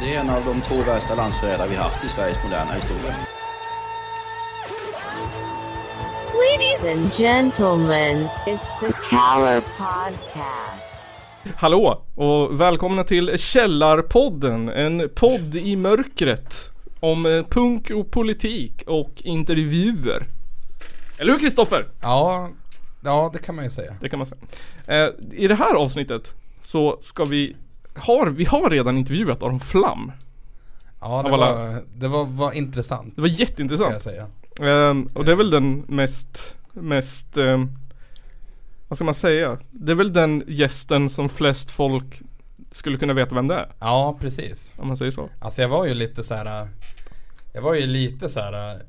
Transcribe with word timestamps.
Det 0.00 0.14
är 0.14 0.20
en 0.20 0.30
av 0.30 0.44
de 0.44 0.60
två 0.60 0.74
värsta 0.74 1.14
landsförrädare 1.14 1.68
vi 1.68 1.76
haft 1.76 2.04
i 2.04 2.08
Sveriges 2.08 2.44
moderna 2.44 2.72
historia. 2.72 3.14
Ladies 6.34 6.84
and 6.96 7.12
gentlemen, 7.12 8.28
it's 8.46 8.80
the 8.80 8.92
Caller 9.10 9.60
Podcast. 9.60 11.56
Hallå 11.56 12.02
och 12.14 12.60
välkomna 12.60 13.04
till 13.04 13.38
Källarpodden, 13.38 14.68
en 14.68 15.08
podd 15.14 15.56
i 15.56 15.76
mörkret 15.76 16.54
om 17.00 17.26
eh, 17.26 17.44
punk 17.44 17.90
och 17.90 18.10
politik 18.10 18.82
och 18.86 19.12
intervjuer. 19.16 20.26
Eller 21.18 21.32
hur 21.32 21.40
Kristoffer? 21.40 21.86
Ja, 22.02 22.50
ja 23.04 23.30
det 23.32 23.38
kan 23.38 23.54
man 23.54 23.64
ju 23.64 23.70
säga. 23.70 23.94
Det 24.00 24.08
kan 24.08 24.18
man 24.18 24.28
säga. 24.28 24.40
Eh, 24.86 25.10
I 25.32 25.48
det 25.48 25.54
här 25.54 25.74
avsnittet 25.74 26.34
så 26.60 26.96
ska 27.00 27.24
vi, 27.24 27.56
har, 27.94 28.26
vi 28.26 28.44
har 28.44 28.70
redan 28.70 28.98
intervjuat 28.98 29.42
Aron 29.42 29.60
Flam. 29.60 30.12
Ja, 31.00 31.22
det, 31.22 31.30
var, 31.30 31.82
det 31.94 32.08
var, 32.08 32.24
var 32.24 32.52
intressant. 32.52 33.16
Det 33.16 33.20
var 33.20 33.28
Ska 33.28 33.36
jag 33.42 33.48
jätteintressant. 33.48 34.02
säga. 34.02 34.22
Eh, 34.60 34.94
och 35.14 35.24
det 35.24 35.32
är 35.32 35.36
väl 35.36 35.50
den 35.50 35.84
mest, 35.88 36.56
mest, 36.72 37.36
eh, 37.36 37.64
vad 38.88 38.98
ska 38.98 39.04
man 39.04 39.14
säga? 39.14 39.58
Det 39.70 39.92
är 39.92 39.96
väl 39.96 40.12
den 40.12 40.44
gästen 40.46 41.08
som 41.08 41.28
flest 41.28 41.70
folk 41.70 42.22
skulle 42.72 42.98
kunna 42.98 43.12
veta 43.12 43.34
vem 43.34 43.48
det 43.48 43.54
är. 43.54 43.68
Ja, 43.80 44.16
precis. 44.20 44.72
Om 44.76 44.88
man 44.88 44.96
säger 44.96 45.10
så. 45.10 45.28
Alltså 45.38 45.62
jag 45.62 45.68
var 45.68 45.86
ju 45.86 45.94
lite 45.94 46.22
så 46.22 46.34
här. 46.34 46.68
Jag 47.52 47.62
var 47.62 47.74
ju 47.74 47.86
lite 47.86 48.28
så 48.28 48.40
här. 48.40 48.82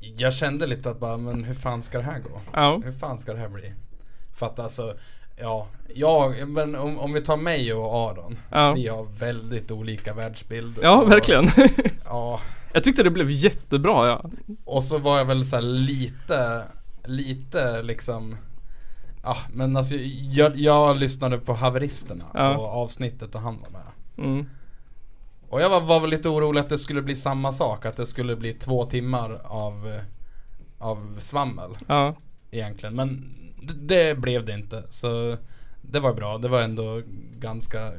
Jag 0.00 0.34
kände 0.34 0.66
lite 0.66 0.90
att 0.90 1.00
bara, 1.00 1.16
men 1.16 1.44
hur 1.44 1.54
fan 1.54 1.82
ska 1.82 1.98
det 1.98 2.04
här 2.04 2.18
gå? 2.18 2.40
Ja. 2.52 2.80
Hur 2.84 2.92
fan 2.92 3.18
ska 3.18 3.32
det 3.32 3.38
här 3.38 3.48
bli? 3.48 3.72
För 4.38 4.46
att 4.46 4.58
alltså, 4.58 4.94
ja, 5.40 5.66
jag, 5.94 6.48
men 6.48 6.74
om, 6.74 6.98
om 6.98 7.12
vi 7.12 7.20
tar 7.20 7.36
mig 7.36 7.72
och 7.74 7.94
Aron. 8.10 8.38
Ja. 8.50 8.72
Vi 8.72 8.88
har 8.88 9.04
väldigt 9.18 9.70
olika 9.70 10.14
världsbilder. 10.14 10.82
Ja, 10.82 11.02
Och- 11.02 11.10
verkligen. 11.10 11.50
Ja, 12.04 12.40
Jag 12.72 12.84
tyckte 12.84 13.02
det 13.02 13.10
blev 13.10 13.30
jättebra 13.30 14.06
ja. 14.08 14.30
Och 14.64 14.84
så 14.84 14.98
var 14.98 15.18
jag 15.18 15.24
väl 15.24 15.46
så 15.46 15.60
lite, 15.60 16.62
lite 17.04 17.82
liksom 17.82 18.36
Ja 19.22 19.36
men 19.52 19.76
alltså 19.76 19.94
jag, 20.30 20.56
jag 20.56 20.96
lyssnade 20.96 21.38
på 21.38 21.52
haveristerna 21.54 22.24
Ja. 22.34 22.54
på 22.54 22.66
avsnittet 22.66 23.34
och 23.34 23.40
han 23.40 23.58
var 23.60 23.70
med 23.70 23.82
Mm. 24.18 24.46
Och 25.48 25.60
jag 25.60 25.70
var, 25.70 25.80
var 25.80 26.00
väl 26.00 26.10
lite 26.10 26.28
orolig 26.28 26.60
att 26.60 26.68
det 26.68 26.78
skulle 26.78 27.02
bli 27.02 27.16
samma 27.16 27.52
sak, 27.52 27.86
att 27.86 27.96
det 27.96 28.06
skulle 28.06 28.36
bli 28.36 28.52
två 28.52 28.84
timmar 28.86 29.40
av, 29.44 29.98
av 30.78 31.16
svammel 31.18 31.70
Ja. 31.86 32.14
egentligen 32.50 32.94
Men 32.94 33.34
det, 33.62 33.74
det 33.74 34.18
blev 34.18 34.44
det 34.44 34.52
inte 34.52 34.82
så 34.90 35.36
det 35.80 36.00
var 36.00 36.14
bra, 36.14 36.38
det 36.38 36.48
var 36.48 36.62
ändå 36.62 37.02
ganska 37.38 37.92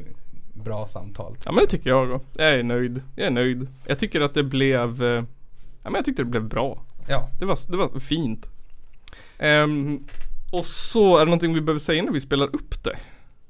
bra 0.53 0.87
samtal 0.87 1.37
ja 1.45 1.51
men 1.51 1.63
det 1.63 1.69
tycker 1.69 1.89
jag 1.89 2.11
också. 2.11 2.27
Jag 2.37 2.51
är 2.51 2.63
nöjd. 2.63 3.01
Jag 3.15 3.27
är 3.27 3.31
nöjd. 3.31 3.67
Jag 3.85 3.99
tycker 3.99 4.21
att 4.21 4.33
det 4.33 4.43
blev, 4.43 5.03
eh, 5.03 5.23
ja 5.83 5.89
men 5.89 5.95
jag 5.95 6.05
tyckte 6.05 6.21
det 6.23 6.29
blev 6.29 6.43
bra. 6.43 6.83
Ja, 7.07 7.29
Det 7.39 7.45
var, 7.45 7.71
det 7.71 7.77
var 7.77 7.99
fint. 7.99 8.45
Ehm, 9.37 10.07
och 10.51 10.65
så 10.65 11.15
är 11.15 11.19
det 11.19 11.25
någonting 11.25 11.53
vi 11.53 11.61
behöver 11.61 11.79
säga 11.79 12.03
när 12.03 12.11
vi 12.11 12.21
spelar 12.21 12.55
upp 12.55 12.83
det? 12.83 12.97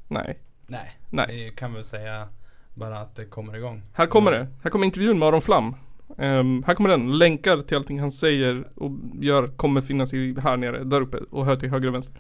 Nej. 0.08 0.40
nej, 0.68 1.00
Nej. 1.10 1.26
vi 1.30 1.52
kan 1.56 1.74
väl 1.74 1.84
säga 1.84 2.28
bara 2.74 3.00
att 3.00 3.16
det 3.16 3.26
kommer 3.26 3.58
igång 3.58 3.82
Här 3.94 4.08
kommer 4.08 4.32
det. 4.32 4.48
Här 4.64 4.70
kommer 4.72 4.86
intervjun 4.86 5.20
med 5.20 5.28
Aron 5.28 5.42
Flam. 5.42 5.76
Ehm, 6.20 6.64
här 6.64 6.76
kommer 6.76 6.90
den. 6.90 7.18
Länkar 7.18 7.62
till 7.62 7.78
allting 7.78 8.00
han 8.00 8.12
säger 8.12 8.68
och 8.76 8.92
gör 9.22 9.48
kommer 9.48 9.82
finnas 9.82 10.14
i, 10.14 10.36
här 10.44 10.58
nere, 10.58 10.84
där 10.84 11.02
uppe 11.02 11.18
och 11.18 11.46
här 11.46 11.56
till 11.56 11.70
höger 11.70 11.88
och 11.88 11.94
vänster. 11.94 12.16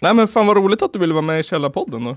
Nej 0.00 0.14
men 0.14 0.28
fan 0.28 0.46
vad 0.46 0.56
roligt 0.56 0.82
att 0.82 0.92
du 0.92 0.98
ville 0.98 1.14
vara 1.14 1.22
med 1.22 1.40
i 1.40 1.42
Källarpodden 1.42 2.04
då. 2.04 2.16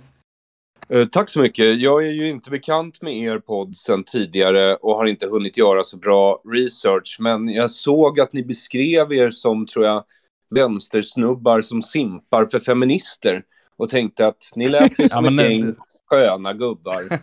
Eh, 0.90 1.08
Tack 1.08 1.30
så 1.30 1.42
mycket. 1.42 1.82
Jag 1.82 2.06
är 2.06 2.12
ju 2.12 2.30
inte 2.30 2.50
bekant 2.50 3.02
med 3.02 3.18
er 3.18 3.40
podd 3.40 3.76
sedan 3.76 4.04
tidigare 4.04 4.76
och 4.76 4.96
har 4.96 5.06
inte 5.06 5.28
hunnit 5.28 5.58
göra 5.58 5.84
så 5.84 5.98
bra 5.98 6.38
research. 6.54 7.18
Men 7.20 7.48
jag 7.48 7.72
såg 7.72 8.20
att 8.20 8.34
ni 8.34 8.44
beskrev 8.44 9.14
er 9.14 9.30
som, 9.30 9.66
tror 9.66 9.86
jag, 9.86 10.04
vänstersnubbar 10.50 11.62
som 11.62 11.82
simpar 11.82 12.46
för 12.46 12.60
feminister. 12.60 13.44
Och 13.78 13.90
tänkte 13.90 14.28
att 14.28 14.52
ni 14.56 14.68
lät 14.68 15.00
ju 15.00 15.08
som 15.10 15.26
Ja, 15.26 15.32
men 15.32 15.40
ett 15.40 15.52
gäng 15.52 15.76
sköna 16.06 16.54
gubbar. 16.54 17.20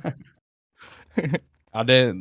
Ja, 1.74 1.84
det, 1.84 2.14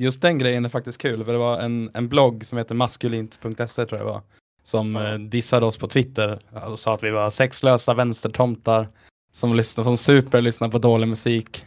just 0.00 0.22
den 0.22 0.38
grejen 0.38 0.64
är 0.64 0.68
faktiskt 0.68 0.98
kul 1.00 1.24
för 1.24 1.32
det 1.32 1.38
var 1.38 1.58
en, 1.60 1.90
en 1.94 2.08
blogg 2.08 2.46
som 2.46 2.58
heter 2.58 2.74
maskulint.se 2.74 3.86
tror 3.86 3.98
jag 4.00 4.04
var. 4.04 4.22
Som 4.62 4.96
eh, 4.96 5.14
dissade 5.14 5.66
oss 5.66 5.78
på 5.78 5.88
Twitter 5.88 6.38
och 6.66 6.78
sa 6.78 6.94
att 6.94 7.02
vi 7.02 7.10
var 7.10 7.30
sexlösa 7.30 7.94
vänstertomtar 7.94 8.88
som 9.32 9.54
lyssnar 9.54 9.84
som 9.84 9.96
super 9.96 10.40
lyssnar 10.42 10.68
på 10.68 10.78
dålig 10.78 11.08
musik. 11.08 11.66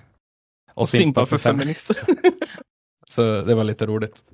Och, 0.73 0.89
simpar 0.89 1.25
för 1.25 1.37
feminister. 1.37 1.97
Så 3.07 3.21
det 3.41 3.55
var 3.55 3.63
lite 3.63 3.85
roligt. 3.85 4.25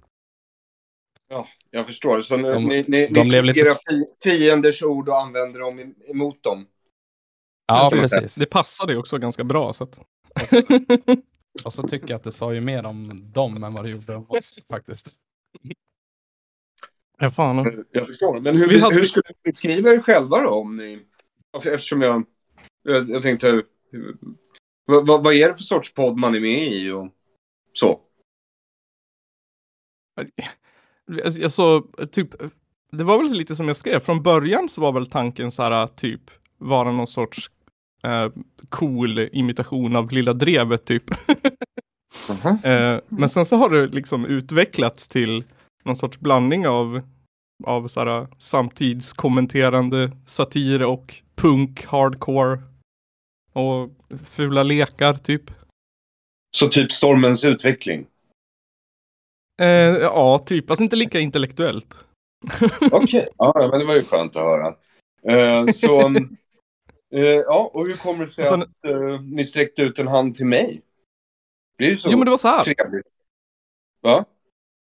Ja, 1.29 1.47
jag 1.71 1.87
förstår. 1.87 2.19
Så 2.19 2.37
De- 2.37 2.63
ni, 2.63 2.85
ni, 2.87 3.07
de 3.07 3.23
ni 3.23 3.41
lite- 3.41 3.77
fienders 4.23 4.83
ord 4.83 5.09
och 5.09 5.21
använder 5.21 5.59
dem 5.59 5.79
em- 5.79 5.93
emot 6.09 6.43
dem. 6.43 6.67
Ja, 7.67 7.89
precis. 7.93 8.35
Det 8.35 8.45
passade 8.45 8.93
ju 8.93 8.99
också 8.99 9.17
ganska 9.17 9.43
bra 9.43 9.73
så 9.73 9.83
att. 9.83 9.99
Och 11.65 11.73
så 11.73 11.83
tycker 11.83 12.07
jag 12.09 12.15
att 12.15 12.23
det 12.23 12.31
sa 12.31 12.53
ju 12.53 12.61
mer 12.61 12.85
om 12.85 13.31
dem 13.33 13.63
än 13.63 13.73
vad 13.73 13.83
det 13.85 13.89
gjorde 13.91 14.15
om 14.15 14.25
oss 14.31 14.59
faktiskt. 14.69 15.07
Ja 17.17 17.31
fan. 17.31 17.85
Jag 17.91 18.07
förstår. 18.07 18.39
Men 18.39 18.57
hur, 18.57 18.79
hade- 18.81 18.95
hur 18.95 19.03
skulle 19.03 19.23
ni 19.29 19.35
beskriva 19.51 19.89
er 19.89 19.99
själva 19.99 20.41
då? 20.41 20.49
Om 20.49 20.77
ni, 20.77 21.05
eftersom 21.57 22.01
jag, 22.01 22.25
jag, 22.83 23.09
jag 23.09 23.23
tänkte, 23.23 23.47
hur- 23.91 24.17
vad, 24.85 25.07
vad, 25.07 25.23
vad 25.23 25.33
är 25.33 25.47
det 25.47 25.53
för 25.55 25.63
sorts 25.63 25.93
podd 25.93 26.17
man 26.17 26.35
är 26.35 26.39
med 26.39 26.73
i 26.73 26.89
och 26.91 27.07
så? 27.73 28.01
Alltså, 31.25 31.41
jag 31.41 31.51
så, 31.51 31.81
typ, 32.11 32.29
det 32.91 33.03
var 33.03 33.17
väl 33.17 33.33
lite 33.33 33.55
som 33.55 33.67
jag 33.67 33.77
skrev. 33.77 33.99
Från 33.99 34.23
början 34.23 34.69
så 34.69 34.81
var 34.81 34.91
väl 34.91 35.07
tanken 35.09 35.51
så 35.51 35.63
här 35.63 35.87
typ 35.87 36.21
vara 36.57 36.91
någon 36.91 37.07
sorts 37.07 37.51
cool 38.69 39.19
imitation 39.19 39.95
av 39.95 40.11
Lilla 40.11 40.33
Drevet 40.33 40.85
typ. 40.85 41.03
Eh, 42.63 42.99
men 43.07 43.29
sen 43.29 43.45
så 43.45 43.55
har 43.55 43.69
det 43.69 43.87
liksom 43.87 44.25
utvecklats 44.25 45.07
till 45.07 45.43
någon 45.83 45.95
sorts 45.95 46.19
blandning 46.19 46.67
av, 46.67 47.01
av 47.63 47.87
så 47.87 47.99
här, 47.99 48.27
samtidskommenterande 48.37 50.11
satir 50.25 50.83
och 50.83 51.15
punk, 51.35 51.85
hardcore 51.85 52.61
och 53.53 53.89
fula 54.25 54.63
lekar 54.63 55.13
typ. 55.13 55.51
Så 56.57 56.67
typ 56.67 56.91
stormens 56.91 57.45
utveckling? 57.45 58.05
Eh, 59.61 59.67
ja, 60.01 60.39
typ, 60.39 60.67
fast 60.67 60.81
inte 60.81 60.95
lika 60.95 61.19
intellektuellt. 61.19 61.97
Okej, 62.91 63.27
ja, 63.37 63.67
men 63.71 63.79
det 63.79 63.85
var 63.85 63.95
ju 63.95 64.03
skönt 64.03 64.35
att 64.35 64.43
höra. 64.43 64.75
Eh, 65.23 65.67
så, 65.67 65.99
eh, 67.13 67.21
ja, 67.21 67.71
och 67.73 67.87
hur 67.87 67.97
kommer 67.97 68.25
det 68.25 68.31
sig 68.31 68.45
sen- 68.45 68.61
att 68.61 68.85
eh, 68.85 69.21
ni 69.21 69.45
sträckte 69.45 69.81
ut 69.81 69.99
en 69.99 70.07
hand 70.07 70.35
till 70.35 70.45
mig? 70.45 70.81
Det 71.77 71.85
är 71.85 71.89
ju 71.89 71.97
så 71.97 72.09
Jo 72.11 72.17
men 72.17 72.25
det 72.25 72.31
var 72.31 72.37
så 72.37 72.47
här. 72.47 72.63
trevligt. 72.63 73.07
Va? 74.01 74.25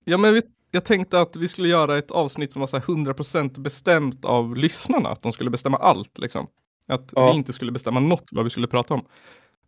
Ja 0.04 0.18
men 0.18 0.34
vi, 0.34 0.42
jag 0.70 0.84
tänkte 0.84 1.20
att 1.20 1.36
vi 1.36 1.48
skulle 1.48 1.68
göra 1.68 1.98
ett 1.98 2.10
avsnitt 2.10 2.52
som 2.52 2.60
var 2.60 2.66
så 2.66 2.76
här 2.78 2.84
100% 2.84 3.60
bestämt 3.60 4.24
av 4.24 4.56
lyssnarna. 4.56 5.08
Att 5.08 5.22
de 5.22 5.32
skulle 5.32 5.50
bestämma 5.50 5.76
allt 5.76 6.18
liksom. 6.18 6.46
Att 6.86 7.12
Ja. 7.14 7.30
vi 7.30 7.36
inte 7.36 7.52
skulle 7.52 7.72
bestämma 7.72 8.00
något 8.00 8.24
vad 8.32 8.44
vi 8.44 8.50
skulle 8.50 8.66
prata 8.66 8.94
om. 8.94 9.04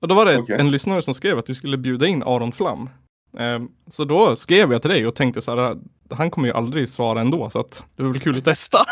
Och 0.00 0.09
då 0.09 0.15
var 0.15 0.26
det 0.26 0.38
Okej. 0.38 0.56
en 0.60 0.70
lyssnare 0.70 1.03
som 1.03 1.15
skrev 1.15 1.38
att 1.38 1.50
vi 1.50 1.54
skulle 1.54 1.76
bjuda 1.78 2.06
in 2.06 2.22
Aron 2.22 2.53
Flam. 2.53 2.91
Ehm, 3.38 3.69
så 3.91 4.04
då 4.04 4.37
skrev 4.37 4.72
jag 4.72 4.82
till 4.82 4.91
dig 4.91 5.06
och 5.06 5.15
tänkte 5.15 5.43
så 5.43 5.56
här, 5.56 5.76
han 6.10 6.31
kommer 6.31 6.49
ju 6.49 6.54
aldrig 6.54 6.88
svara 6.88 7.20
ändå 7.20 7.50
så 7.50 7.60
att 7.60 7.84
det 7.97 8.03
väl 8.03 8.20
kul 8.20 8.38
att 8.38 8.44
testa. 8.44 8.78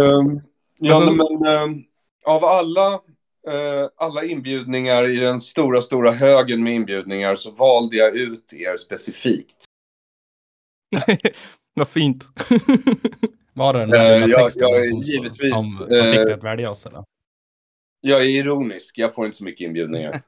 Ehm, 0.00 0.40
ja, 0.78 0.94
Alltså- 0.94 1.14
men 1.40 1.46
ehm, 1.54 1.84
av 2.24 2.44
alla, 2.44 2.92
eh, 3.48 3.88
alla 3.96 4.24
inbjudningar 4.24 5.08
i 5.08 5.16
den 5.16 5.40
stora, 5.40 5.82
stora 5.82 6.10
högen 6.10 6.62
med 6.64 6.74
inbjudningar 6.74 7.34
så 7.34 7.50
valde 7.50 7.96
jag 7.96 8.16
ut 8.16 8.52
er 8.52 8.76
specifikt. 8.76 9.64
Vad 11.74 11.88
fint. 11.88 12.28
Var 13.52 13.72
det 13.72 13.78
den 13.78 13.88
där 13.90 14.22
Eh, 14.22 14.26
jag- 14.26 14.40
texten 14.44 14.60
jag 14.68 14.84
är 14.84 14.88
som, 14.88 14.98
givetvis, 14.98 15.50
som, 15.50 15.62
som 15.62 15.86
eh, 15.86 16.04
fick 16.04 16.14
dig 16.14 16.32
att 16.32 16.42
välja 16.44 16.70
oss 16.70 16.86
eller? 16.86 17.04
Jag 18.00 18.20
är 18.20 18.24
ironisk, 18.24 18.98
jag 18.98 19.14
får 19.14 19.26
inte 19.26 19.36
så 19.36 19.44
mycket 19.44 19.60
inbjudningar. 19.60 20.22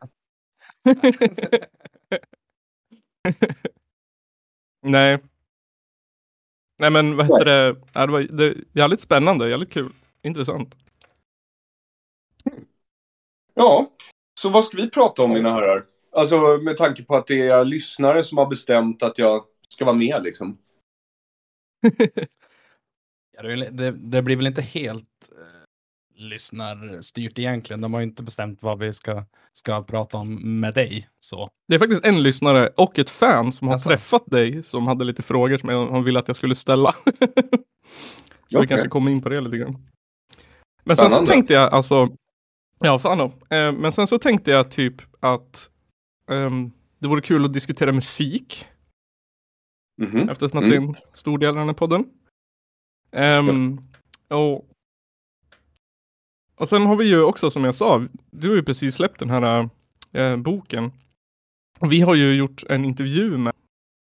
Nej. 4.82 5.18
Nej 6.78 6.90
men 6.90 7.16
vad 7.16 7.26
heter 7.26 7.44
det? 7.44 7.76
Ja, 7.92 8.06
det 8.06 8.12
var 8.12 8.20
det, 8.20 8.54
jävligt 8.72 9.00
spännande, 9.00 9.48
jävligt 9.50 9.72
kul. 9.72 9.92
Intressant. 10.26 10.76
Ja, 13.54 13.92
så 14.40 14.50
vad 14.50 14.64
ska 14.64 14.76
vi 14.76 14.90
prata 14.90 15.22
om 15.22 15.30
mina 15.30 15.50
herrar? 15.52 15.84
Alltså 16.12 16.40
med 16.62 16.76
tanke 16.76 17.02
på 17.02 17.16
att 17.16 17.26
det 17.26 17.48
är 17.48 17.64
lyssnare 17.64 18.24
som 18.24 18.38
har 18.38 18.46
bestämt 18.46 19.02
att 19.02 19.18
jag 19.18 19.44
ska 19.68 19.84
vara 19.84 19.96
med 19.96 20.22
liksom. 20.22 20.58
Ja, 23.36 23.42
det, 23.70 23.90
det, 23.90 24.22
blir 24.22 24.36
väl 24.36 24.46
inte 24.46 24.62
helt 24.62 25.30
eh, 25.32 26.22
lyssnarstyrt 26.22 27.38
egentligen. 27.38 27.80
De 27.80 27.94
har 27.94 28.00
ju 28.00 28.06
inte 28.06 28.22
bestämt 28.22 28.62
vad 28.62 28.78
vi 28.78 28.92
ska, 28.92 29.24
ska 29.52 29.82
prata 29.82 30.16
om 30.16 30.60
med 30.60 30.74
dig. 30.74 31.08
Så. 31.20 31.50
Det 31.68 31.74
är 31.74 31.78
faktiskt 31.78 32.04
en 32.04 32.22
lyssnare 32.22 32.68
och 32.76 32.98
ett 32.98 33.10
fan 33.10 33.52
som 33.52 33.68
har 33.68 33.74
Alltså. 33.74 33.88
träffat 33.88 34.26
dig 34.26 34.62
som 34.62 34.86
hade 34.86 35.04
lite 35.04 35.22
frågor 35.22 35.58
som 35.58 35.68
han 35.68 36.04
ville 36.04 36.18
att 36.18 36.28
jag 36.28 36.36
skulle 36.36 36.54
ställa. 36.54 36.92
så 37.12 37.18
vi 38.50 38.56
Okej. 38.56 38.68
kanske 38.68 38.88
kommer 38.88 39.10
in 39.10 39.22
på 39.22 39.28
det 39.28 39.40
lite 39.40 39.56
grann. 39.56 39.76
Men 40.86 40.96
sen 40.96 41.10
så 41.10 41.26
tänkte 41.26 41.52
jag 41.52 41.72
alltså, 41.72 42.08
ja 42.78 42.98
fan 42.98 43.18
då. 43.18 43.24
Eh, 43.56 43.72
men 43.72 43.92
sen 43.92 44.06
så 44.06 44.18
tänkte 44.18 44.50
jag 44.50 44.70
typ 44.70 44.94
att 45.20 45.70
ehm, 46.30 46.70
det 46.98 47.08
vore 47.08 47.20
kul 47.20 47.44
att 47.44 47.52
diskutera 47.52 47.92
musik. 47.92 48.66
Mhm. 50.02 50.28
Eftersom 50.28 50.58
att 50.58 50.64
Mm. 50.64 50.70
det 50.70 50.76
är 50.76 50.88
en 50.88 50.94
stor 51.14 51.38
del 51.38 51.48
av 51.48 51.54
den 51.56 51.66
här 51.66 51.74
podden. 51.74 52.04
Ehm, 53.12 53.78
och, 54.28 54.68
och 56.54 56.68
sen 56.68 56.86
har 56.86 56.96
vi 56.96 57.04
ju 57.08 57.22
också 57.22 57.50
som 57.50 57.64
jag 57.64 57.74
sa, 57.74 58.06
du 58.30 58.48
har 58.48 58.56
ju 58.56 58.62
precis 58.62 58.94
släppt 58.94 59.18
den 59.18 59.30
här 59.30 59.68
eh, 60.12 60.36
boken. 60.36 60.92
Och 61.78 61.92
vi 61.92 62.00
har 62.00 62.14
ju 62.14 62.34
gjort 62.34 62.62
en 62.68 62.84
intervju 62.84 63.36
med, 63.38 63.52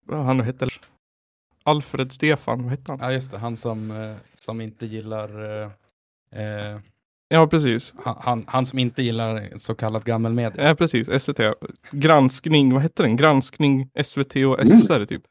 vad 0.07 0.25
han 0.25 0.37
nu 0.39 0.45
heter, 0.45 0.81
Alfred 1.63 2.13
Stefan, 2.13 2.63
vad 2.63 2.71
hette 2.71 2.93
han? 2.93 2.99
Ja 3.03 3.13
just 3.13 3.31
det, 3.31 3.39
han 3.39 3.57
som, 3.57 3.91
eh, 3.91 4.17
som 4.35 4.61
inte 4.61 4.87
gillar 4.87 5.63
eh, 5.63 5.71
eh, 6.33 6.81
Ja 7.29 7.47
precis, 7.47 7.95
han, 8.05 8.17
han, 8.21 8.45
han 8.47 8.67
som 8.67 8.79
inte 8.79 9.03
gillar 9.03 9.59
så 9.59 9.75
kallad 9.75 10.05
gammelmedia. 10.05 10.69
ja 10.69 10.75
precis, 10.75 11.23
SVT. 11.23 11.41
Granskning, 11.91 12.73
vad 12.73 12.83
hette 12.83 13.03
den? 13.03 13.17
Granskning 13.17 13.91
SVT 14.05 14.37
och 14.37 14.61
Mm. 14.61 14.81
SR 14.81 15.07
typ. 15.07 15.23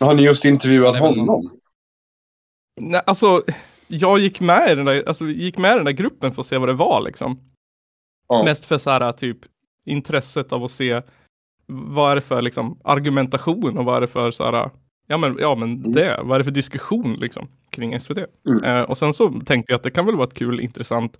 Har 0.00 0.14
ni 0.14 0.22
just 0.22 0.44
intervjuat 0.44 0.98
honom? 0.98 1.50
Nej, 2.80 3.02
alltså, 3.06 3.42
jag 3.86 4.18
gick 4.18 4.40
med 4.40 4.72
i 4.72 4.74
den 4.74 4.84
där, 4.84 5.08
alltså, 5.08 5.24
gick 5.24 5.58
med 5.58 5.72
i 5.72 5.76
den 5.76 5.84
där 5.84 5.92
gruppen 5.92 6.32
för 6.34 6.40
att 6.40 6.46
se 6.46 6.58
vad 6.58 6.68
det 6.68 6.72
var 6.72 7.00
liksom. 7.00 7.40
Ja. 8.28 8.42
Mest 8.44 8.64
för 8.64 8.78
så 8.78 8.90
här 8.90 9.12
typ 9.12 9.38
intresset 9.84 10.52
av 10.52 10.64
att 10.64 10.72
se 10.72 11.02
vad 11.66 12.10
är 12.10 12.14
det 12.14 12.20
för 12.20 12.42
liksom 12.42 12.80
argumentation 12.84 13.78
och 13.78 13.84
vad 13.84 13.96
är 13.96 14.00
det 14.00 14.06
för 14.08 14.30
så 14.30 14.44
här, 14.44 14.70
ja 15.06 15.16
men, 15.16 15.36
ja 15.38 15.54
men 15.54 15.92
det, 15.92 16.20
vad 16.22 16.34
är 16.34 16.38
det 16.38 16.44
för 16.44 16.50
diskussion 16.50 17.14
liksom 17.14 17.48
kring 17.70 18.00
SVT. 18.00 18.18
Mm. 18.46 18.64
Eh, 18.64 18.82
och 18.82 18.98
sen 18.98 19.12
så 19.12 19.40
tänkte 19.46 19.72
jag 19.72 19.76
att 19.76 19.82
det 19.82 19.90
kan 19.90 20.06
väl 20.06 20.16
vara 20.16 20.26
ett 20.26 20.34
kul 20.34 20.60
intressant 20.60 21.18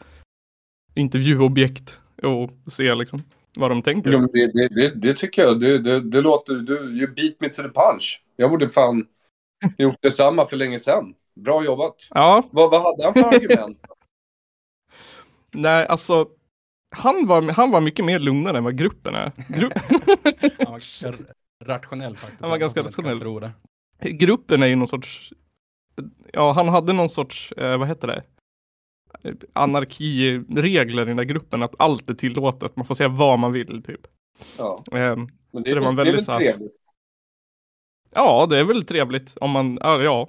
intervjuobjekt 0.94 2.00
och 2.22 2.50
se 2.72 2.94
liksom 2.94 3.22
vad 3.56 3.70
de 3.70 3.82
tänker. 3.82 4.10
Men 4.10 4.28
det, 4.32 4.52
det, 4.52 4.68
det, 4.68 4.94
det 4.94 5.14
tycker 5.14 5.42
jag. 5.42 5.60
Det, 5.60 5.78
det, 5.78 6.00
det 6.00 6.20
låter... 6.20 6.54
Du, 6.54 6.74
you 6.74 7.14
beat 7.14 7.34
me 7.40 7.48
to 7.48 7.62
the 7.62 7.68
punch. 7.68 8.22
Jag 8.36 8.50
borde 8.50 8.68
fan 8.68 9.06
gjort 9.78 10.02
detsamma 10.02 10.46
för 10.46 10.56
länge 10.56 10.78
sedan. 10.78 11.14
Bra 11.34 11.64
jobbat. 11.64 11.96
Ja, 12.10 12.42
Vad, 12.50 12.70
vad 12.70 12.82
hade 12.82 13.04
han 13.04 13.12
för 13.12 13.36
argument? 13.36 13.78
nej 15.52 15.86
alltså 15.86 16.28
han 16.90 17.26
var, 17.26 17.42
han 17.42 17.70
var 17.70 17.80
mycket 17.80 18.04
mer 18.04 18.18
lugnare 18.18 18.58
än 18.58 18.64
vad 18.64 18.78
gruppen 18.78 19.14
är. 19.14 19.32
Gru 19.48 19.70
Han 20.58 20.72
var 20.72 20.72
ganska 20.72 21.12
rationell 21.64 22.16
faktiskt. 22.16 22.40
Han 22.40 22.50
var 22.50 22.58
ganska 22.58 22.82
rationell. 22.82 23.50
Gruppen 24.00 24.62
är 24.62 24.66
ju 24.66 24.76
någon 24.76 24.88
sorts, 24.88 25.32
ja 26.32 26.52
han 26.52 26.68
hade 26.68 26.92
någon 26.92 27.08
sorts, 27.08 27.52
eh, 27.52 27.78
vad 27.78 27.88
heter 27.88 28.06
det? 28.08 28.22
Anarkiregler 29.52 31.02
i 31.02 31.06
den 31.06 31.16
där 31.16 31.24
gruppen, 31.24 31.62
att 31.62 31.74
allt 31.78 32.10
är 32.10 32.14
tillåtet, 32.14 32.76
man 32.76 32.86
får 32.86 32.94
säga 32.94 33.08
vad 33.08 33.38
man 33.38 33.52
vill 33.52 33.82
typ. 33.82 34.06
Ja, 34.58 34.84
Ehm, 34.92 35.28
men 35.50 35.62
det, 35.62 35.74
det 35.74 35.80
var 35.80 35.92
det, 35.92 35.96
det 35.96 36.02
är 36.02 36.04
väl 36.04 36.06
väldigt 36.06 36.24
så 36.24 36.30
här- 36.32 36.38
trevligt. 36.38 36.76
ja, 38.14 38.46
det 38.50 38.58
är 38.58 38.64
väl 38.64 38.84
trevligt 38.84 39.36
om 39.40 39.50
man, 39.50 39.78
ja. 39.82 40.28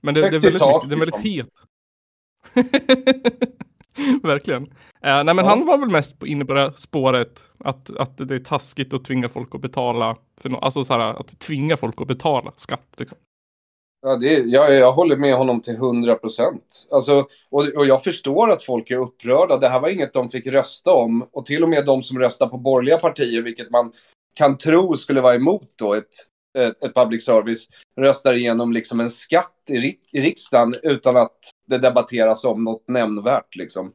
Men 0.00 0.14
det, 0.14 0.20
det 0.20 0.26
är 0.26 0.30
väldigt, 0.30 0.52
mycket, 0.52 0.88
det 0.88 0.94
är 0.94 0.98
väldigt 0.98 1.24
liksom. 1.24 1.50
het. 2.54 3.54
Verkligen. 4.22 4.62
Eh, 4.62 4.68
nej 5.00 5.24
men 5.24 5.36
Ja. 5.38 5.44
han 5.44 5.66
var 5.66 5.78
väl 5.78 5.88
mest 5.90 6.22
inne 6.22 6.44
på 6.44 6.52
det 6.52 6.72
spåret 6.76 7.44
att, 7.58 7.96
att 7.96 8.16
det 8.28 8.34
är 8.34 8.38
taskigt 8.38 8.92
att 8.92 9.04
tvinga 9.04 9.28
folk 9.28 9.54
att 9.54 9.60
betala, 9.60 10.16
för 10.40 10.48
no- 10.48 10.58
alltså 10.62 10.84
så 10.84 10.92
här, 10.92 11.00
att 11.00 11.38
tvinga 11.40 11.76
folk 11.76 12.00
att 12.00 12.06
betala 12.08 12.52
skatt. 12.56 12.88
Liksom. 12.96 13.18
Ja, 14.02 14.16
det, 14.16 14.34
är- 14.36 14.44
jag, 14.46 14.74
jag 14.74 14.92
håller 14.92 15.16
med 15.16 15.36
honom 15.36 15.60
till 15.62 15.74
100 15.74 16.14
procent. 16.14 16.86
Alltså, 16.90 17.26
och, 17.50 17.68
och 17.76 17.86
jag 17.86 18.04
förstår 18.04 18.50
att 18.50 18.62
folk 18.64 18.90
är 18.90 18.96
upprörda. 18.96 19.56
Det 19.58 19.68
här 19.68 19.80
var 19.80 19.88
inget 19.88 20.12
de 20.12 20.28
fick 20.28 20.46
rösta 20.46 20.92
om. 20.92 21.28
Och 21.32 21.46
till 21.46 21.62
och 21.62 21.68
med 21.68 21.86
de 21.86 22.02
som 22.02 22.18
röstar 22.18 22.46
på 22.46 22.58
borgerliga 22.58 22.98
partier, 22.98 23.42
vilket 23.42 23.70
man 23.70 23.92
kan 24.34 24.58
tro 24.58 24.96
skulle 24.96 25.20
vara 25.20 25.34
emot 25.34 25.72
då 25.78 25.94
ett, 25.94 26.10
ett, 26.54 26.82
ett 26.84 26.94
public 26.94 27.24
service, 27.24 27.68
röstar 28.00 28.34
igenom 28.34 28.72
liksom 28.72 29.00
en 29.00 29.10
skatt 29.10 29.52
i, 29.70 29.76
rik- 29.78 30.08
i 30.12 30.20
riksdagen 30.20 30.74
utan 30.82 31.16
att 31.16 31.38
det 31.66 31.78
debatteras 31.78 32.44
om 32.44 32.64
något 32.64 32.88
nämnvärt. 32.88 33.56
Liksom. 33.56 33.86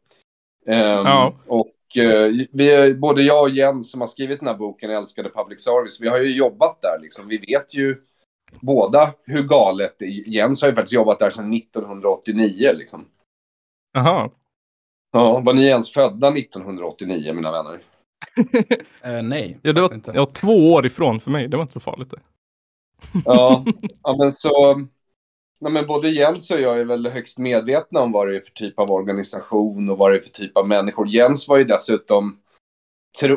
Ehm, 0.67 1.05
Ja. 1.05 1.33
Och 1.47 1.97
eh, 1.97 2.31
vi, 2.51 2.93
både 2.95 3.21
jag 3.21 3.43
och 3.43 3.49
Jens 3.49 3.91
som 3.91 4.01
har 4.01 4.07
skrivit 4.07 4.39
den 4.39 4.47
här 4.47 4.55
boken, 4.57 4.89
Älskade 4.91 5.29
public 5.29 5.63
service, 5.63 6.01
vi 6.01 6.07
har 6.07 6.19
ju 6.19 6.35
jobbat 6.35 6.81
där. 6.81 6.99
Liksom. 7.01 7.27
Vi 7.27 7.37
vet 7.37 7.73
ju 7.75 8.01
båda 8.61 9.13
hur 9.23 9.43
galet 9.43 9.95
det 9.99 10.05
är. 10.05 10.29
Jens 10.29 10.61
har 10.61 10.69
ju 10.69 10.75
faktiskt 10.75 10.93
jobbat 10.93 11.19
där 11.19 11.29
sedan 11.29 11.53
1989. 11.53 12.69
Liksom. 12.77 13.05
Jaha. 13.93 14.29
Ja, 15.11 15.39
var 15.39 15.53
ni 15.53 15.65
ens 15.65 15.93
födda 15.93 16.27
1989, 16.27 17.33
mina 17.33 17.51
vänner? 17.51 17.79
Eh, 19.03 19.21
nej, 19.23 19.57
Ja, 19.61 19.73
det 19.73 19.81
var, 19.81 19.93
inte. 19.93 20.11
ja, 20.15 20.25
två 20.25 20.73
år 20.73 20.85
ifrån 20.85 21.19
för 21.19 21.31
mig, 21.31 21.47
det 21.47 21.57
var 21.57 21.61
inte 21.61 21.73
så 21.73 21.79
farligt 21.79 22.09
det. 22.09 22.19
Ja, 23.25 23.65
ja 24.03 24.15
men 24.17 24.31
så... 24.31 24.75
Nej, 25.61 25.71
men 25.71 25.85
både 25.85 26.09
Jens 26.09 26.51
och 26.51 26.59
jag 26.59 26.79
är 26.79 26.85
väl 26.85 27.07
högst 27.07 27.37
medvetna 27.37 27.99
om 28.01 28.11
vad 28.11 28.27
det 28.27 28.35
är 28.35 28.41
för 28.41 28.51
typ 28.51 28.79
av 28.79 28.91
organisation 28.91 29.89
och 29.89 29.97
vad 29.97 30.11
det 30.11 30.17
är 30.17 30.21
för 30.21 30.29
typ 30.29 30.57
av 30.57 30.67
människor. 30.67 31.07
Jens 31.07 31.47
var 31.47 31.57
ju 31.57 31.63
dessutom... 31.63 32.39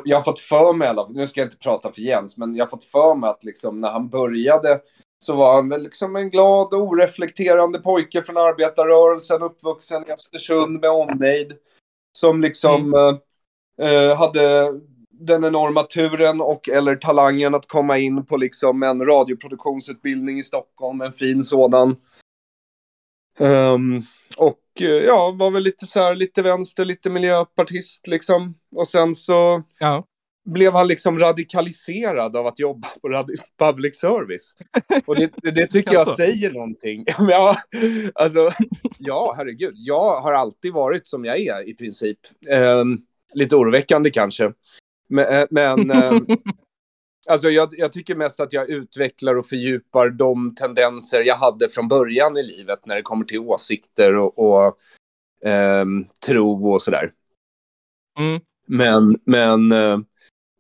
Jag 0.05 0.17
har 0.17 0.25
fått 0.25 0.41
för 0.41 0.73
mig, 0.73 0.95
nu 1.11 1.27
ska 1.27 1.41
jag 1.41 1.47
inte 1.47 1.57
prata 1.57 1.93
för 1.93 2.01
Jens, 2.01 2.39
men 2.39 2.55
jag 2.55 2.65
har 2.65 2.71
fått 2.71 2.85
för 2.85 3.15
mig 3.15 3.31
att 3.31 3.45
liksom, 3.45 3.81
när 3.81 3.91
han 3.91 4.09
började 4.09 4.81
så 5.19 5.37
var 5.37 5.55
han 5.55 5.69
väl 5.69 5.83
liksom 5.83 6.17
en 6.17 6.31
glad 6.31 6.75
och 6.75 6.81
oreflekterande 6.81 7.79
pojke 7.79 8.23
från 8.23 8.37
arbetarrörelsen, 8.37 9.43
uppvuxen 9.43 10.09
i 10.09 10.13
Östersund 10.13 10.81
med 10.81 10.91
omnejd. 10.91 11.53
Som 12.19 12.41
liksom 12.41 12.95
eh, 12.95 13.89
eh, 13.89 14.17
hade 14.17 14.75
den 15.27 15.45
enorma 15.45 15.83
turen 15.83 16.41
och 16.41 16.69
eller 16.69 16.97
talangen 16.97 17.55
att 17.55 17.69
komma 17.69 17.99
in 17.99 18.27
på 18.27 18.37
liksom 18.37 18.83
en 18.83 19.05
radioproduktionsutbildning 19.07 20.39
i 20.39 20.43
Stockholm, 20.43 21.01
en 21.01 21.13
fin 21.13 21.45
sådan. 21.45 21.97
Ehm, 23.39 24.03
och 24.37 24.59
eh, 24.81 24.87
ja, 24.87 25.31
var 25.39 25.51
väl 25.51 25.63
lite 25.63 25.87
så 25.87 26.01
här, 26.01 26.15
lite 26.15 26.43
vänster, 26.43 26.85
lite 26.85 27.11
miljöpartist 27.11 28.07
liksom. 28.07 28.55
Och 28.77 28.89
sen 28.89 29.15
så 29.15 29.63
Ja. 29.79 30.05
blev 30.45 30.73
han 30.73 30.89
liksom 30.89 31.19
radikaliserad 31.19 32.37
av 32.37 32.47
att 32.47 32.59
jobba 32.59 32.89
på 33.03 33.09
radi- 33.09 33.39
public 33.59 34.01
service. 34.01 34.55
Och 35.07 35.17
det, 35.17 35.31
det, 35.43 35.51
det 35.51 35.67
tycker 35.67 35.93
jag 35.93 36.01
Jaså? 36.01 36.15
säger 36.17 36.51
någonting. 36.53 37.05
Ja, 37.19 37.57
alltså, 38.15 38.51
ja, 38.99 39.35
herregud. 39.37 39.75
Jag 39.77 40.21
har 40.21 40.33
alltid 40.33 40.73
varit 40.73 41.07
som 41.07 41.25
jag 41.25 41.39
är 41.41 41.69
i 41.69 41.75
princip. 41.75 42.19
Ehm, 42.51 42.99
lite 43.35 43.57
oroväckande 43.57 44.11
kanske. 44.11 44.53
Men, 45.13 45.35
eh, 45.35 45.47
men 45.51 45.91
ehm, 46.03 46.27
alltså 47.27 47.51
jag, 47.51 47.69
jag 47.73 47.93
tycker 47.93 48.15
mest 48.15 48.41
att 48.41 48.53
jag 48.53 48.71
utvecklar 48.71 49.35
och 49.35 49.47
fördjupar 49.47 50.11
de 50.11 50.55
tendenser 50.55 51.21
jag 51.21 51.37
hade 51.37 51.69
från 51.69 51.89
början 51.89 52.37
i 52.37 52.43
livet 52.43 52.87
när 52.87 52.97
det 52.97 53.03
kommer 53.03 53.25
till 53.25 53.39
åsikter 53.39 54.15
och, 54.17 54.39
och 54.39 54.79
ehm, 55.45 56.05
tro 56.27 56.73
och 56.73 56.83
sådär. 56.83 57.13
Mm. 58.19 58.41
Men, 58.67 59.17
men, 59.25 59.73
eh, 59.73 59.99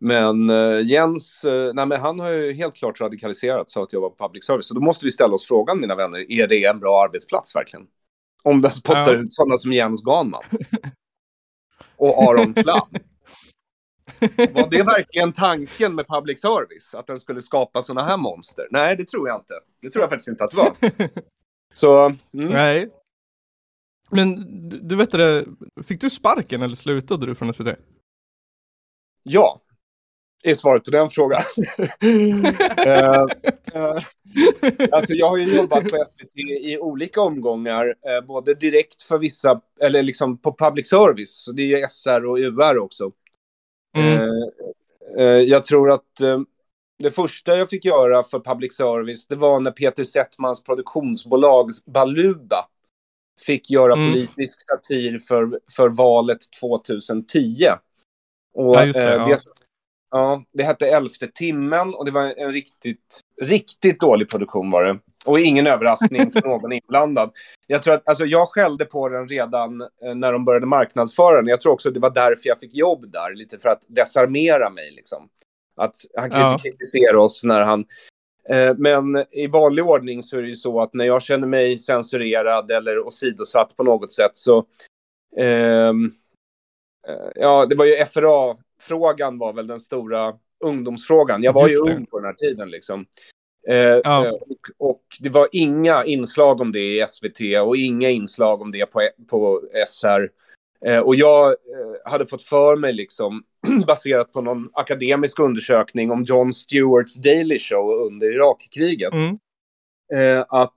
men 0.00 0.50
eh, 0.50 0.80
Jens, 0.80 1.44
eh, 1.44 1.74
nej 1.74 1.86
men 1.86 2.00
han 2.00 2.20
har 2.20 2.30
ju 2.30 2.52
helt 2.52 2.74
klart 2.74 3.00
radikaliserats 3.00 3.76
av 3.76 3.82
att 3.82 3.92
jobba 3.92 4.10
på 4.10 4.26
public 4.26 4.44
service. 4.44 4.66
Så 4.68 4.74
då 4.74 4.80
måste 4.80 5.04
vi 5.04 5.10
ställa 5.10 5.34
oss 5.34 5.46
frågan, 5.46 5.80
mina 5.80 5.94
vänner, 5.94 6.32
är 6.32 6.46
det 6.48 6.64
en 6.64 6.78
bra 6.80 7.04
arbetsplats 7.04 7.56
verkligen? 7.56 7.86
Om 8.42 8.62
den 8.62 8.70
spottar 8.70 9.14
Ja. 9.14 9.20
ut 9.20 9.32
sådana 9.32 9.56
som 9.56 9.72
Jens 9.72 10.02
Ganman. 10.02 10.42
Och 11.96 12.22
Aron 12.22 12.54
Flam. 12.54 12.88
Var 14.52 14.70
det 14.70 14.82
verkligen 14.82 15.32
tanken 15.32 15.94
med 15.94 16.06
public 16.08 16.40
service? 16.40 16.94
Att 16.94 17.06
den 17.06 17.20
skulle 17.20 17.42
skapa 17.42 17.82
sådana 17.82 18.08
här 18.08 18.16
monster? 18.16 18.68
Nej, 18.70 18.96
det 18.96 19.04
tror 19.04 19.28
jag 19.28 19.38
inte. 19.40 19.54
Det 19.82 19.90
tror 19.90 20.02
jag 20.02 20.10
faktiskt 20.10 20.28
inte 20.28 20.44
att 20.44 20.50
det 20.50 20.56
var. 20.56 20.72
Så, 21.74 22.04
mm. 22.04 22.18
Nej. 22.32 22.90
Men 24.10 24.36
du, 24.88 24.96
vet 24.96 25.10
det, 25.10 25.46
fick 25.86 26.00
du 26.00 26.10
sparken 26.10 26.62
eller 26.62 26.74
slutade 26.74 27.26
du 27.26 27.34
från 27.34 27.54
SVT? 27.54 27.68
Ja, 29.22 29.60
är 30.42 30.54
svaret 30.54 30.84
på 30.84 30.90
den 30.90 31.10
frågan. 31.10 31.42
Eh, 32.86 33.24
eh, 33.74 34.02
alltså 34.92 35.12
jag 35.12 35.28
har 35.28 35.36
ju 35.36 35.56
jobbat 35.56 35.84
på 35.84 36.04
SVT 36.06 36.38
i 36.60 36.78
olika 36.78 37.20
omgångar, 37.20 37.86
eh, 37.86 38.26
både 38.26 38.54
direkt 38.54 39.02
för 39.02 39.18
vissa, 39.18 39.60
eller 39.80 40.02
liksom 40.02 40.38
på 40.38 40.54
public 40.58 40.88
service, 40.88 41.44
så 41.44 41.52
det 41.52 41.62
är 41.62 41.78
ju 41.78 41.86
SR 41.88 42.24
och 42.24 42.38
UR 42.38 42.78
också. 42.78 43.12
Mm. 43.96 44.12
Eh, 44.12 44.28
eh, 45.18 45.40
jag 45.40 45.64
tror 45.64 45.90
att 45.90 46.20
eh, 46.20 46.40
det 46.98 47.10
första 47.10 47.56
jag 47.56 47.70
fick 47.70 47.84
göra 47.84 48.22
för 48.22 48.40
public 48.40 48.76
service, 48.76 49.26
det 49.26 49.36
var 49.36 49.60
när 49.60 49.70
Peter 49.70 50.04
Settmans 50.04 50.62
produktionsbolag 50.62 51.70
Baluba 51.86 52.66
fick 53.46 53.70
göra 53.70 53.92
Mm. 53.92 54.12
politisk 54.12 54.62
satir 54.62 55.18
för, 55.18 55.60
för 55.76 55.88
valet 55.88 56.38
2010. 56.60 57.66
Och, 58.54 58.76
Ja, 58.76 58.84
just 58.84 58.98
det, 58.98 59.14
ja. 59.14 59.24
det, 59.24 59.38
ja, 60.10 60.44
det 60.52 60.62
hette 60.62 60.86
Elfte 60.88 61.28
timmen 61.28 61.94
och 61.94 62.04
det 62.04 62.10
var 62.10 62.22
en 62.22 62.52
riktigt, 62.52 63.20
riktigt 63.42 64.00
dålig 64.00 64.30
produktion 64.30 64.70
var 64.70 64.84
det. 64.84 64.98
Och 65.26 65.40
ingen 65.40 65.66
överraskning 65.66 66.30
för 66.30 66.40
någon 66.48 66.72
inblandad. 66.72 67.30
Jag 67.66 67.82
tror 67.82 67.94
att, 67.94 68.08
alltså 68.08 68.24
jag 68.24 68.48
skällde 68.48 68.84
på 68.84 69.08
den 69.08 69.28
redan 69.28 69.80
eh, 69.80 70.14
när 70.14 70.32
de 70.32 70.44
började 70.44 70.66
marknadsföra 70.66 71.36
den. 71.36 71.46
Jag 71.46 71.60
tror 71.60 71.72
också 71.72 71.90
det 71.90 72.00
var 72.00 72.10
därför 72.10 72.48
jag 72.48 72.58
fick 72.60 72.74
jobb 72.74 73.12
där, 73.12 73.34
lite 73.34 73.58
för 73.58 73.68
att 73.68 73.82
desarmera 73.86 74.70
mig 74.70 74.90
liksom. 74.90 75.28
Att 75.76 75.94
han 76.16 76.30
kan 76.30 76.40
Ja. 76.40 76.52
inte 76.52 76.68
kritisera 76.68 77.20
oss 77.20 77.44
när 77.44 77.60
han... 77.60 77.84
Eh, 78.48 78.74
men 78.78 79.24
i 79.30 79.46
vanlig 79.46 79.84
ordning 79.86 80.22
så 80.22 80.38
är 80.38 80.42
det 80.42 80.48
ju 80.48 80.54
så 80.54 80.80
att 80.80 80.94
när 80.94 81.04
jag 81.04 81.22
känner 81.22 81.46
mig 81.46 81.78
censurerad 81.78 82.70
eller 82.70 82.98
åsidosatt 83.06 83.76
på 83.76 83.82
något 83.82 84.12
sätt 84.12 84.30
så... 84.36 84.64
ehm, 85.36 86.12
eh, 87.08 87.30
ja, 87.34 87.66
det 87.66 87.74
var 87.76 87.84
ju 87.84 88.04
FRA-frågan 88.06 89.38
var 89.38 89.52
väl 89.52 89.66
den 89.66 89.80
stora 89.80 90.34
ungdomsfrågan. 90.64 91.42
Jag 91.42 91.52
var 91.52 91.68
Just 91.68 91.86
ju 91.86 91.90
det. 91.90 91.96
ung 91.96 92.06
på 92.06 92.18
den 92.18 92.26
här 92.26 92.34
tiden 92.34 92.70
liksom. 92.70 93.06
Eh, 93.68 93.76
Ja. 94.04 94.26
eh, 94.26 94.32
och, 94.32 94.90
och 94.92 95.02
det 95.20 95.28
var 95.30 95.48
inga 95.52 96.04
inslag 96.04 96.60
om 96.60 96.72
det 96.72 96.80
i 96.80 97.06
SVT 97.08 97.40
och 97.66 97.76
inga 97.76 98.10
inslag 98.10 98.62
om 98.62 98.72
det 98.72 98.86
på, 98.86 99.08
på 99.30 99.62
SR. 99.88 100.28
Eh, 100.86 100.98
och 100.98 101.14
jag 101.14 101.48
eh, 101.48 102.10
hade 102.10 102.26
fått 102.26 102.42
för 102.42 102.76
mig, 102.76 102.92
liksom, 102.92 103.42
baserat 103.86 104.32
på 104.32 104.40
någon 104.40 104.70
akademisk 104.72 105.38
undersökning 105.38 106.10
om 106.10 106.24
Jon 106.24 106.52
Stewarts 106.52 107.14
Daily 107.14 107.58
Show 107.58 107.90
under 108.06 108.26
Irakkriget, 108.34 109.12
Mm. 109.12 109.38
eh, 110.14 110.44
att, 110.48 110.74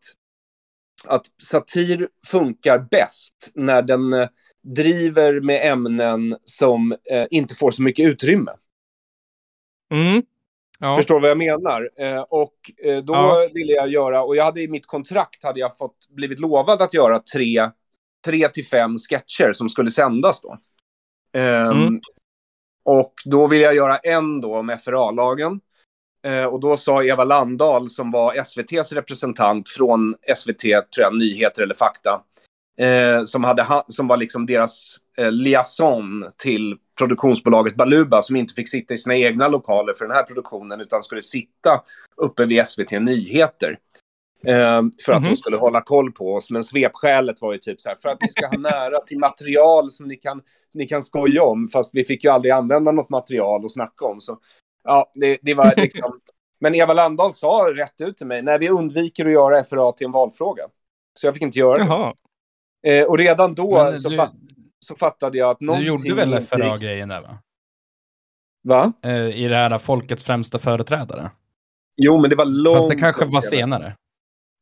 att 1.08 1.26
satir 1.44 2.08
funkar 2.28 2.80
bäst 2.92 3.52
när 3.54 3.82
den 3.82 4.14
eh, 4.14 4.28
driver 4.64 5.40
med 5.40 5.72
ämnen 5.72 6.38
som 6.44 6.96
inte 7.30 7.56
får 7.56 7.72
så 7.72 7.82
mycket 7.82 8.06
utrymme. 8.08 8.52
Mm. 9.92 10.24
Ja. 10.80 10.96
Förstår 10.96 11.20
vad 11.20 11.30
jag 11.30 11.38
menar? 11.38 11.90
Eh, 11.98 12.22
och 12.22 12.54
eh, 12.84 12.98
då 13.04 13.14
Ja. 13.14 13.50
ville 13.54 13.74
jag 13.74 13.90
göra, 13.90 14.24
och 14.24 14.36
jag 14.36 14.44
hade 14.44 14.62
i 14.62 14.68
mitt 14.68 14.86
kontrakt 14.88 15.44
hade 15.44 15.60
jag 15.60 15.78
fått 15.78 16.08
blivit 16.10 16.40
lovad 16.40 16.82
att 16.82 16.94
göra 16.94 17.20
tre, 17.20 17.70
tre 18.26 18.48
till 18.50 18.66
fem 18.66 18.98
sketcher 18.98 19.54
som 19.54 19.70
skulle 19.70 19.92
sändas 19.92 20.42
då. 20.42 20.58
Ehm, 21.38 21.72
Mm. 21.72 22.00
Och 22.86 23.14
då 23.26 23.48
ville 23.48 23.64
jag 23.64 23.76
göra 23.76 23.98
en 23.98 24.42
då 24.42 24.56
om 24.58 24.78
FRA-lagen. 24.86 25.60
Eh, 26.24 26.46
och 26.46 26.60
då 26.60 26.78
sa 26.78 27.04
Eva 27.04 27.24
Landahl 27.24 27.90
som 27.90 28.12
var 28.12 28.34
SVTs 28.36 28.92
representant 28.92 29.70
från 29.70 30.16
SVT, 30.36 30.62
tror 30.62 31.04
jag, 31.04 31.18
Nyheter 31.18 31.64
eller 31.64 31.76
Fakta. 31.76 32.22
Eh, 32.78 33.24
som, 33.24 33.44
hade 33.44 33.64
ha- 33.64 33.86
som 33.88 34.08
var 34.08 34.18
liksom 34.18 34.46
deras 34.46 34.98
eh, 35.18 35.32
liaison 35.32 36.26
till 36.38 36.78
produktionsbolaget 36.98 37.76
Baluba 37.76 38.22
som 38.22 38.36
inte 38.36 38.54
fick 38.54 38.70
sitta 38.70 38.94
i 38.94 38.98
sina 38.98 39.16
egna 39.16 39.48
lokaler 39.48 39.94
för 39.94 40.06
den 40.06 40.16
här 40.16 40.24
produktionen 40.24 40.82
utan 40.82 41.04
skulle 41.04 41.22
sitta 41.22 41.82
uppe 42.18 42.46
vid 42.46 42.68
SVT 42.68 43.00
Nyheter. 43.00 43.80
Eh, 44.48 44.82
för 45.06 45.14
att 45.14 45.22
Mhm. 45.22 45.30
de 45.30 45.36
skulle 45.36 45.58
hålla 45.58 45.82
koll 45.82 46.12
på 46.12 46.34
oss. 46.34 46.50
Men 46.50 46.64
svepskälet 46.64 47.42
var 47.42 47.54
ju 47.54 47.60
typ 47.60 47.82
så 47.82 47.90
här, 47.90 47.96
för 47.96 48.10
att 48.10 48.22
ni 48.22 48.30
ska 48.30 48.48
ha 48.48 48.58
nära 48.58 49.00
till 49.00 49.20
material 49.20 49.92
som 49.92 50.08
ni 50.08 50.16
kan, 50.16 50.42
ni 50.74 50.88
kan 50.88 51.04
skoja 51.04 51.44
om. 51.44 51.68
Fast 51.68 51.90
vi 51.96 52.04
fick 52.04 52.24
ju 52.24 52.30
aldrig 52.30 52.52
använda 52.52 52.92
något 52.92 53.10
material 53.10 53.66
att 53.66 53.72
snacka 53.72 54.06
om. 54.06 54.22
Så 54.22 54.40
ja, 54.84 55.12
det, 55.16 55.38
det 55.42 55.54
var 55.54 55.74
liksom... 55.78 56.20
Men 56.60 56.76
Eva 56.76 56.94
Landahl 56.94 57.34
sa 57.34 57.68
rätt 57.76 58.02
ut 58.02 58.18
till 58.18 58.28
mig, 58.28 58.42
nej 58.42 58.60
vi 58.60 58.70
undviker 58.70 59.26
att 59.26 59.32
göra 59.32 59.64
FRA 59.64 59.92
till 59.92 60.06
en 60.06 60.12
valfråga. 60.12 60.64
Så 61.20 61.28
jag 61.28 61.34
fick 61.34 61.44
inte 61.44 61.60
göra 61.60 61.78
det. 61.78 61.84
Jaha. 61.86 62.14
Eh, 62.88 63.06
och 63.06 63.18
redan 63.18 63.54
då 63.56 63.84
Men 63.84 64.02
så, 64.02 64.10
du, 64.10 64.18
så 64.86 64.96
fattade 64.96 65.38
jag 65.38 65.50
att 65.50 65.60
du 65.60 65.66
någonting... 65.66 65.88
gjorde 65.88 66.14
väl 66.14 66.44
FRA-grejen 66.44 67.10
där 67.10 67.22
va? 67.22 67.38
Va? 68.64 68.94
Eh, 69.04 69.44
I 69.44 69.48
det 69.48 69.56
här 69.56 69.78
folkets 69.78 70.24
främsta 70.24 70.60
företrädare. 70.60 71.32
Jo, 71.98 72.22
men 72.22 72.30
det 72.30 72.36
var 72.36 72.46
långt... 72.46 72.78
Fast 72.78 72.90
det 72.90 72.96
kanske 72.96 73.26
var 73.26 73.42
senare. 73.42 73.96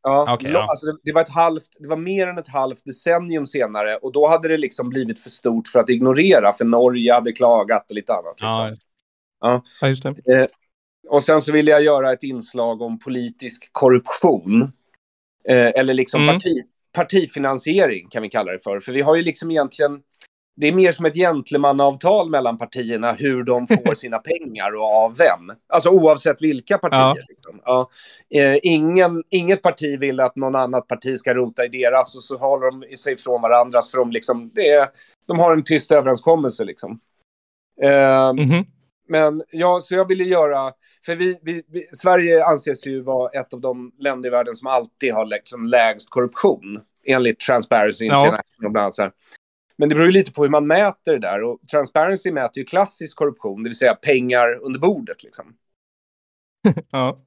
Ja, 0.04 0.38
lo- 0.42 0.50
ja. 0.50 0.68
Alltså 0.70 0.86
det, 0.86 0.98
det 1.04 1.14
var 1.14 1.22
ett 1.22 1.30
halvt, 1.30 1.68
det 1.80 1.88
var 1.88 1.98
mer 1.98 2.28
än 2.28 2.38
ett 2.38 2.48
halvt 2.48 2.86
decennium 2.86 3.46
senare 3.46 3.98
och 3.98 4.12
då 4.12 4.28
hade 4.28 4.48
det 4.48 4.58
liksom 4.58 4.90
blivit 4.90 5.20
för 5.20 5.30
stort 5.30 5.68
för 5.68 5.80
att 5.80 5.90
ignorera 5.90 6.54
för 6.54 6.66
Norge 6.66 7.14
hade 7.14 7.32
klagat 7.32 7.90
och 7.90 7.96
lite 7.96 8.14
annat. 8.14 8.42
Liksom. 8.42 8.76
Ja, 9.42 9.64
Ja, 9.82 9.88
just 9.88 10.04
det. 10.04 10.48
Och 11.10 11.24
sen 11.24 11.42
så 11.42 11.52
ville 11.52 11.72
jag 11.72 11.84
göra 11.84 12.14
ett 12.14 12.24
inslag 12.24 12.82
om 12.82 13.00
politisk 13.00 13.70
korruption. 13.72 14.62
Eh, 15.50 15.68
eller 15.80 15.94
liksom 15.94 16.22
Mm. 16.24 16.36
parti, 16.36 16.64
partifinansiering 16.92 18.10
kan 18.10 18.22
vi 18.24 18.30
kalla 18.30 18.52
det 18.52 18.60
för. 18.60 18.80
För 18.80 18.92
vi 18.92 19.02
har 19.02 19.16
ju 19.16 19.24
liksom 19.24 19.52
egentligen, 19.52 20.02
det 20.56 20.68
är 20.68 20.74
mer 20.74 20.92
som 20.92 21.06
ett 21.06 21.16
gentlemannaavtal 21.16 22.30
mellan 22.30 22.58
partierna 22.58 23.14
hur 23.14 23.44
de 23.44 23.68
får 23.68 23.96
sina 23.96 24.20
pengar 24.20 24.76
och 24.76 24.96
av 24.96 25.16
vem. 25.18 25.58
Alltså 25.68 25.90
oavsett 25.90 26.42
vilka 26.42 26.78
partier. 26.78 27.00
Ja. 27.00 27.16
Liksom. 27.30 27.62
Ja. 27.66 27.90
Eh, 28.36 28.58
ingen, 28.64 29.24
inget 29.30 29.62
parti 29.62 30.00
vill 30.00 30.20
att 30.20 30.36
någon 30.36 30.56
annat 30.56 30.88
parti 30.88 31.20
ska 31.20 31.34
rota 31.34 31.66
i 31.66 31.68
deras 31.68 32.16
och 32.16 32.24
så 32.24 32.38
håller 32.38 32.72
de 32.72 32.98
sig 32.98 33.18
från 33.18 33.42
varandras 33.42 33.92
för 33.92 33.98
de, 33.98 34.12
liksom, 34.12 34.52
det 34.54 34.70
är, 34.70 34.88
de 35.28 35.40
har 35.40 35.54
en 35.54 35.64
tyst 35.64 35.92
överenskommelse. 35.92 36.64
Liksom. 36.64 37.00
Eh, 37.82 38.34
Mhm. 38.34 38.66
men 39.08 39.44
ja, 39.52 39.80
så 39.80 39.96
jag 39.96 40.08
ville 40.08 40.24
göra, 40.24 40.72
för 41.06 41.16
vi, 41.16 41.40
vi, 41.42 41.64
vi, 41.68 41.88
Sverige 41.94 42.46
anses 42.46 42.88
ju 42.88 43.02
vara 43.02 43.30
ett 43.40 43.54
av 43.54 43.62
de 43.62 43.92
länder 44.00 44.30
i 44.30 44.32
världen 44.32 44.56
som 44.56 44.68
alltid 44.68 45.14
har 45.14 45.26
liksom 45.26 45.66
lägst 45.66 46.10
korruption. 46.10 46.82
Enligt 47.06 47.40
Transparency 47.40 48.06
Ja. 48.06 48.16
International 48.18 48.72
bland 48.72 48.78
annat. 49.00 49.14
Men 49.84 49.90
det 49.90 49.96
beror 49.96 50.08
ju 50.08 50.14
lite 50.14 50.32
på 50.32 50.44
hur 50.44 50.50
man 50.50 50.68
mäter 50.68 51.14
det 51.14 51.20
där. 51.20 51.44
Och 51.44 51.60
Transparency 51.72 52.32
mäter 52.32 52.58
ju 52.58 52.66
klassisk 52.66 53.18
korruption, 53.18 53.64
det 53.64 53.70
vill 53.70 53.78
säga 53.78 53.96
pengar 53.96 54.60
under 54.62 54.80
bordet. 54.80 55.24
Liksom. 55.24 55.56
Ja. 56.92 57.20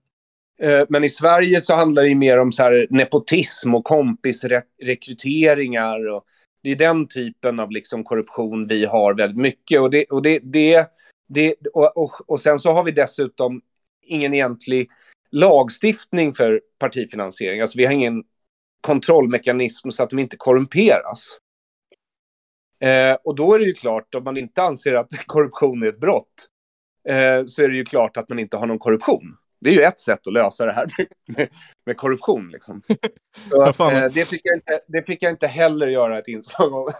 Eh, 0.63 0.83
Men 0.89 1.05
i 1.05 1.09
Sverige 1.09 1.61
så 1.61 1.75
handlar 1.75 2.03
det 2.03 2.09
ju 2.09 2.15
mer 2.15 2.39
om 2.39 2.53
så 2.53 2.63
här 2.63 2.87
nepotism 2.91 3.75
och 3.75 3.85
kompisrekryteringar. 3.85 6.09
Och 6.09 6.25
det 6.63 6.71
är 6.71 6.77
den 6.77 7.09
typen 7.09 7.61
av 7.61 7.71
liksom 7.71 8.05
korruption 8.05 8.67
vi 8.67 8.85
har 8.85 9.15
väldigt 9.15 9.41
mycket. 9.41 9.81
Och, 9.81 9.91
det, 9.91 10.05
och, 10.05 10.23
det, 10.23 10.39
det, 10.39 10.91
det, 11.29 11.55
och, 11.75 11.97
och, 11.97 12.11
och 12.27 12.41
sen 12.41 12.59
så 12.59 12.73
har 12.73 12.85
vi 12.85 12.91
dessutom 12.91 13.63
ingen 14.03 14.35
egentlig 14.35 14.91
lagstiftning 15.31 16.33
för 16.33 16.61
partifinansiering. 16.79 17.61
Alltså 17.61 17.79
vi 17.79 17.85
har 17.85 17.93
ingen 17.93 18.25
kontrollmekanism 18.81 19.91
så 19.91 20.03
att 20.03 20.11
de 20.11 20.19
inte 20.19 20.37
korrumperas. 20.37 21.39
Eh, 22.81 23.17
och 23.25 23.35
då 23.35 23.55
är 23.55 23.59
det 23.59 23.65
ju 23.65 23.75
klart, 23.75 24.15
om 24.15 24.25
man 24.25 24.37
inte 24.37 24.63
anser 24.63 24.95
att 24.95 25.09
korruption 25.27 25.83
är 25.83 25.87
ett 25.87 26.01
brott, 26.01 26.49
eh, 27.09 27.45
så 27.45 27.63
är 27.63 27.69
det 27.69 27.77
ju 27.77 27.85
klart 27.85 28.17
att 28.17 28.29
man 28.29 28.39
inte 28.39 28.57
har 28.57 28.67
någon 28.67 28.79
korruption. 28.79 29.37
Det 29.61 29.71
är 29.71 29.75
ju 29.75 29.83
ett 29.83 30.01
sätt 30.01 30.27
att 30.27 30.33
lösa 30.33 30.67
det 30.67 30.73
här 30.73 30.87
med, 31.37 31.49
med 31.87 31.97
korruption. 31.97 32.51
Liksom. 32.51 32.83
Så, 33.77 33.91
eh, 33.91 34.13
det, 34.13 34.29
fick 34.29 34.41
jag 34.45 34.57
inte, 34.57 34.81
det 34.89 35.03
fick 35.03 35.23
jag 35.23 35.31
inte 35.31 35.47
heller 35.47 35.87
göra 35.87 36.19
ett 36.19 36.29
inslag 36.29 36.75
om. 36.75 36.93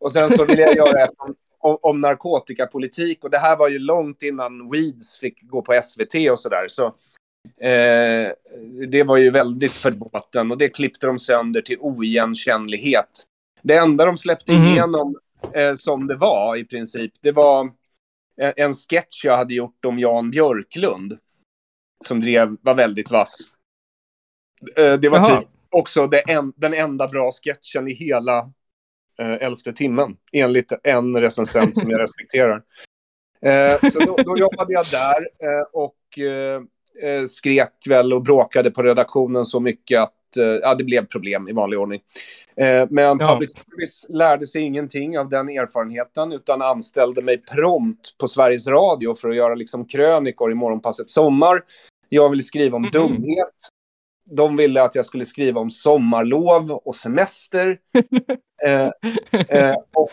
Och 0.00 0.12
sen 0.12 0.30
så 0.30 0.44
ville 0.44 0.62
jag 0.62 0.76
göra 0.76 1.04
ett 1.04 1.10
om, 1.18 1.34
om, 1.58 1.78
om 1.82 2.00
narkotikapolitik. 2.00 3.24
Och 3.24 3.30
det 3.30 3.38
här 3.38 3.56
var 3.56 3.68
ju 3.68 3.78
långt 3.78 4.22
innan 4.22 4.70
Weeds 4.70 5.18
fick 5.18 5.42
gå 5.42 5.62
på 5.62 5.80
SVT 5.84 6.30
och 6.30 6.38
sådär. 6.38 6.64
Så, 6.68 6.86
eh, 7.60 8.32
det 8.88 9.02
var 9.02 9.16
ju 9.16 9.30
väldigt 9.30 9.72
förbåten 9.72 10.50
och 10.50 10.58
det 10.58 10.68
klippte 10.68 11.06
de 11.06 11.18
sönder 11.18 11.60
till 11.60 11.78
oigenkännlighet. 11.80 13.24
Det 13.62 13.76
enda 13.76 14.04
de 14.04 14.16
släppte 14.16 14.52
Mhm. 14.52 14.64
igenom 14.66 15.18
eh, 15.54 15.74
som 15.74 16.06
det 16.06 16.16
var 16.16 16.56
i 16.56 16.64
princip, 16.64 17.12
det 17.20 17.32
var 17.32 17.60
en, 18.40 18.52
en 18.56 18.74
sketch 18.74 19.24
jag 19.24 19.36
hade 19.36 19.54
gjort 19.54 19.84
om 19.84 19.98
Jan 19.98 20.30
Björklund. 20.30 21.18
Som 22.06 22.20
drev, 22.20 22.56
var 22.62 22.74
väldigt 22.74 23.10
vass. 23.10 23.34
Eh, 24.76 24.92
det 24.94 25.08
var 25.08 25.18
Jaha. 25.18 25.40
typ 25.40 25.48
också 25.70 26.10
en, 26.26 26.52
den 26.56 26.74
enda 26.74 27.08
bra 27.08 27.30
sketchen 27.32 27.88
i 27.88 27.92
hela 27.94 28.38
eh, 29.18 29.32
elfte 29.32 29.72
timmen. 29.72 30.16
Enligt 30.32 30.72
en 30.84 31.20
recensent 31.20 31.76
som 31.76 31.90
jag 31.90 32.00
respekterar. 32.02 32.62
Eh, 33.42 33.90
så 33.92 33.98
då, 33.98 34.16
då 34.16 34.36
jobbade 34.38 34.72
jag 34.72 34.86
där 34.90 35.28
eh, 35.42 35.66
och 35.72 36.18
eh, 36.18 36.62
eh, 37.02 37.24
skrek 37.26 37.74
väl 37.88 38.12
och 38.12 38.22
bråkade 38.22 38.70
på 38.70 38.82
redaktionen 38.82 39.44
så 39.44 39.60
mycket 39.60 40.00
att 40.00 40.14
eh, 40.14 40.17
ja, 40.36 40.74
det 40.74 40.84
blev 40.84 41.06
problem 41.06 41.48
i 41.48 41.52
vanlig 41.52 41.78
ordning. 41.78 42.00
Eh, 42.56 42.86
men 42.90 43.18
Ja. 43.20 43.28
public 43.32 43.52
service 43.52 44.06
lärde 44.08 44.46
sig 44.46 44.62
ingenting 44.62 45.18
av 45.18 45.28
den 45.28 45.48
erfarenheten 45.48 46.32
utan 46.32 46.62
anställde 46.62 47.22
mig 47.22 47.38
prompt 47.42 48.18
på 48.18 48.28
Sveriges 48.28 48.66
Radio 48.66 49.14
för 49.14 49.30
att 49.30 49.36
göra 49.36 49.54
liksom 49.54 49.84
krönikor 49.86 50.52
i 50.52 50.54
Morgonpasset 50.54 51.10
Sommar. 51.10 51.62
Jag 52.08 52.30
ville 52.30 52.42
skriva 52.42 52.76
om 52.76 52.82
Mhm. 52.82 52.90
dumhet. 52.90 53.54
De 54.30 54.56
ville 54.56 54.82
att 54.82 54.94
jag 54.94 55.04
skulle 55.04 55.24
skriva 55.24 55.60
om 55.60 55.70
sommarlov 55.70 56.70
och 56.70 56.96
semester. 56.96 57.78
eh, 58.64 58.90
eh, 59.48 59.74
och, 59.94 60.10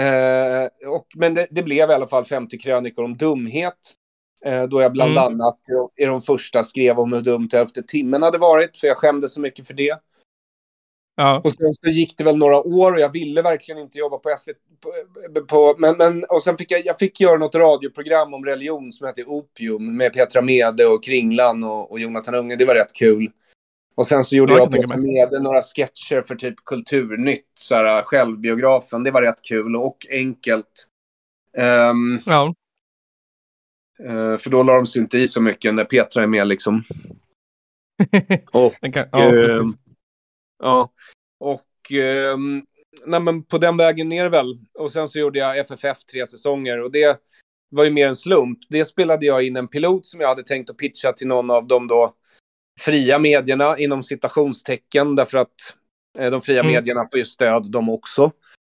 eh, 0.00 0.68
och, 0.88 1.06
men 1.16 1.34
det, 1.34 1.46
det 1.50 1.62
blev 1.62 1.90
i 1.90 1.92
alla 1.92 2.06
fall 2.06 2.24
50 2.24 2.58
krönikor 2.58 3.04
om 3.04 3.16
dumhet. 3.16 3.78
Eh, 4.44 4.62
då 4.62 4.82
jag 4.82 4.92
bland 4.92 5.10
Mm. 5.10 5.22
annat 5.22 5.58
i 5.96 6.04
de 6.04 6.22
första 6.22 6.62
skrev 6.62 6.98
om 6.98 7.12
hur 7.12 7.20
dumt 7.20 7.48
elfte 7.52 7.82
timmen 7.82 8.22
hade 8.22 8.38
varit, 8.38 8.76
för 8.76 8.86
jag 8.86 8.96
skämdes 8.96 9.34
så 9.34 9.40
mycket 9.40 9.66
för 9.66 9.74
det. 9.74 9.98
Ja. 11.16 11.40
Och 11.44 11.52
sen 11.52 11.72
så 11.72 11.90
gick 11.90 12.18
det 12.18 12.24
väl 12.24 12.36
några 12.36 12.58
år 12.58 12.92
och 12.92 13.00
jag 13.00 13.12
ville 13.12 13.42
verkligen 13.42 13.80
inte 13.80 13.98
jobba 13.98 14.18
på 14.18 14.34
SVT. 14.38 14.56
På, 15.34 15.44
på, 15.46 15.74
men, 15.78 15.96
men, 15.96 16.24
och 16.24 16.42
sen 16.42 16.56
fick 16.56 16.70
jag, 16.70 16.86
jag 16.86 16.98
fick 16.98 17.20
göra 17.20 17.38
något 17.38 17.54
radioprogram 17.54 18.34
om 18.34 18.44
religion 18.44 18.92
som 18.92 19.06
hette 19.06 19.24
Opium 19.24 19.96
med 19.96 20.12
Petra 20.12 20.42
Mede 20.42 20.86
och 20.86 21.04
Kringlan 21.04 21.64
och, 21.64 21.90
och 21.90 22.00
Jonathan 22.00 22.34
Unge. 22.34 22.56
Det 22.56 22.64
var 22.64 22.74
rätt 22.74 22.92
kul. 22.92 23.30
Och 23.94 24.06
sen 24.06 24.24
så 24.24 24.36
gjorde 24.36 24.52
Ja, 24.52 24.58
jag 24.58 24.74
jag 24.74 24.80
Petra 24.80 24.96
Mede 24.96 25.40
några 25.40 25.62
sketcher 25.62 26.22
för 26.22 26.34
typ 26.34 26.64
Kulturnytt, 26.64 27.46
så 27.54 27.74
här, 27.74 28.02
självbiografen. 28.02 29.02
Det 29.04 29.10
var 29.10 29.22
rätt 29.22 29.42
kul 29.42 29.76
och 29.76 30.06
enkelt. 30.10 30.86
Ehm, 31.58 32.20
ja. 32.26 32.54
Eh, 34.04 34.36
för 34.38 34.50
då 34.50 34.62
la 34.62 34.76
de 34.76 34.86
sig 34.86 35.02
inte 35.02 35.18
i 35.18 35.28
så 35.28 35.42
mycket 35.42 35.74
när 35.74 35.84
Petra 35.84 36.22
är 36.22 36.26
med 36.26 36.46
liksom. 36.46 36.84
Och 38.52 38.72
kan, 38.80 39.08
ja, 39.12 39.30
precis. 39.30 39.76
ja, 40.62 40.92
och 41.40 41.92
ehm, 41.92 42.62
nej, 43.06 43.20
men 43.20 43.42
på 43.42 43.58
den 43.58 43.76
vägen 43.76 44.08
ner 44.08 44.26
väl. 44.28 44.58
Och 44.78 44.90
sen 44.90 45.08
så 45.08 45.18
gjorde 45.18 45.38
jag 45.38 45.58
FFF 45.58 46.04
tre 46.04 46.26
säsonger 46.26 46.80
och 46.80 46.90
det 46.92 47.20
var 47.70 47.84
ju 47.84 47.90
mer 47.90 48.08
en 48.08 48.16
slump. 48.16 48.58
Det 48.68 48.84
spelade 48.84 49.26
jag 49.26 49.46
in 49.46 49.56
en 49.56 49.68
pilot 49.68 50.06
som 50.06 50.20
jag 50.20 50.28
hade 50.28 50.42
tänkt 50.42 50.70
att 50.70 50.76
pitcha 50.76 51.12
till 51.12 51.26
någon 51.26 51.50
av 51.50 51.66
de 51.66 51.88
då 51.88 52.14
fria 52.80 53.18
medierna 53.18 53.78
inom 53.78 54.02
citationstecken 54.02 55.14
därför 55.16 55.38
att 55.38 55.76
eh, 56.18 56.30
de 56.30 56.40
fria 56.40 56.60
Mm. 56.60 56.72
medierna 56.72 57.04
får 57.10 57.18
ju 57.18 57.24
stöd 57.24 57.70
de 57.70 57.88
också. 57.88 58.32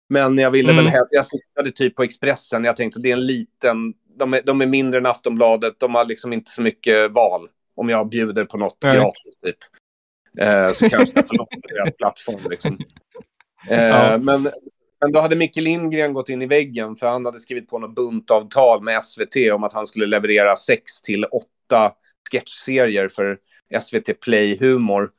Men 0.10 0.38
jag 0.38 0.52
ville 0.52 0.72
Mm. 0.72 0.86
väl, 0.86 0.94
jag 1.10 1.26
siktade 1.26 1.72
typ 1.72 1.96
på 1.96 2.04
Expressen. 2.04 2.64
Jag 2.64 2.76
tänkte 2.76 3.00
det 3.00 3.10
är 3.10 3.14
en 3.14 3.26
liten, 3.26 3.94
de 4.18 4.34
är, 4.34 4.42
de 4.46 4.62
är 4.62 4.66
mindre 4.66 4.98
än 5.00 5.06
Aftonbladet. 5.06 5.80
De 5.80 5.96
har 5.96 6.06
liksom 6.06 6.34
inte 6.34 6.52
så 6.52 6.62
mycket 6.62 7.12
val 7.12 7.50
om 7.76 7.90
jag 7.90 8.10
bjuder 8.10 8.46
på 8.46 8.58
något 8.58 8.78
Nej. 8.84 8.96
gratis 8.96 9.36
typ. 9.46 9.58
Eh, 10.40 10.72
så 10.72 10.90
kanske 10.90 11.20
jag 11.20 11.28
får 11.28 11.38
något 11.38 11.50
på 11.50 11.68
deras 11.68 11.94
plattform 11.98 12.50
liksom. 12.50 12.80
Eh, 13.70 13.88
Ja. 13.88 14.18
men, 14.18 14.44
men 15.02 15.12
då 15.12 15.20
hade 15.20 15.36
Micke 15.36 15.56
Lindgren 15.58 16.14
gått 16.14 16.30
in 16.30 16.42
i 16.42 16.46
väggen 16.46 16.96
för 16.96 17.08
han 17.08 17.26
hade 17.26 17.40
skrivit 17.40 17.70
på 17.70 17.80
något 17.80 17.96
buntavtal 17.96 18.84
med 18.84 19.04
SVT 19.04 19.36
om 19.54 19.64
att 19.64 19.74
han 19.74 19.86
skulle 19.88 20.06
leverera 20.06 20.56
sex 20.56 21.02
till 21.02 21.24
åtta 21.26 21.92
sketchserier 22.32 23.08
för 23.08 23.38
SVT 23.82 24.20
Play 24.22 24.58
Humor. 24.60 25.10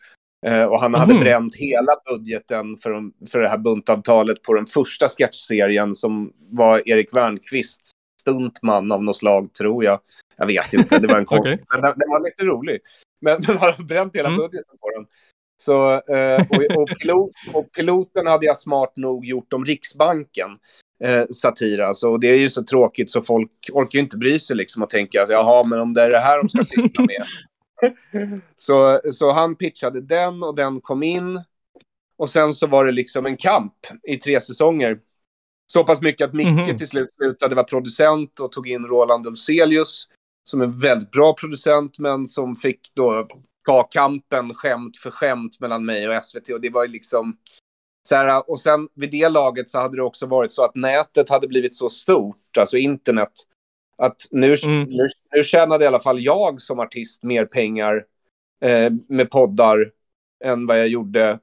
Eh, 0.47 0.65
och 0.65 0.81
han 0.81 0.95
hade 0.95 1.15
Mhm. 1.15 1.23
bränt 1.23 1.55
hela 1.55 1.93
budgeten 2.11 2.77
för, 2.77 3.27
för 3.29 3.39
det 3.41 3.49
här 3.49 3.59
buntavtalet 3.59 4.43
på 4.43 4.55
den 4.55 4.67
första 4.67 5.09
sketchserien 5.09 5.95
som 5.95 6.33
var 6.51 6.83
Erik 6.89 7.17
Wernqvists 7.17 7.91
stuntman 8.29 8.93
av 8.93 9.05
något 9.05 9.17
slag, 9.17 9.53
tror 9.53 9.85
jag. 9.85 10.01
Jag 10.37 10.47
vet 10.47 10.73
inte, 10.73 10.99
det 10.99 11.07
var 11.07 11.19
en 11.19 11.25
kort... 11.33 11.39
Okej. 11.39 11.65
Men 11.73 11.81
den, 11.83 11.99
den 11.99 12.09
var 12.09 12.25
lite 12.25 12.45
rolig. 12.45 12.81
Men 13.21 13.43
men 13.47 13.57
hade 13.57 13.85
bränt 13.85 14.17
hela 14.17 14.29
Mm. 14.29 14.41
budgeten 14.41 14.79
på 14.81 14.91
den. 14.91 15.07
Så, 15.63 15.93
eh, 15.93 16.41
och, 16.51 16.83
och, 16.83 16.89
pilot, 16.89 17.31
och 17.55 17.73
piloten 17.73 18.27
hade 18.27 18.47
jag 18.47 18.57
smart 18.57 18.97
nog 18.97 19.27
gjort 19.27 19.53
om 19.53 19.65
Riksbanken. 19.65 20.59
Eh, 21.05 21.27
satir 21.31 21.79
alltså. 21.81 22.09
Och 22.11 22.21
det 22.21 22.29
är 22.29 22.39
ju 22.39 22.51
så 22.51 22.65
tråkigt 22.65 23.11
så 23.11 23.23
folk 23.23 23.51
orkar 23.73 23.99
ju 23.99 24.03
inte 24.03 24.17
bry 24.17 24.39
sig 24.39 24.57
liksom 24.57 24.83
och 24.83 24.91
tänka 24.91 25.23
att 25.23 25.31
jaha, 25.31 25.65
men 25.67 25.81
om 25.81 25.95
det 25.95 26.03
är 26.03 26.11
det 26.11 26.19
här 26.19 26.39
de 26.39 26.49
ska 26.49 26.65
syssla 26.65 27.05
med. 27.05 27.25
så, 28.57 29.01
så 29.13 29.33
han 29.33 29.57
pitchade 29.57 30.01
den 30.01 30.43
och 30.43 30.55
den 30.55 30.81
kom 30.81 31.03
in. 31.03 31.43
Och 32.19 32.31
sen 32.31 32.53
så 32.53 32.67
var 32.67 32.85
det 32.85 32.93
liksom 32.93 33.27
en 33.27 33.37
kamp 33.37 33.75
i 34.09 34.17
tre 34.17 34.41
säsonger. 34.41 34.99
Så 35.73 35.85
pass 35.85 36.01
mycket 36.03 36.25
att 36.25 36.35
Micke 36.35 36.49
Mhm. 36.49 36.79
till 36.79 36.89
slut 36.89 37.11
slutade 37.11 37.55
vara 37.55 37.65
producent 37.67 38.41
och 38.41 38.53
tog 38.53 38.69
in 38.69 38.87
Roland 38.87 39.27
Ulfzelius 39.27 40.09
som 40.49 40.61
är 40.61 40.65
en 40.65 40.79
väldigt 40.79 41.11
bra 41.11 41.33
producent 41.35 41.99
men 41.99 42.27
som 42.27 42.57
fick 42.57 42.81
då 42.95 43.29
ta 43.67 43.83
kampen 43.83 44.55
skämt 44.55 44.97
för 44.97 45.11
skämt 45.11 45.61
mellan 45.61 45.85
mig 45.85 46.09
och 46.09 46.25
SVT 46.25 46.53
och 46.55 46.61
det 46.61 46.71
var 46.71 46.85
ju 46.85 46.91
liksom 46.91 47.37
så 48.09 48.17
här, 48.17 48.51
och 48.51 48.61
sen 48.61 48.89
vid 48.95 49.11
det 49.11 49.29
laget 49.29 49.69
så 49.69 49.79
hade 49.79 49.97
det 49.97 50.03
också 50.03 50.27
varit 50.27 50.53
så 50.53 50.65
att 50.65 50.75
nätet 50.75 51.29
hade 51.31 51.49
blivit 51.49 51.75
så 51.75 51.89
stort, 51.89 52.57
alltså 52.59 52.77
internet, 52.77 53.33
att 53.99 54.17
nu, 54.31 54.57
Mm. 54.65 54.83
nu, 54.83 55.07
nu 55.35 55.43
tjänade 55.43 55.85
i 55.85 55.87
alla 55.87 56.01
fall 56.01 56.21
jag 56.21 56.61
som 56.61 56.81
artist 56.81 57.23
mer 57.23 57.45
pengar 57.45 58.05
eh, 58.65 58.93
med 59.09 59.31
poddar 59.31 59.91
än 60.45 60.67
vad 60.67 60.79
jag 60.81 60.89
gjorde 60.89 61.39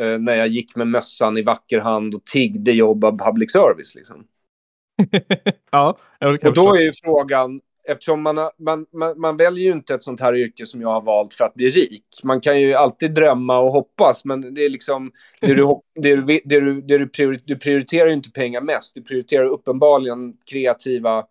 eh, 0.00 0.18
när 0.18 0.36
jag 0.36 0.48
gick 0.48 0.76
med 0.76 0.86
mössan 0.88 1.38
i 1.38 1.42
vacker 1.42 1.80
hand 1.80 2.14
och 2.14 2.24
tiggde 2.24 2.72
jobb 2.72 3.04
av 3.04 3.18
public 3.18 3.52
service. 3.52 3.94
Liksom. 3.94 4.24
ja, 5.70 5.98
Och 6.42 6.54
då 6.54 6.74
är 6.74 6.80
ju 6.80 6.92
frågan, 7.04 7.60
eftersom 7.88 8.22
man, 8.22 8.36
har- 8.36 8.52
man, 8.58 8.86
man, 8.92 9.20
man 9.20 9.36
väljer 9.36 9.64
ju 9.64 9.72
inte 9.72 9.94
ett 9.94 10.02
sånt 10.02 10.20
här 10.20 10.36
yrke 10.36 10.66
som 10.66 10.80
jag 10.80 10.92
har 10.92 11.02
valt 11.02 11.34
för 11.34 11.44
att 11.44 11.54
bli 11.54 11.70
rik. 11.70 12.04
Man 12.24 12.40
kan 12.40 12.60
ju 12.60 12.74
alltid 12.74 13.14
drömma 13.14 13.58
och 13.58 13.72
hoppas, 13.72 14.24
men 14.24 14.54
det 14.54 14.64
är 14.64 14.70
liksom, 14.70 15.12
det 15.40 15.54
du, 15.54 15.66
det 16.02 16.16
du, 16.16 16.22
det 16.44 16.60
du, 16.60 16.80
det 16.82 16.98
du, 16.98 17.06
priori- 17.06 17.42
du 17.44 17.56
prioriterar 17.56 18.06
ju 18.08 18.12
inte 18.14 18.30
pengar 18.30 18.60
mest. 18.60 18.94
Du 18.94 19.02
prioriterar 19.02 19.44
uppenbarligen 19.46 20.34
kreativa 20.50 21.24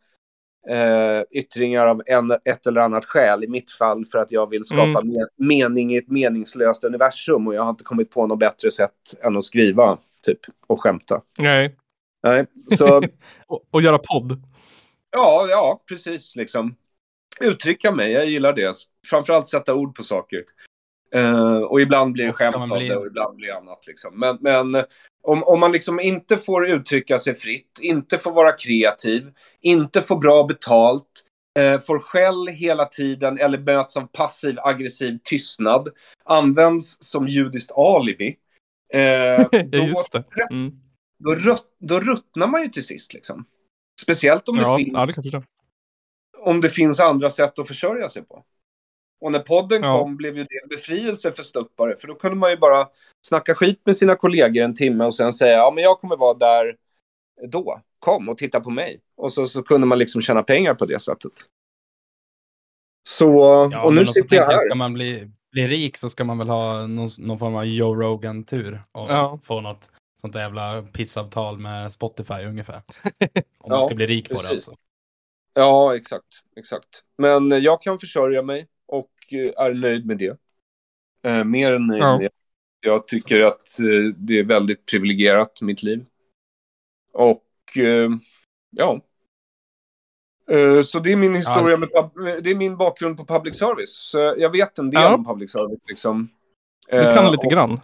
eh, 0.70 1.22
yttringar 1.32 1.88
av 1.88 2.02
en, 2.06 2.32
ett 2.32 2.68
eller 2.68 2.82
annat 2.82 3.06
skäl. 3.06 3.44
I 3.44 3.48
mitt 3.48 3.72
fall 3.72 4.06
för 4.06 4.20
att 4.20 4.32
jag 4.32 4.50
vill 4.50 4.64
skapa 4.64 4.84
Mm. 4.84 5.14
me- 5.14 5.28
mening 5.38 5.94
i 5.94 5.98
ett 5.98 6.08
meningslöst 6.10 6.84
universum 6.84 7.48
och 7.48 7.56
jag 7.56 7.64
har 7.64 7.70
inte 7.70 7.84
kommit 7.84 8.12
på 8.12 8.28
något 8.28 8.40
bättre 8.40 8.72
sätt 8.72 8.92
än 9.22 9.38
att 9.38 9.44
skriva, 9.44 9.98
typ, 10.26 10.40
och 10.68 10.82
skämta. 10.82 11.22
Nej. 11.38 11.76
Nej, 12.24 12.46
så... 12.78 13.02
Och, 13.48 13.64
och 13.72 13.82
göra 13.82 13.98
podd. 13.98 14.44
Ja, 15.12 15.48
ja, 15.50 15.84
precis 15.90 16.36
liksom. 16.36 16.76
Uttrycka 17.40 17.92
mig, 17.92 18.12
jag 18.12 18.26
gillar 18.30 18.54
det. 18.54 18.76
Framförallt 19.10 19.48
sätta 19.48 19.74
ord 19.74 19.96
på 19.96 20.04
saker. 20.04 20.44
Eh, 21.14 21.58
och 21.58 21.82
ibland 21.82 22.14
blir 22.14 22.26
det 22.26 22.34
skämt 22.34 22.56
av 22.56 22.68
bli- 22.68 22.88
det 22.88 22.96
och 22.96 23.08
ibland 23.08 23.36
blir 23.36 23.48
det 23.48 23.58
annat. 23.58 23.88
Liksom. 23.88 24.20
Men, 24.20 24.38
men 24.42 24.76
om, 25.24 25.44
om 25.44 25.60
man 25.60 25.72
liksom 25.72 26.00
inte 26.00 26.38
får 26.38 26.68
uttrycka 26.68 27.20
sig 27.20 27.36
fritt, 27.36 27.80
inte 27.82 28.18
får 28.18 28.32
vara 28.32 28.52
kreativ, 28.52 29.32
inte 29.62 30.02
får 30.02 30.18
bra 30.18 30.44
betalt, 30.44 31.24
eh, 31.60 31.80
får 31.80 32.00
skäll 32.00 32.48
hela 32.48 32.86
tiden 32.86 33.40
eller 33.40 33.58
möts 33.58 33.98
av 33.98 34.08
passiv 34.08 34.60
aggressiv 34.60 35.20
tystnad, 35.24 35.90
används 36.26 36.98
som 37.00 37.28
judiskt 37.28 37.72
alibi. 37.72 38.38
Eh, 38.94 39.48
då. 39.66 40.24
Mm. 40.52 40.72
då, 41.18 41.36
rutt, 41.36 41.76
då 41.80 42.00
ruttnar 42.00 42.48
man 42.48 42.62
ju 42.62 42.68
till 42.68 42.86
sist. 42.86 43.14
Liksom. 43.14 43.46
Speciellt 44.02 44.50
om 44.50 44.56
det 44.56 44.62
Ja, 44.62 44.78
finns 44.78 45.16
ja, 45.16 45.22
det 45.22 45.44
om 46.38 46.62
det 46.62 46.70
finns 46.70 47.00
andra 47.00 47.30
sätt 47.30 47.60
att 47.60 47.68
försörja 47.68 48.10
sig 48.10 48.24
på. 48.26 48.44
Och 49.24 49.32
när 49.32 49.40
podden 49.40 49.84
Ja. 49.84 50.00
kom 50.00 50.18
blev 50.18 50.38
ju 50.38 50.44
det 50.44 50.62
en 50.64 50.70
befrielse 50.70 51.32
för 51.32 51.44
ståuppare. 51.44 51.98
För 51.98 52.08
då 52.08 52.16
kunde 52.16 52.38
man 52.38 52.50
ju 52.52 52.58
bara 52.58 52.88
snacka 53.28 53.56
skit 53.56 53.82
med 53.86 53.96
sina 53.96 54.16
kollegor 54.16 54.64
en 54.64 54.76
timme 54.76 55.06
och 55.06 55.16
sen 55.16 55.34
säga 55.34 55.58
ja 55.58 55.72
men 55.72 55.84
jag 55.84 56.00
kommer 56.00 56.18
vara 56.18 56.34
där 56.34 56.76
då. 57.48 57.80
Kom 58.00 58.30
och 58.30 58.38
titta 58.38 58.60
på 58.62 58.70
mig. 58.70 59.02
Och 59.18 59.34
så, 59.34 59.48
så 59.48 59.64
kunde 59.64 59.88
man 59.88 60.00
liksom 60.00 60.22
tjäna 60.22 60.44
pengar 60.44 60.74
på 60.74 60.86
det 60.86 61.00
sättet. 61.00 61.32
Så, 63.10 63.28
Ja, 63.72 63.84
och 63.84 63.94
nu 63.94 64.06
sitter 64.06 64.36
jag 64.36 64.46
här. 64.46 64.60
Ska 64.60 64.76
man 64.76 64.94
bli, 64.94 65.32
bli 65.52 65.68
rik 65.68 65.98
så 65.98 66.10
ska 66.10 66.24
man 66.24 66.38
väl 66.38 66.50
ha 66.50 66.88
någon, 66.88 67.10
någon 67.18 67.40
form 67.40 67.56
av 67.56 67.66
Joe 67.66 67.96
Rogan-tur 67.96 68.82
och 68.92 69.10
Ja. 69.10 69.40
få 69.44 69.62
något 69.62 69.88
sånt 70.22 70.34
där 70.34 70.40
jävla 70.42 70.82
pissavtal 70.82 71.58
med 71.60 71.92
Spotify 71.92 72.34
ungefär. 72.46 72.82
Om 73.60 73.70
man 73.70 73.82
ska 73.82 73.96
bli 73.96 74.06
rik 74.08 74.28
på 74.30 74.34
det 74.34 74.40
precis. 74.40 74.56
alltså. 74.56 74.76
Ja, 75.54 75.96
exakt. 75.96 76.26
exakt. 76.58 77.04
Men 77.18 77.62
jag 77.62 77.82
kan 77.82 78.00
försörja 78.00 78.42
mig 78.42 78.68
är 79.32 79.74
nöjd 79.74 80.06
med 80.06 80.18
det. 80.18 80.38
Eh, 81.24 81.44
mer 81.44 81.74
än 81.74 81.88
nöjd 81.88 82.02
Ja. 82.04 82.18
med 82.18 82.22
det. 82.26 82.30
Jag 82.88 83.08
tycker 83.08 83.40
att 83.42 83.80
eh, 83.80 84.16
det 84.18 84.40
är 84.40 84.44
väldigt 84.44 84.86
privilegierat, 84.86 85.62
mitt 85.62 85.84
liv. 85.84 86.06
Och 87.14 87.78
eh, 87.78 88.10
ja. 88.70 89.02
Eh, 90.52 90.82
så 90.82 91.00
det 91.00 91.12
är 91.12 91.18
min 91.18 91.36
historia 91.36 91.78
med 91.78 91.90
pub- 91.90 92.42
det 92.42 92.50
är 92.52 92.56
min 92.56 92.78
bakgrund 92.78 93.18
på 93.18 93.26
public 93.26 93.58
service. 93.58 93.96
Så 94.12 94.18
jag 94.38 94.50
vet 94.50 94.78
en 94.78 94.90
del 94.90 95.02
Ja. 95.02 95.16
om 95.16 95.26
public 95.26 95.52
service 95.52 95.82
liksom. 95.88 96.30
Du 96.86 96.92
kan 96.92 97.26
Eh, 97.26 97.32
lite 97.32 97.46
och- 97.46 97.52
grann. 97.52 97.80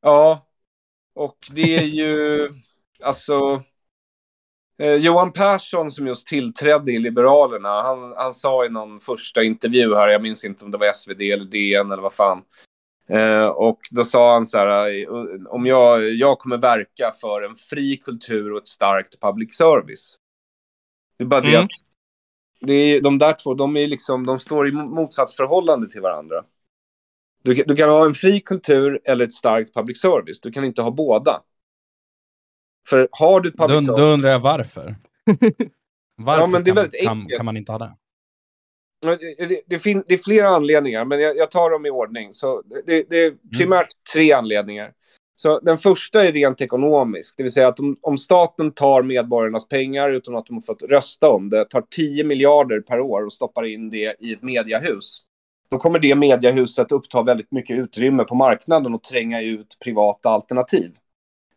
Ja, 0.00 0.46
och 1.14 1.36
det 1.52 1.76
är 1.76 1.84
ju 1.84 2.48
alltså 3.02 3.62
eh, 4.82 4.94
Johan 4.94 5.32
Persson 5.32 5.90
som 5.90 6.06
just 6.06 6.26
tillträdde 6.26 6.92
i 6.92 6.98
Liberalerna, 6.98 7.82
han, 7.82 8.14
han 8.16 8.34
sa 8.34 8.64
i 8.66 8.68
någon 8.68 9.00
första 9.00 9.42
intervju 9.42 9.94
här, 9.94 10.08
jag 10.08 10.22
minns 10.22 10.44
inte 10.44 10.64
om 10.64 10.70
det 10.70 10.78
var 10.78 10.92
SvD 10.92 11.20
eller 11.20 11.44
DN 11.44 11.92
eller 11.92 12.02
vad 12.02 12.14
fan. 12.14 12.42
Eh, 13.08 13.46
och 13.46 13.80
då 13.90 14.04
sa 14.04 14.32
han 14.32 14.46
så 14.46 14.58
här, 14.58 15.06
om 15.48 15.66
jag, 15.66 16.10
jag 16.10 16.38
kommer 16.38 16.56
verka 16.56 17.12
för 17.20 17.42
en 17.42 17.56
fri 17.56 17.96
kultur 17.96 18.52
och 18.52 18.58
ett 18.58 18.68
starkt 18.68 19.20
public 19.20 19.56
service. 19.56 20.16
Det 21.16 21.24
är 21.24 21.28
bara 21.28 21.40
det 21.40 21.48
Mm. 21.48 21.64
att 21.64 21.70
det 22.60 22.72
är, 22.72 23.00
de 23.00 23.18
där 23.18 23.32
två, 23.32 23.54
de, 23.54 23.76
är 23.76 23.86
liksom, 23.86 24.26
de 24.26 24.38
står 24.38 24.68
i 24.68 24.72
motsatsförhållande 24.72 25.88
till 25.88 26.00
varandra. 26.00 26.44
Du, 27.42 27.54
du 27.54 27.76
kan 27.76 27.88
ha 27.88 28.04
en 28.04 28.14
fri 28.14 28.40
kultur 28.40 29.00
eller 29.04 29.24
ett 29.24 29.32
starkt 29.32 29.74
public 29.74 30.00
service. 30.00 30.40
Du 30.40 30.50
kan 30.50 30.64
inte 30.64 30.82
ha 30.82 30.90
båda. 30.90 31.42
För 32.88 33.08
har 33.10 33.40
du 33.40 33.50
public 33.50 33.68
Då, 33.68 33.80
service... 33.80 33.96
då 33.96 34.02
undrar 34.02 34.30
jag 34.30 34.40
varför. 34.40 34.96
Varför 36.16 36.42
Ja, 36.42 36.46
men 36.46 36.64
det 36.64 36.70
är 36.70 36.74
kan, 36.74 36.82
väldigt 36.82 37.02
kan, 37.02 37.28
kan 37.36 37.46
man 37.46 37.56
inte 37.56 37.72
ha 37.72 37.78
det? 37.78 37.94
Det, 39.38 39.62
det, 39.66 39.78
fin- 39.78 40.04
det 40.06 40.14
är 40.14 40.18
flera 40.18 40.48
anledningar, 40.48 41.04
men 41.04 41.20
jag, 41.20 41.36
jag 41.36 41.50
tar 41.50 41.70
dem 41.70 41.86
i 41.86 41.90
ordning. 41.90 42.32
Så 42.32 42.62
det, 42.86 43.10
det 43.10 43.24
är 43.24 43.34
primärt 43.58 43.88
tre 44.14 44.32
anledningar. 44.32 44.92
Så 45.42 45.60
den 45.60 45.78
första 45.78 46.24
är 46.24 46.32
rent 46.32 46.60
ekonomisk, 46.60 47.34
det 47.36 47.42
vill 47.42 47.52
säga 47.52 47.68
att 47.68 47.80
om, 47.80 47.96
om 48.02 48.18
staten 48.18 48.72
tar 48.72 49.02
medborgarnas 49.02 49.68
pengar 49.68 50.10
utan 50.10 50.36
att 50.36 50.46
de 50.46 50.54
har 50.54 50.60
fått 50.60 50.82
rösta 50.82 51.28
om 51.28 51.50
det, 51.50 51.64
tar 51.64 51.84
10 51.96 52.24
miljarder 52.24 52.80
per 52.80 53.00
år 53.00 53.26
och 53.26 53.32
stoppar 53.32 53.64
in 53.64 53.90
det 53.90 54.16
i 54.20 54.32
ett 54.32 54.42
mediahus, 54.42 55.18
då 55.70 55.78
kommer 55.78 55.98
det 55.98 56.14
mediahuset 56.14 56.92
uppta 56.92 57.22
väldigt 57.22 57.52
mycket 57.52 57.78
utrymme 57.78 58.24
på 58.24 58.34
marknaden 58.34 58.94
och 58.94 59.02
tränga 59.02 59.42
ut 59.42 59.76
privata 59.84 60.30
alternativ. 60.30 60.92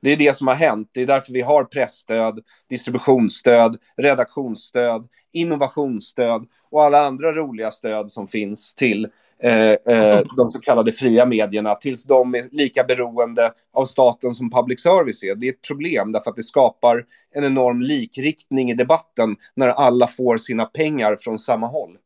Det 0.05 0.11
är 0.11 0.17
det 0.17 0.37
som 0.37 0.47
har 0.47 0.55
hänt. 0.55 0.89
Det 0.93 1.01
är 1.01 1.05
därför 1.05 1.33
vi 1.33 1.41
har 1.41 1.63
pressstöd, 1.63 2.39
distributionsstöd, 2.69 3.77
redaktionsstöd, 3.97 5.07
innovationsstöd 5.33 6.45
och 6.71 6.83
alla 6.83 7.05
andra 7.05 7.31
roliga 7.31 7.71
stöd 7.71 8.09
som 8.09 8.27
finns 8.27 8.75
till 8.75 9.07
eh, 9.43 9.71
eh, 9.71 10.21
de 10.37 10.49
så 10.49 10.59
kallade 10.59 10.91
fria 10.91 11.25
medierna 11.25 11.75
tills 11.75 12.03
de 12.05 12.35
är 12.35 12.41
lika 12.51 12.83
beroende 12.83 13.51
av 13.73 13.85
staten 13.85 14.33
som 14.33 14.49
public 14.51 14.81
service 14.81 15.23
är. 15.23 15.35
Det 15.35 15.47
är 15.47 15.51
ett 15.51 15.67
problem 15.67 16.11
därför 16.11 16.29
att 16.29 16.35
det 16.35 16.43
skapar 16.43 17.05
en 17.31 17.43
enorm 17.43 17.81
likriktning 17.81 18.71
i 18.71 18.73
debatten 18.73 19.35
när 19.53 19.67
alla 19.67 20.07
får 20.07 20.37
sina 20.37 20.65
pengar 20.65 21.17
från 21.19 21.39
samma 21.39 21.67
håll. 21.67 21.97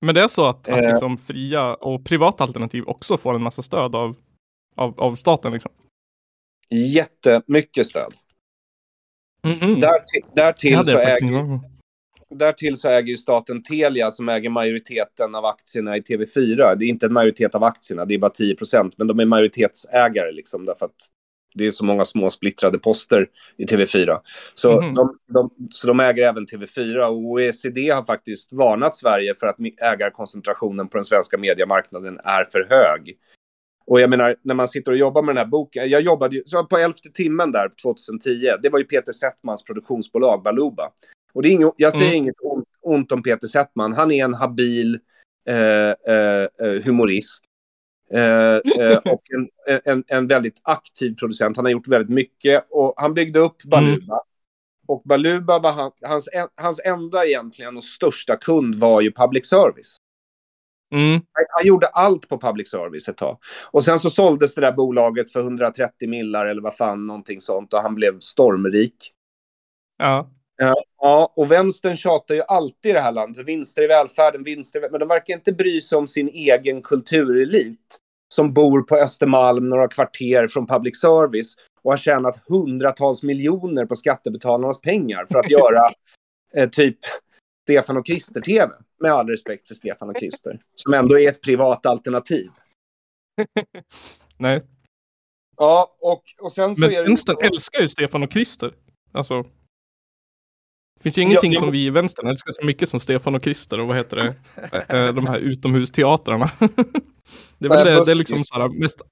Men 0.00 0.14
det 0.14 0.22
är 0.22 0.28
så 0.28 0.46
att, 0.46 0.68
att 0.68 0.78
Eh. 0.78 0.90
liksom 0.90 1.18
fria 1.18 1.74
och 1.74 2.04
privata 2.04 2.44
alternativ 2.44 2.84
också 2.86 3.16
får 3.16 3.34
en 3.34 3.42
massa 3.42 3.62
stöd 3.62 3.94
av, 3.94 4.16
av, 4.76 5.00
av 5.00 5.14
staten 5.14 5.52
liksom? 5.52 5.72
Jättemycket 6.72 7.86
stöd. 7.86 8.14
Därtill, 9.80 10.22
Det 10.34 10.42
därtill, 10.42 10.74
hade 10.76 10.92
så 10.92 10.98
äger, 10.98 11.60
därtill 12.30 12.76
så 12.76 12.88
äger 12.88 13.08
ju 13.08 13.16
staten 13.16 13.62
Telia 13.62 14.10
som 14.10 14.28
äger 14.28 14.50
majoriteten 14.50 15.34
av 15.34 15.44
aktierna 15.44 15.96
i 15.96 16.00
TV4. 16.00 16.76
Det 16.76 16.84
är 16.84 16.88
inte 16.88 17.06
en 17.06 17.12
majoritet 17.12 17.54
av 17.54 17.64
aktierna, 17.64 18.04
det 18.04 18.14
är 18.14 18.18
bara 18.18 18.30
10 18.30 18.54
procent, 18.54 18.98
men 18.98 19.06
de 19.06 19.20
är 19.20 19.24
majoritetsägare 19.24 20.32
liksom 20.32 20.64
därför 20.64 20.86
att 20.86 21.08
det 21.54 21.66
är 21.66 21.70
så 21.70 21.84
många 21.84 22.04
små 22.04 22.30
splittrade 22.30 22.78
poster 22.78 23.26
i 23.56 23.64
TV4. 23.66 24.20
Så, 24.54 24.80
Mhm. 24.80 24.94
de, 24.94 25.18
de, 25.28 25.50
så 25.70 25.86
de 25.86 26.00
äger 26.00 26.28
även 26.28 26.46
TV4 26.46 27.06
och 27.06 27.16
OECD 27.16 27.90
har 27.90 28.02
faktiskt 28.02 28.52
varnat 28.52 28.96
Sverige 28.96 29.34
för 29.34 29.46
att 29.46 29.56
ägarkoncentrationen 29.82 30.88
på 30.88 30.96
den 30.96 31.04
svenska 31.04 31.38
mediemarknaden 31.38 32.18
är 32.24 32.44
för 32.44 32.66
hög. 32.70 33.16
Och 33.92 34.00
jag 34.00 34.10
menar, 34.10 34.36
när 34.42 34.54
man 34.54 34.68
sitter 34.68 34.92
och 34.92 34.98
jobbar 34.98 35.22
med 35.22 35.34
den 35.34 35.44
här 35.44 35.50
boken, 35.50 35.90
jag 35.90 36.00
jobbade 36.00 36.36
ju 36.36 36.42
så 36.46 36.64
på 36.64 36.78
elfte 36.78 37.10
timmen 37.10 37.52
där 37.52 37.68
2010, 37.82 38.50
det 38.62 38.68
var 38.68 38.78
ju 38.78 38.84
Peter 38.84 39.12
Settmans 39.12 39.62
produktionsbolag 39.64 40.42
Baluba. 40.42 40.92
Och 41.32 41.42
det 41.42 41.48
är 41.48 41.50
inget, 41.50 41.72
jag 41.76 41.92
säger 41.92 42.06
Mm. 42.06 42.16
inget 42.16 42.34
ont, 42.42 42.68
ont 42.82 43.12
om 43.12 43.22
Peter 43.22 43.46
Settman, 43.46 43.92
han 43.92 44.10
är 44.10 44.24
en 44.24 44.34
habil 44.34 44.98
eh, 45.48 45.56
eh, 45.56 46.48
eh, 46.62 46.82
humorist. 46.84 47.44
Eh, 48.12 48.54
eh, 48.54 48.98
och 49.12 49.22
en, 49.34 49.48
en, 49.84 50.04
en 50.08 50.26
väldigt 50.26 50.60
aktiv 50.62 51.14
producent. 51.14 51.56
Han 51.56 51.64
har 51.64 51.72
gjort 51.72 51.88
väldigt 51.88 52.14
mycket 52.14 52.66
och 52.70 52.94
han 52.96 53.14
byggde 53.14 53.38
upp 53.38 53.62
Baluba. 53.64 54.20
Och 54.86 55.02
Baluba 55.04 55.58
var 55.58 55.72
han, 55.72 55.90
hans, 56.02 56.28
hans 56.54 56.80
enda 56.84 57.26
egentligen 57.26 57.76
och 57.76 57.84
största 57.84 58.36
kund 58.36 58.74
var 58.74 59.00
ju 59.00 59.12
public 59.12 59.46
service. 59.46 59.96
Mm. 60.92 61.20
Han, 61.32 61.66
gjorde 61.66 61.86
allt 61.86 62.28
på 62.28 62.38
public 62.38 62.70
service 62.70 63.08
ett 63.08 63.16
tag. 63.16 63.38
Och 63.70 63.84
sen 63.84 63.98
så 63.98 64.10
såldes 64.10 64.54
det 64.54 64.60
där 64.60 64.72
bolaget 64.72 65.32
för 65.32 65.40
130 65.40 66.08
millar 66.08 66.46
eller 66.46 66.62
vad 66.62 66.76
fan, 66.76 67.06
någonting 67.06 67.40
sånt. 67.40 67.72
Och 67.72 67.78
han 67.78 67.94
blev 67.94 68.18
stormrik. 68.18 68.96
Ja. 69.98 70.30
Ja, 70.98 71.32
och 71.36 71.52
vänstern 71.52 71.96
tjatar 71.96 72.34
ju 72.34 72.42
alltid 72.48 72.90
i 72.90 72.92
det 72.92 73.00
här 73.00 73.12
landet. 73.12 73.46
Vinster 73.46 73.82
i 73.82 73.86
välfärden, 73.86 74.42
vinster 74.42 74.78
i 74.78 74.82
väl- 74.82 74.90
Men 74.90 75.00
de 75.00 75.08
verkar 75.08 75.34
inte 75.34 75.52
bry 75.52 75.80
sig 75.80 75.98
om 75.98 76.08
sin 76.08 76.28
egen 76.28 76.82
kulturelit. 76.82 77.98
Som 78.34 78.52
bor 78.54 78.82
på 78.82 78.96
Östermalm, 78.96 79.68
några 79.68 79.88
kvarter 79.88 80.46
från 80.46 80.66
public 80.66 81.00
service. 81.00 81.54
Och 81.82 81.92
har 81.92 81.96
tjänat 81.96 82.42
hundratals 82.48 83.22
miljoner 83.22 83.86
på 83.86 83.96
skattebetalarnas 83.96 84.80
pengar 84.80 85.26
för 85.30 85.38
att 85.38 85.50
göra 85.60 85.92
eh, 86.56 86.68
typ 86.68 86.98
Stefan 87.62 87.96
och 87.96 88.06
Krister-TV. 88.06 88.72
Med 89.00 89.12
all 89.12 89.28
respekt 89.28 89.68
för 89.68 89.74
Stefan 89.74 90.10
och 90.10 90.16
Krister. 90.16 90.60
Som 90.74 90.94
ändå 90.94 91.18
är 91.18 91.28
ett 91.28 91.42
privat 91.42 91.86
alternativ. 91.86 92.50
Nej. 94.36 94.62
Ja, 95.56 95.96
och, 96.00 96.22
och 96.40 96.52
sen 96.52 96.74
så 96.74 96.80
Men 96.80 96.90
är 96.90 96.96
det... 96.96 97.02
vänstern 97.02 97.36
älskar 97.40 97.80
ju 97.80 97.88
Stefan 97.88 98.22
och 98.22 98.30
Krister. 98.30 98.74
Alltså. 99.12 99.42
Det 99.42 101.02
finns 101.02 101.18
ju 101.18 101.22
ingenting 101.22 101.52
Ja, 101.52 101.60
som 101.60 101.70
vi 101.70 101.86
i 101.86 101.90
vänstern 101.90 102.26
älskar 102.26 102.52
så 102.52 102.66
mycket 102.66 102.88
som 102.88 103.00
Stefan 103.00 103.34
och 103.34 103.42
Krister 103.42 103.80
och 103.80 103.88
vad 103.88 103.96
heter 103.96 104.16
det? 104.16 105.12
De 105.12 105.26
här 105.26 105.38
utomhusteatrarna. 105.38 106.50
Det 107.58 107.66
är 107.66 107.68
väl 107.68 107.86
det, 107.86 108.04
det 108.04 108.10
är 108.10 108.14
liksom 108.14 108.38
så 108.38 108.54
här 108.54 108.68
mest 108.68 109.02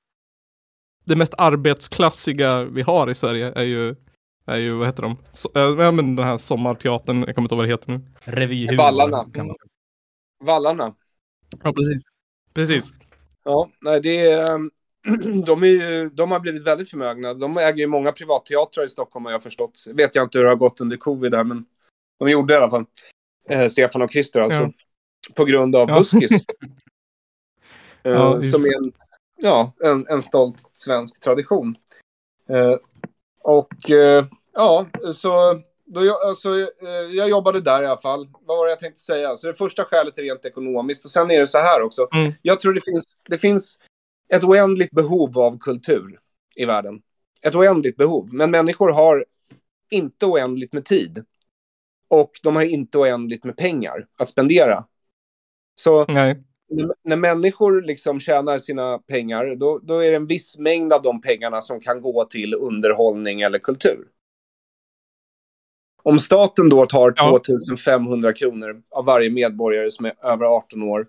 det 1.04 1.16
mest 1.16 1.34
arbetsklassiga 1.38 2.64
vi 2.64 2.82
har 2.82 3.10
i 3.10 3.14
Sverige 3.14 3.52
är 3.56 3.62
ju, 3.62 3.96
är 4.50 4.56
ju 4.56 4.70
vad 4.74 4.86
heter 4.86 5.02
de? 5.02 5.10
Äh, 5.54 5.84
ja, 5.84 5.90
men 5.90 6.16
den 6.16 6.26
här 6.26 6.36
sommarteatern, 6.36 7.24
jag 7.26 7.34
kommer 7.34 7.46
inte 7.46 7.54
ihåg 7.54 7.58
vad 7.60 7.68
det 7.68 7.72
heter 7.72 7.90
nu. 7.92 8.00
Revyhumor. 8.20 8.76
Vallarna. 8.76 9.30
kan 9.34 9.46
man- 9.46 9.56
Vallarna. 10.44 10.94
Ja, 11.62 11.72
precis. 11.72 12.02
Precis. 12.54 12.84
Ja, 13.44 13.70
nej, 13.80 14.00
det 14.00 14.20
är, 14.20 14.54
ehm, 14.54 14.70
de, 15.46 15.62
är 15.62 15.66
ju, 15.66 16.08
de 16.10 16.30
har 16.30 16.40
blivit 16.40 16.66
väldigt 16.66 16.90
förmögna. 16.90 17.34
De 17.34 17.56
äger 17.56 17.78
ju 17.78 17.86
många 17.86 18.12
privatteatrar 18.12 18.84
i 18.84 18.88
Stockholm 18.88 19.24
har 19.24 19.32
jag 19.32 19.42
förstått. 19.42 19.84
Vet 19.94 20.14
jag 20.14 20.24
inte 20.24 20.38
hur 20.38 20.44
det 20.44 20.50
har 20.50 20.56
gått 20.56 20.80
under 20.80 20.96
covid 20.96 21.30
där, 21.32 21.44
men 21.44 21.64
de 22.18 22.28
gjorde 22.30 22.54
det 22.54 22.58
i 22.58 22.62
alla 22.62 22.70
fall. 22.70 22.84
Eh, 23.48 23.66
Stefan 23.68 24.02
och 24.02 24.10
Christer 24.10 24.40
alltså. 24.40 24.60
Ja. 24.62 24.72
På 25.34 25.44
grund 25.44 25.76
av 25.76 25.88
Ja. 25.88 25.98
Buskis. 25.98 26.30
eh, 28.02 28.12
Ja, 28.12 28.40
som 28.40 28.64
är 28.64 28.76
en, 28.76 28.92
ja, 29.36 29.72
en, 29.84 30.06
en 30.08 30.22
stolt 30.22 30.70
svensk 30.72 31.20
tradition. 31.20 31.74
Eh, 32.48 32.76
och 33.44 33.90
eh, 33.90 34.24
ja, 34.52 34.86
så 35.12 35.60
då 35.94 36.04
jag, 36.04 36.22
alltså, 36.22 36.60
eh, 36.60 36.88
jag 37.12 37.30
jobbade 37.30 37.60
där 37.60 37.82
i 37.82 37.86
alla 37.86 37.96
fall. 37.96 38.28
Vad 38.46 38.56
var 38.56 38.66
det 38.66 38.72
jag 38.72 38.78
tänkte 38.78 39.00
säga? 39.00 39.36
Så 39.36 39.46
det 39.46 39.54
första 39.54 39.84
skälet 39.84 40.18
är 40.18 40.22
rent 40.22 40.44
ekonomiskt. 40.44 41.04
Och 41.04 41.10
sen 41.10 41.30
är 41.30 41.40
det 41.40 41.46
så 41.46 41.58
här 41.58 41.82
också. 41.82 42.08
Mm. 42.14 42.32
Jag 42.42 42.60
tror 42.60 42.72
det 42.72 42.84
finns, 42.84 43.04
det 43.28 43.38
finns 43.38 43.78
ett 44.28 44.44
oändligt 44.44 44.90
behov 44.90 45.38
av 45.38 45.58
kultur 45.58 46.18
i 46.54 46.64
världen. 46.64 47.02
Ett 47.42 47.54
oändligt 47.54 47.96
behov. 47.96 48.28
Men 48.32 48.50
människor 48.50 48.92
har 48.92 49.24
inte 49.90 50.26
oändligt 50.26 50.72
med 50.72 50.84
tid. 50.84 51.24
Och 52.08 52.30
de 52.42 52.56
har 52.56 52.62
inte 52.62 52.98
oändligt 52.98 53.44
med 53.44 53.56
pengar 53.56 54.06
att 54.18 54.28
spendera. 54.28 54.84
Så 55.74 56.04
Nej. 56.06 56.42
när, 56.68 56.94
när 57.04 57.16
människor 57.16 57.82
liksom 57.82 58.20
tjänar 58.20 58.58
sina 58.58 58.98
pengar, 58.98 59.54
då, 59.56 59.78
då 59.78 59.98
är 59.98 60.10
det 60.10 60.16
en 60.16 60.26
viss 60.26 60.58
mängd 60.58 60.92
av 60.92 61.02
de 61.02 61.20
pengarna 61.20 61.60
som 61.60 61.80
kan 61.80 62.00
gå 62.02 62.24
till 62.24 62.54
underhållning 62.54 63.40
eller 63.40 63.58
kultur. 63.58 64.06
Om 66.02 66.18
staten 66.18 66.68
då 66.68 66.86
tar 66.86 67.14
Ja. 67.16 67.28
2500 67.28 68.32
kronor 68.32 68.82
av 68.90 69.04
varje 69.04 69.30
medborgare 69.30 69.90
som 69.90 70.06
är 70.06 70.12
över 70.24 70.44
18 70.44 70.82
år 70.82 71.06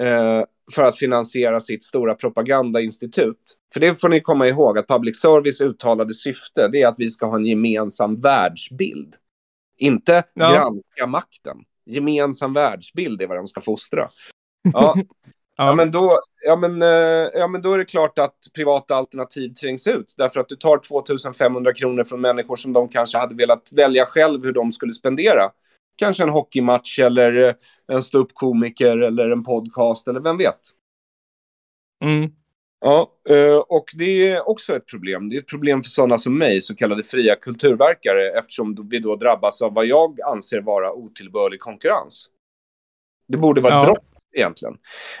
eh, 0.00 0.44
för 0.74 0.82
att 0.82 0.96
finansiera 0.98 1.60
sitt 1.60 1.84
stora 1.84 2.14
propagandainstitut. 2.14 3.56
För 3.72 3.80
det 3.80 4.00
får 4.00 4.08
ni 4.08 4.20
komma 4.20 4.48
ihåg 4.48 4.78
att 4.78 4.86
public 4.88 5.20
service 5.20 5.60
uttalade 5.60 6.14
syfte 6.14 6.68
det 6.68 6.82
är 6.82 6.88
att 6.88 6.98
vi 6.98 7.08
ska 7.08 7.26
ha 7.26 7.36
en 7.36 7.46
gemensam 7.46 8.20
världsbild. 8.20 9.14
Inte 9.78 10.24
Ja. 10.34 10.52
granska 10.54 11.06
makten. 11.06 11.56
Gemensam 11.86 12.52
världsbild 12.52 13.22
är 13.22 13.26
vad 13.26 13.36
de 13.36 13.46
ska 13.46 13.60
fostra. 13.60 14.08
Ja, 14.72 14.96
Ja. 15.56 15.66
Ja, 15.66 15.74
men 15.74 15.90
då, 15.90 16.18
ja, 16.44 16.56
men, 16.56 16.82
eh, 16.82 16.88
ja, 17.34 17.48
men 17.48 17.62
då 17.62 17.72
är 17.72 17.78
det 17.78 17.84
klart 17.84 18.18
att 18.18 18.36
privata 18.54 18.94
alternativ 18.94 19.54
trängs 19.54 19.86
ut. 19.86 20.14
Därför 20.16 20.40
att 20.40 20.48
du 20.48 20.56
tar 20.56 20.78
2500 20.78 21.72
kronor 21.74 22.04
från 22.04 22.20
människor 22.20 22.56
som 22.56 22.72
de 22.72 22.88
kanske 22.88 23.18
hade 23.18 23.34
velat 23.34 23.72
välja 23.72 24.06
själv 24.06 24.44
hur 24.44 24.52
de 24.52 24.72
skulle 24.72 24.92
spendera. 24.92 25.50
Kanske 25.96 26.22
en 26.22 26.28
hockeymatch 26.28 26.98
eller 26.98 27.44
eh, 27.44 27.54
en 27.92 28.02
ståuppkomiker 28.02 28.98
eller 28.98 29.30
en 29.30 29.44
podcast 29.44 30.08
eller 30.08 30.20
vem 30.20 30.38
vet. 30.38 30.60
Mm. 32.04 32.30
Ja, 32.80 33.12
eh, 33.28 33.58
och 33.58 33.84
det 33.94 34.28
är 34.30 34.48
också 34.48 34.76
ett 34.76 34.86
problem. 34.86 35.28
Det 35.28 35.36
är 35.36 35.40
ett 35.40 35.48
problem 35.48 35.82
för 35.82 35.90
sådana 35.90 36.18
som 36.18 36.38
mig, 36.38 36.60
så 36.60 36.76
kallade 36.76 37.02
fria 37.02 37.36
kulturverkare, 37.36 38.38
eftersom 38.38 38.88
vi 38.90 38.98
då 38.98 39.16
drabbas 39.16 39.62
av 39.62 39.74
vad 39.74 39.86
jag 39.86 40.20
anser 40.20 40.60
vara 40.60 40.92
otillbörlig 40.92 41.60
konkurrens. 41.60 42.26
Det 43.28 43.36
borde 43.36 43.60
vara 43.60 43.80
ett 43.80 43.86
Ja. 43.86 43.92
brott 43.92 44.11
egentligen. 44.32 44.74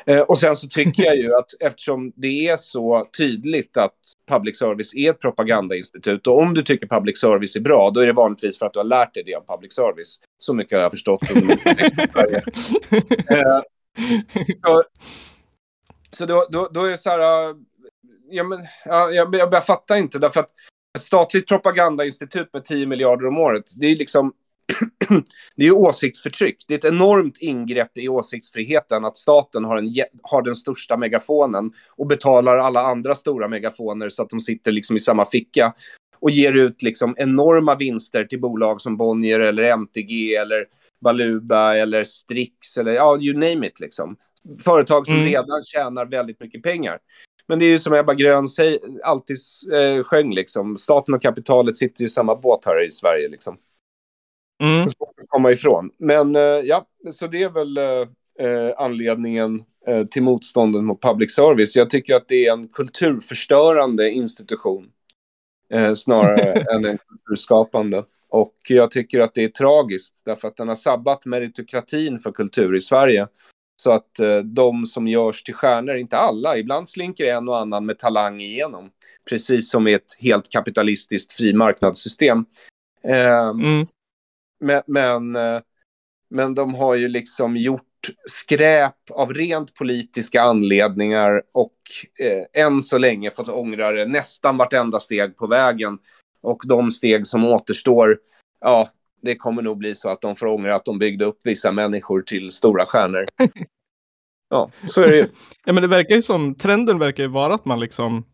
Eh, 0.06 0.20
och 0.20 0.38
sen 0.38 0.56
så 0.56 0.68
tycker 0.68 1.02
jag 1.02 1.16
ju 1.16 1.34
att 1.34 1.50
eftersom 1.60 2.12
det 2.16 2.48
är 2.48 2.56
så 2.56 3.08
tydligt 3.18 3.76
att 3.76 3.98
public 4.30 4.58
service 4.58 4.94
är 4.94 5.10
ett 5.10 5.20
propagandainstitut 5.20 6.26
och 6.26 6.38
om 6.38 6.54
du 6.54 6.62
tycker 6.62 6.86
public 6.86 7.20
service 7.20 7.56
är 7.56 7.60
bra, 7.60 7.90
då 7.90 8.00
är 8.00 8.06
det 8.06 8.12
vanligtvis 8.12 8.58
för 8.58 8.66
att 8.66 8.72
du 8.72 8.78
har 8.78 8.84
lärt 8.84 9.14
dig 9.14 9.22
det 9.26 9.34
av 9.34 9.56
public 9.56 9.74
service. 9.74 10.18
Så 10.38 10.54
mycket 10.54 10.78
har 10.78 10.82
jag 10.82 10.90
förstått 10.90 11.22
under. 11.36 11.58
Eh, 13.28 13.60
så, 14.64 14.82
så 16.10 16.26
då, 16.26 16.46
då, 16.50 16.68
då 16.72 16.84
är 16.84 16.90
det 16.90 16.96
så 16.96 17.10
här... 17.10 17.48
äh, 17.48 17.56
Ja, 18.34 18.44
men, 18.44 18.58
ja, 18.84 19.10
jag, 19.10 19.34
jag, 19.34 19.52
jag 19.52 19.66
fattar 19.66 19.96
inte, 19.96 20.18
därför 20.18 20.40
att 20.40 20.50
ett 20.96 21.02
statligt 21.02 21.48
propagandainstitut 21.48 22.52
med 22.52 22.64
10 22.64 22.86
miljarder 22.86 23.26
om 23.26 23.38
året, 23.38 23.64
det 23.76 23.86
är 23.86 23.96
liksom... 23.96 24.32
det 25.56 25.62
är 25.62 25.66
ju 25.66 25.72
åsiktsförtryck. 25.72 26.64
Det 26.68 26.74
är 26.74 26.78
ett 26.78 26.84
enormt 26.84 27.38
ingrepp 27.38 27.98
i 27.98 28.08
åsiktsfriheten 28.08 29.04
att 29.04 29.16
staten 29.16 29.64
har, 29.64 29.76
en, 29.76 29.92
har 30.22 30.42
den 30.42 30.56
största 30.56 30.96
megafonen 30.96 31.72
och 31.96 32.06
betalar 32.06 32.58
alla 32.58 32.80
andra 32.80 33.14
stora 33.14 33.48
megafoner 33.48 34.08
så 34.08 34.22
att 34.22 34.30
de 34.30 34.40
sitter 34.40 34.72
liksom 34.72 34.96
i 34.96 35.00
samma 35.00 35.26
ficka 35.26 35.74
och 36.20 36.30
ger 36.30 36.52
ut 36.52 36.82
liksom 36.82 37.14
enorma 37.18 37.74
vinster 37.74 38.24
till 38.24 38.40
bolag 38.40 38.80
som 38.80 38.96
Bonnier 38.96 39.40
eller 39.40 39.62
MTG 39.62 40.34
eller 40.34 40.66
Baluba 41.00 41.76
eller 41.76 42.04
Strix 42.04 42.76
eller 42.76 42.92
ja, 42.92 43.18
you 43.18 43.34
name 43.34 43.66
it 43.66 43.80
liksom. 43.80 44.16
Företag 44.64 45.06
som 45.06 45.14
Mm. 45.14 45.26
redan 45.26 45.62
tjänar 45.62 46.06
väldigt 46.06 46.40
mycket 46.40 46.62
pengar. 46.62 46.98
Men 47.48 47.58
det 47.58 47.64
är 47.64 47.70
ju 47.70 47.78
som 47.78 47.94
Ebba 47.94 48.14
Grön 48.14 48.48
säger, 48.48 48.80
alltid 49.04 49.36
eh, 49.72 50.04
sjöng 50.04 50.34
liksom, 50.34 50.76
staten 50.76 51.14
och 51.14 51.22
kapitalet 51.22 51.76
sitter 51.76 52.04
i 52.04 52.08
samma 52.08 52.36
båt 52.36 52.66
här 52.66 52.86
i 52.86 52.90
Sverige 52.90 53.28
liksom. 53.28 53.56
Mm. 54.62 54.88
Komma 55.28 55.50
ifrån. 55.50 55.90
Men 55.98 56.36
eh, 56.36 56.42
ja, 56.42 56.86
så 57.10 57.26
det 57.26 57.42
är 57.42 57.50
väl 57.50 57.78
eh, 57.78 58.46
eh, 58.46 58.74
anledningen 58.76 59.64
till 60.10 60.22
motståndet 60.22 60.84
mot 60.84 61.02
public 61.02 61.34
service. 61.34 61.76
Jag 61.76 61.90
tycker 61.90 62.14
att 62.14 62.28
det 62.28 62.46
är 62.46 62.52
en 62.52 62.68
kulturförstörande 62.68 64.10
institution 64.10 64.88
snarare 65.96 66.52
än 66.74 66.84
en 66.84 66.98
kulturskapande. 66.98 68.04
Och 68.28 68.54
jag 68.68 68.90
tycker 68.90 69.20
att 69.20 69.34
det 69.34 69.44
är 69.44 69.48
tragiskt 69.48 70.14
därför 70.24 70.48
att 70.48 70.56
den 70.56 70.68
har 70.68 70.74
sabbat 70.74 71.26
meritokratin 71.26 72.18
för 72.18 72.32
kultur 72.32 72.76
i 72.76 72.80
Sverige. 72.80 73.26
Så 73.76 73.92
att 73.92 74.18
eh, 74.18 74.38
de 74.38 74.86
som 74.86 75.08
görs 75.08 75.42
till 75.42 75.54
stjärnor, 75.54 75.96
inte 75.96 76.16
alla, 76.16 76.58
ibland 76.58 76.88
slinker 76.88 77.24
en 77.24 77.48
och 77.48 77.58
annan 77.58 77.86
med 77.86 77.98
talang 77.98 78.40
igenom. 78.40 78.90
Precis 79.28 79.70
som 79.70 79.88
i 79.88 79.92
ett 79.92 80.16
helt 80.18 80.48
kapitalistiskt 80.48 81.32
fri 81.32 81.52
marknadssystem. 81.52 82.44
Eh, 83.04 83.50
Mm. 83.50 83.86
Men, 84.62 84.82
men, 84.86 85.36
eh, 85.36 85.60
men 86.30 86.54
de 86.54 86.74
har 86.74 86.94
ju 86.94 87.08
liksom 87.08 87.56
gjort 87.56 87.82
skräp 88.26 89.10
av 89.10 89.34
rent 89.34 89.74
politiska 89.74 90.42
anledningar 90.42 91.42
och 91.52 91.76
eh, 92.18 92.62
än 92.64 92.82
så 92.82 92.98
länge 92.98 93.30
fått 93.30 93.48
ångra 93.48 93.92
det 93.92 94.06
nästan 94.06 94.56
vartenda 94.56 95.00
steg 95.00 95.36
på 95.36 95.46
vägen. 95.46 95.98
Och 96.40 96.62
de 96.68 96.90
steg 96.90 97.26
som 97.26 97.44
återstår, 97.44 98.18
ja, 98.60 98.88
det 99.22 99.36
kommer 99.36 99.62
nog 99.62 99.78
bli 99.78 99.94
så 99.94 100.08
att 100.08 100.20
de 100.20 100.36
får 100.36 100.46
ångra 100.46 100.74
att 100.74 100.84
de 100.84 100.98
byggde 100.98 101.24
upp 101.24 101.38
vissa 101.44 101.72
människor 101.72 102.22
till 102.22 102.50
stora 102.50 102.86
stjärnor. 102.86 103.26
Ja, 104.52 104.70
så 104.84 105.02
är 105.02 105.10
det 105.10 105.16
ju. 105.16 105.28
Ja, 105.64 105.72
men 105.72 105.82
det 105.82 105.88
verkar 105.88 106.14
ju 106.14 106.22
som, 106.22 106.54
trenden 106.54 106.98
verkar 106.98 107.22
ju 107.22 107.28
vara 107.28 107.54
att 107.54 107.64
man 107.64 107.80
liksom, 107.80 108.24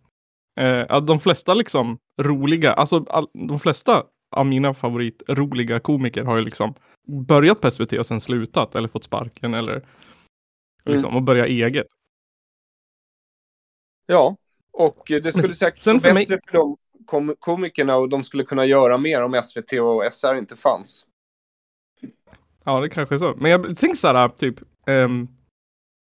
eh, 0.61 0.85
att 0.89 1.07
de 1.07 1.21
flesta 1.21 1.55
liksom 1.55 1.99
roliga, 2.21 2.73
alltså 2.73 3.05
all, 3.09 3.29
de 3.49 3.61
flesta 3.61 4.05
av 4.37 4.47
mina 4.47 4.75
favoritroliga 4.75 5.81
komiker 5.81 6.25
har 6.25 6.37
ju 6.37 6.45
liksom 6.45 6.75
börjat 7.07 7.61
på 7.61 7.71
SVT 7.71 7.93
och 7.93 8.07
sen 8.07 8.21
slutat 8.21 8.75
eller 8.75 8.89
fått 8.89 9.05
sparken 9.05 9.55
eller 9.55 9.87
liksom 10.85 11.17
och 11.17 11.23
börjat 11.23 11.47
eget. 11.47 11.87
Ja, 14.07 14.37
och 14.73 15.03
det 15.07 15.31
skulle 15.33 15.47
Men 15.49 15.55
säkert 15.55 15.83
sen 15.83 15.95
vara 15.95 16.03
för 16.03 16.15
mig- 16.15 16.27
bättre 16.29 16.39
för 16.51 16.59
de 16.59 16.77
kom 17.07 17.35
komikerna 17.39 17.97
och 17.97 18.09
de 18.09 18.25
skulle 18.25 18.45
kunna 18.45 18.65
göra 18.67 18.99
mer 18.99 19.23
om 19.23 19.43
SVT 19.45 19.73
och 19.81 20.05
SR 20.13 20.35
inte 20.35 20.57
fanns. 20.57 21.07
Ja, 22.65 22.81
det 22.81 22.89
kanske 22.89 23.15
är 23.15 23.19
så. 23.19 23.35
Men 23.37 23.51
jag 23.51 23.79
tänker 23.79 23.97
så 23.97 24.07
här, 24.09 24.29
typ, 24.29 24.57
ehm, 24.87 25.29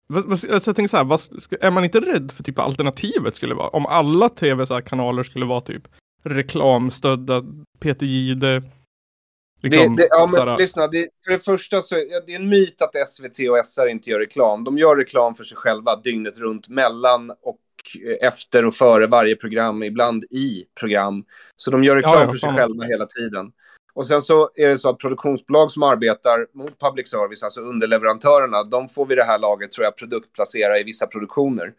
vad, 0.06 0.22
vad, 0.24 0.32
alltså 0.32 0.68
jag 0.70 0.76
tänker 0.76 0.88
så 0.88 0.96
här, 0.96 1.04
vad, 1.04 1.20
är 1.60 1.70
man 1.70 1.84
inte 1.84 2.00
rädd 2.00 2.32
för 2.32 2.42
typ 2.42 2.58
alternativet 2.58 3.36
skulle 3.36 3.54
vara? 3.54 3.68
Om 3.68 3.86
alla 3.86 4.28
tv-kanaler 4.28 5.22
skulle 5.22 5.44
vara 5.46 5.60
typ 5.60 5.88
reklamstödda, 6.24 7.42
Peter 7.80 8.06
Jihde, 8.06 8.62
liksom, 9.62 9.96
det, 9.96 10.02
det, 10.02 10.08
ja, 10.10 10.30
men 10.46 10.58
lyssna, 10.58 10.88
det, 10.88 11.08
för 11.24 11.32
det 11.32 11.38
första 11.38 11.82
så 11.82 11.94
är 11.94 12.26
det 12.26 12.34
en 12.34 12.48
myt 12.48 12.82
att 12.82 13.08
SVT 13.08 13.38
och 13.50 13.66
SR 13.66 13.86
inte 13.86 14.10
gör 14.10 14.18
reklam. 14.18 14.64
De 14.64 14.78
gör 14.78 14.96
reklam 14.96 15.34
för 15.34 15.44
sig 15.44 15.56
själva 15.56 15.96
dygnet 15.96 16.38
runt 16.38 16.68
mellan 16.68 17.30
och 17.30 17.58
efter 18.20 18.64
och 18.64 18.74
före 18.74 19.06
varje 19.06 19.36
program, 19.36 19.82
ibland 19.82 20.24
i 20.24 20.64
program. 20.80 21.24
Så 21.56 21.70
de 21.70 21.84
gör 21.84 21.96
reklam 21.96 22.14
Ja, 22.14 22.20
ja, 22.20 22.30
för 22.30 22.38
sig 22.38 22.52
själva 22.52 22.84
hela 22.84 23.06
tiden. 23.06 23.52
Och 23.94 24.06
sen 24.06 24.20
så 24.20 24.50
är 24.54 24.68
det 24.68 24.76
så 24.76 24.88
att 24.88 24.98
produktionsbolag 24.98 25.70
som 25.70 25.82
arbetar 25.82 26.46
mot 26.54 26.80
public 26.80 27.10
service, 27.10 27.42
alltså 27.42 27.60
underleverantörerna, 27.60 28.62
de 28.62 28.88
får 28.88 29.06
vid 29.06 29.18
det 29.18 29.24
här 29.24 29.38
laget, 29.38 29.70
tror 29.70 29.84
jag, 29.84 29.96
produktplacera 29.96 30.78
i 30.78 30.82
vissa 30.82 31.06
produktioner. 31.06 31.72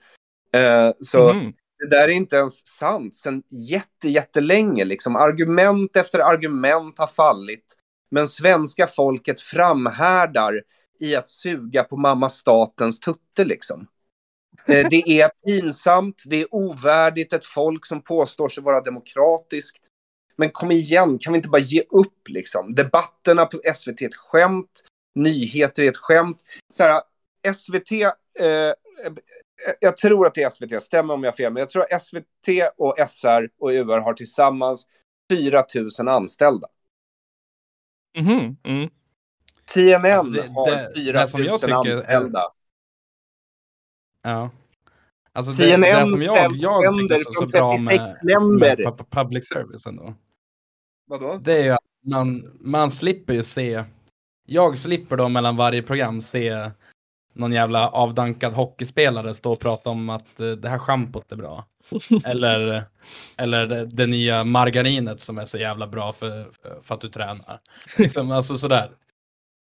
Eh, 0.53 0.91
så 0.99 1.33
mhm. 1.33 1.53
Det 1.79 1.89
där 1.89 2.07
är 2.07 2.11
inte 2.11 2.35
ens 2.35 2.67
sant 2.67 3.15
sen 3.15 3.43
jätte, 3.49 4.09
jättelänge. 4.09 4.85
Liksom. 4.85 5.15
Argument 5.15 5.95
efter 5.95 6.19
argument 6.19 6.99
har 6.99 7.07
fallit. 7.07 7.73
Men 8.11 8.27
svenska 8.27 8.87
folket 8.87 9.41
framhärdar 9.41 10.61
i 10.99 11.15
att 11.15 11.27
suga 11.27 11.83
på 11.83 11.97
mamma 11.97 12.29
statens 12.29 12.99
tutte. 12.99 13.45
Liksom. 13.45 13.87
Eh, 14.65 14.87
det 14.89 15.21
är 15.21 15.31
pinsamt, 15.45 16.23
det 16.25 16.41
är 16.41 16.55
ovärdigt 16.55 17.33
ett 17.33 17.45
folk 17.45 17.85
som 17.85 18.01
påstår 18.01 18.47
sig 18.47 18.63
vara 18.63 18.81
demokratiskt. 18.81 19.87
Men 20.35 20.49
kom 20.49 20.71
igen, 20.71 21.19
kan 21.19 21.33
vi 21.33 21.37
inte 21.37 21.49
bara 21.49 21.61
ge 21.61 21.83
upp 21.89 22.29
liksom? 22.29 22.75
Debatterna 22.75 23.45
på 23.45 23.57
SVT 23.75 24.01
är 24.01 24.05
ett 24.05 24.15
skämt, 24.15 24.83
nyheter 25.15 25.83
är 25.83 25.89
ett 25.89 25.97
skämt. 25.97 26.37
Så 26.73 26.83
här, 26.83 27.01
SVT, 27.53 27.91
eh, 28.39 28.73
jag 29.79 29.97
tror 29.97 30.27
att 30.27 30.33
det 30.35 30.43
är 30.43 30.49
SVT, 30.49 30.83
stämmer 30.83 31.13
om 31.13 31.23
jag 31.23 31.31
har 31.31 31.35
fel, 31.35 31.53
men 31.53 31.59
jag 31.59 31.69
tror 31.69 31.83
att 31.93 32.01
SVT 32.01 32.49
och 32.77 32.95
SR 33.09 33.49
och 33.59 33.69
UR 33.69 33.99
har 33.99 34.13
tillsammans 34.13 34.87
4 35.31 35.63
000 35.99 36.07
anställda. 36.07 36.67
Mhm, 38.17 38.57
mm. 38.63 38.89
CNN 39.69 40.05
Alltså, 40.19 40.31
det- 40.31 40.47
har 40.49 40.71
det- 40.71 40.91
4 40.95 41.21
det 41.21 41.27
som 41.27 41.39
000 41.41 41.47
jag 41.49 41.61
tycker 41.61 41.73
är- 41.73 41.95
anställda. 41.95 42.51
Ja. 44.23 44.49
Alltså 45.33 45.51
det, 45.51 45.57
CNN 45.57 45.81
det 45.81 46.17
som 46.17 46.21
jag, 46.25 46.37
sänder 46.37 46.59
jag 46.61 46.97
tycker 46.99 47.15
är 47.15 47.23
så, 47.23 47.33
så 47.33 47.45
bra 47.47 47.77
36 47.77 47.85
med, 48.03 48.17
länder. 48.23 48.77
med 48.77 48.87
pu- 48.87 49.05
public 49.09 49.47
service 49.47 49.85
ändå. 49.85 50.13
Vadå? 51.07 51.39
Det 51.43 51.53
är 51.59 51.63
ju 51.63 51.71
att 51.71 51.79
man, 52.05 52.57
man 52.61 52.91
slipper 52.91 53.33
ju 53.33 53.43
se, 53.43 53.83
jag 54.45 54.77
slipper 54.77 55.17
då 55.17 55.29
mellan 55.29 55.57
varje 55.57 55.83
program 55.83 56.21
se 56.21 56.71
någon 57.35 57.51
jävla 57.51 57.89
avdankad 57.89 58.53
hockeyspelare 58.53 59.33
stå 59.33 59.51
och 59.51 59.59
prata 59.59 59.89
om 59.89 60.09
att 60.09 60.39
eh, 60.39 60.51
det 60.51 60.69
här 60.69 60.77
schampot 60.77 61.31
är 61.31 61.35
bra. 61.35 61.65
eller 62.25 62.83
eller 63.37 63.67
det, 63.67 63.85
det 63.85 64.07
nya 64.07 64.43
margarinet 64.43 65.21
som 65.21 65.37
är 65.37 65.45
så 65.45 65.57
jävla 65.57 65.87
bra 65.87 66.13
för, 66.13 66.47
för 66.81 66.95
att 66.95 67.01
du 67.01 67.09
tränar. 67.09 67.59
Liksom, 67.97 68.31
alltså 68.31 68.57
sådär. 68.57 68.91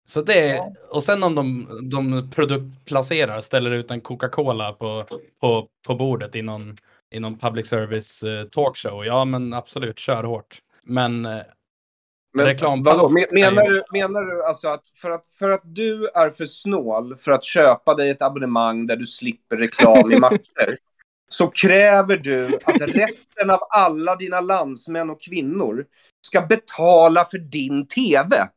Så 0.09 0.21
det 0.21 0.61
och 0.89 1.03
sen 1.03 1.23
om 1.23 1.35
de, 1.35 1.67
de 1.89 2.31
produktplacerar, 2.31 3.41
ställer 3.41 3.71
ut 3.71 3.91
en 3.91 4.01
Coca-Cola 4.01 4.73
på, 4.73 5.05
på, 5.41 5.67
på 5.87 5.95
bordet 5.95 6.35
i 6.35 6.41
någon, 6.41 6.77
i 7.11 7.19
någon 7.19 7.37
public 7.37 7.67
service 7.67 8.23
eh, 8.23 8.43
talkshow, 8.43 9.05
ja 9.05 9.25
men 9.25 9.53
absolut, 9.53 9.99
kör 9.99 10.23
hårt. 10.23 10.61
Men 10.83 11.25
eh, 11.25 11.41
Men 12.37 12.45
Reklampaus 12.45 12.97
vadå? 12.97 13.25
Menar, 13.31 13.63
ju- 13.63 13.69
du, 13.69 13.83
menar 13.99 14.21
du 14.21 14.43
alltså 14.45 14.67
att 14.69 14.81
för, 14.95 15.11
att 15.11 15.25
för 15.39 15.49
att 15.49 15.61
du 15.63 16.07
är 16.07 16.29
för 16.29 16.45
snål 16.45 17.17
för 17.17 17.31
att 17.31 17.43
köpa 17.43 17.93
dig 17.95 18.09
ett 18.09 18.21
abonnemang 18.21 18.87
där 18.87 18.95
du 18.95 19.05
slipper 19.05 19.57
reklam 19.57 20.11
i 20.11 20.19
matcher 20.19 20.77
så 21.29 21.47
kräver 21.47 22.17
du 22.17 22.59
att 22.63 22.81
resten 22.81 23.49
av 23.49 23.59
alla 23.69 24.15
dina 24.15 24.41
landsmän 24.41 25.09
och 25.09 25.21
kvinnor 25.21 25.85
ska 26.27 26.41
betala 26.41 27.25
för 27.25 27.37
din 27.37 27.87
tv? 27.87 28.49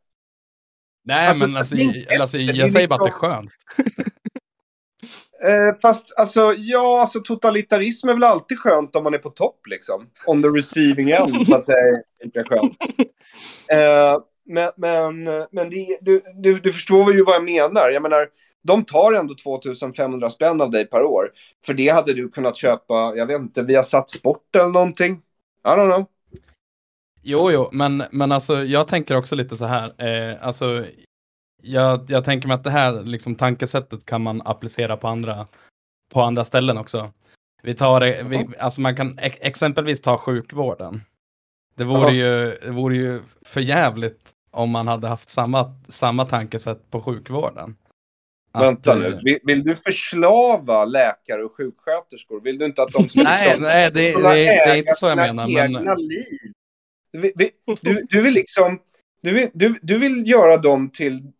nej 1.05 1.29
Alltså, 1.29 1.47
men 1.47 1.57
alltså, 1.57 1.77
jag- 1.77 2.21
alltså, 2.21 2.39
jag 2.39 2.73
säger 2.73 2.89
bara 2.89 2.95
att 2.95 3.05
det 3.05 3.11
är 3.11 3.31
skönt. 3.31 3.51
Eh, 5.45 5.79
fast 5.83 6.13
alltså, 6.17 6.55
ja, 6.59 7.01
alltså 7.01 7.21
totalitarism 7.21 8.09
är 8.09 8.15
väl 8.15 8.25
alltid 8.25 8.59
skönt 8.59 8.97
om 8.97 9.05
man 9.05 9.15
är 9.15 9.19
på 9.19 9.31
topp 9.31 9.67
liksom. 9.67 10.07
On 10.27 10.43
the 10.43 10.49
receiving 10.49 11.11
end, 11.11 11.47
så 11.47 11.57
att 11.57 11.65
säga, 11.65 11.79
är 11.79 12.25
lika 12.25 12.45
skönt. 12.45 12.77
Eh, 13.73 14.21
men 14.47 14.71
men, 14.77 15.25
men 15.51 15.71
det, 15.71 15.99
du, 16.01 16.23
du, 16.35 16.55
du 16.55 16.73
förstår 16.73 17.15
ju 17.15 17.25
vad 17.25 17.35
jag 17.35 17.45
menar. 17.45 17.91
Jag 17.91 18.03
menar, 18.03 18.27
de 18.63 18.85
tar 18.85 19.13
ändå 19.13 19.35
2500 19.35 20.31
spänn 20.31 20.61
av 20.61 20.71
dig 20.71 20.87
per 20.87 21.03
år. 21.03 21.31
För 21.67 21.75
det 21.75 21.89
hade 21.89 22.15
du 22.15 22.29
kunnat 22.29 22.57
köpa, 22.57 23.15
jag 23.17 23.27
vet 23.27 23.41
inte, 23.41 23.63
via 23.63 23.83
satt 23.83 24.11
sport 24.11 24.57
eller 24.57 24.69
någonting. 24.69 25.13
I 25.65 25.69
don't 25.69 25.93
know. 25.93 26.07
Jo, 27.23 27.51
jo, 27.51 27.69
men, 27.73 28.03
men 28.11 28.33
alltså 28.33 28.55
jag 28.55 28.89
tänker 28.89 29.17
också 29.17 29.35
lite 29.35 29.57
så 29.57 29.65
här. 29.65 29.95
Eh, 29.99 30.47
alltså, 30.47 30.85
jag, 31.63 32.05
jag 32.09 32.25
tänker 32.25 32.49
mig 32.49 32.55
att 32.55 32.65
det 32.65 32.71
här 32.71 33.03
liksom, 33.03 33.35
tankesättet 33.35 34.07
kan 34.07 34.23
man 34.23 34.43
applicera 34.45 34.97
på 34.97 35.09
andra, 35.09 35.47
på 36.13 36.23
andra 36.23 36.45
ställen 36.45 36.79
också. 36.79 37.13
Vi 37.63 37.75
tar 37.75 38.01
det, 38.01 38.23
vi, 38.23 38.47
alltså 38.59 38.81
man 38.81 38.97
kan 38.97 39.19
ex 39.19 39.39
exempelvis 39.41 40.01
ta 40.01 40.19
sjukvården. 40.19 41.03
Det 41.75 41.85
vore, 41.85 42.13
ju, 42.13 42.59
det 42.63 42.71
vore 42.71 42.97
ju 42.97 43.21
för 43.43 43.61
jävligt 43.61 44.31
om 44.51 44.71
man 44.71 44.89
hade 44.89 45.09
haft 45.09 45.31
samma, 45.31 45.75
samma 45.89 46.25
tankesätt 46.25 46.91
på 46.91 47.01
sjukvården. 47.01 47.77
Att, 48.53 48.63
Vänta 48.63 48.93
eh, 48.93 48.99
nu, 48.99 49.21
vill, 49.23 49.39
vill 49.43 49.65
du 49.65 49.77
förslava 49.77 50.85
läkare 50.85 51.45
och 51.45 51.57
sjuksköterskor? 51.57 52.41
Vill 52.41 52.59
du 52.59 52.65
inte 52.65 52.83
att 52.83 52.93
de 52.93 53.09
ska 53.09 53.23
Nej, 53.23 53.47
liksom 53.47 53.63
nej 53.63 53.91
det, 53.95 54.23
det, 54.23 54.33
det 54.33 54.71
är 54.71 54.77
inte 54.77 54.95
så 54.95 55.07
jag 55.07 55.17
menar. 55.17 55.49
Men, 55.49 55.97
liv? 55.97 56.53
Du, 57.13 57.51
du, 57.81 58.07
du 58.11 58.21
vill 58.21 58.35
liksom 58.35 58.81
Du 59.23 59.35
vill, 59.35 59.49
du, 59.55 59.79
du 59.83 59.99
vill 59.99 60.29
göra 60.29 60.57
dem 60.57 60.91
till, 60.91 61.33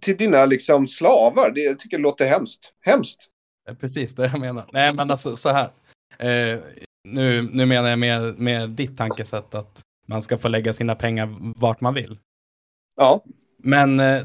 till 0.00 0.16
dina 0.16 0.46
liksom 0.46 0.86
slavar. 0.86 1.50
Det 1.54 1.60
jag 1.60 1.78
tycker 1.78 1.96
jag 1.96 2.02
låter 2.02 2.26
hemskt. 2.28 2.72
Hemskt. 2.80 3.20
Det 3.64 3.70
är 3.70 3.74
precis 3.74 4.14
det 4.14 4.26
jag 4.26 4.40
menar. 4.40 4.68
Nej, 4.72 4.94
men 4.94 5.10
alltså 5.10 5.36
så 5.36 5.48
här. 5.48 5.70
Eh, 6.18 6.58
nu, 7.08 7.42
nu 7.52 7.66
menar 7.66 7.88
jag 7.90 7.98
med, 7.98 8.38
med 8.38 8.70
ditt 8.70 8.96
tankesätt 8.98 9.54
att 9.54 9.82
man 10.06 10.22
ska 10.22 10.38
få 10.38 10.48
lägga 10.48 10.72
sina 10.72 10.94
pengar 10.94 11.36
vart 11.60 11.80
man 11.80 11.94
vill. 11.94 12.18
Ja. 12.96 13.24
Men 13.58 14.00
eh, 14.00 14.16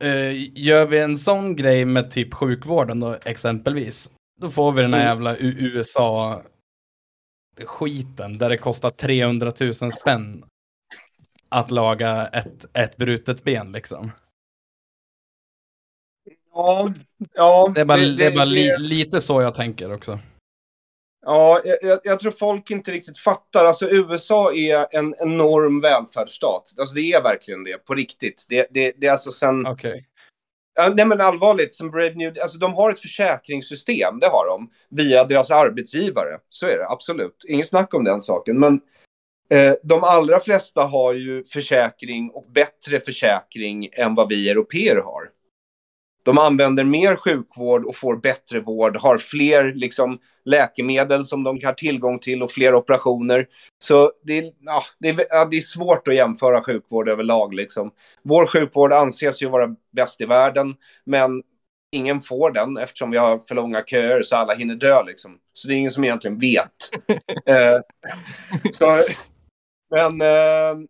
eh, 0.00 0.58
gör 0.58 0.86
vi 0.86 0.98
en 0.98 1.18
sån 1.18 1.56
grej 1.56 1.84
med 1.84 2.10
typ 2.10 2.34
sjukvården 2.34 3.00
då 3.00 3.16
exempelvis. 3.24 4.10
Då 4.40 4.50
får 4.50 4.72
vi 4.72 4.82
den 4.82 4.94
här 4.94 5.00
Mm. 5.00 5.08
jävla 5.08 5.36
U- 5.36 5.56
USA 5.58 6.42
skiten 7.64 8.38
där 8.38 8.48
det 8.50 8.58
kostar 8.58 8.90
300 8.90 9.52
000 9.60 9.74
spänn 9.92 10.44
att 11.52 11.70
laga 11.70 12.26
ett, 12.26 12.76
ett 12.76 12.96
brutet 12.96 13.44
ben 13.44 13.72
liksom. 13.72 14.10
Ja, 16.54 16.92
ja. 17.34 17.72
Det 17.74 17.80
är 17.80 17.84
bara, 17.84 17.98
det, 17.98 18.26
är 18.26 18.34
bara 18.36 18.44
li, 18.44 18.76
lite 18.78 19.20
så 19.20 19.42
jag 19.42 19.54
tänker 19.54 19.92
också. 19.94 20.18
Ja, 21.26 21.60
jag- 21.64 22.00
jag, 22.04 22.20
tror 22.20 22.32
folk 22.32 22.70
inte 22.70 22.92
riktigt 22.92 23.18
fattar. 23.18 23.64
Alltså 23.64 23.88
USA 23.90 24.52
är 24.52 24.96
en 24.96 25.14
enorm 25.18 25.80
välfärdsstat. 25.80 26.74
Alltså 26.78 26.94
det 26.94 27.12
är 27.12 27.22
verkligen 27.22 27.64
det, 27.64 27.84
på 27.84 27.94
riktigt. 27.94 28.46
Det, 28.48 28.66
det, 28.70 28.92
det 28.96 29.06
är 29.06 29.10
alltså 29.10 29.32
sen... 29.32 29.66
Okej. 29.66 30.06
Ja, 30.74 30.92
nej 30.94 31.06
men 31.06 31.20
allvarligt, 31.20 31.74
som 31.74 31.90
Brave 31.90 32.14
New... 32.14 32.40
Alltså 32.42 32.58
de 32.58 32.74
har 32.74 32.90
ett 32.90 33.00
försäkringssystem, 33.00 34.18
det 34.20 34.26
har 34.26 34.46
de. 34.46 34.70
Via 34.90 35.24
deras 35.24 35.50
arbetsgivare. 35.50 36.38
Så 36.48 36.66
är 36.66 36.78
det, 36.78 36.88
absolut. 36.88 37.44
Inget 37.48 37.68
snack 37.68 37.94
om 37.94 38.04
den 38.04 38.20
saken. 38.20 38.58
Men 38.58 38.80
de 39.82 40.04
allra 40.04 40.40
flesta 40.40 40.82
har 40.82 41.12
ju 41.12 41.44
försäkring 41.44 42.30
och 42.30 42.46
bättre 42.54 43.00
försäkring 43.00 43.88
än 43.92 44.14
vad 44.14 44.28
vi 44.28 44.50
europeer 44.50 44.96
har. 44.96 45.28
De 46.24 46.38
använder 46.38 46.84
mer 46.84 47.16
sjukvård 47.16 47.84
och 47.84 47.96
får 47.96 48.16
bättre 48.16 48.60
vård, 48.60 48.96
har 48.96 49.18
fler 49.18 49.74
liksom, 49.74 50.18
läkemedel 50.44 51.24
som 51.24 51.42
de 51.42 51.60
har 51.64 51.72
tillgång 51.72 52.18
till 52.18 52.42
och 52.42 52.50
fler 52.50 52.74
operationer. 52.74 53.46
Så 53.78 54.12
det 54.24 54.38
är, 54.38 54.52
ja, 54.60 54.82
det 54.98 55.08
är, 55.08 55.26
ja, 55.30 55.44
det 55.44 55.56
är 55.56 55.60
svårt 55.60 56.08
att 56.08 56.14
jämföra 56.14 56.62
sjukvård 56.62 57.08
överlag. 57.08 57.54
Liksom. 57.54 57.90
Vår 58.22 58.46
sjukvård 58.46 58.92
anses 58.92 59.42
ju 59.42 59.48
vara 59.48 59.76
bäst 59.92 60.20
i 60.20 60.24
världen, 60.24 60.74
men 61.04 61.42
ingen 61.92 62.20
får 62.20 62.50
den 62.50 62.76
eftersom 62.76 63.10
vi 63.10 63.18
har 63.18 63.38
för 63.38 63.54
långa 63.54 63.82
köer 63.82 64.22
så 64.22 64.36
alla 64.36 64.54
hinner 64.54 64.74
dö. 64.74 65.02
Liksom. 65.06 65.38
Så 65.52 65.68
det 65.68 65.74
är 65.74 65.76
ingen 65.76 65.90
som 65.90 66.04
egentligen 66.04 66.38
vet. 66.38 66.90
eh, 67.46 67.80
så, 68.72 69.02
men, 69.92 70.20
eh, 70.20 70.86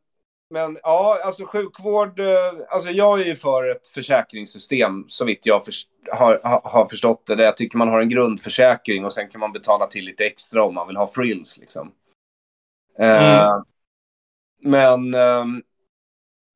men 0.51 0.79
ja, 0.83 1.21
alltså 1.25 1.47
sjukvård, 1.47 2.21
eh, 2.21 2.53
alltså 2.69 2.91
jag 2.91 3.21
är 3.21 3.25
ju 3.25 3.37
för 3.37 3.71
ett 3.71 3.87
försäkringssystem 3.87 5.05
så 5.09 5.25
vitt 5.25 5.47
jag 5.47 5.65
förs- 5.65 5.87
har, 6.12 6.41
har, 6.65 6.87
förstått 6.88 7.27
det. 7.27 7.35
Där 7.35 7.45
jag 7.45 7.57
tycker 7.57 7.79
man 7.79 7.88
har 7.88 8.01
en 8.01 8.09
grundförsäkring 8.09 9.05
och 9.05 9.12
sen 9.12 9.29
kan 9.29 9.41
man 9.41 9.53
betala 9.53 9.87
till 9.87 10.05
lite 10.05 10.25
extra 10.25 10.65
om 10.65 10.75
man 10.75 10.87
vill 10.87 10.97
ha 10.97 11.07
frills 11.09 11.59
liksom. 11.59 11.93
Eh, 12.99 13.43
Mm. 13.49 13.65
Men, 14.65 15.15
ehm, 15.15 15.62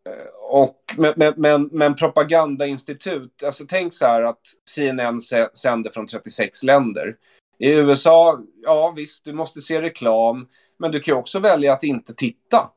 eh, 0.08 0.26
och, 0.50 0.94
men, 0.96 1.34
men, 1.36 1.68
men, 1.72 1.94
propagandainstitut, 1.94 3.42
alltså 3.42 3.64
tänk 3.68 3.94
så 3.94 4.06
här 4.06 4.22
att 4.22 4.40
CNN 4.70 5.18
sä- 5.18 5.54
sänder 5.54 5.90
från 5.90 6.06
36 6.06 6.62
länder. 6.62 7.16
I 7.58 7.70
USA, 7.70 8.40
ja 8.62 8.92
visst, 8.96 9.24
du 9.24 9.32
måste 9.32 9.60
se 9.60 9.82
reklam, 9.82 10.48
men 10.78 10.92
du 10.92 11.00
kan 11.00 11.14
ju 11.14 11.18
också 11.18 11.38
välja 11.38 11.72
att 11.72 11.82
inte 11.82 12.14
titta. 12.14 12.70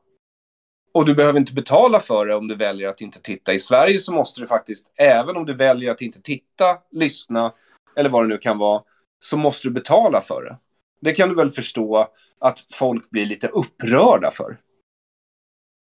Och 0.94 1.04
du 1.04 1.14
behöver 1.14 1.40
inte 1.40 1.52
betala 1.52 2.00
för 2.00 2.26
det 2.26 2.34
om 2.34 2.48
du 2.48 2.56
väljer 2.56 2.88
att 2.88 3.00
inte 3.00 3.20
titta. 3.20 3.52
I 3.52 3.60
Sverige 3.60 4.00
så 4.00 4.12
måste 4.12 4.40
du 4.40 4.46
faktiskt, 4.46 4.90
även 4.96 5.36
om 5.36 5.46
du 5.46 5.54
väljer 5.54 5.90
att 5.90 6.02
inte 6.02 6.22
titta, 6.22 6.78
lyssna 6.90 7.52
eller 7.96 8.10
vad 8.10 8.24
det 8.24 8.28
nu 8.28 8.38
kan 8.38 8.58
vara, 8.58 8.82
så 9.18 9.36
måste 9.36 9.68
du 9.68 9.72
betala 9.72 10.20
för 10.20 10.42
det. 10.42 10.58
Det 11.00 11.12
kan 11.12 11.28
du 11.28 11.34
väl 11.34 11.50
förstå 11.50 12.08
att 12.38 12.58
folk 12.72 13.10
blir 13.10 13.26
lite 13.26 13.48
upprörda 13.48 14.30
för. 14.30 14.58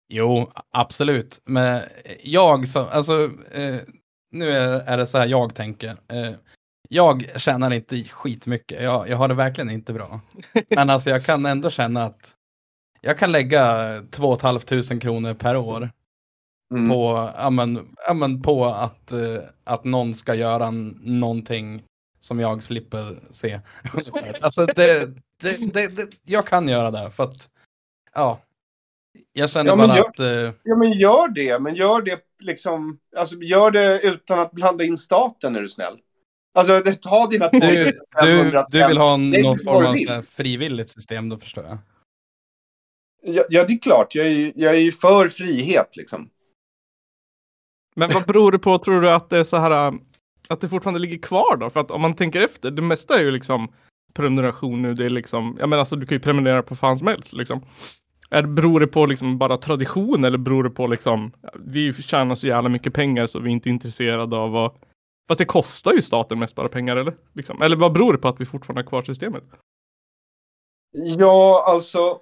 Jo, 0.08 0.52
absolut. 0.70 1.40
Men 1.44 1.82
jag 2.22 2.66
som, 2.66 2.86
alltså, 2.92 3.24
eh, 3.54 3.76
nu 4.30 4.50
är, 4.50 4.80
är 4.80 4.96
det 4.96 5.06
så 5.06 5.18
här 5.18 5.26
jag 5.26 5.54
tänker. 5.54 5.88
Eh, 5.88 6.32
jag 6.88 7.40
tjänar 7.40 7.70
inte 7.72 8.04
skitmycket. 8.04 8.82
Jag, 8.82 9.08
jag 9.08 9.16
har 9.16 9.28
det 9.28 9.34
verkligen 9.34 9.70
inte 9.70 9.92
bra. 9.92 10.20
Men 10.70 10.90
alltså 10.90 11.10
jag 11.10 11.24
kan 11.24 11.46
ändå 11.46 11.70
känna 11.70 12.02
att 12.02 12.34
jag 13.00 13.18
kan 13.18 13.32
lägga 13.32 13.78
2 14.10 14.36
500 14.36 15.00
kronor 15.00 15.34
per 15.34 15.56
år 15.56 15.90
Mm. 16.74 16.88
på, 16.90 17.30
ja, 17.36 17.50
men, 17.50 17.88
ja, 18.06 18.14
men 18.14 18.42
på 18.42 18.64
att, 18.64 19.12
eh, 19.12 19.18
att 19.64 19.84
någon 19.84 20.14
ska 20.14 20.34
göra 20.34 20.70
någonting 21.00 21.82
som 22.20 22.40
jag 22.40 22.62
slipper 22.62 23.18
se. 23.30 23.60
alltså 24.40 24.66
det, 24.66 25.06
det, 25.42 25.72
det, 25.74 25.96
det, 25.96 26.06
jag 26.24 26.46
kan 26.46 26.68
göra 26.68 26.90
det 26.90 27.10
för 27.10 27.24
att, 27.24 27.50
ja. 28.14 28.40
Jag 29.32 29.50
känner 29.50 29.70
Ja, 29.70 29.76
bara 29.76 29.96
jag- 29.96 30.06
att, 30.06 30.20
eh, 30.20 30.52
Ja, 30.62 30.76
men 30.76 30.92
gör 30.92 31.28
det. 31.28 31.58
Men 31.58 31.74
gör 31.74 32.02
det 32.02 32.20
liksom... 32.38 32.98
Alltså, 33.16 33.36
gör 33.36 33.70
det 33.70 34.00
utan 34.02 34.38
att 34.40 34.52
blanda 34.52 34.84
in 34.84 34.96
staten, 34.96 35.56
är 35.56 35.60
du 35.62 35.68
snäll. 35.68 35.98
Alltså, 36.56 36.80
det- 36.80 37.02
ta 37.02 37.26
dina 37.26 37.48
du, 37.48 37.58
2500 37.60 38.62
du, 38.70 38.78
du 38.78 38.86
vill 38.88 38.98
ha 38.98 39.16
något 39.16 39.64
form 39.64 39.82
du 39.82 39.88
av 39.88 40.22
så 40.22 40.22
frivilligt 40.28 40.90
system, 40.90 41.28
då 41.28 41.38
förstår 41.38 41.64
jag. 41.64 41.78
Ja, 43.22 43.42
ja, 43.48 43.64
det 43.64 43.72
är 43.72 43.78
klart. 43.78 44.14
Jag 44.14 44.26
är, 44.26 44.30
ju- 44.30 44.52
jag 44.56 44.74
är 44.74 44.78
ju 44.80 44.92
för 44.92 45.28
frihet, 45.28 45.96
liksom. 45.96 46.30
Men 47.96 48.10
vad 48.12 48.26
beror 48.26 48.52
det 48.52 48.58
på, 48.58 48.78
tror 48.78 49.00
du 49.00 49.10
att 49.10 49.30
det 49.30 49.38
är 49.38 49.44
så 49.44 49.56
här, 49.56 49.88
äh, 49.88 49.94
att 50.48 50.60
det 50.60 50.68
fortfarande 50.68 51.00
ligger 51.00 51.18
kvar 51.18 51.56
då? 51.56 51.70
För 51.70 51.80
att 51.80 51.90
om 51.90 52.00
man 52.00 52.14
tänker 52.14 52.40
efter, 52.40 52.70
det 52.70 52.82
mesta 52.82 53.18
är 53.18 53.24
ju 53.24 53.30
liksom 53.30 53.72
prenumeration 54.14 54.82
nu, 54.82 54.94
det 54.94 55.04
är 55.04 55.10
liksom, 55.10 55.56
jag 55.60 55.68
menar 55.68 55.80
alltså 55.80 55.96
du 55.96 56.06
kan 56.06 56.16
ju 56.16 56.20
prenumerera 56.20 56.62
på 56.62 56.76
fan 56.76 56.98
som 56.98 57.06
helst 57.06 57.32
liksom. 57.32 57.64
Är, 58.30 58.42
beror 58.42 58.80
det 58.80 58.86
på 58.86 59.06
liksom 59.06 59.38
bara 59.38 59.56
tradition 59.56 60.24
eller 60.24 60.38
beror 60.38 60.64
det 60.64 60.70
på 60.70 60.86
liksom, 60.86 61.32
vi 61.54 61.92
tjänar 61.94 62.34
så 62.34 62.46
jävla 62.46 62.68
mycket 62.68 62.94
pengar 62.94 63.26
så 63.26 63.38
vi 63.38 63.50
är 63.50 63.52
inte 63.52 63.68
intresserade 63.68 64.36
av 64.36 64.50
vad, 64.50 64.72
fast 65.28 65.38
det 65.38 65.44
kostar 65.44 65.92
ju 65.92 66.02
staten 66.02 66.38
mest 66.38 66.54
bara 66.54 66.68
pengar 66.68 66.96
eller? 66.96 67.14
Liksom. 67.32 67.62
Eller 67.62 67.76
vad 67.76 67.92
beror 67.92 68.12
det 68.12 68.18
på 68.18 68.28
att 68.28 68.40
vi 68.40 68.46
fortfarande 68.46 68.82
har 68.82 68.88
kvar 68.88 69.02
systemet? 69.02 69.44
Ja, 70.92 71.64
alltså... 71.66 72.20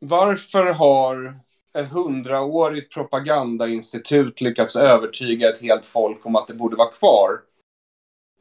Varför 0.00 0.64
har 0.66 1.40
ett 1.78 1.88
hundraårigt 1.88 2.94
propagandainstitut 2.94 4.40
lyckats 4.40 4.76
övertyga 4.76 5.48
ett 5.48 5.62
helt 5.62 5.86
folk 5.86 6.26
om 6.26 6.36
att 6.36 6.46
det 6.48 6.54
borde 6.54 6.76
vara 6.76 6.90
kvar? 6.90 7.40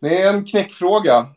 Det 0.02 0.22
är 0.22 0.34
en 0.34 0.46
knäckfråga. 0.46 1.28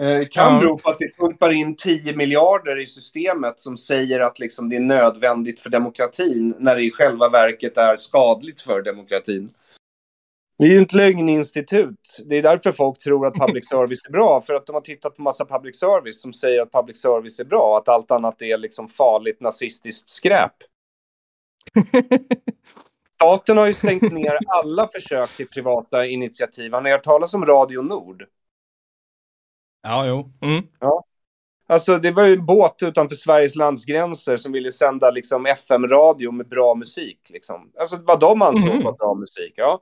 Eh, 0.00 0.28
kan 0.28 0.54
Ja. 0.54 0.60
bero 0.60 0.78
på 0.78 0.90
att 0.90 0.96
vi 1.00 1.12
pumpar 1.12 1.50
in 1.50 1.76
10 1.76 2.16
miljarder 2.16 2.80
i 2.80 2.86
systemet 2.86 3.60
som 3.60 3.76
säger 3.76 4.20
att 4.20 4.38
liksom 4.38 4.68
det 4.68 4.76
är 4.76 4.80
nödvändigt 4.80 5.60
för 5.60 5.70
demokratin 5.70 6.54
när 6.58 6.76
det 6.76 6.82
i 6.84 6.90
själva 6.90 7.28
verket 7.28 7.76
är 7.76 7.96
skadligt 7.96 8.60
för 8.60 8.82
demokratin. 8.82 9.50
Det 10.62 10.68
är 10.68 10.70
ju 10.70 10.82
ett 10.82 10.92
lögninstitut. 10.92 12.18
Det 12.26 12.36
är 12.38 12.42
därför 12.42 12.72
folk 12.72 12.98
tror 12.98 13.26
att 13.26 13.34
public 13.34 13.68
service 13.68 14.06
är 14.06 14.12
bra. 14.12 14.40
För 14.46 14.54
att 14.54 14.66
de 14.66 14.72
har 14.72 14.80
tittat 14.80 15.16
på 15.16 15.22
massa 15.22 15.44
public 15.44 15.78
service 15.78 16.20
som 16.22 16.32
säger 16.32 16.62
att 16.62 16.72
public 16.72 17.00
service 17.00 17.40
är 17.40 17.44
bra. 17.44 17.78
Att 17.78 17.88
allt 17.88 18.10
annat 18.10 18.42
är 18.42 18.58
liksom 18.58 18.88
farligt 18.88 19.40
nazistiskt 19.40 20.10
skräp. 20.10 20.52
Staten 23.14 23.56
har 23.58 23.66
ju 23.66 23.74
stängt 23.74 24.12
ner 24.12 24.38
alla 24.46 24.88
försök 24.88 25.36
till 25.36 25.48
privata 25.48 26.06
initiativ. 26.06 26.72
Har 26.72 26.80
ni 26.82 26.90
hört 26.90 27.02
talas 27.02 27.34
om 27.34 27.46
Radio 27.46 27.82
Nord? 27.82 28.24
Ja, 29.82 30.06
jo. 30.06 30.32
Mm. 30.40 30.64
Alltså 31.66 31.98
det 31.98 32.10
var 32.12 32.26
ju 32.26 32.32
en 32.32 32.46
båt 32.46 32.82
utanför 32.82 33.16
Sveriges 33.16 33.56
landsgränser 33.56 34.36
som 34.36 34.52
ville 34.52 34.72
sända 34.72 35.10
liksom 35.10 35.46
FM-radio 35.46 36.30
med 36.32 36.48
bra 36.48 36.74
musik. 36.74 37.20
Liksom. 37.32 37.72
Alltså 37.80 37.96
vad 38.02 38.20
de 38.20 38.42
ansåg 38.42 38.74
Mhm. 38.74 38.84
var 38.84 38.92
bra 38.92 39.14
musik. 39.14 39.52
Ja. 39.56 39.80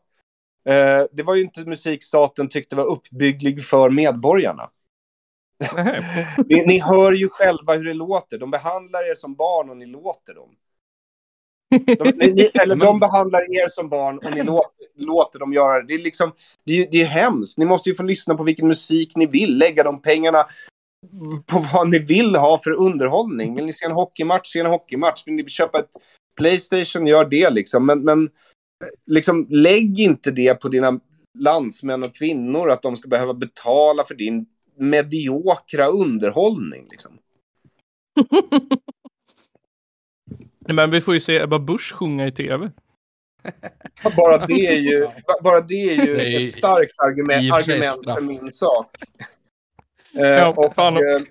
Eh, 0.65 1.05
det 1.13 1.23
var 1.23 1.35
ju 1.35 1.43
inte 1.43 1.65
musik 1.65 2.05
staten 2.05 2.49
tyckte 2.49 2.77
var 2.77 2.85
uppbygglig 2.85 3.65
för 3.65 3.91
medborgarna. 3.91 4.71
Ni, 6.49 6.67
ni 6.67 6.79
hör 6.79 7.13
ju 7.13 7.29
själva 7.29 7.75
hur 7.75 7.85
det 7.85 7.95
låter. 7.95 8.39
De 8.39 8.51
behandlar 8.51 9.11
er 9.11 9.15
som 9.15 9.35
barn 9.35 9.71
och 9.71 9.77
ni 9.77 9.87
låter 9.87 10.35
dem. 10.35 10.57
De, 11.87 12.11
ni, 12.11 12.51
eller 12.63 12.77
de 12.77 13.01
behandlar 13.01 13.41
er 13.41 13.69
som 13.69 13.89
barn 13.89 14.19
och 14.19 14.31
ni 14.31 14.43
låter, 14.43 14.87
låter 14.97 15.39
dem 15.39 15.53
göra 15.53 15.81
det. 15.81 15.87
Det 15.87 15.95
är, 15.95 15.99
liksom, 15.99 16.33
det, 16.65 16.73
är, 16.73 16.89
det 16.91 17.03
är 17.03 17.07
hemskt. 17.07 17.59
Ni 17.59 17.65
måste 17.65 17.89
ju 17.89 17.95
få 17.95 18.03
lyssna 18.03 18.35
på 18.35 18.43
vilken 18.43 18.69
musik 18.69 19.17
ni 19.17 19.27
vill. 19.27 19.59
Lägga 19.59 19.83
de 19.83 20.03
pengarna 20.03 20.47
på 21.47 21.67
vad 21.73 21.89
ni 21.89 21.99
vill 21.99 22.37
ha 22.37 22.59
för 22.59 22.71
underhållning. 22.71 23.55
Vill 23.55 23.67
ni 23.67 23.73
se 23.73 23.87
en 23.87 23.93
hockeymatch, 23.93 24.53
se 24.53 24.61
en 24.61 24.67
hockeymatch. 24.67 25.27
Vill 25.27 25.35
ni 25.35 25.49
köpa 25.49 25.79
ett 25.79 25.91
Playstation, 26.37 27.07
gör 27.07 27.25
det 27.25 27.51
liksom. 27.51 27.87
Men, 27.87 28.05
men 28.05 28.29
liksom, 29.07 29.47
lägg 29.51 30.01
inte 30.01 30.31
det 30.31 30.55
på 30.55 30.69
dina 30.69 31.01
landsmän 31.39 32.03
och 32.03 32.15
kvinnor 32.15 32.71
att 32.71 32.83
de 32.83 32.97
ska 32.97 33.09
behöva 33.09 33.35
betala 33.35 34.05
för 34.05 34.15
din 34.15 34.47
mediokra 34.77 35.87
underhållning. 35.87 36.87
Liksom. 36.91 37.19
Men 40.69 40.91
vi 40.91 41.01
får 41.01 41.15
ju 41.15 41.21
se 41.21 41.37
Ebba 41.41 41.59
Busch 41.59 41.93
sjunga 41.95 42.27
i 42.27 42.33
tv. 42.33 42.71
Bara 44.17 44.47
det 44.47 44.67
är 44.67 44.77
ju, 44.81 45.01
ba- 45.27 45.43
bara 45.43 45.61
det 45.61 45.75
är 45.75 46.07
ju 46.07 46.15
Det 46.15 46.33
är 46.37 46.41
ett 46.45 46.53
starkt 46.55 46.95
argument, 46.99 47.53
argument 47.53 48.05
för 48.05 48.21
min 48.21 48.53
sak. 48.53 48.97
Eh, 50.15 50.21
Ja, 50.27 50.55
och, 50.57 50.75
fan. 50.75 50.97
eh, 50.97 51.23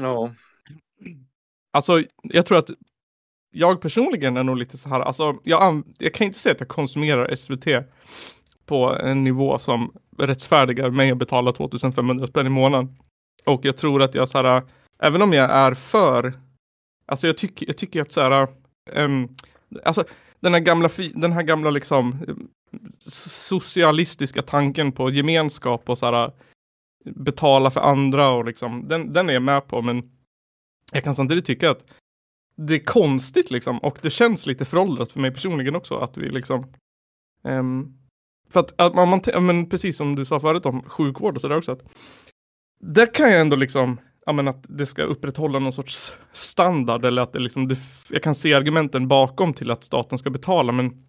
ja. 0.00 0.34
Alltså, 1.72 2.02
jag 2.22 2.46
tror 2.46 2.58
att 2.58 2.70
jag 3.50 3.80
personligen 3.80 4.36
är 4.36 4.44
nog 4.44 4.56
lite 4.56 4.78
så 4.78 4.88
här, 4.88 5.00
alltså, 5.00 5.36
jag, 5.42 5.82
jag 5.98 6.14
kan 6.14 6.26
inte 6.26 6.38
säga 6.38 6.52
att 6.52 6.60
jag 6.60 6.68
konsumerar 6.68 7.34
SVT 7.34 7.66
på 8.66 8.96
en 8.96 9.24
nivå 9.24 9.58
som 9.58 9.92
rättfärdigar 10.18 10.90
mig 10.90 11.10
att 11.10 11.18
betala 11.18 11.52
2500 11.52 12.26
spänn 12.26 12.46
i 12.46 12.50
månaden. 12.50 12.96
Och 13.44 13.64
jag 13.64 13.76
tror 13.76 14.02
att 14.02 14.14
jag 14.14 14.28
så 14.28 14.38
här, 14.38 14.62
även 14.98 15.22
om 15.22 15.32
jag 15.32 15.50
är 15.50 15.74
för, 15.74 16.32
alltså 17.06 17.26
jag 17.26 17.38
tycker, 17.38 17.66
jag 17.66 17.76
tycker 17.76 18.02
att 18.02 18.12
så 18.12 18.20
här, 18.20 18.48
um, 18.92 19.28
alltså 19.84 20.04
den 20.40 20.52
här 20.52 20.60
gamla, 20.60 20.88
den 21.14 21.32
här 21.32 21.42
gamla 21.42 21.70
liksom 21.70 22.18
socialistiska 23.08 24.42
tanken 24.42 24.92
på 24.92 25.10
gemenskap 25.10 25.88
och 25.90 25.98
så 25.98 26.06
här 26.06 26.32
betala 27.04 27.70
för 27.70 27.80
andra 27.80 28.28
och 28.30 28.44
liksom, 28.44 28.88
den, 28.88 29.12
den 29.12 29.28
är 29.28 29.32
jag 29.32 29.42
med 29.42 29.68
på 29.68 29.82
men 29.82 30.10
jag 30.92 31.04
kan 31.04 31.14
samtidigt 31.14 31.44
tycka 31.44 31.70
att 31.70 31.84
det 32.66 32.74
är 32.74 32.84
konstigt 32.84 33.50
liksom 33.50 33.78
och 33.78 33.98
det 34.02 34.10
känns 34.10 34.46
lite 34.46 34.64
föråldrat 34.64 35.12
för 35.12 35.20
mig 35.20 35.30
personligen 35.30 35.76
också 35.76 35.96
att 35.96 36.16
vi 36.16 36.26
liksom 36.26 36.72
um, 37.42 37.98
för 38.50 38.60
att, 38.60 38.80
att 38.80 38.94
man, 38.94 39.08
man, 39.08 39.46
men 39.46 39.68
precis 39.68 39.96
som 39.96 40.14
du 40.14 40.24
sa 40.24 40.40
förut 40.40 40.66
om 40.66 40.82
sjukvård 40.82 41.34
och 41.34 41.40
sådär 41.40 41.56
också 41.56 41.72
att 41.72 41.82
där 42.80 43.14
kan 43.14 43.30
jag 43.30 43.40
ändå 43.40 43.56
liksom 43.56 44.00
ja, 44.26 44.32
men 44.32 44.48
att 44.48 44.64
det 44.68 44.86
ska 44.86 45.02
upprätthålla 45.02 45.58
någon 45.58 45.72
sorts 45.72 46.12
standard 46.32 47.04
eller 47.04 47.22
att 47.22 47.32
det 47.32 47.38
liksom 47.38 47.68
det, 47.68 47.78
jag 48.08 48.22
kan 48.22 48.34
se 48.34 48.54
argumenten 48.54 49.08
bakom 49.08 49.54
till 49.54 49.70
att 49.70 49.84
staten 49.84 50.18
ska 50.18 50.30
betala 50.30 50.72
men 50.72 51.02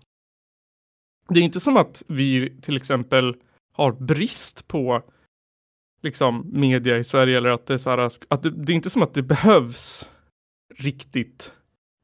det 1.29 1.39
är 1.39 1.43
inte 1.43 1.59
som 1.59 1.77
att 1.77 2.03
vi 2.07 2.61
till 2.61 2.75
exempel 2.75 3.35
har 3.73 3.91
brist 3.91 4.67
på 4.67 5.03
liksom 6.01 6.49
media 6.53 6.97
i 6.97 7.03
Sverige 7.03 7.37
eller 7.37 7.49
att 7.49 7.65
det 7.65 7.73
är 7.73 7.77
så 7.77 7.89
här, 7.89 7.97
att 8.27 8.43
det, 8.43 8.49
det 8.49 8.71
är 8.71 8.75
inte 8.75 8.89
som 8.89 9.03
att 9.03 9.13
det 9.13 9.21
behövs 9.21 10.09
riktigt 10.77 11.53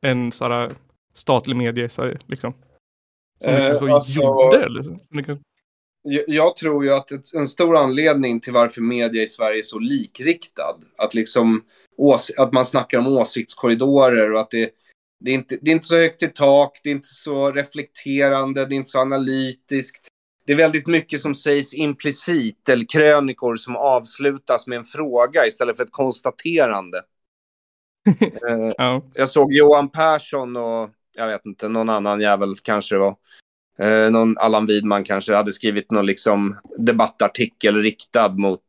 en 0.01 0.31
så 0.31 0.45
här 0.49 0.75
statlig 1.13 1.55
media 1.55 1.85
i 1.85 1.89
Sverige 1.89 2.17
liksom. 2.27 2.53
Som 3.43 3.53
Eh, 3.53 3.67
kanske 3.69 3.91
alltså- 3.91 4.21
gjorde 4.21 4.63
eller 4.65 4.81
så. 4.83 4.89
Som 4.89 5.17
det 5.17 5.23
kan- 5.23 5.39
Jag, 6.01 6.23
jag 6.27 6.55
tror 6.57 6.85
ju 6.85 6.91
att 6.93 7.11
ett, 7.11 7.33
en 7.33 7.47
stor 7.47 7.77
anledning 7.77 8.39
till 8.39 8.53
varför 8.53 8.81
media 8.81 9.23
i 9.23 9.27
Sverige 9.27 9.59
är 9.59 9.63
så 9.63 9.79
likriktad, 9.79 10.77
att, 10.97 11.13
liksom, 11.13 11.63
ås, 11.97 12.31
att 12.37 12.53
man 12.53 12.65
snackar 12.65 12.99
om 12.99 13.07
åsiktskorridorer 13.07 14.33
och 14.33 14.39
att 14.39 14.51
det, 14.51 14.69
det, 15.19 15.31
är 15.31 15.35
inte, 15.35 15.57
det 15.61 15.71
är 15.71 15.75
inte 15.75 15.87
så 15.87 15.95
högt 15.97 16.23
i 16.23 16.27
tak, 16.27 16.79
det 16.83 16.89
är 16.89 16.91
inte 16.91 17.07
så 17.07 17.51
reflekterande, 17.51 18.65
det 18.65 18.75
är 18.75 18.77
inte 18.77 18.89
så 18.91 18.99
analytiskt. 18.99 20.07
Det 20.45 20.53
är 20.53 20.57
väldigt 20.57 20.87
mycket 20.87 21.19
som 21.19 21.35
sägs 21.35 21.73
implicit, 21.73 22.69
eller 22.69 22.85
krönikor 22.89 23.55
som 23.55 23.75
avslutas 23.75 24.67
med 24.67 24.77
en 24.77 24.85
fråga 24.85 25.45
istället 25.47 25.77
för 25.77 25.83
ett 25.83 25.91
konstaterande. 25.91 27.01
Eh, 28.49 28.71
Ja. 28.77 29.01
jag 29.13 29.29
såg 29.29 29.53
Johan 29.53 29.89
Persson 29.89 30.57
och 30.57 30.89
jag 31.15 31.27
vet 31.27 31.45
inte, 31.45 31.67
någon 31.69 31.89
annan 31.89 32.21
jävel 32.21 32.55
kanske 32.61 32.95
det 32.95 32.99
var. 32.99 33.15
Eh, 33.79 34.11
någon 34.11 34.37
Allan 34.37 34.65
Widman 34.65 35.03
kanske 35.03 35.35
hade 35.35 35.53
skrivit 35.53 35.91
någon 35.91 36.05
liksom 36.05 36.55
debattartikel 36.77 37.81
riktad 37.81 38.29
mot 38.29 38.61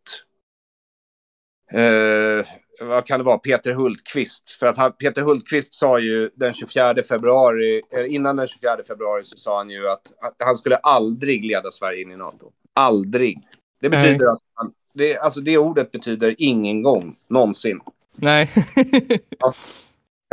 eh, 1.73 2.47
vad 2.81 3.07
kan 3.07 3.21
det 3.21 3.25
vara, 3.25 3.39
Peter 3.39 3.73
Hultqvist. 3.73 4.51
För 4.51 4.67
att 4.67 4.77
han, 4.77 4.93
Peter 4.93 5.23
Hultqvist 5.23 5.75
sa 5.75 5.99
ju 5.99 6.31
den 6.35 6.53
24 6.53 7.03
februari, 7.09 7.83
eh, 7.91 8.15
innan 8.15 8.37
den 8.37 8.47
24 8.47 8.77
februari 8.89 9.25
så 9.25 9.37
sa 9.37 9.59
han 9.59 9.71
ju 9.71 9.89
att 9.89 10.13
han 10.39 10.55
skulle 10.55 10.77
aldrig 10.77 11.45
leda 11.45 11.71
Sverige 11.71 12.03
in 12.03 12.11
i 12.11 12.17
NATO. 12.17 12.53
Aldrig. 12.75 13.39
Det 13.81 13.89
Nej. 13.89 14.07
betyder 14.07 14.33
att 14.33 14.43
han, 14.55 14.73
det, 14.95 15.19
alltså 15.19 15.41
det 15.41 15.59
ordet 15.59 15.91
betyder 15.91 16.35
ingen 16.39 16.83
gång, 16.83 17.17
någonsin. 17.29 17.81
Nej. 18.21 18.51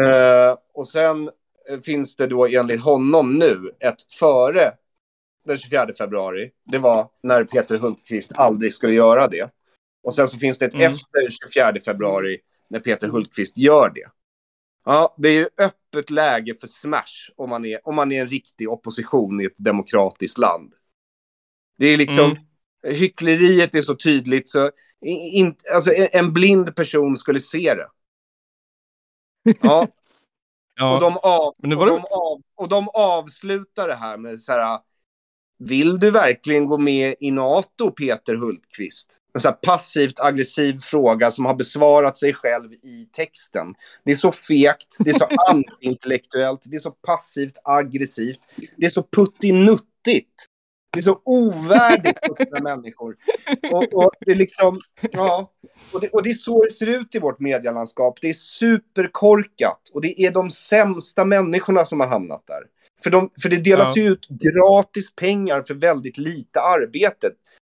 Eh, 0.02 0.58
och 0.74 0.88
sen 0.88 1.30
eh, 1.70 1.80
finns 1.80 2.16
det 2.16 2.28
då 2.28 2.48
enligt 2.48 2.82
honom 2.82 3.38
nu 3.38 3.72
ett 3.80 4.14
före 4.20 4.74
den 5.46 5.58
24 5.58 5.88
februari. 5.98 6.52
Det 6.66 6.78
var 6.78 7.10
när 7.24 7.44
Peter 7.44 7.78
Hultqvist 7.78 8.32
aldrig 8.36 8.74
skulle 8.74 8.94
göra 8.94 9.28
det. 9.28 9.50
Och 10.04 10.14
sen 10.14 10.28
så 10.28 10.38
finns 10.38 10.60
det 10.60 10.66
ett 10.66 10.74
Mm. 10.74 10.88
efter 10.88 11.30
24 11.54 11.74
februari 11.86 12.40
när 12.70 12.80
Peter 12.80 13.08
Hultqvist 13.08 13.58
gör 13.58 13.92
det. 13.96 14.10
Ja, 14.86 15.16
det 15.18 15.30
är 15.30 15.34
ju 15.34 15.48
öppet 15.58 16.10
läge 16.10 16.54
för 16.62 16.68
smash 16.68 17.32
om 17.36 17.50
man 17.50 17.66
är, 17.66 17.88
om 17.88 17.96
man 17.96 18.12
är 18.12 18.22
en 18.22 18.28
riktig 18.28 18.70
opposition 18.70 19.42
i 19.42 19.46
ett 19.46 19.58
demokratiskt 19.58 20.38
land. 20.38 20.74
Det 21.78 21.86
är 21.88 21.98
liksom, 21.98 22.32
Mm. 22.32 22.96
hyckleriet 22.96 23.76
är 23.76 23.82
så 23.82 23.96
tydligt 23.96 24.50
så 24.50 24.72
in, 25.10 25.56
alltså, 25.74 25.94
en- 25.96 26.34
blind 26.34 26.76
person 26.76 27.18
skulle 27.18 27.40
se 27.40 27.74
det. 27.74 27.88
Ja, 29.62 29.82
och, 29.82 29.90
ja. 30.76 31.00
de 31.00 31.18
av, 31.18 31.48
och, 31.48 31.86
de 31.86 32.06
av, 32.12 32.42
och 32.56 32.70
de 32.70 32.90
avslutar 32.90 33.88
det 33.88 33.96
här 33.96 34.18
med 34.18 34.40
så 34.40 34.52
här. 34.52 34.80
Vill 35.58 36.00
du 36.00 36.12
verkligen 36.12 36.66
gå 36.66 36.78
med 36.78 37.16
i 37.20 37.32
NATO, 37.32 37.92
Peter 37.92 38.36
Hultqvist? 38.36 39.20
En 39.34 39.42
så 39.42 39.52
passivt 39.52 40.20
aggressiv 40.20 40.78
fråga 40.78 41.32
som 41.32 41.46
har 41.46 41.56
besvarat 41.56 42.18
sig 42.18 42.34
själv 42.34 42.74
i 42.74 43.10
texten. 43.12 43.76
Det 44.04 44.12
är 44.12 44.16
så 44.16 44.32
fegt, 44.32 44.98
det 45.00 45.10
är 45.10 45.20
så 45.20 45.28
antiintellektuellt, 45.50 46.62
det 46.70 46.76
är 46.76 46.80
så 46.80 46.92
passivt 46.92 47.58
aggressivt, 47.64 48.40
det 48.78 48.86
är 48.86 48.90
så 48.90 49.04
puttinuttigt. 49.04 50.48
Det 50.96 51.00
är 51.00 51.02
så 51.02 51.22
ovärdigt 51.26 52.30
vuxna 52.30 52.60
människor. 52.60 53.16
Och, 53.72 53.94
och 53.94 54.10
det 54.20 54.32
är 54.32 54.36
liksom, 54.36 54.80
ja. 55.12 55.52
Och 55.94 56.02
det, 56.02 56.10
och 56.10 56.24
det 56.24 56.30
är 56.30 56.34
så 56.34 56.64
det 56.64 56.72
ser 56.72 56.88
ut 56.88 57.16
i 57.16 57.20
vårt 57.20 57.40
medielandskap. 57.40 58.18
Det 58.22 58.30
är 58.30 58.34
superkorkat. 58.34 59.82
Och 59.94 60.02
det 60.02 60.22
är 60.22 60.32
de 60.32 60.50
sämsta 60.50 61.26
människorna 61.26 61.86
som 61.86 62.00
har 62.00 62.08
hamnat 62.08 62.44
där. 62.48 62.62
För, 63.04 63.10
de, 63.10 63.30
för 63.42 63.50
det 63.50 63.58
delas 63.58 63.98
Ja. 63.98 64.04
ut 64.04 64.28
gratis 64.28 65.16
pengar 65.16 65.64
för 65.64 65.74
väldigt 65.74 66.18
lite 66.18 66.62
arbete. 66.62 67.32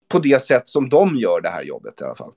På 0.07 0.19
det 0.19 0.41
sätt 0.41 0.69
som 0.69 0.89
de 0.89 1.15
gör 1.15 1.41
det 1.41 1.49
här 1.49 1.63
jobbet 1.63 2.01
i 2.01 2.03
alla 2.03 2.15
fall. 2.15 2.31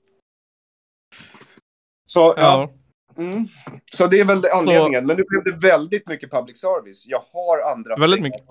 Så, 2.05 2.33
ja. 2.37 2.71
Mm. 3.17 3.47
Så 3.91 4.07
det 4.07 4.19
är 4.19 4.25
väl 4.25 4.45
anledningen. 4.53 5.05
Men 5.05 5.17
nu 5.17 5.23
blev 5.27 5.43
det 5.43 5.67
väldigt 5.67 6.07
mycket 6.07 6.31
public 6.31 6.59
service. 6.59 7.05
Jag 7.07 7.23
har 7.33 7.71
andra 7.71 7.95
Väldigt 7.95 8.21
mycket. 8.21 8.41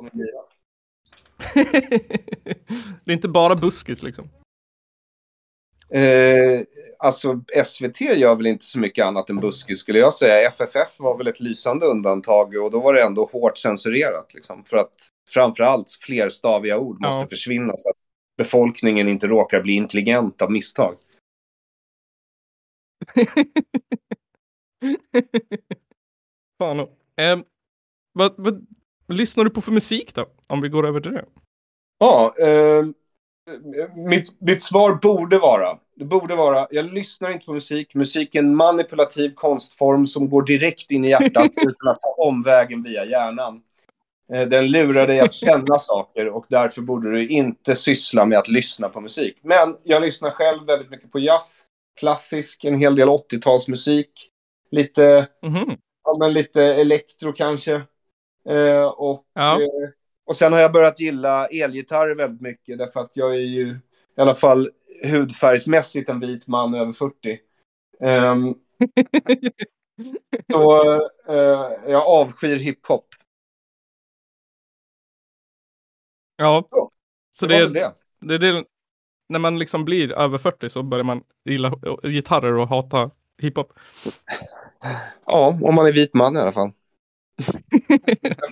Det 3.04 3.12
är 3.12 3.14
inte 3.14 3.28
bara 3.28 3.54
buskis 3.56 4.02
liksom. 4.02 4.28
Eh, 5.90 6.60
alltså 6.98 7.40
SVT 7.64 8.00
gör 8.00 8.34
väl 8.34 8.46
inte 8.46 8.64
så 8.64 8.78
mycket 8.78 9.04
annat 9.04 9.30
än 9.30 9.40
buskis 9.40 9.78
skulle 9.78 9.98
jag 9.98 10.14
säga. 10.14 10.48
FFF 10.48 11.00
var 11.00 11.18
väl 11.18 11.26
ett 11.26 11.40
lysande 11.40 11.86
undantag 11.86 12.56
och 12.56 12.70
då 12.70 12.80
var 12.80 12.94
det 12.94 13.02
ändå 13.02 13.24
hårt 13.32 13.58
censurerat. 13.58 14.34
Liksom, 14.34 14.64
för 14.64 14.76
att 14.76 15.08
framförallt 15.30 15.90
flerstaviga 16.02 16.78
ord 16.78 17.00
måste 17.00 17.20
Ja. 17.20 17.26
försvinna 17.28 17.72
så 17.76 17.90
att 17.90 17.96
befolkningen 18.36 19.08
inte 19.08 19.26
råkar 19.26 19.62
bli 19.62 19.72
intelligent 19.72 20.42
av 20.42 20.50
misstag. 20.52 20.96
Fan. 26.58 26.78
Eh, 27.16 27.38
vad, 28.12 28.34
vad 28.36 28.66
lyssnar 29.08 29.44
du 29.44 29.50
på 29.50 29.60
för 29.60 29.72
musik 29.72 30.14
då? 30.14 30.26
Om 30.48 30.60
vi 30.60 30.68
går 30.68 30.86
över 30.86 31.00
till 31.00 31.12
det. 31.12 31.24
Ja, 31.98 32.34
eh, 32.38 32.84
mitt, 33.96 34.40
mitt 34.40 34.62
svar 34.62 34.94
borde 35.02 35.38
vara, 35.38 35.78
det 35.96 36.04
borde 36.04 36.34
vara, 36.34 36.66
jag 36.70 36.94
lyssnar 36.94 37.30
inte 37.30 37.46
på 37.46 37.52
musik. 37.52 37.94
Musik 37.94 38.34
är 38.34 38.38
en 38.38 38.56
manipulativ 38.56 39.34
konstform 39.34 40.06
som 40.06 40.30
går 40.30 40.42
direkt 40.42 40.90
in 40.90 41.04
i 41.04 41.08
hjärtat 41.08 41.50
utan 41.56 41.88
att 41.90 42.00
ta 42.00 42.08
omvägen 42.18 42.82
via 42.82 43.04
hjärnan. 43.04 43.62
Eh, 44.32 44.48
Den 44.48 44.70
lurar 44.70 45.06
dig 45.06 45.20
att 45.20 45.34
känna 45.34 45.78
saker 45.78 46.28
och 46.28 46.46
därför 46.48 46.82
borde 46.82 47.10
du 47.10 47.28
inte 47.28 47.76
syssla 47.76 48.24
med 48.26 48.38
att 48.38 48.48
lyssna 48.48 48.88
på 48.88 49.00
musik. 49.00 49.38
Men 49.42 49.76
jag 49.82 50.02
lyssnar 50.02 50.30
själv 50.30 50.66
väldigt 50.66 50.90
mycket 50.90 51.12
på 51.12 51.18
jazz, 51.18 51.64
klassisk, 52.00 52.64
en 52.64 52.78
hel 52.78 52.96
del 52.96 53.08
80-talsmusik, 53.08 54.06
lite, 54.70 55.28
Mhm. 55.42 55.76
ja, 56.04 56.16
men 56.18 56.32
lite 56.32 56.62
elektro 56.64 57.32
kanske. 57.32 57.82
Eh, 58.48 58.84
och 58.84 59.24
Ja. 59.32 59.60
Eh, 59.62 59.68
och 60.26 60.36
sen 60.36 60.52
har 60.52 60.60
jag 60.60 60.72
börjat 60.72 61.00
gilla 61.00 61.46
elgitarrer 61.46 62.14
väldigt 62.14 62.40
mycket 62.40 62.78
därför 62.78 63.00
att 63.00 63.10
jag 63.16 63.34
är 63.34 63.38
ju 63.40 63.68
i 64.16 64.20
alla 64.20 64.34
fall 64.34 64.70
hudfärgsmässigt 65.04 66.08
en 66.08 66.20
vit 66.20 66.46
man 66.46 66.74
över 66.74 66.92
40. 66.92 67.38
Ehm, 68.00 68.54
så 70.52 70.94
eh, 71.28 71.70
jag 71.86 72.06
avskyr 72.06 72.56
hiphop. 72.56 73.06
ja. 76.36 76.68
Ja, 76.70 76.90
Så 77.30 77.46
Det 77.46 77.66
det 77.66 77.72
det. 77.72 77.94
det 78.20 78.38
det, 78.38 78.64
när 79.28 79.38
man 79.38 79.58
liksom 79.58 79.84
blir 79.84 80.12
över 80.12 80.38
40 80.38 80.68
så 80.70 80.82
börjar 80.82 81.04
man 81.04 81.22
gilla 81.44 81.74
gitarrer 82.02 82.56
och 82.56 82.68
hata 82.68 83.10
hiphop. 83.42 83.72
Ja, 85.26 85.58
om 85.62 85.74
man 85.74 85.86
är 85.86 85.92
vit 85.92 86.14
man 86.14 86.36
i 86.36 86.40
alla 86.40 86.52
fall. 86.52 86.72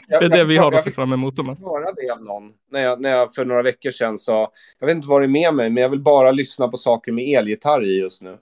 Det 0.09 0.15
är 0.15 0.29
det 0.29 0.45
vi 0.45 0.57
har 0.57 0.67
att 0.67 0.75
jag 0.75 0.85
se 0.85 0.91
fram 0.91 1.13
emot. 1.13 1.39
Om. 1.39 1.57
fick 1.57 1.65
höra 1.65 1.93
det 1.97 2.11
av 2.11 2.23
någon 2.23 2.53
när 2.71 2.81
jag, 2.81 3.01
när 3.01 3.11
jag 3.11 3.35
för 3.35 3.45
några 3.45 3.63
veckor 3.63 3.91
sedan 3.91 4.19
sa, 4.19 4.53
jag 4.79 4.87
vet 4.87 4.97
inte 4.97 5.09
vad 5.09 5.21
det 5.21 5.27
är 5.27 5.29
med 5.29 5.55
mig, 5.55 5.71
men 5.71 5.83
jag 5.83 5.89
vill 5.89 6.01
bara 6.01 6.31
lyssna 6.31 6.69
på 6.69 6.77
saker 6.77 7.13
med 7.13 7.39
elgitarr 7.39 7.85
i 7.85 7.99
just 7.99 8.23
nu. 8.23 8.39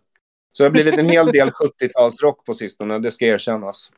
Så 0.52 0.62
det 0.62 0.66
har 0.66 0.70
blivit 0.70 0.98
en 0.98 1.08
hel 1.08 1.26
del 1.26 1.50
70-talsrock 1.50 2.44
på 2.46 2.54
sistone, 2.54 2.98
det 2.98 3.10
ska 3.10 3.26
erkännas. 3.26 3.92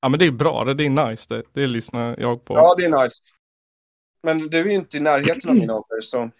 Ja 0.00 0.08
men 0.08 0.18
det 0.18 0.26
är 0.26 0.30
bra, 0.30 0.64
det 0.64 0.84
är 0.84 1.08
nice 1.08 1.24
det. 1.28 1.42
Det 1.52 1.66
lyssnar 1.66 2.16
jag 2.18 2.44
på. 2.44 2.54
Ja, 2.54 2.74
det 2.78 2.84
är 2.84 3.02
nice. 3.02 3.24
Men 4.22 4.48
du 4.48 4.58
är 4.58 4.64
ju 4.64 4.72
inte 4.72 4.96
i 4.96 5.00
närheten 5.00 5.50
av 5.50 5.56
min 5.56 5.70
ålder, 5.70 6.00
så... 6.00 6.30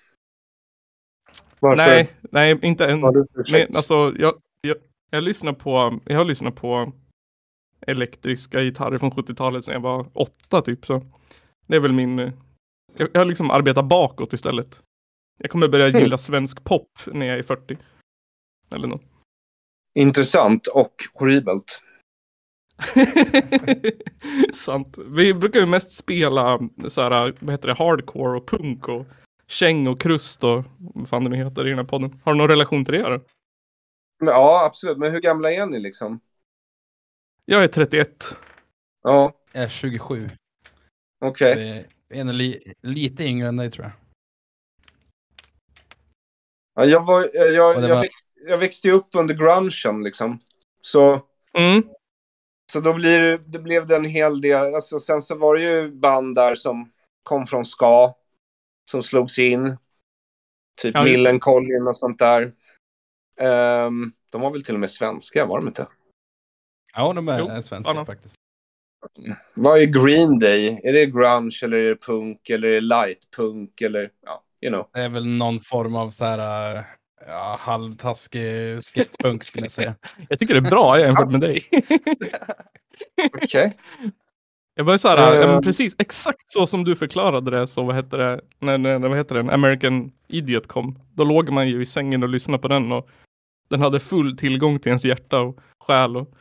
Varför 1.61 1.87
nej, 1.87 2.11
nej 2.23 2.59
inte 2.63 2.87
än. 2.87 3.01
Men 3.01 3.77
alltså 3.77 4.15
jag, 4.19 4.35
jag, 4.61 4.77
jag 5.11 5.23
lyssnar 5.23 5.53
på, 5.53 6.01
jag 6.05 6.17
har 6.19 6.25
lyssnat 6.25 6.57
på 6.57 6.93
elektriska 7.81 8.63
gitarrer 8.63 8.99
från 8.99 9.11
70-talet 9.11 9.65
sedan 9.65 9.75
jag 9.75 9.81
var 9.81 10.07
åtta 10.13 10.63
typ 10.63 10.87
så. 10.87 11.03
Det 11.67 11.77
är 11.77 11.81
väl 11.81 11.93
min, 11.93 12.19
eh, 12.19 12.33
jag, 12.97 13.09
jag 13.13 13.21
har 13.21 13.27
liksom 13.27 13.51
arbetat 13.51 13.85
bakåt 13.85 14.33
istället. 14.33 14.81
Jag 15.39 15.51
kommer 15.51 15.69
börja 15.69 15.89
gilla 15.89 16.19
svensk 16.19 16.65
pop 16.65 16.91
när 17.07 17.27
jag 17.27 17.39
är 17.39 17.43
40. 17.43 17.79
Eller 18.75 18.89
något. 18.89 19.03
Intressant 19.95 20.67
och 20.67 20.95
horribelt. 21.15 21.83
Sant. 24.53 24.99
Vi 25.07 25.35
brukar 25.35 25.61
ju 25.61 25.67
mest 25.67 25.91
spela 25.91 26.61
så 26.89 27.03
här, 27.03 27.35
vad 27.39 27.51
heter 27.51 27.69
det, 27.69 27.75
hardcore 27.75 28.37
och 28.37 28.49
punk 28.49 28.89
och 28.89 29.07
käng 29.47 29.89
och 29.89 30.01
krust 30.01 30.45
och 30.45 30.65
vad 30.79 31.09
fan 31.09 31.25
det 31.25 31.31
nu 31.31 31.37
heter 31.37 31.67
i 31.67 31.71
den 31.71 31.79
här 31.79 31.85
podden. 31.85 32.21
Har 32.25 32.33
du 32.33 32.39
någon 32.39 32.49
relation 32.49 32.85
till 32.85 32.95
det? 32.95 33.21
Men, 34.21 34.29
ja, 34.29 34.65
absolut. 34.67 34.99
Men 34.99 35.13
hur 35.13 35.21
gamla 35.21 35.53
är 35.53 35.67
ni 35.67 35.81
liksom? 35.81 36.21
Jag 37.51 37.65
är 37.65 37.69
31. 37.69 38.37
Ja, 39.03 39.33
Jag 39.53 39.63
är 39.65 39.69
27. 39.69 40.31
okej. 41.21 41.55
Det 42.09 42.17
är 42.17 42.21
en 42.21 42.37
li, 42.39 42.73
lite 42.83 43.25
yngre 43.25 43.49
än 43.49 43.57
dig 43.57 43.71
tror 43.71 43.85
jag. 43.87 43.93
Ja, 46.75 46.85
jag, 46.85 47.05
var, 47.07 47.21
eh, 47.21 47.43
jag, 47.43 47.55
jag, 47.83 47.89
var- 47.89 48.01
växt, 48.03 48.29
jag 48.47 48.59
växte 48.59 48.89
ju 48.89 48.95
upp 48.95 49.09
under 49.15 49.35
grungen 49.35 50.03
liksom. 50.05 50.41
Så, 50.81 51.27
Mm. 51.59 51.83
så 52.73 52.81
då 52.81 52.93
blir, 52.95 53.39
det- 53.39 53.59
blev 53.59 53.87
det 53.87 53.97
en 53.97 54.05
hel 54.05 54.41
del. 54.41 54.75
Alltså, 54.75 54.99
sen 55.01 55.23
så 55.23 55.35
var 55.39 55.57
det 55.57 55.63
ju 55.63 55.91
band 55.91 56.35
där 56.35 56.55
som 56.55 56.93
kom 57.23 57.47
från 57.47 57.65
ska. 57.65 58.15
Som 58.91 59.03
slogs 59.03 59.39
in. 59.39 59.77
Typ 60.83 60.95
Ja. 60.95 61.05
Millencolin 61.05 61.87
och 61.89 61.97
sånt 61.97 62.19
där. 62.19 62.53
Ehm, 63.37 64.13
de 64.31 64.41
var 64.41 64.51
väl 64.51 64.65
till 64.65 64.75
och 64.75 64.81
med 64.81 64.91
svenska, 64.91 65.47
var 65.47 65.59
de 65.59 65.69
inte? 65.69 65.87
Ja, 66.99 67.13
de 67.13 67.29
är 67.29 67.39
Jo, 67.39 67.63
svenska 67.63 67.91
Anna. 67.91 68.05
faktiskt. 68.05 68.35
Vad 69.55 69.81
är 69.81 69.85
Green 69.85 70.39
Day? 70.39 70.81
Är 70.85 70.93
det 70.93 71.07
grunge 71.07 71.61
eller 71.63 71.77
är 71.77 71.89
det 71.89 71.97
punk 71.97 72.51
eller 72.51 72.69
är 72.69 72.73
det 72.73 72.81
light-punk 72.81 73.81
eller 73.83 74.11
ja, 74.27 74.43
you 74.63 74.73
know. 74.73 74.89
Det 74.93 75.01
är 75.01 75.09
väl 75.09 75.27
någon 75.27 75.61
form 75.61 75.95
av 75.95 76.11
så 76.11 76.25
här 76.25 76.77
äh, 76.77 76.83
ja, 77.27 77.57
halvtaskig 77.61 78.85
skatepunk 78.85 79.45
skulle 79.45 79.65
jag 79.65 79.71
säga. 79.71 79.95
Jag 80.29 80.39
tycker 80.39 80.55
det 80.55 80.67
är 80.69 80.71
bra 80.71 81.01
jämfört 81.01 81.29
med 81.31 81.41
dig. 81.41 81.61
Okej. 83.43 83.77
Jag 84.75 84.85
var 84.85 84.97
så 84.97 85.09
här, 85.09 85.47
men 85.47 85.63
precis 85.63 85.97
exakt 85.99 86.53
så 86.53 86.67
som 86.67 86.85
du 86.85 86.97
förklarade 86.97 87.51
det 87.51 87.67
så 87.67 87.85
vad 87.85 87.95
hette 87.95 88.17
det, 88.17 88.41
när, 88.59 88.79
när, 88.79 88.99
vad 88.99 89.17
heter 89.17 89.35
den, 89.35 89.51
American 89.51 90.13
Idiot 90.29 90.67
kom. 90.67 90.99
Då 91.15 91.25
låg 91.25 91.51
man 91.51 91.69
ju 91.69 91.83
i 91.83 91.87
sängen 91.87 92.23
och 92.23 92.29
lyssnade 92.29 92.59
på 92.59 92.69
den 92.69 92.93
och 92.93 93.09
den 93.71 93.81
hade 93.81 94.01
full 94.01 94.37
tillgång 94.37 94.79
till 94.79 94.89
ens 94.89 95.05
hjärta 95.05 95.41
och 95.41 95.61
själ 95.79 96.17
och 96.17 96.35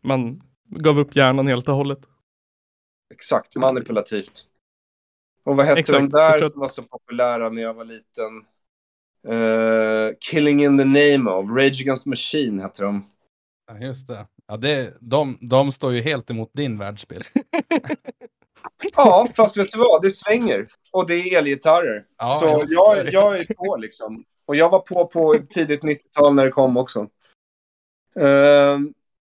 man 0.00 0.40
gav 0.64 0.98
upp 0.98 1.16
hjärnan 1.16 1.46
helt 1.46 1.68
och 1.68 1.74
hållet. 1.74 1.98
Exakt, 3.14 3.56
manipulativt. 3.56 4.46
Och 5.44 5.56
vad 5.56 5.66
hette 5.66 5.80
Exakt, 5.80 5.98
de 5.98 6.08
där 6.08 6.38
tror 6.38 6.48
som 6.48 6.60
var 6.60 6.68
så 6.68 6.82
populära 6.82 7.48
när 7.48 7.62
jag 7.62 7.74
var 7.74 7.84
liten? 7.84 8.44
Eh, 9.28 10.14
Killing 10.20 10.64
in 10.64 10.78
the 10.78 10.84
name 10.84 11.30
of, 11.30 11.50
Rage 11.50 11.80
Against 11.80 12.04
the 12.04 12.10
Machine 12.10 12.62
hette 12.62 12.82
de. 12.82 13.04
Ja, 13.66 13.78
just 13.78 14.08
det. 14.08 14.26
Ja, 14.46 14.56
det 14.56 14.96
de, 15.00 15.36
de 15.40 15.72
står 15.72 15.92
ju 15.92 16.00
helt 16.00 16.30
emot 16.30 16.50
din 16.52 16.78
världsbild. 16.78 17.24
Ja, 18.96 19.28
fast 19.36 19.56
vet 19.56 19.70
du 19.70 19.78
vad? 19.78 20.02
Det 20.02 20.10
svänger. 20.10 20.68
Och 20.90 21.06
det 21.06 21.14
är 21.14 21.38
elgitarrer. 21.38 22.04
Ja, 22.18 22.38
så 22.40 22.46
ja. 22.46 22.64
jag, 22.68 23.12
jag 23.12 23.38
är 23.38 23.54
på 23.54 23.76
liksom. 23.76 24.24
Och 24.46 24.56
jag 24.56 24.70
var 24.70 24.78
på 24.78 25.06
på 25.06 25.38
tidigt 25.50 25.82
90-tal 25.82 26.34
när 26.34 26.44
det 26.44 26.50
kom 26.50 26.76
också. 26.76 27.08
Eh, 28.16 28.78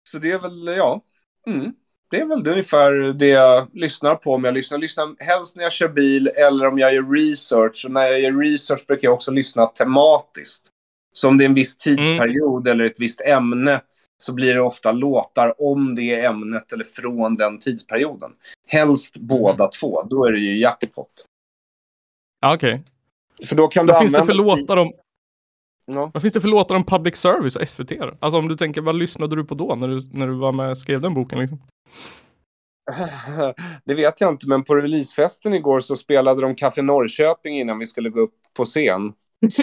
så 0.04 0.20
det 0.20 0.32
är 0.32 0.40
väl, 0.40 0.78
ja. 0.78 1.02
Mm. 1.48 1.74
Det 2.10 2.20
är 2.20 2.26
väl 2.26 2.44
det 2.44 2.52
ungefär 2.52 3.14
det 3.14 3.28
jag 3.28 3.68
lyssnar 3.74 4.16
på. 4.16 4.34
Om 4.34 4.44
jag 4.44 4.54
lyssnar, 4.54 4.78
lyssnar 4.78 5.24
helst 5.24 5.56
när 5.56 5.64
jag 5.64 5.72
kör 5.72 5.88
bil 5.88 6.28
eller 6.28 6.68
om 6.68 6.80
jag 6.80 6.94
gör 6.94 7.12
research. 7.12 7.86
Och 7.86 7.92
när 7.92 8.06
jag 8.06 8.22
gör 8.22 8.32
research 8.32 8.88
brukar 8.88 9.08
jag 9.08 9.14
också 9.14 9.32
lyssna 9.32 9.66
tematiskt. 9.66 10.68
Så 11.14 11.28
om 11.28 11.38
det 11.38 11.44
är 11.44 11.46
en 11.46 11.54
viss 11.54 11.78
tidsperiod 11.78 12.68
eller 12.68 12.86
ett 12.86 13.00
visst 13.00 13.22
ämne 13.22 13.82
så 14.18 14.34
blir 14.34 14.54
det 14.54 14.62
ofta 14.62 14.92
låtar 14.92 15.62
om 15.62 15.96
det 15.96 16.26
ämnet 16.26 16.74
eller 16.74 16.84
från 16.84 17.34
den 17.34 17.60
tidsperioden. 17.60 18.32
Helst 18.68 19.18
båda 19.18 19.68
två, 19.68 20.04
då 20.10 20.26
är 20.26 20.32
det 20.32 20.40
ju 20.40 20.60
jackpot. 20.60 21.26
Ja, 22.42 22.56
okej. 22.56 22.84
För 23.46 23.56
då 23.56 23.68
kan 23.68 23.86
du 23.86 23.94
Vad 23.94 24.02
finns 24.02 24.14
det 24.14 24.26
för 24.26 24.34
låtar 24.34 24.78
om, 24.78 24.94
Ja. 25.86 26.12
vad 26.14 26.22
finns 26.22 26.34
det 26.34 26.42
för 26.42 26.48
låtar 26.48 26.76
om 26.76 26.84
public 26.84 27.16
service 27.16 27.56
och 27.56 27.68
SVT? 27.68 27.90
då? 27.90 28.18
Alltså 28.20 28.40
om 28.40 28.48
du 28.48 28.56
tänker, 28.58 28.82
vad 28.82 28.96
lyssnade 28.96 29.36
du 29.36 29.44
på 29.46 29.56
då 29.56 29.76
när 29.76 29.88
du, 29.88 30.00
när 30.12 30.28
du 30.28 30.34
var 30.34 30.52
med 30.52 30.70
och 30.70 30.78
skrev 30.78 31.02
den 31.02 31.14
boken 31.14 31.40
liksom? 31.40 31.62
Det 33.86 33.94
vet 33.94 34.22
jag 34.22 34.30
inte, 34.34 34.48
men 34.48 34.64
på 34.64 34.76
releasefesten 34.76 35.54
igår 35.54 35.80
så 35.80 35.96
spelade 35.96 36.42
de 36.42 36.56
Café 36.56 36.82
Norrköping 36.82 37.60
innan 37.60 37.80
vi 37.80 37.86
skulle 37.88 38.10
gå 38.10 38.20
upp 38.20 38.36
på 38.58 38.66
scen. 38.66 39.14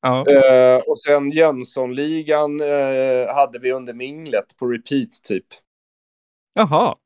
Ja, 0.00 0.24
Eh, 0.30 0.82
och 0.86 0.98
sen 0.98 1.30
Jönssonligan 1.30 2.60
eh, 2.60 3.34
hade 3.34 3.58
vi 3.58 3.72
under 3.72 3.92
minglet 3.94 4.56
på 4.58 4.66
repeat 4.66 5.22
typ. 5.22 5.46
jaha. 6.54 6.96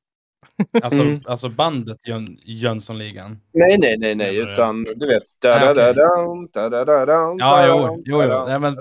Alltså, 0.82 1.00
Mm. 1.00 1.20
alltså 1.24 1.48
bandet 1.48 1.96
Jön, 2.08 2.38
Jönssonligan. 2.44 3.40
Nej, 3.52 3.78
nej, 3.78 3.96
nej, 3.98 4.14
nej, 4.14 4.38
utan 4.38 4.84
du 4.84 5.06
vet. 5.06 5.22
Okej. 5.44 5.74
Da-da-da-dum, 5.74 6.48
da-da-da-dum, 6.52 7.38
Ja, 7.38 7.66
jo, 7.68 8.02
jo, 8.04 8.22
jo. 8.22 8.44
Nej, 8.46 8.58
men, 8.60 8.76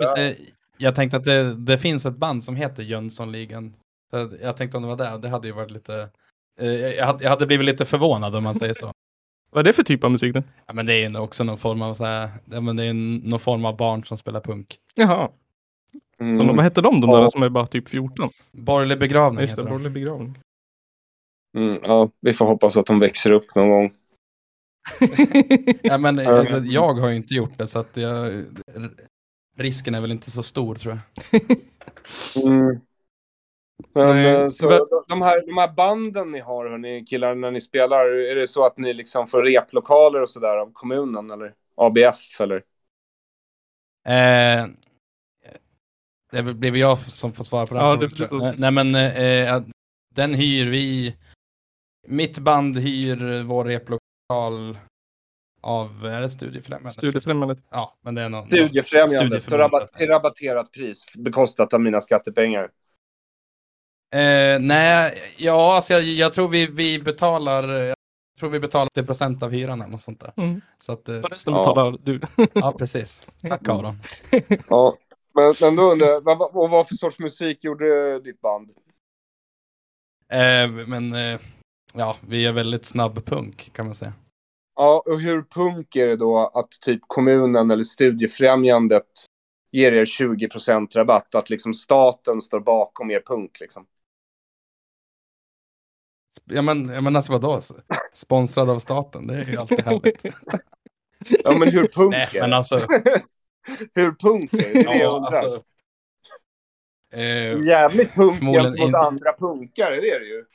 jag 0.78 0.96
tänkte 0.96 1.18
att 1.18 1.24
det, 1.24 1.56
det 1.56 1.78
finns 1.78 2.06
ett 2.06 2.16
band 2.18 2.44
som 2.44 2.56
heter 2.56 2.84
Jönssonligan. 2.84 3.74
Så 4.10 4.30
Jag 4.42 4.58
tänkte 4.58 4.78
om 4.78 4.84
det 4.84 4.90
var 4.90 4.96
det, 4.96 5.18
det 5.22 5.30
hade 5.30 5.48
ju 5.48 5.54
varit 5.54 5.72
lite... 5.72 6.10
eh, 6.60 6.68
Jag 6.72 7.06
hade, 7.06 7.24
jag 7.24 7.30
hade 7.30 7.46
blivit 7.48 7.66
lite 7.66 7.86
förvånad 7.86 8.36
om 8.36 8.44
man 8.44 8.56
säger 8.56 8.74
så. 8.74 8.92
Vad 9.52 9.60
är 9.60 9.64
det 9.64 9.74
för 9.74 9.84
typ 9.84 10.04
av 10.04 10.12
musik 10.12 10.34
då? 10.34 10.44
Ja, 10.68 10.74
men 10.74 10.86
det 10.86 10.94
är 10.94 11.10
ju 11.10 11.18
också 11.18 11.44
någon 11.44 11.58
form 11.58 11.82
av 11.82 11.94
så 11.94 12.06
här, 12.06 12.30
ja, 12.52 12.62
men 12.62 12.76
det 12.76 12.84
är 12.86 12.94
någon 13.30 13.40
form 13.40 13.66
av 13.66 13.78
barn 13.78 14.04
som 14.04 14.18
spelar 14.18 14.40
punk. 14.42 14.78
Jaha. 14.96 15.30
Så 16.18 16.24
Mm. 16.24 16.38
de, 16.48 16.56
vad 16.56 16.64
hette 16.64 16.82
de, 16.82 17.02
de 17.02 17.10
Ja. 17.10 17.22
där 17.22 17.30
som 17.30 17.44
är 17.44 17.50
bara 17.50 17.68
typ 17.68 17.90
14? 17.90 18.30
Borgerlig 18.52 19.00
begravning 19.00 19.42
Just 19.42 19.56
det, 19.56 19.62
heter 19.62 19.70
de. 19.70 19.70
borgerlig 19.70 19.92
begravning. 19.94 20.38
Mm, 21.58 21.78
ja, 21.84 22.10
vi 22.22 22.34
får 22.34 22.46
hoppas 22.46 22.78
att 22.78 22.86
de 22.86 23.00
växer 23.00 23.32
upp 23.32 23.56
någon 23.56 23.70
gång. 23.70 23.94
Ja, 25.84 25.98
men 25.98 26.20
eh, 26.20 26.28
Mm. 26.28 26.66
jag 26.66 26.94
har 26.94 27.10
ju 27.10 27.16
inte 27.16 27.34
gjort 27.34 27.58
det 27.58 27.68
så 27.68 27.80
att 27.80 27.98
jag, 27.98 28.44
risken 29.58 29.96
är 29.96 30.02
väl 30.02 30.12
inte 30.12 30.32
så 30.32 30.44
stor 30.44 30.76
tror 30.76 31.00
jag. 31.30 31.42
Mm. 32.46 32.80
Men 33.94 34.26
eh, 34.26 34.50
så, 34.50 34.88
de, 35.08 35.22
här, 35.22 35.46
de 35.48 35.58
här 35.58 35.74
banden 35.74 36.32
ni 36.32 36.40
har, 36.40 36.70
hörni, 36.70 37.06
killar, 37.06 37.36
när 37.36 37.52
ni 37.52 37.62
spelar, 37.62 38.06
är 38.06 38.36
det 38.36 38.48
så 38.48 38.66
att 38.66 38.78
ni 38.78 38.94
liksom 38.94 39.28
får 39.28 39.44
replokaler 39.44 40.22
och 40.22 40.30
sådär 40.30 40.58
av 40.58 40.72
kommunen 40.74 41.32
eller 41.32 41.54
ABF 41.76 42.42
eller? 42.42 42.64
Eh, 44.08 44.68
det 46.32 46.42
väl 46.72 46.80
jag 46.80 46.98
som 47.00 47.34
får 47.34 47.44
svara 47.44 47.68
på 47.68 47.74
den 47.74 47.84
Ja, 47.84 47.92
frågan, 47.92 48.10
det 48.10 48.36
jag. 48.46 48.54
du. 48.56 48.60
Nej 48.62 48.72
men 48.72 48.96
eh, 48.96 49.56
att 49.56 49.64
den 50.16 50.34
hyr 50.34 50.70
vi. 50.70 51.16
Mitt 52.08 52.38
band 52.40 52.78
hyr 52.80 53.44
vår 53.44 53.66
replokal 53.66 54.78
av, 55.62 56.06
är 56.06 56.22
det 56.22 56.30
Studiefrämjandet? 56.30 56.94
Studiefrämjandet. 56.94 57.60
ja, 57.70 57.98
men 58.02 58.16
det 58.16 58.22
är 58.22 58.30
någon, 58.30 58.48
Studiefrämjandet, 58.48 59.46
till 59.98 60.08
rabatterat 60.08 60.72
pris, 60.72 61.04
bekostat 61.16 61.74
av 61.74 61.82
mina 61.82 62.02
skattepengar. 62.02 62.64
Eh, 64.16 64.60
nej, 64.60 65.14
ja 65.38 65.76
alltså 65.76 65.94
jag, 65.94 66.04
jag 66.04 66.34
tror 66.34 66.50
vi, 66.50 66.68
vi 66.68 67.00
betalar, 67.00 67.64
jag 67.74 67.96
tror 68.40 68.50
vi 68.50 68.60
betalar 68.60 68.90
80% 68.98 69.44
av 69.44 69.52
hyran 69.52 69.82
eller 69.82 69.92
något 69.92 70.02
sånt 70.02 70.20
där. 70.20 70.34
Mm. 70.38 70.62
Så 70.80 70.92
att, 70.92 71.10
eh, 71.10 71.16
resten 71.22 71.54
Ja. 71.54 71.60
betalar 71.60 71.98
du. 72.04 72.20
ja 72.54 72.72
precis. 72.78 73.28
Tack 73.42 73.70
Aron. 73.70 73.94
Ja, 74.70 74.98
men, 75.34 75.54
men 75.62 75.76
då 75.76 75.92
undrar 75.92 76.08
jag, 76.08 76.56
och 76.56 76.70
vad 76.70 76.88
för 76.88 76.96
sorts 76.96 77.20
musik 77.20 77.64
gjorde 77.64 78.20
ditt 78.20 78.42
band? 78.42 78.72
Eh, 80.34 80.70
men 80.88 81.14
eh, 81.14 81.40
ja, 81.94 82.16
vi 82.28 82.46
är 82.46 82.54
väldigt 82.54 82.86
snabb 82.86 83.26
punk 83.26 83.74
kan 83.74 83.86
man 83.86 83.96
säga. 83.96 84.14
Ja, 84.76 85.04
och 85.06 85.20
hur 85.22 85.44
punk 85.44 85.96
är 85.96 86.08
det 86.08 86.16
då 86.16 86.38
att 86.54 86.70
typ 86.82 87.02
kommunen 87.08 87.72
eller 87.72 87.84
studiefrämjandet 87.84 89.08
ger 89.72 89.92
er 89.94 90.06
20% 90.06 90.96
rabatt. 90.96 91.36
Att 91.36 91.50
liksom 91.50 91.74
staten 91.74 92.42
står 92.42 92.60
bakom 92.60 93.12
er 93.12 93.22
punk 93.26 93.60
liksom. 93.60 93.86
Ja 96.46 96.62
men, 96.62 96.90
ja, 96.90 97.02
men 97.02 97.16
alltså 97.16 97.32
vadå? 97.32 97.62
Sponsrad 98.14 98.70
av 98.70 98.80
staten, 98.80 99.28
det 99.28 99.36
är 99.36 99.46
ju 99.46 99.58
alltid 99.58 99.80
härligt. 99.80 100.24
Ja 101.44 101.58
men 101.58 101.70
hur 101.72 101.88
punk 101.88 102.12
Nej, 102.12 102.30
är 102.34 102.42
men 102.42 102.50
det? 102.50 102.56
alltså, 102.56 102.76
Hur 103.94 104.12
punk 104.16 104.54
är 104.54 104.58
det? 104.58 104.64
Det 104.74 104.80
är 104.80 104.84
jag 104.86 104.98
ja, 104.98 105.10
undrar. 105.10 105.32
alltså 105.32 105.64
eh, 107.14 107.68
Jävligt 107.68 108.14
punk 108.16 108.40
gentemot 108.40 108.76
in- 108.80 108.96
andra 108.96 109.34
punkare, 109.40 109.96
det 110.02 110.10
är 110.10 110.20
det 110.20 110.26
ju. 110.26 110.46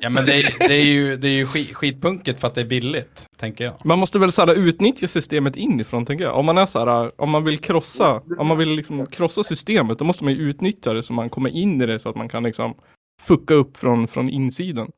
Ja 0.00 0.10
men 0.10 0.26
det 0.26 0.32
är, 0.34 0.68
det 0.68 0.74
är 0.74 0.84
ju, 0.84 1.16
det 1.16 1.28
är 1.28 1.32
ju 1.32 1.46
skit, 1.46 1.74
skitpunket 1.74 2.40
för 2.40 2.48
att 2.48 2.54
det 2.54 2.60
är 2.60 2.64
billigt, 2.64 3.26
tänker 3.36 3.64
jag. 3.64 3.74
Man 3.84 3.98
måste 3.98 4.18
väl 4.18 4.32
så 4.32 4.46
här, 4.46 4.54
utnyttja 4.54 5.08
systemet 5.08 5.56
inifrån 5.56 6.06
tänker 6.06 6.24
jag. 6.24 6.38
Om 6.38 6.46
man 6.46 6.58
är 6.58 6.66
så 6.66 6.78
här, 6.78 7.10
om 7.20 7.30
man 7.30 7.44
vill 7.44 7.58
krossa, 7.58 8.22
om 8.38 8.46
man 8.46 8.58
vill 8.58 8.68
liksom 8.68 9.06
krossa 9.06 9.42
systemet, 9.44 9.98
då 9.98 10.04
måste 10.04 10.24
man 10.24 10.32
ju 10.32 10.38
utnyttja 10.38 10.92
det 10.92 11.02
så 11.02 11.12
man 11.12 11.30
kommer 11.30 11.50
in 11.50 11.82
i 11.82 11.86
det 11.86 11.98
så 11.98 12.08
att 12.08 12.16
man 12.16 12.28
kan 12.28 12.42
liksom 12.42 12.74
fucka 13.22 13.54
upp 13.54 13.76
från, 13.76 14.08
från 14.08 14.28
insidan. 14.28 14.90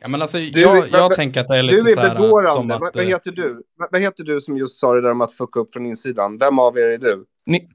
Ja 0.00 0.08
men 0.08 0.22
alltså, 0.22 0.38
Du, 0.38 0.60
jag, 0.60 0.74
men- 0.74 0.84
jag 0.92 1.08
men- 1.08 1.16
tänker 1.16 1.40
att 1.40 1.48
det 1.48 1.56
är 1.56 1.62
lite 1.62 1.76
Du 1.82 1.90
är 1.90 1.94
så 1.94 2.00
här 2.00 2.14
som 2.14 2.22
bedårande. 2.22 2.74
att... 2.74 2.80
Vad, 2.80 2.96
eh, 2.96 3.06
heter 3.08 3.32
du? 3.32 3.62
Vad, 3.78 3.88
vad 3.92 4.00
heter 4.00 4.24
du 4.24 4.40
som 4.40 4.56
just 4.58 4.78
sa 4.78 4.94
det 4.94 5.00
där 5.00 5.10
om 5.10 5.20
att 5.20 5.32
fucka 5.32 5.60
upp 5.60 5.72
från 5.72 5.86
insidan? 5.86 6.38
Vem 6.38 6.58
av 6.58 6.78
er 6.78 6.82
är 6.86 6.98
du? 6.98 7.24
Ni, 7.46 7.68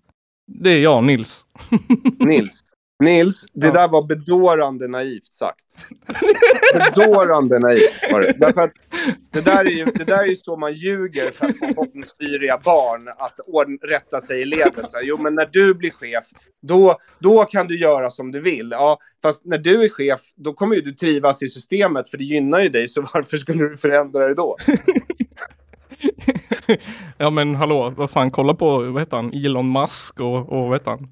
det 0.47 0.70
är 0.70 0.80
jag, 0.80 1.04
Nils. 1.04 1.45
Nils. 2.20 2.62
Nils, 3.02 3.45
det 3.54 3.68
Ja. 3.68 3.74
där 3.74 3.88
var 3.88 4.04
bedårande 4.08 4.88
naivt 4.88 5.34
sagt. 5.34 5.66
Bedårande 6.95 7.60
naivt 7.60 8.12
var 8.12 8.22
det. 8.22 8.34
Därför 8.38 8.62
att 8.62 8.72
det 9.34 9.41
där, 9.41 9.66
är 9.66 9.70
ju, 9.70 9.86
det 9.86 10.04
där 10.04 10.18
är 10.18 10.26
ju 10.26 10.36
så 10.36 10.58
man 10.58 10.74
ljuger 10.74 11.32
för 11.32 11.47
att 11.47 11.58
få 11.58 11.68
bottenstyriga 11.76 12.58
barn 12.64 13.08
att 13.08 13.89
rätta 13.89 14.22
sig 14.22 14.41
i 14.41 14.45
ledet. 14.45 14.89
Så 14.89 14.97
här, 14.97 15.04
jo, 15.04 15.18
men 15.18 15.36
när 15.36 15.49
du 15.52 15.74
blir 15.74 15.91
chef, 15.91 16.26
då, 16.62 16.95
då 17.20 17.43
kan 17.43 17.68
du 17.68 17.80
göra 17.80 18.10
som 18.10 18.32
du 18.32 18.39
vill. 18.39 18.70
Ja, 18.72 18.97
fast 19.24 19.45
när 19.45 19.58
du 19.58 19.84
är 19.84 19.89
chef, 19.89 20.20
då 20.36 20.54
kommer 20.54 20.76
ju 20.76 20.82
du 20.82 20.91
trivas 20.91 21.43
i 21.43 21.49
systemet, 21.49 22.10
för 22.10 22.18
det 22.18 22.24
gynnar 22.24 22.60
ju 22.60 22.70
dig, 22.70 22.88
så 22.88 23.02
varför 23.14 23.38
skulle 23.38 23.70
du 23.70 23.78
förändra 23.78 24.28
det 24.28 24.34
då? 24.36 24.58
ja 27.18 27.30
men 27.30 27.56
hallå, 27.56 27.93
vad 27.97 28.10
fan, 28.10 28.32
kolla 28.32 28.54
på, 28.54 28.78
vad 28.91 29.02
heter 29.02 29.18
han, 29.18 29.34
Elon 29.34 29.72
Musk 29.72 30.20
och, 30.20 30.38
och 30.49 30.68
vad 30.68 30.74
heter 30.74 30.91
han? 30.91 31.08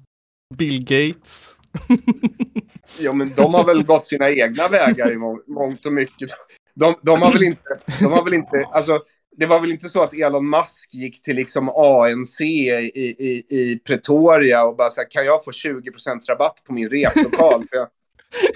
Bill 0.54 0.84
Gates. 0.84 1.54
Ja, 3.00 3.12
men 3.12 3.32
de 3.36 3.54
har 3.54 3.64
väl 3.64 3.82
gått 3.82 4.06
sina 4.06 4.30
egna 4.30 4.68
vägar 4.68 5.12
i 5.12 5.16
må- 5.16 5.42
mångt 5.46 5.86
och 5.86 5.92
mycket. 5.92 6.30
De, 6.74 6.94
de 7.02 7.22
har 7.22 7.32
väl 7.32 7.42
inte, 7.42 7.80
de 8.00 8.04
har 8.12 8.24
väl 8.24 8.34
inte, 8.34 8.64
alltså, 8.72 9.02
det 9.36 9.46
var 9.46 9.60
väl 9.60 9.70
inte 9.70 9.88
så 9.88 10.02
att 10.02 10.14
Elon 10.14 10.50
Musk 10.50 10.94
gick 10.94 11.22
till 11.22 11.36
liksom 11.36 11.68
ANC 11.68 12.40
i, 12.40 12.68
i, 12.94 13.44
i 13.48 13.78
Pretoria 13.84 14.64
och 14.64 14.76
bara 14.76 14.90
så 14.90 15.00
här, 15.00 15.10
kan 15.10 15.24
jag 15.24 15.44
få 15.44 15.50
20% 15.50 15.82
rabatt 16.28 16.64
på 16.66 16.72
min 16.72 16.88
replokal? 16.88 17.66
Jag- 17.70 17.88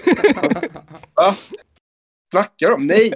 Va? 1.13 1.33
Snackar 2.31 2.69
de? 2.69 2.85
Nej! 2.85 3.11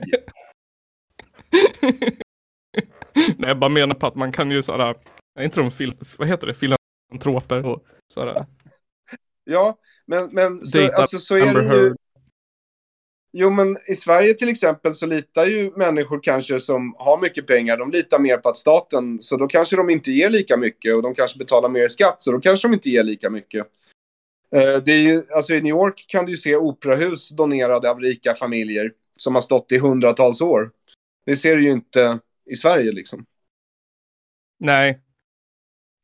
Nej, 3.16 3.50
jag 3.50 3.60
bara 3.60 3.70
menar 3.70 3.96
på 3.96 4.08
att 4.08 4.16
man 4.16 4.32
kan 4.32 4.52
ju 4.52 4.64
såhär, 4.64 4.96
är 5.40 5.44
inte 5.44 5.60
de 5.60 5.72
fil, 5.72 5.94
vad 6.18 6.28
heter 6.28 6.48
det, 6.48 6.54
filantroper 6.54 7.66
och 7.66 7.86
såhär, 8.14 8.46
Ja, 9.50 9.78
men, 10.06 10.30
men 10.32 10.66
så, 10.66 10.92
alltså, 10.94 11.20
så 11.20 11.38
är 11.38 11.54
det 11.54 11.76
ju... 11.76 11.96
Jo, 13.32 13.50
men 13.50 13.78
i 13.88 13.96
Sverige 13.96 14.34
till 14.34 14.50
exempel 14.50 14.94
så 14.94 15.06
litar 15.06 15.46
ju 15.46 15.72
människor 15.76 16.20
kanske 16.24 16.60
som 16.60 16.96
har 16.98 17.22
mycket 17.22 17.48
pengar, 17.48 17.78
de 17.78 17.92
litar 17.92 18.20
mer 18.20 18.38
på 18.38 18.50
att 18.50 18.58
staten, 18.58 19.22
så 19.22 19.38
då 19.38 19.48
kanske 19.48 19.76
de 19.76 19.90
inte 19.90 20.12
ger 20.12 20.30
lika 20.30 20.58
mycket 20.58 20.96
och 20.96 21.02
de 21.02 21.16
kanske 21.16 21.38
betalar 21.38 21.70
mer 21.70 21.86
i 21.86 21.90
skatt, 21.90 22.24
så 22.24 22.32
då 22.32 22.40
kanske 22.40 22.68
de 22.68 22.74
inte 22.74 22.90
ger 22.90 23.04
lika 23.04 23.30
mycket. 23.30 23.68
Eh, 24.56 24.78
Det 24.78 24.92
är 24.92 25.02
ju, 25.02 25.24
alltså 25.32 25.54
i 25.54 25.62
New 25.62 25.70
York 25.70 26.06
kan 26.08 26.26
du 26.26 26.32
ju 26.32 26.38
se 26.38 26.56
operahus 26.56 27.30
donerade 27.30 27.90
av 27.90 28.00
rika 28.00 28.36
familjer 28.36 28.94
som 29.18 29.36
har 29.36 29.42
stått 29.42 29.72
i 29.72 29.78
hundratals 29.78 30.42
år. 30.42 30.72
Det 31.26 31.36
ser 31.36 31.56
du 31.56 31.66
ju 31.66 31.72
inte 31.72 32.20
i 32.46 32.56
Sverige 32.56 32.92
liksom. 32.92 33.26
Nej, 34.60 35.00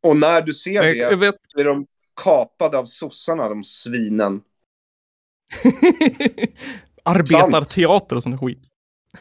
Och 0.01 0.17
när 0.17 0.41
du 0.41 0.53
ser 0.53 0.93
det 1.09 1.15
vet. 1.15 1.35
är 1.57 1.63
de 1.63 1.87
kapade 2.23 2.77
av 2.77 2.85
sossarna, 2.85 3.49
de 3.49 3.63
svinen. 3.63 4.41
Arbetarteater 7.03 8.15
och 8.15 8.23
sån 8.23 8.37
skit. 8.37 8.63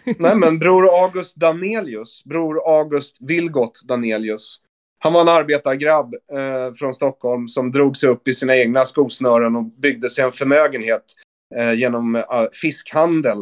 Nej, 0.19 0.37
men 0.37 0.59
bror 0.59 1.05
August 1.05 1.37
Danelius, 1.37 2.25
bror 2.25 2.79
August 2.79 3.17
Vilgot 3.21 3.83
Danelius. 3.85 4.61
Han 4.99 5.13
var 5.13 5.21
en 5.21 5.29
arbetargrabb 5.29 6.15
eh, 6.15 6.75
från 6.75 6.95
Stockholm 6.95 7.49
som 7.49 7.73
drog 7.73 7.97
sig 7.97 8.09
upp 8.09 8.29
i 8.29 8.33
sina 8.33 8.57
egna 8.57 8.85
skosnören 8.85 9.57
och 9.57 9.65
byggde 9.65 10.11
sig 10.11 10.25
en 10.25 10.33
förmögenhet 10.33 11.05
eh, 11.57 11.73
genom 11.73 12.17
eh, 12.17 12.23
fiskhandel. 12.53 13.39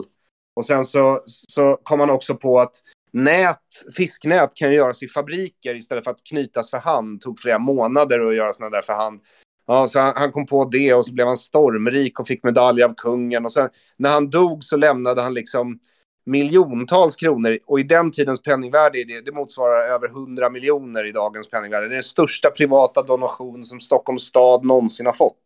Och 0.56 0.64
sen 0.64 0.84
så, 0.84 1.22
så 1.26 1.80
kom 1.82 2.00
han 2.00 2.10
också 2.10 2.34
på 2.34 2.60
att 2.60 2.74
nät, 3.12 3.58
fisknät 3.96 4.54
kan 4.54 4.70
ju 4.70 4.76
göras 4.76 5.02
i 5.02 5.08
fabriker 5.08 5.74
istället 5.74 6.04
för 6.04 6.10
att 6.10 6.24
knytas 6.24 6.70
för 6.70 6.78
hand. 6.78 7.18
Det 7.18 7.24
tog 7.24 7.40
flera 7.40 7.58
månader 7.58 8.20
att 8.20 8.36
göra 8.36 8.52
sådana 8.52 8.76
där 8.76 8.82
för 8.82 8.92
hand. 8.92 9.20
Ja, 9.66 9.86
så 9.86 10.00
han, 10.00 10.12
han 10.16 10.32
kom 10.32 10.46
på 10.46 10.64
det 10.64 10.94
och 10.94 11.06
så 11.06 11.14
blev 11.14 11.26
han 11.26 11.36
stormrik 11.36 12.20
och 12.20 12.26
fick 12.26 12.44
medalj 12.44 12.82
av 12.82 12.94
kungen. 12.96 13.44
Och 13.44 13.52
sen 13.52 13.68
när 13.96 14.10
han 14.10 14.30
dog 14.30 14.64
så 14.64 14.76
lämnade 14.76 15.22
han 15.22 15.34
liksom 15.34 15.78
miljontals 16.24 17.16
kronor. 17.16 17.58
Och 17.66 17.80
i 17.80 17.82
den 17.82 18.10
tidens 18.10 18.42
penningvärde, 18.42 18.98
är 18.98 19.04
det, 19.04 19.20
det 19.20 19.32
motsvarar 19.32 19.84
över 19.84 20.08
100 20.08 20.50
miljoner 20.50 21.04
i 21.04 21.12
dagens 21.12 21.50
penningvärde. 21.50 21.88
Det 21.88 21.92
är 21.92 21.94
den 21.94 22.02
största 22.02 22.50
privata 22.50 23.02
donation 23.02 23.64
som 23.64 23.80
Stockholms 23.80 24.22
stad 24.22 24.64
någonsin 24.64 25.06
har 25.06 25.12
fått. 25.12 25.42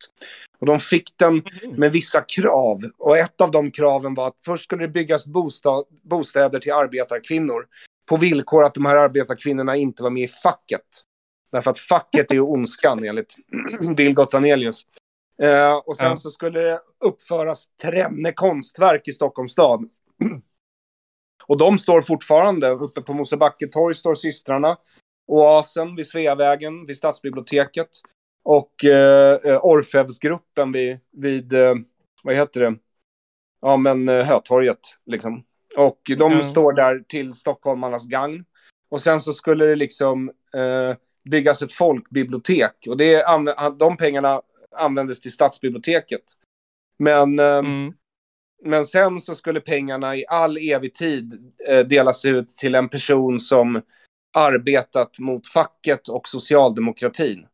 Och 0.59 0.65
de 0.65 0.79
fick 0.79 1.17
den 1.17 1.41
med 1.77 1.91
vissa 1.91 2.21
krav. 2.21 2.81
Och 2.97 3.17
ett 3.17 3.41
av 3.41 3.51
de 3.51 3.71
kraven 3.71 4.13
var 4.13 4.27
att 4.27 4.37
först 4.45 4.63
skulle 4.63 4.83
det 4.83 4.93
byggas 4.93 5.25
bostad, 5.25 5.85
bostäder 6.03 6.59
till 6.59 6.73
arbetarkvinnor. 6.73 7.65
På 8.09 8.17
villkor 8.17 8.63
att 8.63 8.73
de 8.73 8.85
här 8.85 8.95
arbetarkvinnorna 8.95 9.75
inte 9.75 10.03
var 10.03 10.09
med 10.09 10.23
i 10.23 10.27
facket. 10.27 10.81
Därför 11.51 11.71
att 11.71 11.79
facket 11.79 12.31
är 12.31 12.39
ondskan 12.39 13.03
enligt 13.03 13.35
Dilgot 13.97 14.31
Danelius. 14.31 14.81
Eh, 15.41 15.73
och 15.73 15.97
sen 15.97 16.17
så 16.17 16.31
skulle 16.31 16.59
det 16.59 16.79
uppföras 17.05 17.65
trenne 17.81 18.31
konstverk 18.31 19.07
i 19.07 19.13
Stockholms 19.13 19.51
stad. 19.51 19.89
Och 21.47 21.57
de 21.57 21.77
står 21.77 22.01
fortfarande. 22.01 22.69
Uppe 22.69 23.01
på 23.01 23.13
Mosebacketorg 23.13 23.95
står 23.95 24.15
systrarna. 24.15 24.77
Oasen 25.27 25.95
vid 25.95 26.07
Sveavägen, 26.07 26.85
vid 26.85 26.97
Stadsbiblioteket. 26.97 27.89
Och 28.43 28.85
eh, 28.85 29.33
eh, 29.43 29.65
Orfeusgruppen 29.65 30.71
vid, 30.71 30.99
vid 31.11 31.53
eh, 31.53 31.73
vad 32.23 32.35
heter 32.35 32.59
det? 32.61 32.75
Ja, 33.61 33.77
men 33.77 34.09
eh, 34.09 34.25
Hötorget 34.25 34.79
liksom. 35.05 35.43
Och 35.77 36.01
de 36.17 36.31
Ja. 36.31 36.43
står 36.43 36.73
där 36.73 37.03
till 37.07 37.33
stockholmarnas 37.33 38.07
gagn. 38.07 38.45
Och 38.89 39.01
sen 39.01 39.21
så 39.21 39.33
skulle 39.33 39.65
det 39.65 39.75
liksom 39.75 40.29
eh, 40.53 40.95
byggas 41.29 41.61
ett 41.61 41.73
folkbibliotek. 41.73 42.71
Och 42.89 42.97
det, 42.97 43.25
de 43.79 43.97
pengarna 43.97 44.41
användes 44.77 45.21
till 45.21 45.31
stadsbiblioteket. 45.31 46.23
Men, 46.99 47.39
eh, 47.39 47.45
Mm. 47.57 47.93
Men 48.63 48.85
sen 48.85 49.19
så 49.19 49.35
skulle 49.35 49.61
pengarna 49.61 50.15
i 50.15 50.25
all 50.27 50.57
evig 50.57 50.93
tid 50.93 51.53
eh, 51.67 51.79
delas 51.79 52.25
ut 52.25 52.49
till 52.49 52.75
en 52.75 52.89
person 52.89 53.39
som 53.39 53.81
arbetat 54.33 55.19
mot 55.19 55.47
facket 55.47 56.07
och 56.07 56.27
socialdemokratin. 56.27 57.47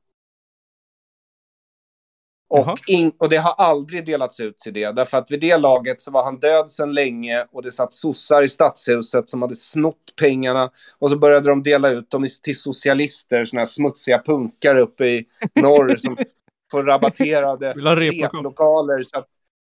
Och, 2.49 2.78
in, 2.88 3.12
och 3.18 3.30
det 3.30 3.38
har 3.38 3.51
aldrig 3.51 4.06
delats 4.06 4.39
ut 4.39 4.58
till 4.58 4.74
det. 4.74 4.91
Därför 4.91 5.18
att 5.18 5.32
vid 5.32 5.39
det 5.39 5.58
laget 5.58 6.01
så 6.01 6.12
var 6.12 6.24
han 6.24 6.39
död 6.39 6.70
sedan 6.70 6.93
länge 6.93 7.45
och 7.51 7.62
det 7.64 7.72
satt 7.72 7.93
sossar 7.93 8.43
i 8.43 8.49
stadshuset 8.49 9.30
som 9.30 9.41
hade 9.41 9.56
snott 9.56 10.14
pengarna. 10.20 10.72
Och 10.99 11.10
så 11.10 11.18
började 11.18 11.49
de 11.49 11.64
dela 11.64 11.89
ut 11.89 12.10
dem 12.10 12.28
till 12.43 12.60
socialister, 12.60 13.45
såna 13.45 13.60
här 13.60 13.66
smutsiga 13.66 14.22
punkare 14.26 14.82
uppe 14.82 15.06
i 15.06 15.26
norr 15.56 15.95
som 15.95 16.18
får 16.72 16.84
rabatterade 16.84 17.74
replokaler. 17.74 19.04
Så 19.04 19.18
att, 19.18 19.28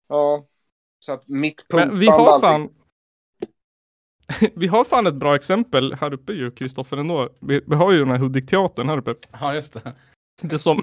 ja, 0.07 0.45
så 0.99 1.13
att 1.13 1.29
mitt 1.29 1.65
Men 1.73 1.99
vi 1.99 2.07
har 2.07 2.39
fan 2.39 2.69
Vi 4.55 4.67
har 4.67 4.83
fan 4.83 5.07
ett 5.07 5.15
bra 5.15 5.35
exempel 5.35 5.93
här 5.93 6.13
uppe 6.13 6.33
ju, 6.33 6.51
Kristoffer 6.51 6.97
ändå. 6.97 7.29
Vi, 7.39 7.61
vi 7.67 7.75
har 7.75 7.91
ju 7.91 7.99
den 7.99 8.11
här 8.11 8.17
Hudik-teatern 8.17 8.89
här 8.89 8.97
uppe. 8.97 9.15
Ja, 9.31 9.53
just 9.53 9.73
det. 9.73 9.93
Det 10.41 10.59
som, 10.59 10.81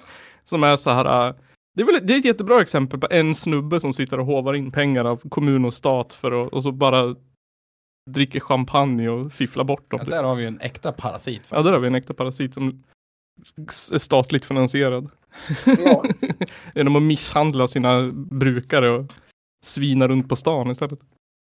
som 0.44 0.64
är 0.64 0.76
så 0.76 0.90
här. 0.90 1.28
äh, 1.28 1.34
Det 1.76 1.82
är, 1.82 1.86
väl, 1.86 2.06
det 2.06 2.14
är 2.14 2.18
ett 2.18 2.24
jättebra 2.24 2.60
exempel 2.62 3.00
på 3.00 3.06
en 3.10 3.34
snubbe 3.34 3.80
som 3.80 3.92
sitter 3.92 4.20
och 4.20 4.26
hovar 4.26 4.54
in 4.54 4.72
pengar 4.72 5.04
av 5.04 5.28
kommun 5.28 5.64
och 5.64 5.74
stat 5.74 6.12
för 6.12 6.46
att, 6.46 6.52
och 6.52 6.62
så 6.62 6.72
bara 6.72 7.14
dricker 8.10 8.40
champagne 8.40 9.08
och 9.08 9.32
fifflar 9.32 9.64
bort 9.64 9.90
dem. 9.90 10.00
Ja, 10.04 10.10
där 10.10 10.22
har 10.22 10.34
vi 10.34 10.42
ju 10.42 10.48
en 10.48 10.60
äkta 10.60 10.92
parasit. 10.92 11.48
Ja, 11.50 11.62
där 11.62 11.72
har 11.72 11.80
vi 11.80 11.86
en 11.86 11.94
äkta 11.94 12.14
parasit 12.14 12.54
som 12.54 12.84
är 13.92 13.98
statligt 13.98 14.44
finansierad. 14.44 15.10
Ja. 15.84 16.04
Genom 16.74 16.96
att 16.96 17.02
misshandla 17.02 17.68
sina 17.68 18.04
brukare 18.14 18.90
och 18.90 19.12
svina 19.64 20.08
runt 20.08 20.28
på 20.28 20.36
stan 20.36 20.70
istället. 20.70 20.98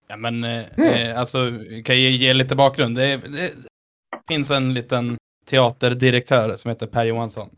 Ja, 0.08 0.18
men 0.18 0.44
eh, 0.44 0.80
eh, 0.80 1.20
alltså, 1.20 1.52
kan 1.86 2.04
jag 2.04 2.12
ge 2.12 2.34
lite 2.34 2.56
bakgrund? 2.56 2.96
Det, 2.98 3.18
det 3.18 3.54
finns 4.28 4.52
en 4.52 4.74
liten 4.74 5.18
teaterdirektör 5.46 6.56
som 6.56 6.70
heter 6.70 6.88
Per 6.88 7.06
Johansson. 7.06 7.50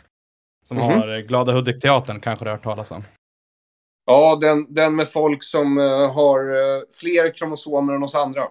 Som 0.66 0.78
Mhm. 0.78 0.86
har 0.86 1.08
eh, 1.16 1.20
Glada 1.20 1.54
Hudik-teatern, 1.54 2.20
kanske 2.20 2.46
du 2.46 2.50
har 2.50 2.58
hört 2.58 2.64
talas 2.64 2.92
om. 2.92 3.04
Ja, 4.06 4.36
den, 4.42 4.74
den 4.74 4.96
med 4.96 5.10
folk 5.10 5.44
som 5.44 5.78
eh, 5.78 6.14
har 6.14 6.40
eh, 6.56 6.82
fler 7.02 7.34
kromosomer 7.34 7.94
än 7.94 8.04
oss 8.04 8.16
andra. 8.16 8.42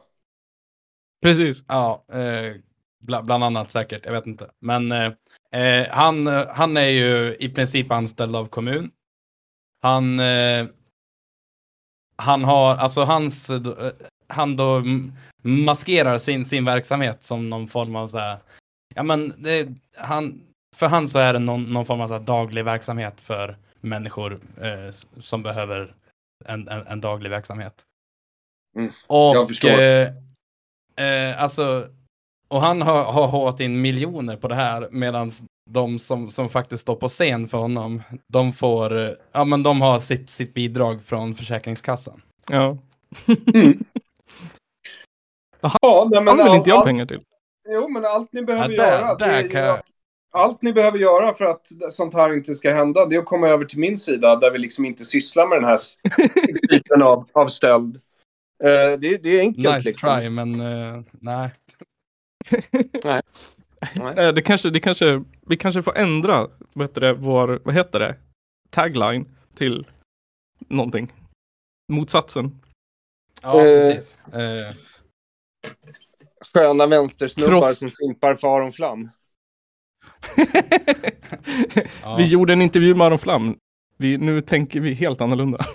Precis. 1.23 1.65
Ja, 1.69 2.05
eh, 2.13 2.55
bla, 3.03 3.23
bland 3.23 3.45
annat 3.45 3.71
säkert, 3.71 4.05
jag 4.07 4.13
vet 4.13 4.27
inte. 4.27 4.51
Men 4.61 4.93
eh, 4.93 5.87
han, 5.91 6.27
han 6.49 6.77
är 6.77 6.89
ju 6.89 7.37
i 7.41 7.49
princip 7.49 7.93
anställd 7.93 8.37
av 8.37 8.47
kommun. 8.47 8.91
Han, 9.83 10.21
eh, 10.21 10.67
han 12.23 12.45
har, 12.45 12.77
alltså 12.77 13.03
hans, 13.05 13.51
han 14.29 14.57
då 14.57 14.83
maskerar 15.43 16.19
sin, 16.19 16.45
sin 16.45 16.65
verksamhet 16.65 17.25
som 17.25 17.51
någon 17.51 17.69
form 17.69 17.97
av 17.97 18.09
så 18.09 18.19
här, 18.19 18.39
ja 18.95 19.03
men 19.03 19.35
det, 19.39 19.69
han, 19.97 20.41
för 20.77 20.87
han 20.87 21.09
så 21.09 21.19
är 21.19 21.33
det 21.33 21.39
någon, 21.39 21.63
någon 21.73 21.87
form 21.87 22.01
av 22.01 22.09
så 22.09 22.15
här 22.15 22.21
daglig 22.21 22.65
verksamhet 22.65 23.21
för 23.21 23.57
människor 23.81 24.41
eh, 24.61 24.95
som 25.21 25.43
behöver 25.43 25.95
en, 26.45 26.69
en, 26.69 26.87
en 26.87 27.01
daglig 27.01 27.31
verksamhet. 27.31 27.83
Mm, 28.77 28.93
Och 29.07 29.37
jag 29.37 29.49
förstår. 29.49 29.69
eh, 29.81 30.09
eh, 31.07 31.43
alltså, 31.43 31.89
och 32.49 32.61
han 32.61 32.83
har, 32.83 33.05
har 33.05 33.27
hållit 33.27 33.61
in 33.61 33.81
miljoner 33.81 34.37
på 34.37 34.49
det 34.49 34.55
här 34.55 34.89
medan 34.91 35.31
de 35.71 35.99
som, 35.99 36.31
som 36.31 36.49
faktiskt 36.49 36.83
står 36.83 36.97
på 36.97 37.09
scen 37.09 37.49
för 37.49 37.59
honom, 37.59 38.03
de 38.33 38.53
får, 38.53 39.17
ja 39.33 39.45
men 39.45 39.63
de 39.63 39.81
har 39.81 39.99
sitt, 39.99 40.31
sitt 40.31 40.55
bidrag 40.55 41.03
från 41.05 41.35
Försäkringskassan. 41.35 42.23
Ja. 42.51 42.79
Ja, 45.61 46.09
nej, 46.11 46.21
men 46.23 46.29
Han 46.29 46.37
vill 46.37 46.47
all- 46.47 46.57
inte 46.57 46.71
jag 46.71 46.79
all- 46.79 46.85
pengar 46.85 47.07
till. 47.07 47.21
Jo, 47.69 47.89
men 47.89 48.05
allt 48.05 48.33
ni 48.33 48.43
behöver 48.43 48.75
Ja, 48.75 48.83
där- 48.83 49.01
göra. 49.01 49.15
där 49.15 49.43
det 49.49 49.53
jag- 49.61 49.75
att, 49.79 49.85
allt 50.33 50.63
ni 50.63 50.73
behöver 50.73 50.99
göra 50.99 51.35
för 51.35 51.45
att 51.45 51.67
sånt 51.91 52.15
här 52.15 52.35
inte 52.35 52.55
ska 52.55 52.75
hända, 52.75 53.07
det 53.07 53.17
är 53.17 53.21
att 53.21 53.25
komma 53.27 53.49
över 53.49 53.65
till 53.65 53.79
min 53.79 53.97
sida 53.97 54.37
där 54.37 54.51
vi 54.51 54.59
liksom 54.59 54.85
inte 54.85 55.05
sysslar 55.05 55.49
med 55.49 55.59
den 55.59 55.65
här 55.65 55.79
typen 56.71 57.03
av, 57.03 57.29
av 57.33 57.49
stöld. 57.49 57.97
Eh, 58.65 58.99
det, 59.01 59.23
det 59.23 59.29
är 59.29 59.41
enkelt 59.41 59.75
Nice 59.75 59.89
liksom. 59.89 60.19
try, 60.21 60.31
men 60.31 60.61
eh, 60.61 61.01
nej. 61.13 61.51
Eh, 64.17 64.33
Det 64.35 64.43
kanske, 64.43 64.71
det 64.71 64.81
kanske, 64.81 65.25
vi 65.47 65.57
kanske 65.57 65.83
får 65.83 65.97
ändra 65.99 66.49
vad 66.75 66.89
heter 66.89 67.01
det, 67.01 67.13
vår, 67.15 67.61
vad 67.65 67.75
heter 67.75 68.01
det, 68.01 68.17
tagline 68.71 69.29
till 69.55 69.87
någonting. 70.59 71.13
Motsatsen. 71.93 72.61
Ja, 73.43 73.61
Eh, 73.61 73.89
precis. 73.95 74.19
Eh, 74.35 74.75
Sköna 76.55 76.87
vänstersnubbar 76.87 77.53
Cross- 77.61 77.75
som 77.75 77.91
simpar 77.91 78.35
för 78.37 78.57
Aron 78.57 78.73
Flam. 78.73 79.11
ja. 82.03 82.17
Vi 82.17 82.27
gjorde 82.27 82.53
en 82.53 82.63
intervju 82.63 82.95
med 82.95 83.07
Aron 83.07 83.19
Flam. 83.19 83.57
Vi, 83.97 84.19
nu 84.19 84.41
tänker 84.43 84.81
vi 84.81 84.95
helt 84.95 85.21
annorlunda. 85.21 85.59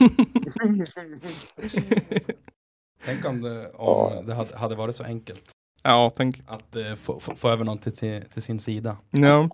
Tänk 3.06 3.26
om 3.26 3.42
det, 3.42 3.72
om 3.72 4.26
det 4.26 4.34
hade, 4.34 4.58
hade 4.58 4.76
varit 4.76 4.96
så 4.96 5.04
enkelt 5.04 5.50
ja, 5.84 6.12
tänk. 6.18 6.42
att 6.48 6.76
eh, 6.76 6.96
få, 6.96 7.20
få, 7.20 7.36
få 7.36 7.50
över 7.50 7.64
någon 7.64 7.78
till, 7.78 7.92
till, 7.96 8.22
till 8.30 8.42
sin 8.42 8.60
sida. 8.60 8.98
Ja. 9.12 9.50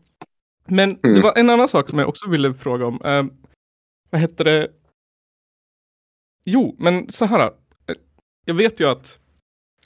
Men 0.66 0.98
det 1.02 1.08
Mm. 1.08 1.22
var 1.22 1.38
en 1.38 1.50
annan 1.50 1.68
sak 1.68 1.90
som 1.90 2.00
jag 2.00 2.10
också 2.10 2.30
ville 2.30 2.54
fråga 2.54 2.86
om. 2.86 3.02
Eh, 3.06 3.26
vad 4.10 4.22
hette 4.22 4.44
det? 4.44 4.68
Jo, 6.46 6.76
men 6.80 7.10
så 7.12 7.26
här. 7.26 7.40
eh, 7.42 7.96
Jag 8.46 8.54
vet 8.54 8.80
ju 8.80 8.90
att, 8.90 9.20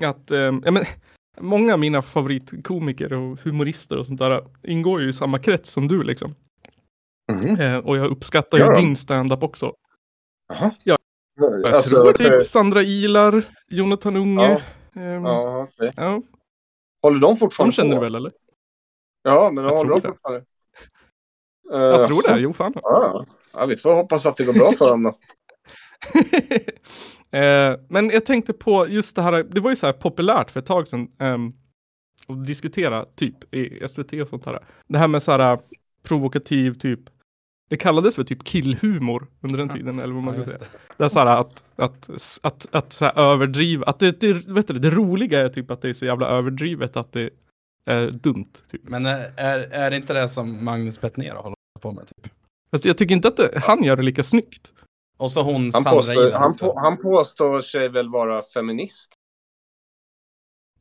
att 0.01 0.31
eh, 0.31 0.37
ja, 0.37 0.71
men, 0.71 0.83
många 1.39 1.73
av 1.73 1.79
mina 1.79 2.01
favoritkomiker 2.01 3.13
och 3.13 3.39
humorister 3.39 3.97
och 3.97 4.05
sånt 4.05 4.19
där 4.19 4.47
ingår 4.63 5.01
ju 5.01 5.09
i 5.09 5.13
samma 5.13 5.39
krets 5.39 5.69
som 5.71 5.87
du 5.87 6.03
liksom. 6.03 6.35
Mhm. 7.31 7.59
Eh, 7.61 7.77
och 7.77 7.97
jag 7.97 8.11
uppskattar 8.11 8.57
ju 8.57 8.63
Ja. 8.63 8.79
din 8.79 8.95
stand-up 8.95 9.43
också. 9.43 9.73
Jaha. 10.47 10.71
Ja. 10.83 10.97
Jag 11.35 11.65
Alltså, 11.73 11.89
tror 11.89 12.13
typ 12.13 12.47
Sandra 12.47 12.81
Ilar, 12.81 13.49
Jonathan 13.67 14.15
Unge. 14.15 14.43
Ja. 14.51 14.61
Ehm, 14.95 15.25
Ja, 15.25 15.63
okej. 15.63 15.91
ja, 15.95 16.21
Håller 17.01 17.19
de 17.19 17.27
de 17.27 17.37
fortfarande 17.37 17.75
känner 17.75 17.95
på? 17.95 18.01
väl 18.01 18.15
eller? 18.15 18.31
Ja, 19.23 19.49
men 19.53 19.63
Jag 19.63 19.71
håller 19.75 19.89
de 19.89 19.99
det. 19.99 20.07
fortfarande? 20.07 20.45
Jag 21.69 22.01
Eh, 22.01 22.07
tror 22.07 22.21
det, 22.23 22.39
jo 22.39 22.53
fan. 22.53 22.73
Ja. 22.75 23.25
ja, 23.53 23.65
vi 23.65 23.77
får 23.77 23.93
hoppas 23.95 24.25
att 24.25 24.37
det 24.37 24.45
går 24.45 24.53
bra 24.53 24.71
för 24.71 24.89
dem 24.89 25.03
då. 25.03 25.09
eh, 27.37 27.79
men 27.89 28.09
jag 28.09 28.25
tänkte 28.25 28.53
på 28.53 28.87
just 28.87 29.15
det 29.15 29.21
här, 29.21 29.43
det 29.43 29.61
var 29.61 29.69
ju 29.69 29.75
så 29.75 29.85
här 29.85 29.93
populärt 29.93 30.51
för 30.51 30.59
ett 30.59 30.65
tag 30.65 30.87
sedan 30.87 31.11
ehm, 31.19 31.53
att 32.27 32.45
diskutera 32.45 33.05
typ 33.05 33.53
i 33.55 33.87
SVT 33.89 34.13
och 34.21 34.29
sånt 34.29 34.45
där. 34.45 34.65
Det 34.87 34.97
här 34.97 35.07
med 35.07 35.23
så 35.23 35.31
här 35.31 35.59
provokativ 36.03 36.79
typ, 36.79 36.99
det 37.71 37.77
kallades 37.77 38.15
för 38.15 38.23
typ 38.23 38.43
killhumor 38.43 39.27
under 39.41 39.57
den 39.59 39.69
tiden 39.69 39.99
eller 39.99 40.13
vad 40.13 40.23
man 40.23 40.35
Ja, 40.35 40.41
ska 40.41 40.51
säga. 40.51 40.59
det. 40.71 40.93
Det 40.97 41.03
är 41.05 41.09
så 41.09 41.19
här 41.19 41.25
att, 41.25 41.63
att, 41.75 42.09
att, 42.43 42.67
att 42.71 42.93
så 42.93 43.05
här 43.05 43.19
överdriva, 43.19 43.85
att 43.85 43.99
det, 43.99 44.19
det, 44.19 44.33
vet 44.33 44.67
du, 44.67 44.73
det 44.73 44.89
roliga 44.89 45.39
är 45.39 45.49
typ 45.49 45.71
att 45.71 45.81
det 45.81 45.89
är 45.89 45.93
så 45.93 46.05
jävla 46.05 46.27
överdrivet 46.27 46.97
att 46.97 47.11
det 47.11 47.29
är 47.85 48.11
dumt. 48.11 48.51
Typ. 48.71 48.81
Men 48.83 49.05
eh, 49.05 49.11
är, 49.37 49.59
är 49.59 49.89
det 49.89 49.95
inte 49.95 50.13
det 50.13 50.29
som 50.29 50.63
Magnus 50.65 51.01
Bettner 51.01 51.31
håller 51.35 51.55
på 51.81 51.91
med? 51.91 52.07
Typ? 52.07 52.33
Fast 52.71 52.85
jag 52.85 52.97
tycker 52.97 53.15
inte 53.15 53.27
att 53.27 53.37
det, 53.37 53.59
han 53.63 53.83
gör 53.83 53.95
det 53.95 54.01
lika 54.03 54.23
snyggt. 54.23 54.71
Och 55.17 55.31
så 55.31 55.41
hon 55.41 55.55
Han 55.63 55.71
Sandra 55.71 55.91
påstår, 55.91 56.13
Ilar 56.27 56.39
han, 56.39 56.57
på, 56.57 56.79
han 56.79 56.97
påstår 56.97 57.61
sig 57.61 57.89
väl 57.89 58.09
vara 58.09 58.41
feminist? 58.43 59.11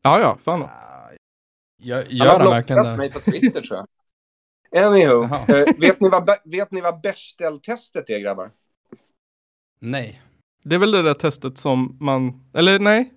Ja, 0.02 0.20
ja, 0.20 0.38
fan. 0.44 0.62
Ah, 0.62 0.66
Gör, 1.82 1.96
Han 1.96 2.06
gör 2.16 2.26
har 2.26 2.38
han 2.40 2.50
verkligen 2.50 2.84
det? 2.84 2.96
mig 2.96 3.12
på 3.12 3.20
Twitter 3.20 3.60
tror 3.60 3.78
jag. 3.78 3.86
Anywho, 4.76 5.22
eh, 5.24 5.64
vet 5.80 6.00
ni 6.00 6.08
vad, 6.08 6.30
vet 6.44 6.70
ni 6.70 6.80
vad 6.80 7.00
Bechdel-testet 7.00 8.10
är 8.10 8.18
grabbar? 8.18 8.50
Nej. 9.80 10.22
Det 10.64 10.74
är 10.74 10.78
väl 10.78 10.90
det 10.92 11.02
där 11.02 11.14
testet 11.14 11.58
som 11.58 11.96
man, 12.00 12.50
eller 12.54 12.78
nej, 12.78 13.12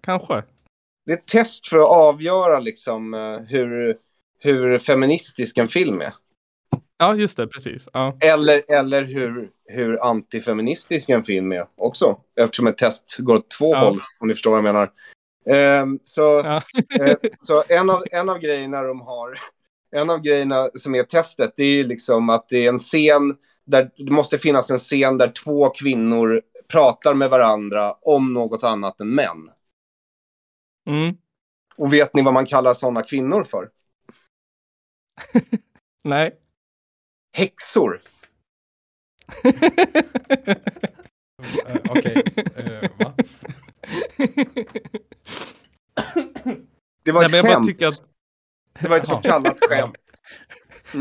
kanske. 0.00 0.42
Det 1.06 1.12
är 1.12 1.16
ett 1.16 1.26
test 1.26 1.66
för 1.66 1.78
att 1.78 1.88
avgöra 1.88 2.58
liksom 2.60 3.14
eh, 3.14 3.38
hur, 3.38 3.96
hur 4.38 4.78
feministisk 4.78 5.58
en 5.58 5.68
film 5.68 6.00
är. 6.00 6.14
Ja, 6.98 7.14
just 7.14 7.36
det, 7.36 7.46
precis. 7.48 7.88
Ja. 7.92 8.16
Eller, 8.20 8.62
eller 8.68 9.04
hur, 9.04 9.50
hur 9.64 10.04
antifeministisk 10.04 11.08
en 11.08 11.24
film 11.24 11.52
är 11.52 11.66
också. 11.76 12.20
Eftersom 12.36 12.66
ett 12.66 12.78
test 12.78 13.16
går 13.18 13.34
åt 13.34 13.50
två 13.50 13.72
Ja. 13.74 13.78
håll, 13.78 14.00
om 14.20 14.28
ni 14.28 14.34
förstår 14.34 14.50
vad 14.50 14.58
jag 14.58 14.64
menar. 14.64 14.90
Ehm, 15.50 15.98
så 16.02 16.22
Ja. 16.22 16.62
eh, 17.00 17.16
så 17.38 17.64
en, 17.68 17.90
av, 17.90 18.04
en 18.10 18.28
av 18.28 18.38
grejerna 18.38 18.82
de 18.82 19.00
har, 19.00 19.38
en 19.96 20.10
av 20.10 20.20
grejerna 20.20 20.70
som 20.74 20.94
är 20.94 21.02
testet, 21.02 21.52
det 21.56 21.64
är 21.64 21.84
liksom 21.84 22.30
att 22.30 22.48
det 22.48 22.64
är 22.64 22.68
en 22.68 22.78
scen 22.78 23.36
där 23.66 23.90
det 23.96 24.10
måste 24.10 24.38
finnas 24.38 24.70
en 24.70 24.78
scen 24.78 25.18
där 25.18 25.28
två 25.28 25.70
kvinnor 25.70 26.42
pratar 26.68 27.14
med 27.14 27.30
varandra 27.30 27.92
om 27.92 28.32
något 28.32 28.64
annat 28.64 29.00
än 29.00 29.14
män. 29.14 29.50
Mm. 30.88 31.16
Och 31.76 31.92
vet 31.92 32.14
ni 32.14 32.22
vad 32.22 32.34
man 32.34 32.46
kallar 32.46 32.74
sådana 32.74 33.02
kvinnor 33.02 33.44
för? 33.44 33.70
Nej. 36.04 36.38
Häxor. 37.32 38.00
Eh, 41.66 41.76
Okej. 41.90 42.22
Eh, 42.56 42.90
va? 42.98 43.14
Det 47.04 47.12
var 47.12 47.20
Nej, 47.20 47.26
ett 47.26 47.30
men 47.30 47.36
jag 47.38 47.46
bara 47.46 47.54
skämt. 47.54 47.66
tycker 47.66 47.86
att 47.86 48.02
Det 48.80 48.88
var 48.88 48.96
ett 48.96 49.06
så 49.06 49.16
kallat 49.16 49.58
skämt. 49.60 49.96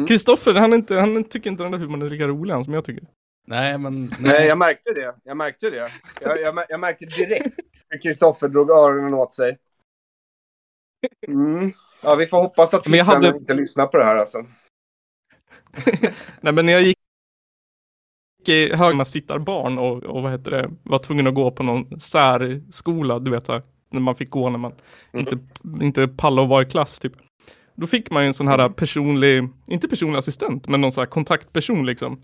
Kristoffer, 0.07 0.53
han, 0.53 0.73
är 0.73 0.77
inte, 0.77 0.95
han 0.95 1.23
tycker 1.23 1.49
inte 1.49 1.63
den 1.63 1.71
där 1.71 1.79
humorn 1.79 2.01
är 2.01 2.09
lika 2.09 2.27
rolig 2.27 2.53
än 2.53 2.63
som 2.63 2.73
jag 2.73 2.85
tycker. 2.85 3.07
Nej, 3.47 3.77
men... 3.77 4.15
Nej, 4.19 4.47
jag 4.47 4.57
märkte 4.57 4.93
det. 4.93 5.15
Jag 5.23 5.37
märkte 5.37 5.69
det. 5.69 5.91
Jag, 6.21 6.41
jag, 6.41 6.65
jag 6.69 6.79
märkte 6.79 7.05
direkt 7.05 7.55
hur 7.89 8.01
Kristoffer 8.01 8.47
drog 8.47 8.69
öronen 8.69 9.13
åt 9.13 9.33
sig. 9.33 9.57
Mm. 11.27 11.73
Ja, 12.03 12.15
vi 12.15 12.27
får 12.27 12.37
hoppas 12.41 12.73
att 12.73 12.83
tittarna 12.83 13.03
hade- 13.03 13.27
inte 13.37 13.53
lyssnar 13.53 13.87
på 13.87 13.97
det 13.97 14.03
här 14.03 14.15
alltså. 14.15 14.37
Nej, 16.41 16.53
men 16.53 16.65
när 16.65 16.73
jag 16.73 16.81
gick 16.81 16.97
i 18.47 18.73
högmasittarbarn 18.75 19.77
och, 19.77 20.03
och 20.03 20.23
vad 20.23 20.31
heter 20.31 20.51
det, 20.51 20.69
var 20.83 20.99
tvungen 20.99 21.27
att 21.27 21.35
gå 21.35 21.51
på 21.51 21.63
någon 21.63 21.99
särskola, 22.01 23.19
du 23.19 23.31
vet, 23.31 23.47
här, 23.47 23.61
när 23.89 23.99
man 24.01 24.15
fick 24.15 24.29
gå 24.29 24.49
när 24.49 24.57
man 24.57 24.73
inte, 25.13 25.37
inte 25.81 26.07
pallade 26.07 26.43
att 26.45 26.49
vara 26.49 26.61
i 26.61 26.65
klass 26.65 26.99
typ. 26.99 27.13
Då 27.75 27.87
fick 27.87 28.11
man 28.11 28.23
ju 28.23 28.27
en 28.27 28.33
sån 28.33 28.47
här 28.47 28.69
personlig, 28.69 29.49
inte 29.67 29.87
personlig 29.87 30.19
assistent, 30.19 30.67
men 30.67 30.81
någon 30.81 30.91
sån 30.91 31.01
här 31.01 31.05
kontaktperson 31.07 31.85
liksom. 31.85 32.21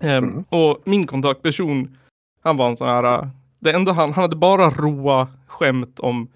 Ehm, 0.00 0.24
Mm. 0.24 0.44
Och 0.48 0.82
min 0.84 1.06
kontaktperson, 1.06 1.96
han 2.42 2.56
var 2.56 2.68
en 2.68 2.76
sån 2.76 2.88
här, 2.88 3.30
det 3.60 3.72
enda 3.72 3.92
han, 3.92 4.12
han 4.12 4.22
hade 4.22 4.36
bara 4.36 4.70
roa 4.70 5.28
skämt 5.46 6.00
om 6.00 6.28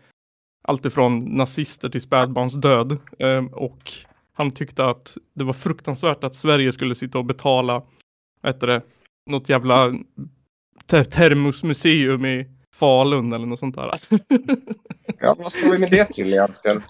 allt 0.64 0.84
ifrån 0.86 1.24
nazister 1.24 1.88
till 1.88 2.00
spädbarns 2.00 2.54
död. 2.54 2.98
Ehm, 3.18 3.46
och 3.48 3.92
han 4.32 4.50
tyckte 4.50 4.84
att 4.84 5.16
det 5.34 5.44
var 5.44 5.52
fruktansvärt 5.52 6.24
att 6.24 6.34
Sverige 6.34 6.72
skulle 6.72 6.94
sitta 6.94 7.18
och 7.18 7.24
betala, 7.24 7.82
vad 8.40 8.54
heter 8.54 8.66
det, 8.66 8.82
något 9.30 9.48
jävla 9.48 9.92
te- 10.86 11.04
termosmuseum 11.04 12.24
i 12.26 12.46
Falun 12.76 13.32
eller 13.32 13.46
något 13.46 13.58
sånt 13.58 13.74
där. 13.76 14.00
Ja, 15.20 15.34
vad 15.38 15.52
ska 15.52 15.70
vi 15.70 15.78
med 15.80 15.90
det 15.90 16.04
till 16.12 16.32
egentligen? 16.32 16.82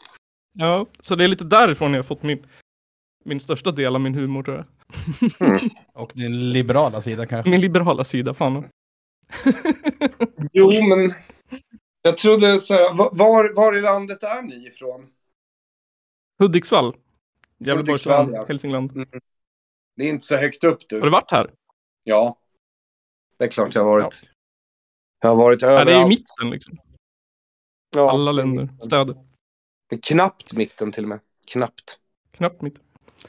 Ja, 0.59 0.87
så 1.01 1.15
det 1.17 1.25
är 1.25 1.29
lite 1.29 1.45
därifrån 1.45 1.91
jag 1.93 1.99
har 1.99 2.03
fått 2.05 2.23
min, 2.23 2.47
min 3.25 3.41
största 3.41 3.71
del 3.71 3.95
av 3.95 4.01
min 4.01 4.15
humor 4.15 4.43
tror 4.43 4.57
jag. 4.57 4.67
Och 5.95 6.13
din 6.15 6.51
liberala 6.53 7.01
sida 7.03 7.27
kanske. 7.27 7.51
Min 7.51 7.61
liberala 7.61 8.05
sida, 8.05 8.35
fan. 8.35 8.65
Jo, 10.53 10.71
men 10.89 11.13
jag 12.03 12.17
trodde 12.17 12.61
så 12.61 12.75
här, 12.75 12.95
va- 12.95 13.11
var, 13.13 13.55
var 13.57 13.77
i 13.77 13.81
landet 13.81 14.23
är 14.23 14.43
ni 14.43 14.67
ifrån? 14.67 15.07
Hudiksvall. 16.39 16.97
Gävleborgs 17.59 18.07
län, 18.07 18.31
ja. 18.35 18.45
Hälsingland. 18.49 18.93
Det 19.97 20.05
är 20.05 20.09
inte 20.11 20.25
så 20.27 20.37
högt 20.37 20.65
upp 20.65 20.79
Har 20.93 20.99
du 20.99 21.05
du. 21.05 21.11
varit 21.11 21.31
här? 21.31 21.51
Ja. 22.05 22.39
Det 23.39 23.45
är 23.45 23.49
klart 23.49 23.75
jag 23.75 23.85
har 23.85 23.91
varit. 23.91 24.33
Jag 25.21 25.29
har 25.29 25.37
varit 25.37 25.63
Ja, 25.63 25.69
överallt. 25.69 25.87
det 25.89 25.95
är 25.95 26.05
i 26.07 26.09
mitten 26.09 26.51
liksom. 26.51 26.79
Ja, 27.97 28.11
Alla 28.11 28.33
länder, 28.33 28.69
städer. 28.83 29.17
Det 29.89 29.97
är 29.97 30.01
knappt 30.01 30.53
mitten 30.55 30.93
till 30.93 31.03
och 31.05 31.09
med. 31.09 31.21
Knappt. 31.51 31.99
Knappt 32.33 32.63
mitten. 32.63 32.83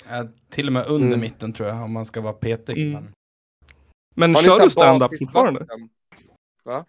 Ja, 0.09 0.27
till 0.49 0.67
och 0.67 0.73
med 0.73 0.85
under 0.87 1.07
Mm. 1.07 1.19
mitten 1.19 1.53
tror 1.53 1.69
jag, 1.69 1.83
om 1.83 1.91
man 1.93 2.05
ska 2.05 2.21
vara 2.21 2.33
petig. 2.33 2.77
Mm. 2.77 3.03
Men... 4.15 4.31
Men 4.31 4.35
kör 4.43 4.59
du 4.59 4.69
stand-up 4.69 5.11
fortfarande? 5.19 5.67
Va? 6.63 6.85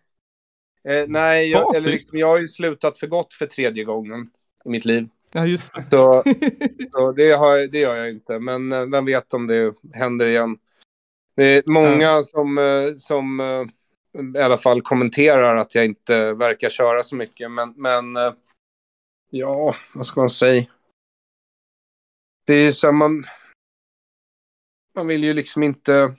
Eh, 0.85 1.05
nej, 1.09 1.51
jag, 1.51 1.77
eller 1.77 1.91
liksom, 1.91 2.19
jag 2.19 2.27
har 2.27 2.39
ju 2.39 2.49
slutat 2.49 2.99
för 2.99 3.07
gott 3.07 3.35
för 3.35 3.47
tredje 3.47 3.85
gången 3.85 4.31
i 4.65 4.69
mitt 4.69 4.85
liv. 4.85 5.09
Ja, 5.33 5.47
just 5.47 5.75
det. 5.75 5.85
Så, 5.91 6.23
så 6.93 7.13
det, 7.13 7.33
har, 7.33 7.57
jag- 7.57 7.71
det 7.73 7.79
gör 7.79 7.97
jag 7.97 8.11
inte. 8.11 8.39
Men 8.39 8.73
eh, 8.73 8.87
vem 8.87 9.05
vet 9.05 9.35
om 9.35 9.47
det 9.47 9.75
händer 9.93 10.27
igen. 10.27 10.59
Det 11.37 11.45
är 11.45 11.63
många 11.67 12.23
som, 12.23 12.59
eh, 12.59 12.95
som 12.97 13.41
eh, 13.41 13.65
i 14.37 14.39
alla 14.43 14.57
fall 14.57 14.83
kommenterar 14.83 15.57
att 15.57 15.75
jag 15.75 15.85
inte 15.85 16.33
verkar 16.33 16.69
köra 16.69 17.03
så 17.03 17.17
mycket. 17.17 17.51
Men, 17.51 17.75
men 17.77 18.17
ja, 19.31 19.77
vad 19.95 20.07
ska 20.07 20.21
man 20.21 20.31
säga? 20.31 20.67
Det 22.45 22.55
är 22.55 22.65
ju 22.65 22.73
så 22.73 22.87
här, 22.87 22.93
man... 22.93 23.25
Man 24.95 25.07
vill 25.07 25.25
ju 25.25 25.35
liksom 25.35 25.63
inte... 25.63 26.15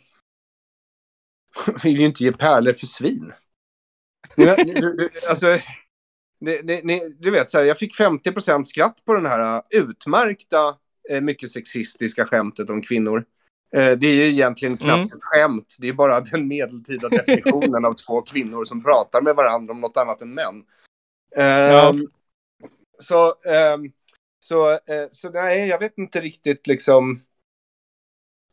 vill 1.83 1.99
ju 1.99 2.05
inte 2.05 2.23
ge 2.23 2.31
pärlor 2.31 2.73
för 2.73 2.85
svin. 2.85 3.33
Alltså, 5.29 5.57
det, 6.39 6.61
det, 6.61 6.83
ni, 6.83 7.15
du 7.19 7.31
vet, 7.31 7.49
så 7.49 7.57
här, 7.57 7.65
jag 7.65 7.77
fick 7.77 7.99
50% 7.99 8.63
skratt 8.63 9.05
på 9.05 9.13
den 9.13 9.25
här 9.25 9.55
uh, 9.57 9.63
utmärkta, 9.69 10.77
eh, 11.09 11.21
mycket 11.21 11.51
sexistiska 11.51 12.25
skämtet 12.25 12.69
om 12.69 12.81
kvinnor. 12.81 13.25
Eh, 13.75 13.91
det 13.97 14.07
är 14.07 14.13
ju 14.13 14.23
egentligen 14.23 14.77
knappt 14.77 14.97
Mm. 14.97 15.05
ett 15.05 15.23
skämt. 15.23 15.75
Det 15.79 15.87
är 15.89 15.93
bara 15.93 16.21
den 16.21 16.47
medeltida 16.47 17.09
definitionen 17.09 17.85
av 17.85 17.93
två 17.93 18.21
kvinnor 18.21 18.65
som 18.65 18.83
pratar 18.83 19.21
med 19.21 19.35
varandra 19.35 19.71
om 19.71 19.81
något 19.81 19.97
annat 19.97 20.21
än 20.21 20.33
män. 20.33 20.63
Ehm, 21.35 22.07
Så, 23.01 23.35
ehm, 23.45 23.91
så, 24.39 24.71
eh, 24.71 25.07
så 25.11 25.29
nej, 25.29 25.67
jag 25.67 25.79
vet 25.79 25.97
inte 25.97 26.21
riktigt 26.21 26.67
liksom 26.67 27.21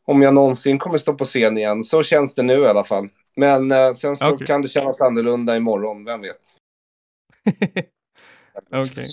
om 0.05 0.21
jag 0.21 0.33
någonsin 0.33 0.79
kommer 0.79 0.97
stå 0.97 1.13
på 1.13 1.25
scen 1.25 1.57
igen. 1.57 1.83
Så 1.83 2.03
känns 2.03 2.35
det 2.35 2.43
nu 2.43 2.53
i 2.53 2.67
alla 2.67 2.83
fall. 2.83 3.09
Men 3.35 3.71
eh, 3.71 3.91
sen 3.91 4.15
så 4.15 4.33
Okej. 4.33 4.47
kan 4.47 4.61
det 4.61 4.67
kännas 4.67 5.01
annorlunda 5.01 5.57
imorgon, 5.57 6.05
vem 6.05 6.21
vet. 6.21 6.55
Okej. 8.71 9.03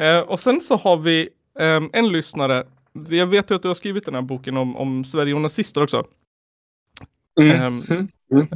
Eh, 0.00 0.20
och 0.20 0.40
sen 0.40 0.60
så 0.60 0.76
har 0.76 0.96
vi 0.96 1.28
ehm, 1.58 1.90
en 1.92 2.08
lyssnare. 2.08 2.66
Jag 3.08 3.26
vet 3.26 3.50
ju 3.50 3.54
att 3.54 3.62
du 3.62 3.68
har 3.68 3.74
skrivit 3.74 4.04
den 4.04 4.14
här 4.14 4.22
boken 4.22 4.56
om, 4.56 4.76
om 4.76 5.04
Sverige 5.04 5.34
och 5.34 5.40
nazister 5.40 5.82
också. 5.82 6.06
Mm. 7.40 7.62
Ehm, 7.62 8.08
Mm. 8.30 8.48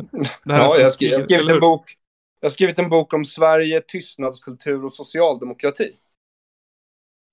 Ja, 0.44 0.78
jag 0.78 0.92
skrivit, 0.92 1.30
jag 1.30 1.40
eller 1.40 1.54
en 1.54 1.60
bok. 1.60 1.96
Jag 2.40 2.48
har 2.48 2.52
skrivit 2.52 2.78
en 2.78 2.88
bok 2.88 3.14
om 3.14 3.24
Sverige, 3.24 3.80
tystnadskultur 3.80 4.84
och 4.84 4.92
socialdemokrati. 4.92 5.96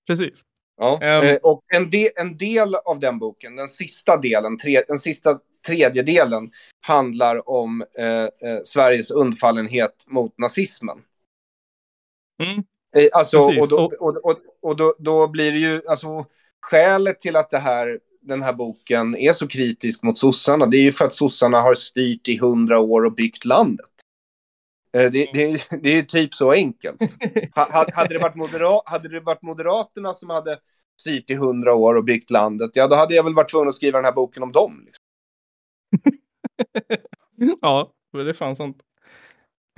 Precis. 0.06 0.42
Ja. 0.76 1.02
Eh, 1.02 1.36
och 1.36 1.64
en, 1.74 1.90
de, 1.90 2.10
en 2.16 2.36
del 2.36 2.74
av 2.74 2.98
den 2.98 3.18
boken, 3.18 3.56
den 3.56 3.68
sista 3.68 4.16
delen, 4.16 4.58
tre, 4.58 4.82
den 4.88 4.98
sista 4.98 5.38
tredje 5.66 6.02
delen, 6.02 6.50
handlar 6.80 7.48
om 7.48 7.84
eh, 7.98 8.22
eh, 8.22 8.62
Sveriges 8.64 9.10
undfallenhet 9.10 10.04
mot 10.06 10.38
nazismen. 10.38 10.98
Mm. 12.42 12.64
Eh, 12.96 13.08
Alltså, 13.12 13.46
Precis, 13.46 13.62
och, 13.62 13.68
då, 13.68 13.76
och- 13.76 13.92
och, 14.00 14.16
och, 14.24 14.38
och 14.60 14.76
då, 14.76 14.94
då 14.98 15.28
blir 15.28 15.52
det 15.52 15.58
ju, 15.58 15.82
alltså, 15.88 16.26
skälet 16.60 17.20
till 17.20 17.36
att 17.36 17.50
det 17.50 17.58
här, 17.58 18.00
den 18.20 18.42
här 18.42 18.52
boken 18.52 19.16
är 19.16 19.32
så 19.32 19.48
kritisk 19.48 20.02
mot 20.02 20.18
sossarna, 20.18 20.66
det 20.66 20.76
är 20.76 20.82
ju 20.82 20.92
för 20.92 21.04
att 21.04 21.14
sossarna 21.14 21.60
har 21.60 21.74
styrt 21.74 22.28
i 22.28 22.38
hundra 22.38 22.80
år 22.80 23.04
och 23.04 23.12
byggt 23.14 23.44
landet. 23.44 23.90
Eh, 24.92 25.10
Det, 25.10 25.30
det, 25.32 25.68
det 25.82 25.98
är 25.98 26.02
typ 26.02 26.34
så 26.34 26.52
enkelt. 26.52 27.00
Ha- 27.54 27.72
ha- 27.72 27.86
Hade 27.94 28.14
det, 28.14 28.18
varit 28.18 28.34
modera, 28.34 28.80
hade 28.84 29.08
det 29.08 29.20
varit 29.20 29.42
Moderaterna 29.42 30.14
som 30.14 30.30
hade 30.30 30.58
styrt 31.00 31.30
i 31.30 31.34
hundra 31.34 31.74
år 31.74 31.94
och 31.94 32.04
byggt 32.04 32.30
landet, 32.30 32.70
ja 32.74 32.86
då 32.88 32.96
hade 32.96 33.14
jag 33.14 33.24
väl 33.24 33.34
varit 33.34 33.50
tvungen 33.50 33.68
att 33.68 33.74
skriva 33.74 33.98
den 33.98 34.04
här 34.04 34.12
boken 34.12 34.42
om 34.42 34.52
dem. 34.52 34.84
Liksom. 34.86 35.04
ja, 37.60 37.92
det 38.12 38.20
är 38.30 38.32
fan 38.32 38.56
sant. 38.56 38.82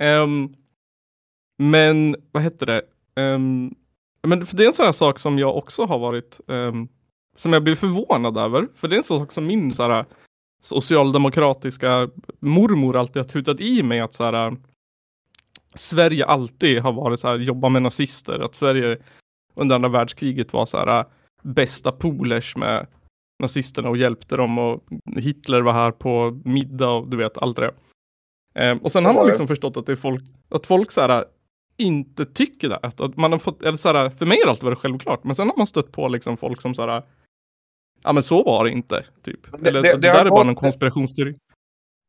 Ehm, 0.03 0.55
men 1.57 2.15
vad 2.31 2.43
heter 2.43 2.65
det? 2.65 2.81
Ehm, 3.15 3.75
men 4.27 4.45
för 4.45 4.57
det 4.57 4.63
är 4.63 4.67
en 4.67 4.73
sån 4.73 4.85
här 4.85 4.91
sak 4.93 5.19
som 5.19 5.39
jag 5.39 5.57
också 5.57 5.85
har 5.85 5.99
varit, 5.99 6.39
ehm, 6.47 6.87
som 7.37 7.53
jag 7.53 7.63
blir 7.63 7.75
förvånad 7.75 8.37
över. 8.37 8.67
För 8.75 8.87
det 8.87 8.95
är 8.95 8.97
en 8.97 9.03
sån 9.03 9.19
sak 9.19 9.31
som 9.31 9.45
min 9.47 9.71
så 9.73 9.83
här, 9.83 10.05
socialdemokratiska 10.61 12.09
mormor 12.39 12.95
alltid 12.97 13.17
har 13.17 13.23
tutat 13.23 13.59
i 13.59 13.83
mig 13.83 13.99
att 13.99 14.13
så 14.13 14.23
här, 14.23 14.57
Sverige 15.75 16.25
alltid 16.25 16.79
har 16.79 16.93
varit 16.93 17.19
så 17.19 17.27
här, 17.27 17.37
jobba 17.37 17.69
med 17.69 17.81
nazister. 17.81 18.39
Att 18.39 18.55
Sverige 18.55 18.97
under 19.55 19.75
andra 19.75 19.89
världskriget 19.89 20.53
var 20.53 20.65
så 20.65 20.77
här 20.77 21.05
bästa 21.43 21.91
polers 21.91 22.55
med 22.55 22.87
nazisterna 23.43 23.89
och 23.89 23.97
hjälpte 23.97 24.37
dem 24.37 24.57
och 24.57 24.83
Hitler 25.15 25.61
var 25.61 25.73
här 25.73 25.91
på 25.91 26.41
middag 26.45 26.89
och 26.89 27.07
du 27.09 27.17
vet 27.17 27.37
allt 27.37 27.55
det. 27.57 27.71
Eh, 28.55 28.77
och 28.81 28.91
sen 28.91 29.05
har 29.05 29.13
man 29.13 29.27
liksom 29.27 29.47
förstått 29.47 29.77
att 29.77 29.85
det 29.85 29.91
är 29.91 29.95
folk, 29.95 30.23
att 30.49 30.67
folk 30.67 30.91
så 30.91 31.01
här 31.01 31.25
inte 31.77 32.25
tycker 32.25 32.69
det. 32.69 32.77
Att, 32.81 32.99
att 33.01 33.17
man 33.17 33.31
har 33.31 33.39
fått, 33.39 33.61
eller 33.61 33.77
så 33.77 33.93
här, 33.93 34.09
för 34.09 34.25
mig 34.25 34.37
har 34.37 34.45
det 34.45 34.49
alltid 34.49 34.63
varit 34.63 34.77
självklart, 34.77 35.23
men 35.23 35.35
sen 35.35 35.47
har 35.49 35.57
man 35.57 35.67
stött 35.67 35.91
på 35.91 36.07
liksom 36.07 36.37
folk 36.37 36.61
som 36.61 36.73
så 36.75 36.81
här, 36.87 37.03
ja 38.03 38.13
men 38.13 38.23
så 38.23 38.43
var 38.43 38.63
det 38.65 38.71
inte, 38.71 39.05
typ. 39.23 39.51
Det- 39.51 39.69
eller 39.69 39.81
det- 39.81 39.87
det, 39.89 39.97
det 39.97 40.07
där 40.07 40.25
är 40.25 40.29
bara 40.29 40.43
någon 40.43 40.55
konspirationsteori. 40.55 41.35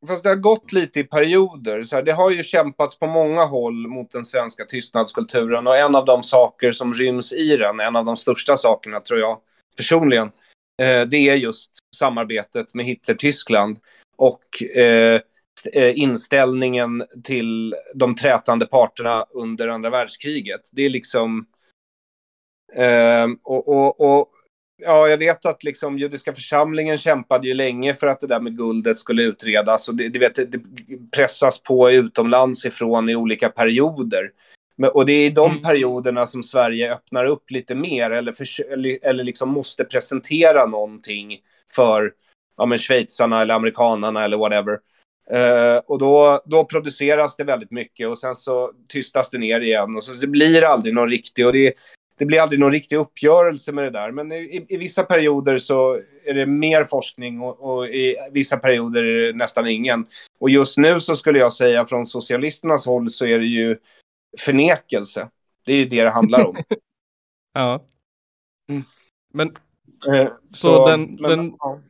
Fast 0.07 0.23
det 0.23 0.29
har 0.29 0.37
gått 0.37 0.73
lite 0.73 1.01
i 1.01 1.05
perioder. 1.05 1.83
Så 1.83 1.97
här, 1.97 2.03
det 2.03 2.13
har 2.13 2.31
ju 2.31 2.43
kämpats 2.43 2.99
på 2.99 3.07
många 3.07 3.45
håll 3.45 3.89
mot 3.89 4.11
den 4.11 4.25
svenska 4.25 4.65
tystnadskulturen. 4.65 5.67
Och 5.67 5.79
en 5.79 5.95
av 5.95 6.05
de 6.05 6.23
saker 6.23 6.73
som 6.73 6.95
ryms 6.95 7.33
i 7.33 7.57
den, 7.57 7.81
en 7.81 7.97
av 7.97 8.05
de 8.05 8.17
största 8.17 8.57
sakerna 8.57 9.01
tror 9.01 9.21
jag 9.21 9.39
personligen, 9.77 10.27
eh, 10.83 11.03
det 11.03 11.29
är 11.29 11.35
just 11.35 11.71
samarbetet 11.97 12.75
med 12.75 12.87
Hitler-Tyskland. 12.87 13.79
Och 14.17 14.63
eh, 14.77 15.21
eh 15.73 15.99
inställningen 15.99 17.03
till 17.25 17.75
de 17.95 18.15
trätande 18.15 18.67
parterna 18.67 19.27
under 19.31 19.69
andra 19.69 19.91
världskriget. 19.91 20.61
Det 20.73 20.83
är 20.83 20.91
liksom... 20.91 21.47
Eh, 22.75 23.27
och, 23.43 23.69
och, 23.69 24.01
och 24.01 24.29
Ja, 24.85 25.09
jag 25.09 25.19
vet 25.19 25.47
att 25.47 25.65
liksom 25.65 25.99
judiska 25.99 26.35
församlingen 26.35 26.99
kämpade 26.99 27.49
ju 27.49 27.55
länge 27.55 27.95
för 27.95 28.07
att 28.07 28.21
det 28.21 28.27
där 28.27 28.41
med 28.41 28.57
guldet 28.57 28.99
skulle 28.99 29.23
utredas. 29.23 29.89
Och 29.89 29.95
det, 29.95 30.09
det, 30.09 30.19
vet, 30.19 30.35
det 30.35 30.61
pressas 31.17 31.63
på 31.63 31.91
utomlands 31.91 32.65
ifrån 32.65 33.09
i 33.09 33.17
olika 33.17 33.49
perioder. 33.49 34.31
Men, 34.77 34.91
och 34.91 35.07
det 35.07 35.13
är 35.13 35.27
i 35.27 35.31
de 35.31 35.51
Mm. 35.51 35.63
perioderna 35.63 36.27
som 36.27 36.43
Sverige 36.43 36.93
öppnar 36.93 37.25
upp 37.25 37.51
lite 37.51 37.75
mer 37.75 38.11
eller, 38.11 38.33
för, 38.33 38.73
eller, 38.73 38.99
eller 39.03 39.25
liksom 39.25 39.49
måste 39.49 39.85
presentera 39.85 40.67
någonting 40.67 41.41
för 41.75 42.13
ja, 42.57 42.67
men 42.67 42.79
schweizarna 42.79 43.43
eller 43.43 43.55
amerikanarna 43.55 44.25
eller 44.25 44.37
whatever. 44.37 44.79
Eh, 45.31 45.77
och 45.87 45.99
då, 45.99 46.43
då 46.47 46.65
produceras 46.65 47.37
det 47.37 47.45
väldigt 47.45 47.71
mycket 47.71 48.09
och 48.09 48.19
sen 48.19 48.35
så 48.35 48.73
tystas 48.89 49.31
det 49.31 49.39
ner 49.39 49.61
igen. 49.61 49.97
Och 49.97 50.05
så 50.05 50.13
det 50.13 50.27
blir 50.27 50.65
aldrig 50.65 50.95
någon 50.95 51.11
riktig, 51.11 51.47
och 51.47 51.53
det, 51.53 51.73
det 52.19 52.25
blir 52.27 52.41
aldrig 52.41 52.61
någon 52.61 52.73
riktig 52.73 52.97
uppgörelse 52.97 53.73
med 53.73 53.85
det 53.85 53.91
där. 53.91 54.11
Men 54.11 54.33
i, 54.33 54.67
i 54.69 54.77
vissa 54.77 55.03
perioder 55.03 55.59
så 55.59 56.01
är 56.25 56.35
det 56.35 56.47
mer 56.47 56.85
forskning 56.85 57.41
och, 57.41 57.61
och 57.79 57.89
i 57.89 58.17
vissa 58.33 58.57
perioder 58.57 59.05
är 59.05 59.27
det 59.27 59.39
nästan 59.39 59.67
ingen. 59.69 60.07
Och 60.39 60.51
just 60.51 60.79
nu 60.79 61.01
så 61.01 61.17
skulle 61.17 61.39
jag 61.39 61.53
säga 61.53 61.85
från 61.85 62.07
socialisternas 62.07 62.87
håll 62.87 63.11
så 63.11 63.27
är 63.27 63.39
det 63.39 63.47
ju 63.47 63.79
förnekelse. 64.39 65.29
Det 65.67 65.73
är 65.73 65.77
ju 65.77 65.85
det 65.85 66.03
det 66.03 66.11
handlar 66.11 66.47
om. 66.47 66.57
Ja. 67.55 67.85
Mm. 68.71 68.83
Men 69.35 69.57
Eh, 70.15 70.29
Så 70.53 70.89
den- 70.89 71.17
men, 71.21 71.31
den- 71.31 71.55
ja. 71.59 71.81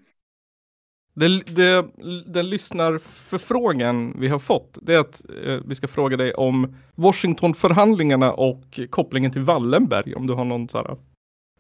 Det, 1.15 1.43
det, 1.47 1.87
den 2.27 2.51
lyssnarförfrågan 2.51 4.21
vi 4.21 4.29
har 4.29 4.39
fått, 4.39 4.79
det 4.83 4.95
är 4.95 4.99
att 4.99 5.23
eh, 5.45 5.61
vi 5.67 5.75
ska 5.75 5.89
fråga 5.89 6.17
dig 6.17 6.35
om 6.35 6.77
Washingtonförhandlingarna 6.95 8.33
och 8.33 8.81
kopplingen 8.91 9.33
till 9.33 9.43
Wallenberg, 9.43 10.15
om 10.15 10.27
du 10.27 10.33
har 10.33 10.45
någon 10.45 10.69
så 10.69 10.79
här, 10.79 10.97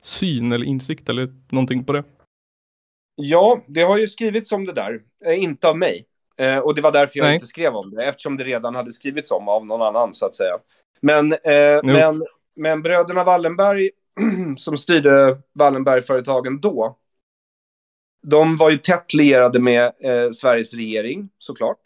syn 0.00 0.52
eller 0.52 0.66
insikt 0.66 1.08
eller 1.08 1.34
någonting 1.50 1.84
på 1.84 1.92
det. 1.92 2.04
Ja, 3.14 3.60
det 3.66 3.82
har 3.82 3.98
ju 3.98 4.06
skrivits 4.06 4.52
om 4.52 4.66
det 4.66 4.72
där. 4.72 5.00
Eh, 5.26 5.42
inte 5.42 5.68
av 5.68 5.78
mig. 5.78 6.06
Eh, 6.36 6.58
och 6.58 6.74
det 6.74 6.80
var 6.80 6.92
därför 6.92 7.18
jag 7.18 7.26
Nej. 7.26 7.34
inte 7.34 7.46
skrev 7.46 7.74
om 7.74 7.90
det. 7.90 8.04
Eftersom 8.04 8.36
det 8.36 8.44
redan 8.44 8.74
hade 8.74 8.92
skrivits 8.92 9.30
om 9.30 9.48
av 9.48 9.66
någon 9.66 9.82
annan, 9.82 10.14
så 10.14 10.26
att 10.26 10.34
säga. 10.34 10.58
Men, 11.00 11.32
eh, 11.32 11.80
men, 11.82 12.24
men 12.56 12.82
bröderna 12.82 13.24
Wallenberg, 13.24 13.90
som 14.56 14.76
styrde 14.76 15.38
Wallenberg-företagen 15.52 16.60
då, 16.60 16.98
de 18.22 18.56
var 18.56 18.70
ju 18.70 18.76
tätt 18.76 19.14
lierade 19.14 19.60
med 19.60 19.84
eh, 19.84 20.30
Sveriges 20.30 20.74
regering, 20.74 21.28
såklart. 21.38 21.80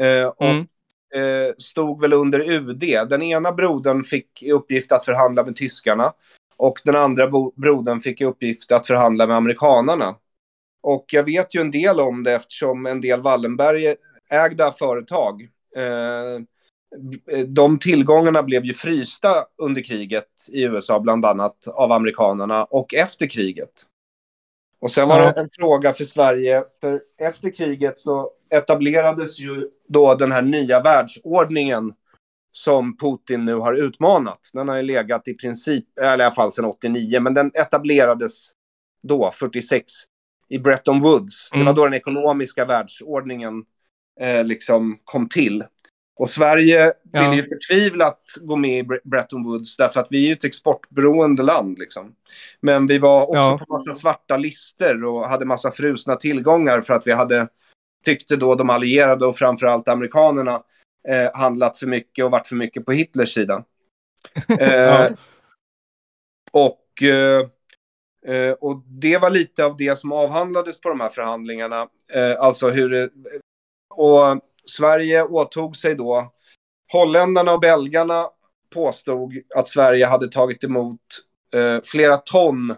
Eh, 0.00 0.26
och 0.26 0.44
Mm. 0.44 0.66
eh, 1.14 1.54
stod 1.58 2.00
väl 2.00 2.12
under 2.12 2.40
UD. 2.40 3.08
Den 3.08 3.22
ena 3.22 3.52
brodern 3.52 4.02
fick 4.02 4.42
i 4.42 4.52
uppgift 4.52 4.92
att 4.92 5.04
förhandla 5.04 5.44
med 5.44 5.56
tyskarna. 5.56 6.12
Och 6.56 6.80
den 6.84 6.96
andra 6.96 7.30
brodern 7.56 8.00
fick 8.00 8.20
i 8.20 8.24
uppgift 8.24 8.72
att 8.72 8.86
förhandla 8.86 9.26
med 9.26 9.36
amerikanarna. 9.36 10.14
Och 10.82 11.04
jag 11.12 11.24
vet 11.24 11.54
ju 11.54 11.60
en 11.60 11.70
del 11.70 12.00
om 12.00 12.22
det 12.22 12.32
eftersom 12.32 12.86
en 12.86 13.00
del 13.00 13.20
Wallenberg-ägda 13.20 14.72
företag, 14.72 15.48
eh, 15.76 16.40
de 17.46 17.78
tillgångarna 17.78 18.42
blev 18.42 18.64
ju 18.64 18.74
frysta 18.74 19.46
under 19.58 19.82
kriget 19.82 20.28
i 20.52 20.62
USA, 20.64 21.00
bland 21.00 21.24
annat 21.24 21.68
av 21.68 21.92
amerikanerna, 21.92 22.64
och 22.64 22.94
efter 22.94 23.26
kriget. 23.26 23.86
Och 24.80 24.90
sen 24.90 25.08
var 25.08 25.18
det 25.32 25.40
en 25.40 25.48
fråga 25.52 25.92
för 25.92 26.04
Sverige, 26.04 26.64
för 26.80 27.00
efter 27.18 27.50
kriget 27.50 27.98
så 27.98 28.30
etablerades 28.50 29.38
ju 29.40 29.68
då 29.88 30.14
den 30.14 30.32
här 30.32 30.42
nya 30.42 30.80
världsordningen 30.80 31.92
som 32.52 32.96
Putin 32.96 33.44
nu 33.44 33.54
har 33.54 33.74
utmanat. 33.74 34.50
Den 34.52 34.68
har 34.68 34.76
ju 34.76 34.82
legat 34.82 35.28
i 35.28 35.34
princip, 35.34 35.98
eller 35.98 36.18
i 36.18 36.22
alla 36.22 36.34
fall 36.34 36.52
sedan 36.52 36.64
89, 36.64 37.20
men 37.20 37.34
den 37.34 37.50
etablerades 37.54 38.46
då, 39.02 39.30
46, 39.34 39.84
i 40.48 40.58
Bretton 40.58 41.00
Woods. 41.00 41.50
Det 41.50 41.56
var 41.56 41.62
Mm. 41.62 41.74
då 41.74 41.84
den 41.84 41.94
ekonomiska 41.94 42.64
världsordningen 42.64 43.64
eh, 44.20 44.44
liksom 44.44 44.98
kom 45.04 45.28
till. 45.28 45.64
Och 46.20 46.30
Sverige 46.30 46.92
Ja. 47.12 47.30
vill 47.30 47.38
ju 47.38 47.42
förtvivlat 47.48 48.22
gå 48.40 48.56
med 48.56 48.78
i 48.78 48.82
Bre- 48.82 49.00
Bretton 49.04 49.44
Woods 49.44 49.76
därför 49.76 50.00
att 50.00 50.06
vi 50.10 50.24
är 50.24 50.26
ju 50.28 50.32
ett 50.32 50.44
exportberoende 50.44 51.42
land. 51.42 51.78
Liksom. 51.78 52.14
Men 52.60 52.86
vi 52.86 52.98
var 52.98 53.22
också 53.22 53.36
Ja. 53.36 53.60
på 53.66 53.72
massa 53.72 53.92
svarta 53.94 54.36
lister 54.36 55.04
och 55.04 55.24
hade 55.24 55.44
massa 55.44 55.72
frusna 55.72 56.16
tillgångar 56.16 56.80
för 56.80 56.94
att 56.94 57.06
vi 57.06 57.12
hade, 57.12 57.48
tyckte 58.04 58.36
då 58.36 58.54
de 58.54 58.70
allierade 58.70 59.26
och 59.26 59.36
framförallt 59.36 59.88
amerikanerna, 59.88 60.62
eh, 61.08 61.30
handlat 61.34 61.78
för 61.78 61.86
mycket 61.86 62.24
och 62.24 62.30
varit 62.30 62.46
för 62.48 62.56
mycket 62.56 62.84
på 62.86 62.92
Hitlers 62.92 63.34
sida. 63.34 63.64
Eh, 64.60 64.74
Ja. 64.74 65.08
och, 66.52 67.02
eh, 67.02 67.46
eh, 68.34 68.52
och 68.52 68.82
det 68.86 69.18
var 69.18 69.30
lite 69.30 69.64
av 69.64 69.76
det 69.76 69.98
som 69.98 70.12
avhandlades 70.12 70.80
på 70.80 70.88
de 70.88 71.00
här 71.00 71.08
förhandlingarna. 71.08 71.88
Eh, 72.12 72.40
alltså 72.40 72.70
hur 72.70 72.88
det, 72.90 73.10
och 73.94 74.49
Sverige 74.64 75.22
åtog 75.22 75.76
sig 75.76 75.94
då, 75.94 76.32
holländarna 76.92 77.52
och 77.52 77.60
belgarna 77.60 78.30
påstod 78.74 79.32
att 79.56 79.68
Sverige 79.68 80.06
hade 80.06 80.28
tagit 80.28 80.64
emot 80.64 81.00
eh, 81.54 81.80
flera 81.84 82.16
ton 82.16 82.74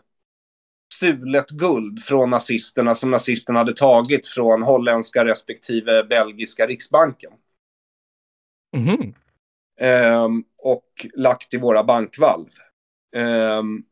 stulet 0.94 1.50
guld 1.50 2.02
från 2.02 2.30
nazisterna 2.30 2.94
som 2.94 3.10
nazisterna 3.10 3.58
hade 3.58 3.72
tagit 3.72 4.26
från 4.26 4.62
holländska 4.62 5.24
respektive 5.24 6.04
belgiska 6.04 6.66
riksbanken. 6.66 7.32
Mhm. 8.76 9.14
Ehm, 9.80 10.44
och 10.58 11.06
lagt 11.14 11.54
i 11.54 11.58
våra 11.58 11.84
bankvalv. 11.84 12.48
Ehm, 13.16 13.82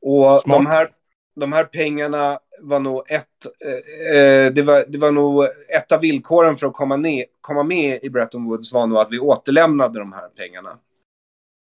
och 0.00 0.38
Smart. 0.40 0.58
de 0.58 0.66
här, 0.66 0.90
de 1.34 1.52
här 1.52 1.64
pengarna 1.64 2.38
var 2.60 2.80
nog 2.80 3.10
ett, 3.10 3.46
eh, 3.64 4.16
eh, 4.16 4.52
det, 4.52 4.62
var, 4.62 4.84
det 4.88 4.98
var 4.98 5.10
nog 5.10 5.44
ett 5.68 5.92
av 5.92 6.00
villkoren 6.00 6.56
för 6.56 6.66
att 6.66 6.72
komma, 6.72 6.96
ner, 6.96 7.24
komma 7.40 7.62
med 7.62 7.98
i 8.02 8.10
Bretton 8.10 8.44
Woods 8.44 8.72
var 8.72 8.86
nog 8.86 8.98
att 8.98 9.10
vi 9.12 9.18
återlämnade 9.18 9.98
de 9.98 10.12
här 10.12 10.28
pengarna. 10.28 10.78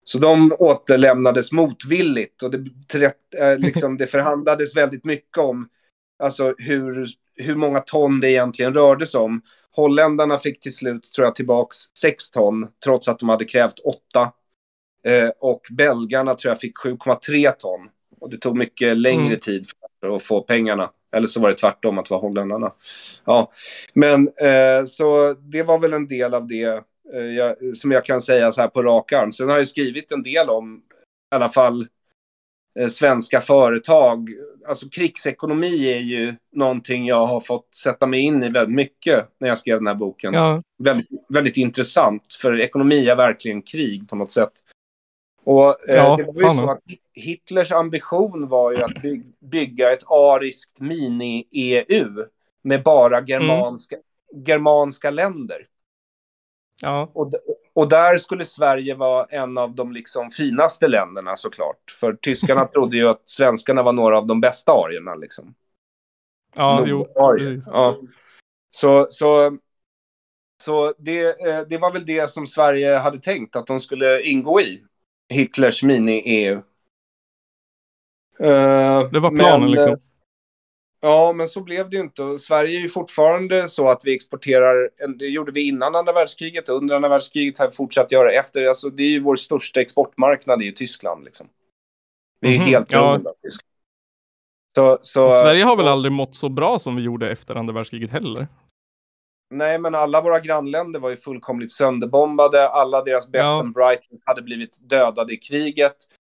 Så 0.03 0.17
de 0.17 0.55
återlämnades 0.59 1.51
motvilligt 1.51 2.43
och 2.43 2.51
det, 2.51 3.13
eh, 3.37 3.57
liksom, 3.57 3.97
det 3.97 4.07
förhandlades 4.11 4.75
väldigt 4.75 5.05
mycket 5.05 5.37
om 5.37 5.69
alltså, 6.23 6.55
hur, 6.57 7.07
hur 7.35 7.55
många 7.55 7.79
ton 7.79 8.19
det 8.19 8.31
egentligen 8.31 8.73
rörde 8.73 9.05
sig 9.05 9.19
om. 9.19 9.41
Holländarna 9.71 10.37
fick 10.37 10.59
till 10.59 10.75
slut, 10.75 11.03
tror 11.15 11.25
jag, 11.27 11.35
tillbaks 11.35 11.77
6 12.01 12.31
ton, 12.31 12.67
trots 12.83 13.07
att 13.07 13.19
de 13.19 13.29
hade 13.29 13.45
krävt 13.45 13.79
8. 13.79 14.31
Eh, 15.05 15.29
och 15.39 15.61
belgarna 15.71 16.35
tror 16.35 16.51
jag 16.51 16.59
fick 16.59 16.77
7,3 16.77 17.51
ton. 17.51 17.89
Och 18.23 18.29
det 18.29 18.37
tog 18.37 18.57
mycket 18.57 18.97
längre 18.97 19.25
Mm. 19.25 19.39
tid 19.39 19.65
för 20.01 20.15
att 20.15 20.23
få 20.23 20.41
pengarna. 20.41 20.89
Eller 21.15 21.27
så 21.27 21.41
var 21.41 21.49
det 21.49 21.55
tvärtom, 21.55 21.97
att 21.97 22.05
det 22.05 22.13
var 22.13 22.21
holländarna. 22.21 22.73
Ja, 23.25 23.51
men 23.93 24.27
eh, 24.27 24.85
så 24.85 25.33
det 25.33 25.63
var 25.63 25.79
väl 25.79 25.93
en 25.93 26.07
del 26.07 26.33
av 26.33 26.47
det 26.47 26.83
eh, 27.13 27.21
jag, 27.37 27.55
som 27.75 27.91
jag 27.91 28.05
kan 28.05 28.21
säga 28.21 28.51
så 28.51 28.61
här 28.61 28.67
på 28.67 28.83
rak 28.83 29.11
arm. 29.11 29.31
Sen 29.31 29.49
har 29.49 29.57
jag 29.57 29.67
skrivit 29.67 30.11
en 30.11 30.23
del 30.23 30.49
om, 30.49 30.77
i 31.31 31.35
alla 31.35 31.49
fall, 31.49 31.87
eh, 32.79 32.87
svenska 32.87 33.41
företag. 33.41 34.29
Alltså 34.67 34.89
krigsekonomi 34.89 35.93
är 35.93 35.99
ju 35.99 36.33
någonting 36.51 37.05
jag 37.05 37.25
har 37.25 37.41
fått 37.41 37.75
sätta 37.75 38.07
mig 38.07 38.19
in 38.19 38.43
i 38.43 38.49
väldigt 38.49 38.75
mycket 38.75 39.27
när 39.39 39.47
jag 39.47 39.57
skrev 39.57 39.77
den 39.77 39.87
här 39.87 39.95
boken. 39.95 40.33
Ja. 40.33 40.61
Väldigt, 40.83 41.07
väldigt 41.29 41.57
intressant, 41.57 42.33
för 42.41 42.59
ekonomi 42.61 43.07
är 43.07 43.15
verkligen 43.15 43.61
krig 43.61 44.09
på 44.09 44.15
något 44.15 44.31
sätt. 44.31 44.51
Och 45.45 45.89
eh, 45.89 45.95
Ja, 45.95 46.15
det 46.17 46.23
var 46.23 46.33
ju 46.33 46.57
så 46.57 46.69
att 46.69 46.81
Hitlers 47.13 47.71
ambition 47.71 48.47
var 48.47 48.71
ju 48.71 48.83
att 48.83 49.01
by- 49.01 49.23
bygga 49.39 49.91
ett 49.91 50.03
ariskt 50.07 50.79
mini-EU 50.79 52.23
med 52.61 52.83
bara 52.83 53.21
germanska, 53.21 53.95
germanska 54.45 55.11
länder. 55.11 55.67
Ja. 56.81 57.09
Och, 57.13 57.31
och 57.73 57.89
där 57.89 58.17
skulle 58.17 58.45
Sverige 58.45 58.95
vara 58.95 59.25
en 59.25 59.57
av 59.57 59.75
de 59.75 59.91
liksom 59.91 60.31
finaste 60.31 60.87
länderna 60.87 61.35
såklart. 61.35 61.91
För 61.99 62.13
tyskarna 62.13 62.65
trodde 62.73 62.97
ju 62.97 63.07
att 63.07 63.29
svenskarna 63.29 63.83
var 63.83 63.93
några 63.93 64.17
av 64.17 64.27
de 64.27 64.41
bästa 64.41 64.71
arierna. 64.71 65.15
Liksom. 65.15 65.55
Ja, 66.55 66.83
jo. 66.87 67.05
Ja. 67.65 67.97
Så, 68.69 69.07
så, 69.09 69.57
så 70.63 70.93
det, 70.97 71.47
eh, 71.47 71.61
det 71.61 71.77
var 71.77 71.91
väl 71.91 72.05
det 72.05 72.31
som 72.31 72.47
Sverige 72.47 72.97
hade 72.97 73.19
tänkt 73.19 73.55
att 73.55 73.67
de 73.67 73.79
skulle 73.79 74.21
ingå 74.21 74.61
i. 74.61 74.83
Hitlers 75.29 75.83
mini-EU. 75.83 76.61
Eh, 78.39 79.09
Det 79.11 79.19
var 79.19 79.29
planen 79.31 79.61
men, 79.61 79.71
liksom. 79.71 79.91
eh, 79.91 79.97
Ja, 81.01 81.33
men 81.33 81.47
så 81.47 81.61
blev 81.61 81.89
det 81.89 81.95
ju 81.95 82.01
inte. 82.01 82.23
Och 82.23 82.41
Sverige 82.41 82.77
är 82.77 82.81
ju 82.81 82.87
fortfarande 82.89 83.67
så 83.67 83.89
att 83.89 84.01
vi 84.05 84.15
exporterar, 84.15 84.89
det 85.17 85.25
gjorde 85.27 85.51
vi 85.51 85.67
innan 85.67 85.95
andra 85.95 86.13
världskriget, 86.13 86.69
under 86.69 86.95
andra 86.95 87.09
världskriget 87.09 87.59
har 87.59 87.67
vi 87.67 87.73
fortsatt 87.73 88.11
göra 88.11 88.31
efter. 88.31 88.65
Alltså, 88.65 88.89
det 88.89 89.03
är 89.03 89.07
ju 89.07 89.19
vår 89.19 89.35
största 89.35 89.81
exportmarknad, 89.81 90.59
det 90.59 90.63
är 90.63 90.67
ju 90.67 90.71
Tyskland 90.71 91.23
liksom. 91.25 91.47
Vi 92.39 92.55
är 92.55 92.59
Mhm, 92.59 92.67
helt 92.67 92.91
ja. 92.91 92.99
beroende 92.99 93.29
av 93.29 93.33
Tyskland. 93.33 93.69
Så, 94.75 94.97
så, 95.01 95.31
Sverige 95.31 95.63
har 95.63 95.77
väl 95.77 95.87
aldrig 95.87 96.11
mått 96.11 96.35
så 96.35 96.49
bra 96.49 96.79
som 96.79 96.95
vi 96.95 97.01
gjorde 97.01 97.31
efter 97.31 97.55
andra 97.55 97.73
världskriget 97.73 98.11
heller? 98.11 98.47
Nej, 99.53 99.79
men 99.79 99.95
alla 99.95 100.21
våra 100.21 100.39
grannländer 100.39 100.99
var 100.99 101.09
ju 101.09 101.15
fullkomligt 101.17 101.71
sönderbombade. 101.71 102.69
Alla 102.69 103.01
deras 103.03 103.27
best 103.31 103.43
Ja. 103.47 103.59
and 103.59 103.73
brightest 103.73 104.23
hade 104.25 104.41
blivit 104.41 104.89
dödade 104.89 105.33
i 105.33 105.37
kriget. 105.37 105.95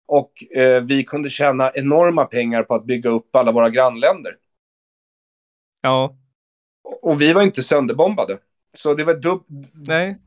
Och 0.07 0.57
eh, 0.57 0.83
vi 0.83 1.05
kunde 1.05 1.31
tjäna 1.31 1.71
enorma 1.75 2.25
pengar 2.25 2.63
på 2.63 2.75
att 2.75 2.85
bygga 2.85 3.11
upp 3.11 3.37
alla 3.37 3.53
våra 3.53 3.71
grannländer. 3.71 4.37
Ja. 5.83 6.17
Och 7.03 7.21
vi 7.23 7.33
var 7.33 7.43
inte 7.43 7.63
sönderbombade. 7.63 8.39
Så 8.77 8.95
det 8.95 9.05
var 9.05 9.15
dub- 9.15 9.67
Nej. 9.73 10.19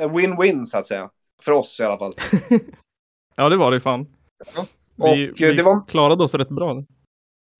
win-win, 0.00 0.64
så 0.64 0.78
att 0.78 0.86
säga. 0.86 1.10
För 1.42 1.52
oss 1.52 1.80
i 1.80 1.84
alla 1.84 1.98
fall. 1.98 2.12
Ja, 3.36 3.48
det 3.48 3.56
var 3.56 3.70
det 3.70 3.80
fan. 3.80 4.06
Ja. 4.56 4.64
Vi, 4.96 5.02
Och, 5.04 5.08
eh, 5.42 5.48
vi 5.50 5.54
det 5.56 5.62
var- 5.62 5.86
klarade 5.88 6.24
oss 6.24 6.34
rätt 6.34 6.48
bra. 6.48 6.84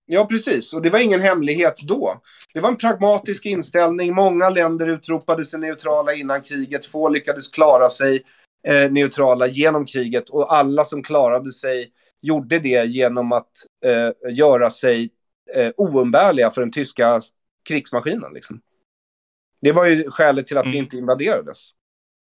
Ja, 0.07 0.27
precis. 0.27 0.73
Och 0.73 0.83
det 0.83 0.91
var 0.91 0.99
ingen 0.99 1.21
hemlighet 1.21 1.81
då. 1.83 2.21
Det 2.55 2.61
var 2.61 2.69
en 2.69 2.77
pragmatisk 2.77 3.47
inställning. 3.47 4.15
Många 4.15 4.51
länder 4.51 4.87
utropade 4.87 5.45
sig 5.45 5.61
neutrala 5.61 6.15
innan 6.15 6.43
kriget. 6.43 6.87
Få 6.87 7.09
lyckades 7.09 7.51
klara 7.51 7.89
sig 7.89 8.23
eh, 8.69 8.91
neutrala 8.93 9.47
genom 9.47 9.87
kriget. 9.87 10.31
Och 10.31 10.55
alla 10.55 10.85
som 10.85 11.03
klarade 11.03 11.53
sig 11.53 11.93
gjorde 12.23 12.59
det 12.59 12.85
genom 12.85 13.33
att 13.33 13.51
eh, 13.85 14.33
göra 14.35 14.71
sig 14.71 15.11
eh, 15.55 15.71
oumbärliga 15.77 16.51
för 16.51 16.61
den 16.61 16.73
tyska 16.73 17.21
krigsmaskinen. 17.69 18.33
Liksom. 18.35 18.61
Det 19.61 19.73
var 19.73 19.87
ju 19.87 20.11
skälet 20.11 20.47
till 20.47 20.59
att 20.59 20.67
vi 20.67 20.71
Mm. 20.71 20.85
inte 20.85 20.97
invaderades. 20.97 21.69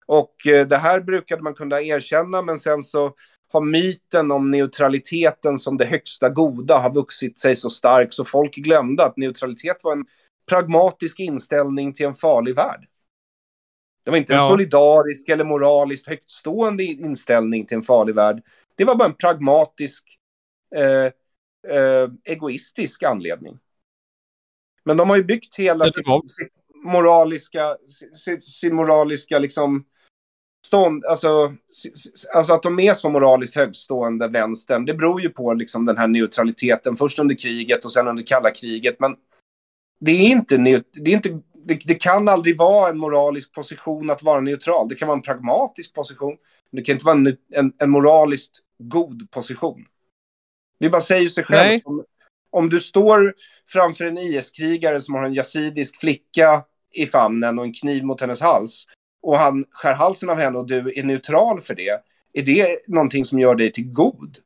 Och 0.05 0.47
eh, 0.47 0.67
det 0.67 0.77
här 0.77 1.01
brukade 1.01 1.41
man 1.41 1.53
kunna 1.53 1.81
erkänna, 1.81 2.41
men 2.41 2.57
sen 2.57 2.83
så 2.83 3.13
har 3.49 3.61
myten 3.61 4.31
om 4.31 4.51
neutraliteten 4.51 5.57
som 5.57 5.77
det 5.77 5.85
högsta 5.85 6.29
goda 6.29 6.77
har 6.77 6.93
vuxit 6.93 7.39
sig 7.39 7.55
så 7.55 7.69
stark 7.69 8.13
så 8.13 8.25
folk 8.25 8.55
glömde 8.55 9.03
att 9.05 9.17
neutralitet 9.17 9.77
var 9.83 9.91
en 9.91 10.05
pragmatisk 10.49 11.19
inställning 11.19 11.93
till 11.93 12.05
en 12.05 12.13
farlig 12.15 12.55
värld. 12.55 12.87
Det 14.03 14.11
var 14.11 14.17
inte 14.17 14.33
en 14.33 14.39
Ja. 14.39 14.49
solidarisk 14.49 15.29
eller 15.29 15.43
moraliskt 15.43 16.07
högtstående 16.07 16.83
inställning 16.83 17.65
till 17.65 17.77
en 17.77 17.83
farlig 17.83 18.15
värld. 18.15 18.43
Det 18.75 18.85
var 18.85 18.95
bara 18.95 19.07
en 19.07 19.13
pragmatisk, 19.15 20.17
eh, 20.75 21.05
eh, 21.77 22.09
egoistisk 22.23 23.03
anledning. 23.03 23.59
Men 24.83 24.97
de 24.97 25.09
har 25.09 25.17
ju 25.17 25.23
byggt 25.23 25.55
hela 25.55 25.85
var- 25.85 26.27
sitt 26.27 26.51
moraliska, 26.83 27.77
sin, 28.25 28.41
sin 28.41 28.75
moraliska 28.75 29.39
liksom 29.39 29.85
stånd, 30.67 31.05
alltså, 31.05 31.53
alltså 32.33 32.53
att 32.53 32.63
de 32.63 32.79
är 32.79 32.93
så 32.93 33.09
moraliskt 33.09 33.55
högstående, 33.55 34.27
vänstern, 34.27 34.85
det 34.85 34.93
beror 34.93 35.21
ju 35.21 35.29
på 35.29 35.53
liksom 35.53 35.85
den 35.85 35.97
här 35.97 36.07
neutraliteten, 36.07 36.97
först 36.97 37.19
under 37.19 37.35
kriget 37.35 37.85
och 37.85 37.91
sen 37.91 38.07
under 38.07 38.23
kalla 38.23 38.51
kriget. 38.51 38.99
Men 38.99 39.15
det 39.99 40.11
är 40.11 40.29
inte, 40.29 40.57
det, 40.57 41.11
är 41.11 41.15
inte 41.15 41.39
det, 41.53 41.81
det 41.85 41.95
kan 41.95 42.27
aldrig 42.27 42.57
vara 42.57 42.89
en 42.89 42.97
moralisk 42.97 43.53
position 43.53 44.09
att 44.09 44.23
vara 44.23 44.39
neutral. 44.39 44.89
Det 44.89 44.95
kan 44.95 45.07
vara 45.07 45.17
en 45.17 45.21
pragmatisk 45.21 45.93
position, 45.93 46.37
men 46.69 46.75
det 46.75 46.81
kan 46.81 46.93
inte 46.93 47.05
vara 47.05 47.15
en, 47.15 47.37
en, 47.51 47.73
en 47.77 47.89
moraliskt 47.89 48.59
god 48.79 49.31
position. 49.31 49.85
Det 50.79 50.89
bara 50.89 51.01
säger 51.01 51.27
sig 51.27 51.43
själv. 51.43 51.79
Om, 51.83 52.03
om 52.49 52.69
du 52.69 52.79
står 52.79 53.33
framför 53.67 54.05
en 54.05 54.17
IS-krigare 54.17 55.01
som 55.01 55.15
har 55.15 55.23
en 55.23 55.33
yazidisk 55.33 55.99
flicka 55.99 56.63
i 56.93 57.05
famnen 57.05 57.59
och 57.59 57.65
en 57.65 57.73
kniv 57.73 58.03
mot 58.03 58.21
hennes 58.21 58.41
hals 58.41 58.85
och 59.21 59.37
han 59.37 59.65
skär 59.71 59.93
halsen 59.93 60.29
av 60.29 60.37
henne 60.37 60.57
och 60.57 60.67
du 60.67 60.93
är 60.95 61.03
neutral 61.03 61.61
för 61.61 61.75
det, 61.75 62.01
är 62.33 62.43
det 62.43 62.87
någonting 62.87 63.25
som 63.25 63.39
gör 63.39 63.55
dig 63.55 63.71
till 63.71 63.91
god? 63.91 64.37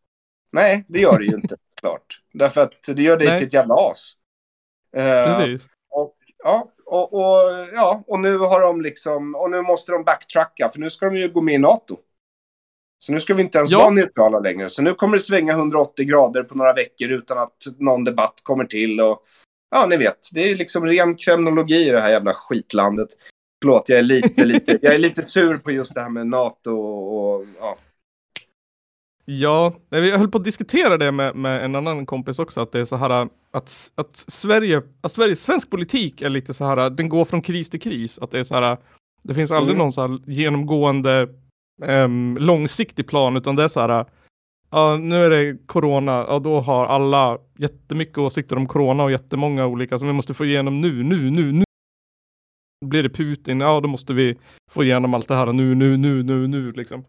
Nej, 0.52 0.86
det 0.88 1.00
gör 1.00 1.20
det 1.20 1.26
ju 1.26 1.36
inte, 1.36 1.56
klart. 1.80 2.22
Därför 2.34 2.62
att 2.62 2.84
det 2.88 3.02
gör 3.04 3.18
dig 3.18 3.28
Nej. 3.28 3.38
till 3.38 3.48
ett 3.48 3.54
jävla 3.54 3.76
as. 3.76 4.14
Eh, 4.98 5.38
Precis. 5.38 5.68
Ja, 6.44 6.72
och, 6.86 7.14
och, 7.14 7.68
ja, 7.74 8.04
och 8.08 8.20
nu 8.20 8.38
har 8.38 8.62
de 8.62 8.82
liksom, 8.82 9.36
och 9.36 9.52
nu 9.52 9.62
måste 9.62 9.92
de 9.92 10.04
backtracka, 10.04 10.70
för 10.70 10.80
nu 10.80 10.90
ska 10.90 11.06
de 11.06 11.18
ju 11.18 11.30
gå 11.32 11.42
med 11.42 11.56
i 11.56 11.58
NATO. 11.58 11.98
Så 13.00 13.14
nu 13.14 13.20
ska 13.20 13.34
vi 13.34 13.42
inte 13.42 13.58
ens 13.58 13.72
Ja. 13.72 13.78
vara 13.78 13.90
neutrala 13.90 14.40
längre. 14.40 14.70
Så 14.70 14.82
nu 14.82 14.94
kommer 14.94 15.18
det 15.18 15.24
svänga 15.24 15.54
180 15.54 16.06
grader 16.06 16.44
på 16.44 16.56
några 16.58 16.74
veckor 16.74 17.10
utan 17.12 17.38
att 17.38 17.56
någon 17.78 18.04
debatt 18.04 18.34
kommer 18.44 18.66
till. 18.66 19.02
Och, 19.02 19.24
ja, 19.72 19.86
ni 19.86 19.98
vet, 19.98 20.30
det 20.34 20.52
är 20.52 20.56
liksom 20.56 20.86
ren 20.86 21.16
kriminologi 21.16 21.88
i 21.88 21.90
det 21.90 22.02
här 22.02 22.12
jävla 22.12 22.34
skitlandet. 22.34 23.10
Förlåt, 23.62 23.90
jag 23.90 24.00
är 24.00 24.04
lite, 24.04 24.46
lite, 24.46 24.80
jag 24.82 24.96
är 24.96 25.00
lite 25.00 25.24
sur 25.24 25.58
på 25.58 25.72
just 25.72 25.94
det 25.94 26.02
här 26.02 26.10
med 26.10 26.28
NATO 26.28 26.72
och, 26.72 27.36
och 27.36 27.46
ja. 27.60 27.78
Ja, 29.26 29.74
jag 29.90 30.18
höll 30.18 30.28
på 30.32 30.38
att 30.38 30.44
diskutera 30.44 30.98
det 30.98 31.12
med, 31.12 31.36
med 31.36 31.66
en 31.66 31.76
annan 31.76 32.06
kompis 32.06 32.40
också, 32.40 32.62
att 32.62 32.72
det 32.72 32.80
är 32.80 32.86
så 32.86 32.96
här 32.96 33.10
att, 33.52 33.92
att 33.96 34.16
Sverige, 34.28 34.82
att 35.02 35.12
Sverige, 35.12 35.36
svensk 35.36 35.70
politik 35.70 36.22
är 36.22 36.30
lite 36.30 36.54
så 36.54 36.66
här, 36.66 36.90
den 36.90 37.10
går 37.10 37.26
från 37.26 37.42
kris 37.42 37.70
till 37.70 37.82
kris, 37.82 38.20
att 38.20 38.32
det 38.32 38.40
är 38.40 38.44
så 38.44 38.56
här, 38.56 38.78
det 39.24 39.34
finns 39.34 39.52
aldrig 39.52 39.76
Mm. 39.76 39.78
någon 39.84 39.92
så 39.92 40.02
här 40.02 40.20
genomgående 40.26 41.28
em, 41.86 42.38
långsiktig 42.40 43.08
plan, 43.08 43.38
utan 43.38 43.56
det 43.56 43.64
är 43.64 43.68
så 43.68 43.80
här, 43.80 44.06
ja, 44.72 44.98
nu 44.98 45.26
är 45.26 45.30
det 45.30 45.58
corona, 45.68 46.26
ja, 46.28 46.40
då 46.40 46.60
har 46.60 46.86
alla 46.86 47.38
jättemycket 47.58 48.18
åsikter 48.18 48.56
om 48.56 48.68
corona 48.68 49.04
och 49.04 49.12
jättemånga 49.12 49.66
olika 49.66 50.00
som 50.00 50.08
vi 50.08 50.14
måste 50.14 50.34
få 50.34 50.46
igenom 50.46 50.82
nu, 50.82 51.04
nu, 51.04 51.32
nu, 51.32 51.52
nu. 51.52 51.64
Blir 52.86 53.04
det 53.04 53.10
Putin, 53.10 53.60
ja 53.60 53.80
då 53.80 53.88
måste 53.88 54.14
vi 54.14 54.38
få 54.72 54.84
igenom 54.84 55.14
allt 55.14 55.28
det 55.28 55.36
här 55.36 55.54
nu, 55.54 55.76
nu, 55.76 55.98
nu, 55.98 56.24
nu, 56.24 56.48
nu 56.48 56.72
liksom. 56.72 57.06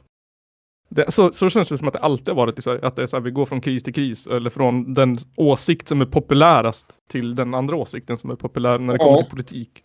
Det, 0.88 1.12
så, 1.12 1.32
så 1.32 1.50
känns 1.50 1.68
det 1.68 1.78
som 1.78 1.88
att 1.88 1.94
det 1.94 2.00
alltid 2.00 2.28
har 2.28 2.34
varit 2.34 2.58
i 2.58 2.62
Sverige. 2.62 2.86
Att 2.86 2.96
det 2.96 3.02
är 3.02 3.06
så 3.06 3.16
här, 3.16 3.22
vi 3.22 3.30
går 3.30 3.46
från 3.46 3.60
kris 3.60 3.82
till 3.82 3.94
kris. 3.94 4.26
Eller 4.26 4.50
från 4.50 4.94
den 4.94 5.18
åsikt 5.36 5.88
som 5.88 6.00
är 6.00 6.06
populärast 6.06 6.86
till 7.10 7.34
den 7.34 7.54
andra 7.54 7.76
åsikten 7.76 8.18
som 8.18 8.30
är 8.30 8.36
populär 8.36 8.78
när 8.78 8.92
det 8.92 8.98
Ja. 9.00 9.04
kommer 9.04 9.18
till 9.22 9.30
politik. 9.30 9.82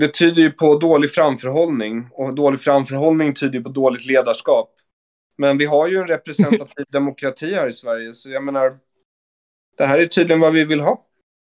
Det 0.00 0.08
tyder 0.08 0.42
ju 0.42 0.50
på 0.50 0.78
dålig 0.78 1.10
framförhållning. 1.10 2.08
Och 2.12 2.34
dålig 2.34 2.60
framförhållning 2.60 3.34
tyder 3.34 3.54
ju 3.58 3.62
på 3.64 3.70
dåligt 3.70 4.06
ledarskap. 4.06 4.72
Men 5.38 5.58
vi 5.58 5.64
har 5.66 5.88
ju 5.88 5.96
en 5.96 6.06
representativ 6.06 6.84
demokrati 6.92 7.54
här 7.54 7.68
i 7.68 7.72
Sverige. 7.72 8.14
Så 8.14 8.30
jag 8.30 8.44
menar, 8.44 8.78
det 9.78 9.84
här 9.84 9.98
är 9.98 10.06
tydligen 10.06 10.40
vad 10.40 10.52
vi 10.52 10.64
vill 10.64 10.80
ha. 10.80 11.02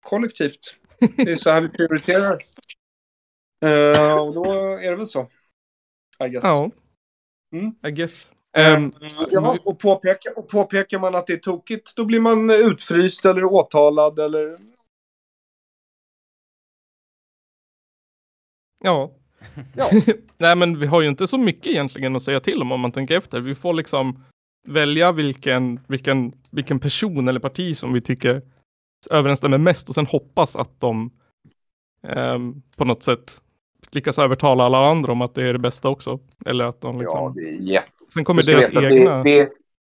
Kollektivt. 0.06 0.74
Det 1.16 1.30
är 1.32 1.36
så 1.36 1.50
här 1.50 1.60
vi 1.60 1.68
prioriterar. 1.68 2.36
Eh, 3.60 4.18
och 4.18 4.34
då 4.34 4.44
är 4.54 4.90
det 4.90 4.96
väl 4.96 5.06
så. 5.06 5.28
I 6.24 6.28
guess. 6.28 6.44
Ja. 6.44 6.70
Mm. 7.52 7.74
I 7.86 7.90
guess. 7.90 8.32
Ehm, 8.56 8.92
ja, 9.30 9.58
och, 9.64 9.78
påpekar, 9.78 10.38
och 10.38 10.48
påpekar 10.48 10.98
man 10.98 11.14
att 11.14 11.26
det 11.26 11.32
är 11.32 11.36
tokigt, 11.36 11.96
då 11.96 12.04
blir 12.04 12.20
man 12.20 12.50
utfryst 12.50 13.24
eller 13.24 13.44
åtalad 13.44 14.18
eller... 14.18 14.58
ja. 18.84 19.14
Ja. 19.74 19.90
Nej 20.38 20.56
men 20.56 20.78
vi 20.78 20.86
har 20.86 21.00
ju 21.00 21.08
inte 21.08 21.26
så 21.26 21.38
mycket 21.38 21.66
egentligen 21.66 22.16
att 22.16 22.22
säga 22.22 22.40
till 22.40 22.62
om 22.62 22.72
om 22.72 22.80
man 22.80 22.92
tänker 22.92 23.16
efter. 23.18 23.40
Vi 23.40 23.54
får 23.54 23.74
liksom 23.74 24.24
välja 24.68 25.12
vilken, 25.12 25.80
vilken, 25.88 26.32
vilken 26.50 26.80
person 26.80 27.28
eller 27.28 27.40
parti 27.40 27.76
som 27.76 27.92
vi 27.92 28.00
tycker 28.00 28.42
överensstämmer 29.10 29.58
mest 29.58 29.88
och 29.88 29.94
sen 29.94 30.06
hoppas 30.06 30.56
att 30.56 30.80
de 30.80 31.10
ehm, 32.02 32.62
på 32.76 32.84
något 32.84 33.02
sätt 33.02 33.40
lyckas 33.90 34.18
övertala 34.18 34.64
alla 34.64 34.78
andra 34.78 35.12
om 35.12 35.22
att 35.22 35.34
det 35.34 35.48
är 35.48 35.52
det 35.52 35.58
bästa 35.58 35.88
också. 35.88 36.20
Eller 36.46 36.64
att 36.64 36.80
de 36.80 37.00
liksom, 37.00 37.18
Ja, 37.18 37.32
det 37.34 37.48
är 37.48 37.52
jätte 37.52 37.92
sen 38.14 38.24
kommer 38.24 38.42
deras 38.42 38.76
egna. 38.76 39.22
Det, 39.22 39.38
det, 39.38 39.50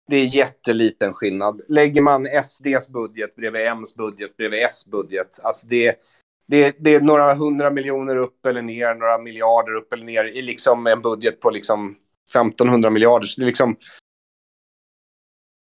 det 0.07 0.17
är 0.17 0.37
jätteliten 0.37 1.15
skillnad. 1.15 1.61
Lägger 1.69 2.03
man 2.03 2.27
SDs 2.45 2.89
budget 2.89 3.37
bredvid 3.37 3.63
M's 3.63 3.97
budget 3.97 4.37
bredvid 4.37 4.65
S 4.67 4.87
budget, 4.87 5.39
alltså 5.43 5.67
det, 5.67 5.99
det, 6.47 6.77
det 6.79 6.95
är 6.95 7.01
några 7.01 7.35
hundra 7.35 7.71
miljoner 7.71 8.17
upp 8.17 8.47
eller 8.47 8.63
ner, 8.63 8.95
några 8.95 9.19
miljarder 9.19 9.75
upp 9.75 9.93
eller 9.93 10.05
ner 10.05 10.25
i 10.25 10.43
liksom 10.43 10.87
en 10.87 11.03
budget 11.03 11.41
på 11.41 11.51
liksom 11.51 11.97
1500 12.31 12.91
miljarder. 12.91 13.27
Så 13.27 13.41
det 13.41 13.45
är 13.45 13.47
liksom... 13.47 13.77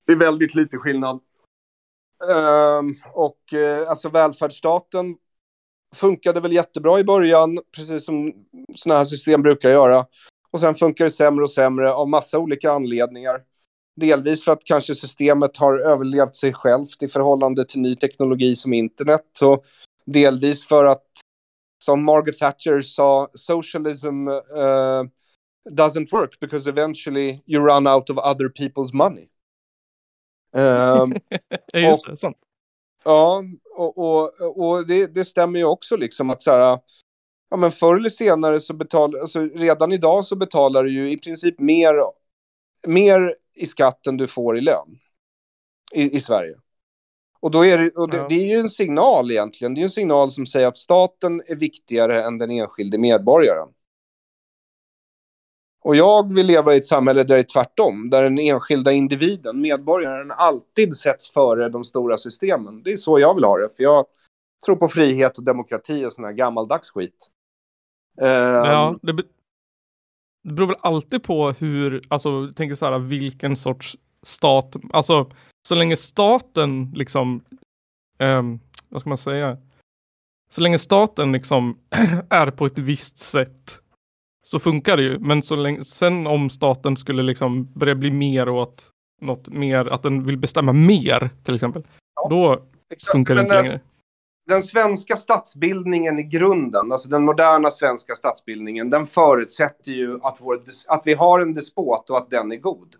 Det 0.06 0.12
är 0.12 0.16
väldigt 0.16 0.54
lite 0.54 0.78
skillnad. 0.78 1.20
Ehm, 2.30 2.96
och 3.12 3.54
eh, 3.54 3.88
alltså 3.90 4.08
välfärdsstaten 4.08 5.16
funkade 5.94 6.40
väl 6.40 6.52
jättebra 6.52 7.00
i 7.00 7.04
början, 7.04 7.58
precis 7.76 8.04
som 8.04 8.32
sådana 8.74 8.98
här 8.98 9.04
system 9.04 9.42
brukar 9.42 9.70
göra. 9.70 10.06
Och 10.50 10.60
sen 10.60 10.74
funkar 10.74 11.04
det 11.04 11.10
sämre 11.10 11.42
och 11.44 11.50
sämre 11.50 11.92
av 11.92 12.08
massa 12.08 12.38
olika 12.38 12.72
anledningar. 12.72 13.42
Delvis 13.96 14.44
för 14.44 14.52
att 14.52 14.64
kanske 14.64 14.94
systemet 14.94 15.56
har 15.56 15.78
överlevt 15.78 16.34
sig 16.34 16.52
självt 16.52 17.02
i 17.02 17.08
förhållande 17.08 17.64
till 17.64 17.80
ny 17.80 17.96
teknologi 17.96 18.56
som 18.56 18.72
internet. 18.72 19.42
Och 19.42 19.64
delvis 20.06 20.66
för 20.66 20.84
att, 20.84 21.06
som 21.84 22.04
Margaret 22.04 22.38
Thatcher 22.38 22.80
sa, 22.80 23.28
socialism 23.34 24.28
uh, 24.28 25.04
doesn't 25.70 26.12
work 26.12 26.40
because 26.40 26.70
eventually 26.70 27.42
you 27.46 27.66
run 27.66 27.86
out 27.86 28.10
of 28.10 28.18
other 28.18 28.48
people's 28.48 28.92
money. 28.92 29.28
Ehm, 30.56 31.14
Ja, 31.72 31.80
just 31.80 32.06
det, 32.06 32.16
sant. 32.16 32.36
Ja, 33.04 33.42
och, 33.76 33.98
och, 33.98 34.40
och 34.60 34.86
det, 34.86 35.06
det 35.06 35.24
stämmer 35.24 35.58
ju 35.58 35.64
också 35.64 35.96
liksom 35.96 36.30
att 36.30 36.42
så 36.42 36.50
här, 36.50 36.78
ja 37.50 37.56
men 37.56 37.72
förr 37.72 37.96
eller 37.96 38.10
senare 38.10 38.60
så 38.60 38.74
betalar, 38.74 39.20
alltså 39.20 39.40
redan 39.40 39.92
idag 39.92 40.24
så 40.24 40.36
betalar 40.36 40.84
du 40.84 40.92
ju 40.92 41.10
i 41.10 41.16
princip 41.18 41.60
mer, 41.60 41.94
mer 42.86 43.34
i 43.54 43.66
skatt 43.66 44.06
än 44.06 44.16
du 44.16 44.26
får 44.26 44.58
i 44.58 44.60
lön 44.60 44.98
i, 45.92 46.16
i 46.16 46.20
Sverige. 46.20 46.54
Och, 47.40 47.50
då 47.50 47.64
är 47.64 47.78
det, 47.78 47.90
och 47.90 48.10
det, 48.10 48.16
Ja. 48.16 48.26
det 48.28 48.34
är 48.34 48.54
ju 48.54 48.60
en 48.60 48.68
signal 48.68 49.30
egentligen, 49.30 49.74
det 49.74 49.80
är 49.80 49.82
en 49.82 49.90
signal 49.90 50.30
som 50.30 50.46
säger 50.46 50.66
att 50.66 50.76
staten 50.76 51.42
är 51.46 51.56
viktigare 51.56 52.24
än 52.24 52.38
den 52.38 52.50
enskilde 52.50 52.98
medborgaren. 52.98 53.68
Och 55.84 55.96
jag 55.96 56.34
vill 56.34 56.46
leva 56.46 56.74
i 56.74 56.76
ett 56.76 56.84
samhälle 56.86 57.24
där 57.24 57.34
det 57.34 57.40
är 57.40 57.42
tvärtom, 57.42 58.10
där 58.10 58.22
den 58.22 58.38
enskilda 58.38 58.92
individen, 58.92 59.60
medborgaren, 59.60 60.30
alltid 60.30 60.94
sätts 60.94 61.30
före 61.30 61.68
de 61.68 61.84
stora 61.84 62.16
systemen. 62.16 62.82
Det 62.82 62.92
är 62.92 62.96
så 62.96 63.18
jag 63.18 63.34
vill 63.34 63.44
ha 63.44 63.58
det, 63.58 63.68
för 63.76 63.82
jag 63.82 64.06
tror 64.66 64.76
på 64.76 64.88
frihet 64.88 65.38
och 65.38 65.44
demokrati 65.44 66.04
och 66.06 66.12
sån 66.12 66.24
här 66.24 66.32
gammaldags 66.32 66.90
skit. 66.90 67.30
Ehm, 68.20 68.28
Ja, 68.64 68.94
det, 69.02 69.12
be- 69.12 69.22
det 70.44 70.52
beror 70.52 70.66
väl 70.66 70.76
alltid 70.80 71.22
på 71.22 71.50
hur, 71.50 72.02
alltså 72.08 72.48
tänker 72.56 72.74
så 72.74 72.86
här, 72.86 72.98
vilken 72.98 73.56
sorts 73.56 73.96
stat, 74.22 74.76
alltså 74.92 75.30
så 75.68 75.74
länge 75.74 75.96
staten 75.96 76.92
liksom, 76.94 77.44
ehm, 78.18 78.60
vad 78.88 79.00
ska 79.00 79.08
man 79.08 79.18
säga, 79.18 79.58
så 80.50 80.60
länge 80.60 80.78
staten 80.78 81.32
liksom 81.32 81.78
är 82.30 82.50
på 82.50 82.66
ett 82.66 82.78
visst 82.78 83.18
sätt 83.18 83.78
så 84.44 84.58
funkar 84.58 84.96
det 84.96 85.02
ju. 85.02 85.18
Men 85.18 85.42
så 85.42 85.56
länge, 85.56 85.84
sen 85.84 86.26
om 86.26 86.50
staten 86.50 86.96
skulle 86.96 87.22
liksom 87.22 87.72
börja 87.72 87.94
bli 87.94 88.10
mer 88.10 88.48
åt 88.48 88.90
något 89.20 89.48
mer, 89.48 89.86
att 89.86 90.02
den 90.02 90.24
vill 90.26 90.38
bestämma 90.38 90.72
mer 90.72 91.30
till 91.44 91.54
exempel, 91.54 91.86
då 92.30 92.66
exakt. 92.90 93.12
funkar 93.12 93.34
det 93.34 93.42
Men 93.42 93.50
inte 93.50 93.62
längre. 93.62 93.80
den 94.46 94.62
svenska 94.62 95.16
statsbildningen 95.16 96.18
i 96.18 96.22
grunden, 96.22 96.92
alltså 96.92 97.08
den 97.08 97.24
moderna 97.24 97.70
svenska 97.70 98.14
statsbildningen, 98.14 98.90
den 98.90 99.06
förutsätter 99.06 99.92
ju 99.92 100.18
att, 100.22 100.38
vår, 100.40 100.62
att 100.88 101.02
vi 101.04 101.14
har 101.14 101.40
en 101.40 101.54
despot 101.54 102.10
och 102.10 102.18
att 102.18 102.30
den 102.30 102.52
är 102.52 102.56
god. 102.56 102.96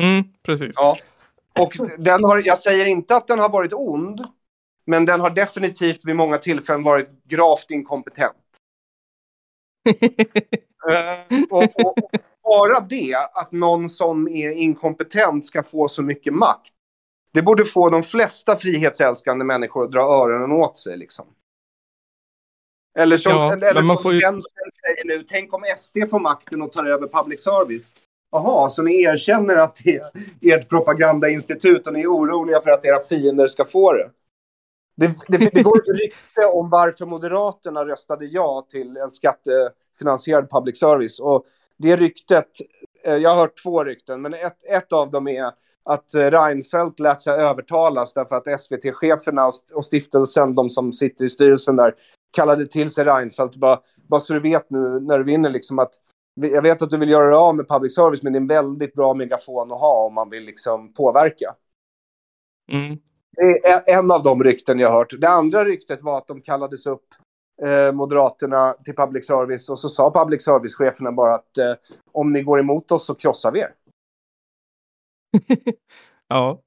Mm, 0.00 0.24
precis. 0.42 0.72
Ja. 0.74 0.98
Och 1.58 1.72
den 1.98 2.24
har, 2.24 2.42
jag 2.44 2.58
säger 2.58 2.86
inte 2.86 3.16
att 3.16 3.26
den 3.26 3.38
har 3.38 3.48
varit 3.48 3.72
ond, 3.72 4.24
men 4.86 5.04
den 5.06 5.20
har 5.20 5.30
definitivt 5.30 6.04
vid 6.04 6.16
många 6.16 6.38
tillfällen 6.38 6.82
varit 6.82 7.24
gravt 7.24 7.70
inkompetent. 7.70 8.36
Eh, 10.90 11.42
och, 11.50 11.62
och, 11.62 11.98
och 11.98 12.10
bara 12.42 12.80
det, 12.80 13.14
att 13.32 13.52
någon 13.52 13.88
som 13.88 14.28
är 14.28 14.52
inkompetent 14.52 15.44
ska 15.44 15.62
få 15.62 15.88
så 15.88 16.02
mycket 16.02 16.34
makt, 16.34 16.72
det 17.32 17.42
borde 17.42 17.64
få 17.64 17.90
de 17.90 18.02
flesta 18.02 18.56
frihetsälskande 18.56 19.44
människor 19.44 19.84
att 19.84 19.92
dra 19.92 20.00
öronen 20.00 20.52
åt 20.52 20.78
sig. 20.78 20.96
Liksom. 20.96 21.26
Eller 22.98 23.16
som, 23.16 23.32
Ja, 23.32 23.52
eller, 23.52 23.82
som 23.82 23.98
får 24.02 24.12
ju- 24.12 24.18
vänstern 24.18 24.70
säger 24.82 25.18
nu, 25.18 25.24
tänk 25.28 25.54
om 25.54 25.62
SD 25.76 25.96
får 26.10 26.20
makten 26.20 26.62
och 26.62 26.72
tar 26.72 26.84
över 26.84 27.08
public 27.08 27.40
service. 27.42 27.92
Jaha, 28.32 28.68
så 28.68 28.82
ni 28.82 29.02
erkänner 29.02 29.56
att 29.56 29.76
det 29.84 29.96
är 29.96 30.10
ert 30.40 30.68
propagandainstitut 30.68 31.86
och 31.86 31.92
ni 31.92 32.00
är 32.00 32.06
oroliga 32.06 32.60
för 32.60 32.70
att 32.70 32.84
era 32.84 33.00
fiender 33.00 33.46
ska 33.46 33.64
få 33.64 33.92
det? 33.92 34.10
Det, 35.00 35.14
det, 35.28 35.50
det 35.52 35.62
går 35.62 35.78
ett 35.80 36.00
rykte 36.00 36.46
om 36.46 36.70
varför 36.70 37.06
Moderaterna 37.06 37.84
röstade 37.84 38.24
ja 38.24 38.66
till 38.70 38.96
en 38.96 39.10
skattefinansierad 39.10 40.50
public 40.50 40.78
service. 40.78 41.20
Och 41.20 41.46
det 41.76 41.96
ryktet, 41.96 42.48
eh, 43.04 43.16
jag 43.16 43.30
har 43.30 43.36
hört 43.36 43.62
två 43.62 43.84
rykten, 43.84 44.22
men 44.22 44.34
ett, 44.34 44.64
ett 44.68 44.92
av 44.92 45.10
dem 45.10 45.28
är 45.28 45.52
att 45.84 46.14
eh, 46.14 46.30
Reinfeldt 46.30 47.00
lät 47.00 47.22
sig 47.22 47.32
övertalas 47.32 48.14
därför 48.14 48.36
att 48.36 48.60
SVT-cheferna 48.60 49.50
och, 49.74 49.84
stiftelsen, 49.84 50.54
de 50.54 50.70
som 50.70 50.92
sitter 50.92 51.24
i 51.24 51.28
styrelsen 51.28 51.76
där, 51.76 51.94
kallade 52.32 52.66
till 52.66 52.90
sig 52.90 53.04
Reinfeldt 53.04 53.56
bara, 53.56 53.80
bara 54.08 54.20
så 54.20 54.34
du 54.34 54.40
vet 54.40 54.70
nu 54.70 55.00
när 55.00 55.18
du 55.18 55.24
vinner 55.24 55.50
liksom 55.50 55.78
att 55.78 55.94
jag 56.34 56.62
vet 56.62 56.82
att 56.82 56.90
du 56.90 56.96
vill 56.96 57.10
göra 57.10 57.26
dig 57.26 57.36
av 57.36 57.56
med 57.56 57.68
public 57.68 57.94
service 57.94 58.22
men 58.22 58.32
det 58.32 58.36
är 58.36 58.40
en 58.40 58.46
väldigt 58.46 58.94
bra 58.94 59.14
megafon 59.14 59.72
att 59.72 59.80
ha 59.80 60.06
om 60.06 60.14
man 60.14 60.30
vill 60.30 60.44
liksom 60.44 60.92
påverka. 60.92 61.54
Mm. 62.72 62.98
Det 63.40 63.68
är 63.68 63.98
en 63.98 64.10
av 64.10 64.22
de 64.22 64.44
rykten 64.44 64.78
jag 64.78 64.92
hört. 64.92 65.20
Det 65.20 65.28
andra 65.28 65.64
ryktet 65.64 66.02
var 66.02 66.18
att 66.18 66.26
de 66.26 66.40
kallades 66.40 66.86
upp, 66.86 67.04
eh, 67.62 67.92
Moderaterna, 67.92 68.72
till 68.72 68.94
public 68.96 69.26
service 69.26 69.68
och 69.68 69.78
så 69.78 69.88
sa 69.88 70.10
public 70.10 70.44
service-cheferna 70.44 71.12
bara 71.12 71.34
att 71.34 71.58
eh, 71.58 71.74
om 72.12 72.32
ni 72.32 72.42
går 72.42 72.60
emot 72.60 72.92
oss 72.92 73.06
så 73.06 73.14
krossar 73.14 73.52
vi 73.52 73.60
er. 73.60 73.70
Ja. 76.28 76.60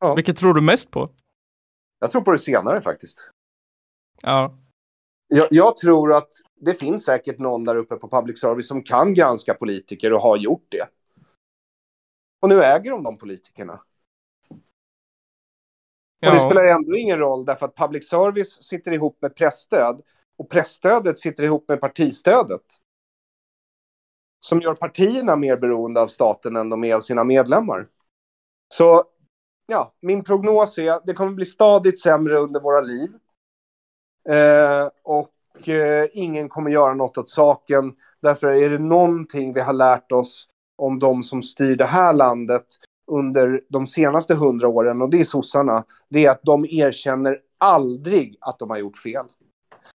Ja. 0.00 0.14
Vilket 0.14 0.38
tror 0.38 0.54
du 0.54 0.60
mest 0.60 0.90
på? 0.90 1.10
Jag 1.98 2.10
tror 2.10 2.22
på 2.22 2.32
det 2.32 2.38
senare 2.38 2.80
faktiskt. 2.80 3.30
Ja. 4.22 4.58
Jag, 5.28 5.48
jag 5.50 5.76
tror 5.76 6.12
att 6.12 6.28
det 6.60 6.74
finns 6.74 7.04
säkert 7.04 7.38
någon 7.38 7.64
där 7.64 7.76
uppe 7.76 7.96
på 7.96 8.08
public 8.08 8.40
service 8.40 8.68
som 8.68 8.82
kan 8.82 9.14
granska 9.14 9.54
politiker 9.54 10.12
och 10.12 10.20
har 10.20 10.36
gjort 10.36 10.66
det. 10.68 10.88
Och 12.42 12.48
nu 12.48 12.62
äger 12.62 12.90
de 12.90 13.02
de 13.02 13.18
politikerna. 13.18 13.80
Och 16.26 16.34
det 16.34 16.40
spelar 16.40 16.64
ändå 16.64 16.96
ingen 16.96 17.18
roll 17.18 17.44
därför 17.44 17.66
att 17.66 17.76
public 17.76 18.08
service 18.08 18.62
sitter 18.62 18.92
ihop 18.92 19.18
med 19.22 19.36
pressstöd 19.36 20.00
och 20.38 20.50
pressstödet 20.50 21.18
sitter 21.18 21.44
ihop 21.44 21.68
med 21.68 21.80
partistödet. 21.80 22.62
Som 24.40 24.60
gör 24.60 24.74
partierna 24.74 25.36
mer 25.36 25.56
beroende 25.56 26.00
av 26.00 26.06
staten 26.06 26.56
än 26.56 26.68
de 26.68 26.84
är 26.84 26.94
av 26.94 27.00
sina 27.00 27.24
medlemmar. 27.24 27.86
Så 28.74 29.04
ja, 29.66 29.92
min 30.00 30.24
prognos 30.24 30.78
är 30.78 30.90
att 30.90 31.06
det 31.06 31.14
kommer 31.14 31.32
bli 31.32 31.46
stadigt 31.46 32.00
sämre 32.00 32.38
under 32.38 32.60
våra 32.60 32.80
liv. 32.80 33.10
Eh, 34.28 34.88
och 35.02 35.68
eh, 35.68 36.08
ingen 36.12 36.48
kommer 36.48 36.70
göra 36.70 36.94
något 36.94 37.18
åt 37.18 37.30
saken. 37.30 37.94
Därför 38.22 38.52
är 38.52 38.70
det 38.70 38.78
någonting 38.78 39.52
vi 39.52 39.60
har 39.60 39.72
lärt 39.72 40.12
oss 40.12 40.48
om 40.76 40.98
de 40.98 41.22
som 41.22 41.42
styr 41.42 41.76
det 41.76 41.84
här 41.84 42.12
landet 42.12 42.66
under 43.06 43.60
de 43.68 43.86
senaste 43.86 44.34
hundra 44.34 44.68
åren, 44.68 45.02
och 45.02 45.10
det 45.10 45.20
är 45.20 45.24
sossarna, 45.24 45.84
det 46.08 46.26
är 46.26 46.30
att 46.30 46.42
de 46.42 46.64
erkänner 46.70 47.40
aldrig 47.58 48.36
att 48.40 48.58
de 48.58 48.70
har 48.70 48.78
gjort 48.78 48.96
fel. 48.96 49.26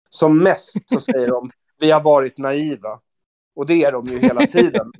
Som 0.09 0.37
mest 0.43 0.75
så 0.85 0.99
säger 0.99 1.27
de, 1.27 1.51
vi 1.79 1.91
har 1.91 2.01
varit 2.01 2.37
naiva. 2.37 2.99
Och 3.55 3.65
det 3.65 3.83
är 3.83 3.91
de 3.91 4.05
ju 4.07 4.17
hela 4.19 4.41
tiden. 4.45 4.91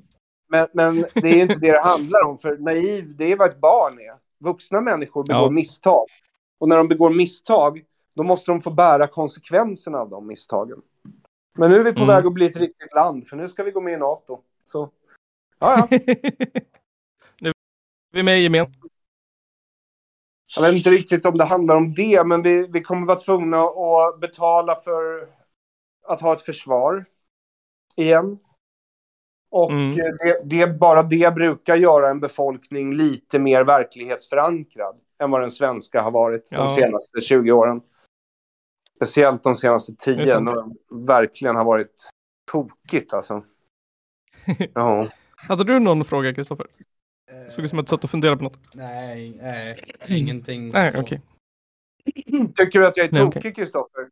Men, 0.52 0.68
men 0.74 1.06
det 1.14 1.28
är 1.30 1.42
inte 1.42 1.60
det 1.60 1.72
det 1.72 1.82
handlar 1.82 2.24
om, 2.26 2.38
för 2.38 2.58
naiv, 2.58 3.16
det 3.18 3.32
är 3.32 3.38
vad 3.38 3.50
ett 3.50 3.60
barn 3.62 4.00
är. 4.00 4.18
Vuxna 4.46 4.82
människor 4.82 5.24
begår 5.24 5.42
Ja. 5.44 5.50
misstag. 5.50 6.06
Och 6.60 6.68
när 6.70 6.78
de 6.78 6.88
begår 6.88 7.10
misstag, 7.10 7.84
då 8.16 8.24
måste 8.24 8.52
de 8.52 8.62
få 8.62 8.72
bära 8.72 9.08
konsekvenserna 9.08 9.98
av 10.00 10.10
de 10.10 10.28
misstagen. 10.28 10.82
Men 11.58 11.72
nu 11.72 11.80
är 11.80 11.84
vi 11.84 11.94
på 11.94 12.04
Mm. 12.04 12.16
väg 12.16 12.26
att 12.26 12.34
bli 12.34 12.46
ett 12.46 12.58
riktigt 12.58 12.94
land, 12.96 13.28
för 13.28 13.36
nu 13.38 13.48
ska 13.50 13.64
vi 13.64 13.72
gå 13.72 13.82
med 13.82 13.94
i 13.94 13.98
NATO. 13.98 14.40
Så, 14.64 14.90
ja, 15.60 15.88
ja. 15.90 15.98
vi 18.12 18.24
med 18.24 18.40
i 18.40 18.44
gemen. 18.44 18.66
Jag 20.56 20.62
vet 20.64 20.74
inte 20.76 20.90
riktigt 20.90 21.26
om 21.26 21.38
det 21.38 21.44
handlar 21.46 21.76
om 21.76 21.94
det, 21.94 22.24
men 22.24 22.42
vi, 22.42 22.68
vi 22.68 22.82
kommer 22.82 23.08
vara 23.08 23.20
tvungna 23.20 23.58
att 23.62 24.20
betala 24.20 24.76
för 24.76 25.30
att 26.08 26.22
ha 26.22 26.34
ett 26.34 26.42
försvar 26.42 27.06
igen. 27.96 28.40
Och 29.52 29.72
Mm. 29.72 29.96
det, 29.96 30.42
det, 30.44 30.68
bara 30.68 31.04
det 31.04 31.34
brukar 31.36 31.76
göra 31.76 32.10
en 32.10 32.20
befolkning 32.20 32.94
lite 32.96 33.40
mer 33.40 33.64
verklighetsförankrad 33.64 35.00
än 35.20 35.32
vad 35.32 35.42
den 35.42 35.52
svenska 35.52 36.02
har 36.02 36.12
varit 36.12 36.50
Ja. 36.52 36.58
de 36.58 36.70
senaste 36.70 37.22
20 37.22 37.52
åren. 37.52 37.82
Speciellt 38.96 39.44
de 39.44 39.56
senaste 39.56 39.92
Det 40.06 40.12
är 40.12 40.16
10 40.16 40.28
sant. 40.28 40.46
när 40.46 40.54
det 40.56 40.76
verkligen 41.06 41.56
har 41.56 41.66
varit 41.66 42.10
tokigt 42.52 43.14
alltså. 43.14 43.44
Ja. 44.74 45.08
Hade 45.36 45.64
du 45.64 45.80
någon 45.80 46.06
fråga 46.06 46.34
Kristoffer? 46.34 46.68
Såg 47.50 47.66
ut 47.66 47.70
som 47.70 47.80
att 47.80 47.86
du 47.86 47.90
satt 47.90 48.04
och 48.04 48.10
funderade 48.10 48.38
på 48.38 48.44
något. 48.44 48.60
Nej, 48.74 49.38
nej, 49.42 49.96
ingenting. 50.08 50.70
Nej, 50.74 50.92
så. 50.92 51.00
okej. 51.00 51.22
Tycker 52.56 52.80
du 52.80 52.88
att 52.88 52.98
jag 52.98 53.06
är 53.06 53.12
Nej, 53.12 53.32
tokig, 53.32 53.56
Kristoffer? 53.56 54.10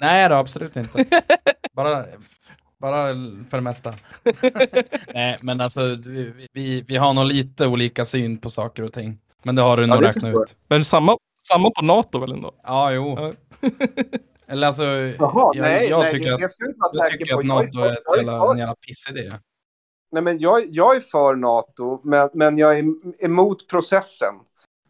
Nej 0.00 0.28
då, 0.28 0.34
absolut 0.34 0.76
inte. 0.76 1.04
bara, 1.72 2.04
bara 2.78 3.06
för 3.50 3.56
det 3.56 3.60
mesta. 3.60 3.94
Nej, 5.14 5.36
men 5.42 5.60
alltså 5.60 5.80
vi, 6.06 6.48
vi, 6.52 6.80
vi 6.88 6.96
har 6.96 7.14
nog 7.14 7.24
lite 7.24 7.66
olika 7.66 8.04
syn 8.04 8.38
på 8.38 8.50
saker 8.50 8.82
och 8.82 8.92
ting. 8.92 9.18
Men 9.42 9.54
det 9.56 9.62
har 9.62 9.76
du 9.76 9.82
Ja, 9.82 9.86
nog 9.86 10.00
det 10.02 10.08
räknat 10.08 10.34
ut. 10.34 10.56
Men 10.68 10.84
samma, 10.84 11.16
samma 11.48 11.70
på 11.70 11.84
NATO 11.84 12.18
väl 12.18 12.32
ändå? 12.32 12.54
Ja, 12.62 12.92
jo. 12.92 13.34
Eller 14.46 14.66
alltså, 14.66 14.84
Jaha, 14.84 15.52
jag, 15.54 15.62
nej, 15.62 15.88
jag 15.88 16.00
nej, 16.00 16.12
tycker 16.12 16.26
det, 16.26 16.34
att, 16.34 16.40
det 16.40 16.48
jag 16.78 16.90
säker 16.90 17.18
tycker 17.18 17.34
på. 17.34 17.40
att 17.40 17.46
Jag 17.46 17.86
är 17.86 17.90
NATO 17.94 18.12
är 18.14 18.22
jag 18.22 18.52
en 18.52 18.58
jävla 18.58 18.74
pissidé. 18.74 19.32
Nej, 20.12 20.22
men 20.22 20.38
jag, 20.38 20.62
jag 20.70 20.96
är 20.96 21.00
för 21.00 21.34
NATO, 21.34 22.00
men, 22.02 22.28
men 22.32 22.58
jag 22.58 22.78
är 22.78 22.84
emot 23.24 23.68
processen. 23.68 24.34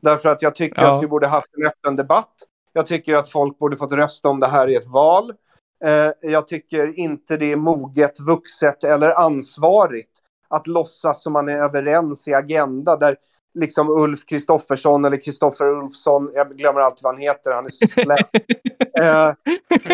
Därför 0.03 0.29
att 0.29 0.43
jag 0.43 0.55
tycker 0.55 0.83
Ja. 0.83 0.97
att 0.97 1.03
vi 1.03 1.07
borde 1.07 1.27
haft 1.27 1.49
en 1.57 1.67
öppen 1.67 1.97
debatt. 1.97 2.35
Jag 2.73 2.87
tycker 2.87 3.15
att 3.15 3.31
folk 3.31 3.59
borde 3.59 3.77
fått 3.77 3.93
rösta 3.93 4.29
om 4.29 4.41
det 4.41 4.47
här 4.47 4.69
i 4.69 4.75
ett 4.77 4.87
val. 4.87 5.35
Eh, 5.85 6.31
jag 6.31 6.49
tycker 6.49 6.99
inte 6.99 7.37
det 7.37 7.53
är 7.53 7.57
moget, 7.57 8.21
vuxet 8.21 8.85
eller 8.85 9.11
ansvarigt 9.11 10.11
att 10.49 10.67
låtsas 10.67 11.23
som 11.23 11.33
man 11.33 11.49
är 11.49 11.57
överens 11.63 12.29
i 12.29 12.35
Agenda 12.35 12.97
där 12.97 13.17
liksom 13.55 13.91
Ulf 13.91 14.27
Kristoffersson 14.27 15.05
eller 15.05 15.17
Kristoffer 15.17 15.67
Ulfsson, 15.67 16.31
jag 16.35 16.57
glömmer 16.57 16.81
alltid 16.81 17.03
vad 17.03 17.15
han 17.15 17.23
heter, 17.23 17.51
han 17.53 17.65
är 17.65 17.71
släpp. 18.03 18.35
eh, 19.01 19.29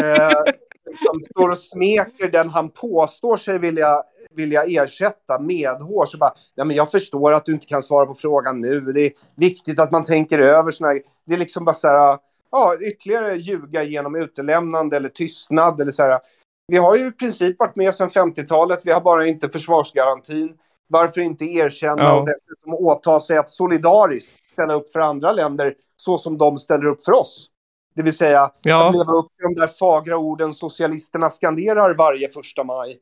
eh, 0.04 0.42
liksom 0.86 1.20
står 1.20 1.48
och 1.48 1.58
smeker 1.58 2.28
den 2.30 2.48
han 2.48 2.68
påstår 2.70 3.36
sig 3.36 3.58
vilja, 3.58 4.02
vilja 4.36 4.64
ersätta 4.64 5.38
medhårs. 5.40 6.10
Så 6.10 6.18
bara, 6.18 6.34
ja, 6.54 6.64
men 6.64 6.76
jag 6.76 6.90
förstår 6.90 7.32
att 7.32 7.44
du 7.44 7.52
inte 7.52 7.66
kan 7.66 7.82
svara 7.82 8.06
på 8.06 8.14
frågan 8.14 8.60
nu. 8.60 8.80
Det 8.80 9.00
är 9.00 9.12
viktigt 9.36 9.78
att 9.80 9.90
man 9.92 10.04
tänker 10.04 10.38
över 10.38 10.70
såna 10.70 10.88
här, 10.88 11.02
Det 11.26 11.34
är 11.34 11.38
liksom 11.38 11.64
bara 11.64 11.74
så 11.74 11.88
här, 11.88 12.18
ja, 12.50 12.76
ytterligare 12.80 13.36
ljuga 13.36 13.82
genom 13.82 14.14
utelämnande 14.14 14.96
eller 14.96 15.08
tystnad 15.08 15.80
eller 15.80 15.92
så 15.92 16.02
här. 16.02 16.20
Vi 16.66 16.76
har 16.76 16.96
ju 16.96 17.06
i 17.06 17.12
princip 17.12 17.58
varit 17.58 17.76
med 17.76 17.94
sedan 17.94 18.10
50-talet. 18.10 18.80
Vi 18.84 18.90
har 18.92 19.00
bara 19.00 19.26
inte 19.26 19.48
försvarsgarantin. 19.48 20.58
Varför 20.88 21.20
inte 21.20 21.44
erkänna 21.44 22.02
Ja. 22.02 22.20
och 22.20 22.26
dessutom 22.26 22.74
åta 22.74 23.20
sig 23.20 23.38
att 23.38 23.48
solidariskt 23.48 24.50
ställa 24.50 24.74
upp 24.74 24.92
för 24.92 25.00
andra 25.00 25.32
länder 25.32 25.74
så 25.96 26.18
som 26.18 26.38
de 26.38 26.58
ställer 26.58 26.86
upp 26.86 27.04
för 27.04 27.12
oss? 27.12 27.48
Det 27.94 28.02
vill 28.02 28.16
säga 28.16 28.42
att 28.42 28.58
Ja, 28.62 28.90
leva 28.90 29.12
upp 29.12 29.26
till 29.36 29.54
de 29.54 29.60
där 29.60 29.66
fagra 29.66 30.16
orden 30.16 30.52
socialisterna 30.52 31.30
skanderar 31.30 31.94
varje 31.94 32.28
första 32.28 32.64
maj. 32.64 32.98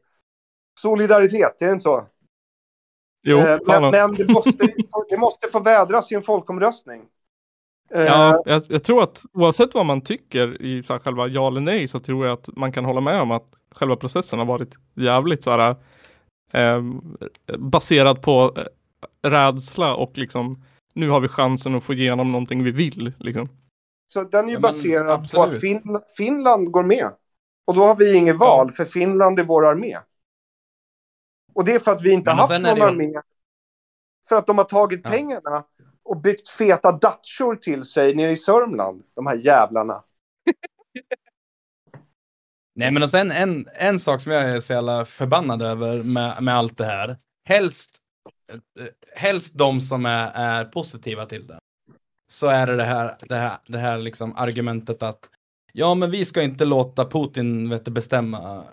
Solidaritet, 0.82 1.62
är 1.62 1.66
det 1.66 1.72
inte 1.72 1.82
så? 1.82 2.06
jo. 3.22 3.38
Eh, 3.38 3.58
men 3.66 3.90
men 3.90 4.14
det, 4.14 4.32
måste, 4.32 4.68
det 5.10 5.18
måste 5.18 5.48
få 5.48 5.60
vädras 5.60 6.12
i 6.12 6.14
en 6.14 6.22
folkomröstning. 6.22 7.02
Eh, 7.94 8.02
Ja, 8.02 8.42
jag, 8.46 8.62
jag 8.68 8.84
tror 8.84 9.02
att 9.02 9.22
oavsett 9.32 9.74
vad 9.74 9.86
man 9.86 10.00
tycker 10.00 10.62
i 10.62 10.82
så 10.82 10.92
här, 10.92 11.00
själva 11.00 11.28
ja 11.28 11.48
eller 11.48 11.60
nej 11.60 11.88
så 11.88 11.98
tror 11.98 12.26
jag 12.26 12.32
att 12.32 12.48
man 12.56 12.72
kan 12.72 12.84
hålla 12.84 13.00
med 13.00 13.20
om 13.20 13.30
att 13.30 13.46
själva 13.74 13.96
processen 13.96 14.38
har 14.38 14.46
varit 14.46 14.74
jävligt 14.94 15.44
så 15.44 15.50
här, 15.50 15.76
eh, 16.52 16.82
baserad 17.58 18.22
på 18.22 18.54
eh, 18.56 19.28
rädsla 19.30 19.94
och 19.94 20.18
liksom 20.18 20.62
nu 20.94 21.08
har 21.08 21.20
vi 21.20 21.28
chansen 21.28 21.74
att 21.74 21.84
få 21.84 21.92
igenom 21.92 22.32
någonting 22.32 22.62
vi 22.62 22.70
vill. 22.70 23.12
Liksom. 23.18 23.46
Så 24.12 24.22
den 24.22 24.44
är 24.44 24.48
ju 24.48 24.54
Ja, 24.54 24.60
men 24.60 24.62
baserad 24.62 25.06
på 25.06 25.12
absolut. 25.12 25.54
att 25.54 25.60
Finland, 25.60 26.04
Finland 26.16 26.70
går 26.70 26.82
med. 26.82 27.10
Och 27.66 27.74
då 27.74 27.84
har 27.84 27.96
vi 27.96 28.16
inget 28.16 28.38
val, 28.38 28.70
för 28.70 28.84
Finland 28.84 29.38
är 29.38 29.44
vår 29.44 29.66
armé. 29.66 29.98
Och 31.60 31.66
det 31.66 31.74
är 31.74 31.78
för 31.78 31.92
att 31.92 32.02
vi 32.02 32.10
inte 32.10 32.30
haft 32.30 32.50
någon 32.50 32.62
det 32.62 32.84
armé. 32.84 33.12
För 34.28 34.36
att 34.36 34.46
de 34.46 34.58
har 34.58 34.64
tagit 34.64 35.00
Ja. 35.04 35.10
pengarna 35.10 35.64
och 36.02 36.16
byggt 36.16 36.48
feta 36.48 36.92
datchor 36.92 37.56
till 37.56 37.84
sig 37.84 38.14
nere 38.14 38.30
i 38.30 38.36
Sörmland. 38.36 39.02
De 39.14 39.26
här 39.26 39.34
jävlarna. 39.34 40.04
Nej, 42.74 42.90
men 42.90 43.02
och 43.02 43.10
sen 43.10 43.30
en, 43.30 43.66
en 43.74 43.98
sak 43.98 44.20
som 44.20 44.32
jag 44.32 44.42
är 44.42 44.60
så 44.60 44.72
jävla 44.72 45.04
förbannad 45.04 45.62
över 45.62 46.02
med, 46.02 46.42
med 46.42 46.54
allt 46.54 46.76
det 46.76 46.84
här. 46.84 47.16
Helst, 47.44 47.98
eh, 48.52 48.86
helst 49.16 49.58
de 49.58 49.80
som 49.80 50.06
är, 50.06 50.30
är 50.34 50.64
positiva 50.64 51.26
till 51.26 51.46
det. 51.46 51.58
Så 52.32 52.46
är 52.46 52.66
det 52.66 52.76
det 52.76 52.84
här, 52.84 53.16
det 53.20 53.36
här, 53.36 53.58
det 53.66 53.78
här 53.78 53.98
liksom 53.98 54.36
argumentet 54.36 55.02
att 55.02 55.30
ja 55.72 55.94
men 55.94 56.10
vi 56.10 56.24
ska 56.24 56.42
inte 56.42 56.64
låta 56.64 57.04
Putin 57.04 57.68
vet 57.68 57.88
bestämma 57.88 58.64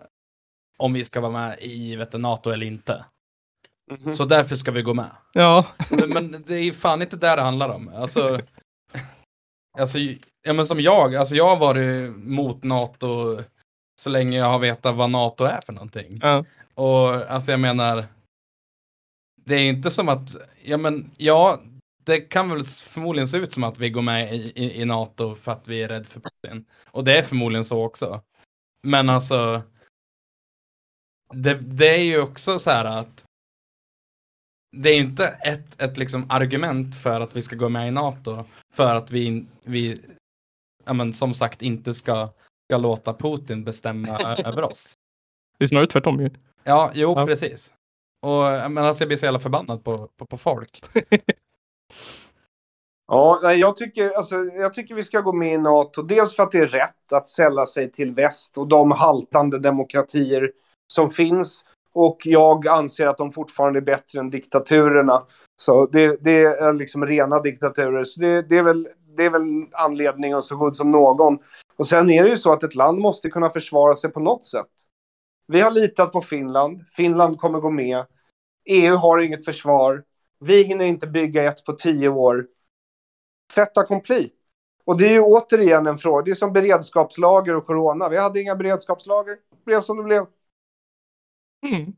om 0.77 0.93
vi 0.93 1.03
ska 1.03 1.19
vara 1.19 1.31
med 1.31 1.57
i 1.61 1.95
vet 1.95 2.11
du, 2.11 2.17
NATO 2.17 2.49
eller 2.49 2.65
inte. 2.65 3.05
Mhm. 3.91 4.11
Så 4.11 4.25
därför 4.25 4.55
ska 4.55 4.71
vi 4.71 4.81
gå 4.81 4.93
med. 4.93 5.11
Ja, 5.33 5.65
Men, 5.91 6.09
men 6.09 6.43
det 6.47 6.55
är 6.55 6.71
fan 6.71 7.01
inte 7.01 7.15
där 7.17 7.35
det 7.35 7.41
handlar 7.41 7.69
om. 7.69 7.89
Alltså, 7.95 8.41
alltså, 9.77 9.97
ja, 10.43 10.53
men 10.53 10.67
som 10.67 10.79
jag, 10.79 11.15
alltså 11.15 11.35
jag 11.35 11.47
har 11.47 11.57
varit 11.57 12.15
mot 12.15 12.63
NATO 12.63 13.39
så 14.01 14.09
länge 14.09 14.37
jag 14.37 14.45
har 14.45 14.59
vetat 14.59 14.95
vad 14.95 15.09
NATO 15.09 15.43
är 15.43 15.61
för 15.65 15.73
någonting. 15.73 16.19
ja. 16.21 16.45
Och 16.75 17.31
alltså 17.31 17.51
jag 17.51 17.59
menar, 17.59 18.05
det 19.45 19.55
är 19.55 19.69
inte 19.69 19.91
som 19.91 20.09
att, 20.09 20.35
ja 20.63 20.77
men 20.77 21.11
ja, 21.17 21.61
det 22.03 22.19
kan 22.19 22.49
väl 22.49 22.63
förmodligen 22.63 23.27
se 23.27 23.37
ut 23.37 23.53
som 23.53 23.63
att 23.63 23.77
vi 23.77 23.89
går 23.89 24.01
med 24.01 24.33
i, 24.35 24.51
i, 24.55 24.81
i 24.81 24.85
NATO 24.85 25.35
för 25.35 25.51
att 25.51 25.67
vi 25.67 25.83
är 25.83 25.87
rädda 25.87 26.05
för 26.05 26.19
Putin. 26.19 26.65
Och 26.91 27.03
det 27.03 27.17
är 27.17 27.23
förmodligen 27.23 27.65
så 27.65 27.83
också. 27.85 28.21
Men 28.83 29.09
alltså, 29.09 29.61
det, 31.33 31.53
det 31.53 31.95
är 31.95 32.03
ju 32.03 32.21
också 32.21 32.59
så 32.59 32.69
här 32.69 32.85
att 32.85 33.23
det 34.77 34.89
är 34.89 34.97
inte 34.99 35.25
ett, 35.27 35.81
ett 35.81 35.97
liksom 35.97 36.25
argument 36.29 36.95
för 36.95 37.21
att 37.21 37.35
vi 37.35 37.41
ska 37.41 37.55
gå 37.55 37.69
med 37.69 37.87
i 37.87 37.91
NATO 37.91 38.45
för 38.73 38.95
att 38.95 39.11
vi, 39.11 39.45
vi 39.65 40.01
ja 40.85 40.93
men 40.93 41.13
som 41.13 41.33
sagt 41.33 41.61
inte 41.61 41.93
ska, 41.93 42.29
ska 42.69 42.77
låta 42.77 43.13
Putin 43.13 43.63
bestämma 43.63 44.19
över 44.45 44.63
oss. 44.63 44.93
Det 45.57 45.63
är 45.65 45.67
snarare 45.67 45.87
tvärtom 45.87 46.21
ju. 46.21 46.29
Ja, 46.63 46.91
jo 46.93 47.13
Ja. 47.15 47.25
precis. 47.25 47.73
Och 48.21 48.71
men 48.71 48.77
alltså 48.77 49.01
jag 49.03 49.07
blir 49.07 49.17
så 49.17 49.25
jävla 49.25 49.39
förbannad 49.39 49.83
på, 49.83 50.09
på, 50.17 50.25
på 50.25 50.37
folk. 50.37 50.81
Ja, 53.07 53.39
nej, 53.43 53.59
jag 53.59 53.77
tycker, 53.77 54.11
alltså, 54.11 54.35
jag 54.35 54.73
tycker 54.73 54.95
vi 54.95 55.03
ska 55.03 55.21
gå 55.21 55.33
med 55.33 55.53
i 55.53 55.57
NATO. 55.57 56.01
Dels 56.01 56.35
för 56.35 56.43
att 56.43 56.51
det 56.51 56.57
är 56.57 56.67
rätt 56.67 57.13
att 57.13 57.27
sälla 57.27 57.65
sig 57.65 57.91
till 57.91 58.11
väst 58.13 58.57
och 58.57 58.67
de 58.67 58.91
haltande 58.91 59.59
demokratier 59.59 60.51
som 60.87 61.11
finns. 61.11 61.65
Och 61.93 62.17
jag 62.23 62.67
anser 62.67 63.07
att 63.07 63.17
de 63.17 63.31
fortfarande 63.31 63.79
är 63.79 63.81
bättre 63.81 64.19
än 64.19 64.29
diktaturerna. 64.29 65.23
Så 65.57 65.85
det, 65.85 66.17
det 66.23 66.43
är 66.43 66.73
liksom 66.73 67.05
rena 67.05 67.39
diktaturer. 67.39 68.03
Så 68.03 68.19
det, 68.19 68.41
det, 68.41 68.57
är 68.57 68.63
väl, 68.63 68.87
det 69.17 69.25
är 69.25 69.29
väl 69.29 69.41
anledningen 69.71 70.43
så 70.43 70.55
god 70.55 70.75
som 70.75 70.91
någon. 70.91 71.39
Och 71.77 71.87
sen 71.87 72.09
är 72.09 72.23
det 72.23 72.29
ju 72.29 72.37
så 72.37 72.53
att 72.53 72.63
ett 72.63 72.75
land 72.75 72.99
måste 72.99 73.29
kunna 73.29 73.49
försvara 73.49 73.95
sig 73.95 74.11
på 74.11 74.19
något 74.19 74.45
sätt. 74.45 74.67
Vi 75.47 75.61
har 75.61 75.71
litat 75.71 76.11
på 76.11 76.21
Finland. 76.21 76.81
Finland 76.95 77.37
kommer 77.37 77.59
gå 77.59 77.69
med. 77.69 78.05
EU 78.65 78.95
har 78.95 79.19
inget 79.19 79.45
försvar. 79.45 80.03
Vi 80.39 80.63
hinner 80.63 80.85
inte 80.85 81.07
bygga 81.07 81.43
ett 81.43 81.65
på 81.65 81.73
tio 81.73 82.09
år. 82.09 82.47
Fait 83.53 83.77
accompli. 83.77 84.31
Och 84.85 84.97
det 84.97 85.07
är 85.07 85.11
ju 85.11 85.21
återigen 85.21 85.87
en 85.87 85.97
fråga. 85.97 86.23
Det 86.23 86.31
är 86.31 86.35
som 86.35 86.53
beredskapslager 86.53 87.55
och 87.55 87.65
corona. 87.65 88.09
Vi 88.09 88.17
hade 88.17 88.41
inga 88.41 88.55
beredskapslager. 88.55 89.31
Det 89.33 89.65
blev 89.65 89.81
som 89.81 89.97
det 89.97 90.03
blev. 90.03 90.25
Mm. 91.65 91.93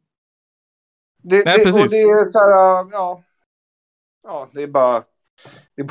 Det, 1.23 1.45
Nej, 1.45 1.57
det, 1.57 1.64
precis. 1.64 1.84
och 1.84 1.90
det 1.90 2.02
är 2.02 2.26
så 2.26 2.40
här, 2.40 2.90
ja. 2.91 3.23
Ja, 4.23 4.49
det 4.53 4.64
är 4.64 4.68
bara... 4.68 5.03
Det 5.76 5.81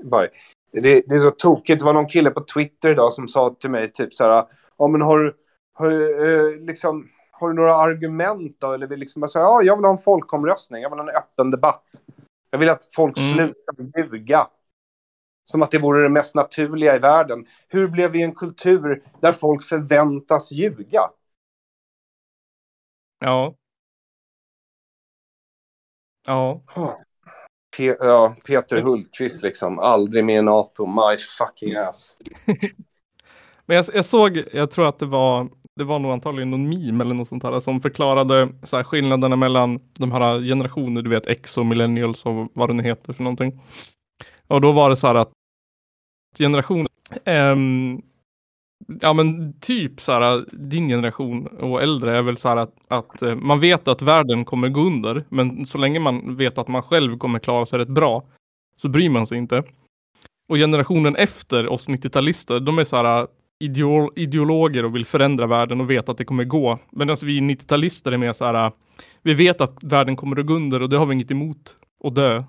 är 0.00 0.04
bara, 0.04 0.28
det 0.72 0.80
det, 0.80 1.14
är 1.14 1.18
så 1.18 1.30
tokigt. 1.30 1.80
Det 1.80 1.84
var 1.84 1.92
någon 1.92 2.08
kille 2.08 2.30
på 2.30 2.44
Twitter 2.44 2.90
idag 2.90 3.12
som 3.12 3.28
sa 3.28 3.56
till 3.60 3.70
mig 3.70 3.92
typ 3.92 4.14
så 4.14 4.24
här. 4.24 4.46
Ja, 4.76 4.86
men 4.88 5.02
har 5.02 5.18
du... 5.18 5.36
Har, 5.72 5.90
eh, 6.26 6.56
liksom, 6.60 7.08
har 7.30 7.48
du 7.48 7.54
några 7.54 7.74
argument 7.74 8.56
då? 8.60 8.72
Eller 8.72 8.86
vill 8.86 9.00
liksom 9.00 9.20
bara 9.20 9.28
säga, 9.28 9.42
ja, 9.42 9.62
jag 9.62 9.76
vill 9.76 9.84
ha 9.84 9.92
en 9.92 9.98
folkomröstning. 9.98 10.82
Jag 10.82 10.90
vill 10.90 10.98
ha 10.98 11.10
en 11.10 11.16
öppen 11.16 11.50
debatt. 11.50 11.84
Jag 12.50 12.58
vill 12.58 12.68
att 12.68 12.88
folk 12.94 13.18
Mm. 13.18 13.32
slutar 13.34 14.00
ljuga. 14.00 14.48
Som 15.44 15.62
att 15.62 15.70
det 15.70 15.78
vore 15.78 16.02
det 16.02 16.08
mest 16.08 16.34
naturliga 16.34 16.96
i 16.96 16.98
världen. 16.98 17.46
Hur 17.68 17.88
blev 17.88 18.10
vi 18.10 18.22
en 18.22 18.34
kultur 18.34 19.02
där 19.20 19.32
folk 19.32 19.62
förväntas 19.62 20.52
ljuga? 20.52 21.00
Ja. 23.22 23.54
Ja. 26.26 26.62
Pe- 27.76 27.96
ja, 28.00 28.36
Peter 28.46 28.82
Hultqvist 28.82 29.42
liksom. 29.42 29.78
Aldrig 29.78 30.24
med 30.24 30.38
i 30.38 30.42
NATO. 30.42 30.86
My 30.86 31.16
fucking 31.38 31.76
ass. 31.76 32.16
Men 33.66 33.76
jag, 33.76 33.86
jag 33.94 34.04
såg, 34.04 34.44
jag 34.52 34.70
tror 34.70 34.88
att 34.88 34.98
det 34.98 35.06
var, 35.06 35.48
det 35.76 35.84
var 35.84 35.98
nog 35.98 36.12
antagligen 36.12 36.50
någon 36.50 36.68
meme 36.68 37.04
eller 37.04 37.14
något 37.14 37.28
sånt 37.28 37.42
här 37.42 37.60
som 37.60 37.80
förklarade 37.80 38.48
så 38.62 38.76
här, 38.76 38.84
skillnaderna 38.84 39.36
mellan 39.36 39.80
de 39.98 40.12
här 40.12 40.40
generationerna, 40.40 41.02
du 41.02 41.10
vet 41.10 41.26
X 41.26 41.58
och 41.58 41.66
millennials 41.66 42.26
och 42.26 42.48
vad 42.54 42.68
det 42.70 42.74
nu 42.74 42.82
heter 42.82 43.12
för 43.12 43.22
någonting. 43.22 43.60
Och 44.46 44.60
då 44.60 44.72
var 44.72 44.90
det 44.90 44.96
så 44.96 45.06
här 45.06 45.14
att 45.14 45.32
generation, 46.38 46.86
ehm, 47.24 48.02
ja 49.00 49.12
men 49.12 49.52
typ 49.60 50.00
så 50.00 50.12
här, 50.12 50.44
din 50.52 50.88
generation 50.88 51.46
och 51.46 51.82
äldre 51.82 52.18
är 52.18 52.22
väl 52.22 52.36
så 52.36 52.48
här 52.48 52.56
att, 52.56 52.74
att 52.88 53.22
eh, 53.22 53.34
man 53.34 53.60
vet 53.60 53.88
att 53.88 54.02
världen 54.02 54.44
kommer 54.44 54.68
gå 54.68 54.80
under, 54.80 55.24
men 55.28 55.66
så 55.66 55.78
länge 55.78 55.98
man 55.98 56.36
vet 56.36 56.58
att 56.58 56.68
man 56.68 56.82
själv 56.82 57.18
kommer 57.18 57.38
klara 57.38 57.66
sig 57.66 57.78
rätt 57.78 57.88
bra 57.88 58.24
så 58.76 58.88
bryr 58.88 59.08
man 59.08 59.26
sig 59.26 59.38
inte. 59.38 59.62
Och 60.48 60.56
generationen 60.56 61.16
efter 61.16 61.66
oss 61.66 61.88
90-talister, 61.88 62.60
de 62.60 62.78
är 62.78 62.84
så 62.84 62.96
här 62.96 63.26
ideol 63.60 64.12
ideologer 64.16 64.84
och 64.84 64.94
vill 64.94 65.06
förändra 65.06 65.46
världen 65.46 65.80
och 65.80 65.90
vet 65.90 66.08
att 66.08 66.18
det 66.18 66.24
kommer 66.24 66.44
gå. 66.44 66.78
Medan 66.92 67.16
vi 67.22 67.40
90-talister 67.40 68.12
är 68.12 68.18
mer 68.18 68.32
så 68.32 68.44
här, 68.44 68.72
vi 69.22 69.34
vet 69.34 69.60
att 69.60 69.78
världen 69.82 70.16
kommer 70.16 70.40
att 70.40 70.46
gå 70.46 70.54
under 70.54 70.82
och 70.82 70.88
det 70.88 70.96
har 70.96 71.06
vi 71.06 71.14
inget 71.14 71.30
emot. 71.30 71.76
Och 72.04 72.12
dö. 72.12 72.44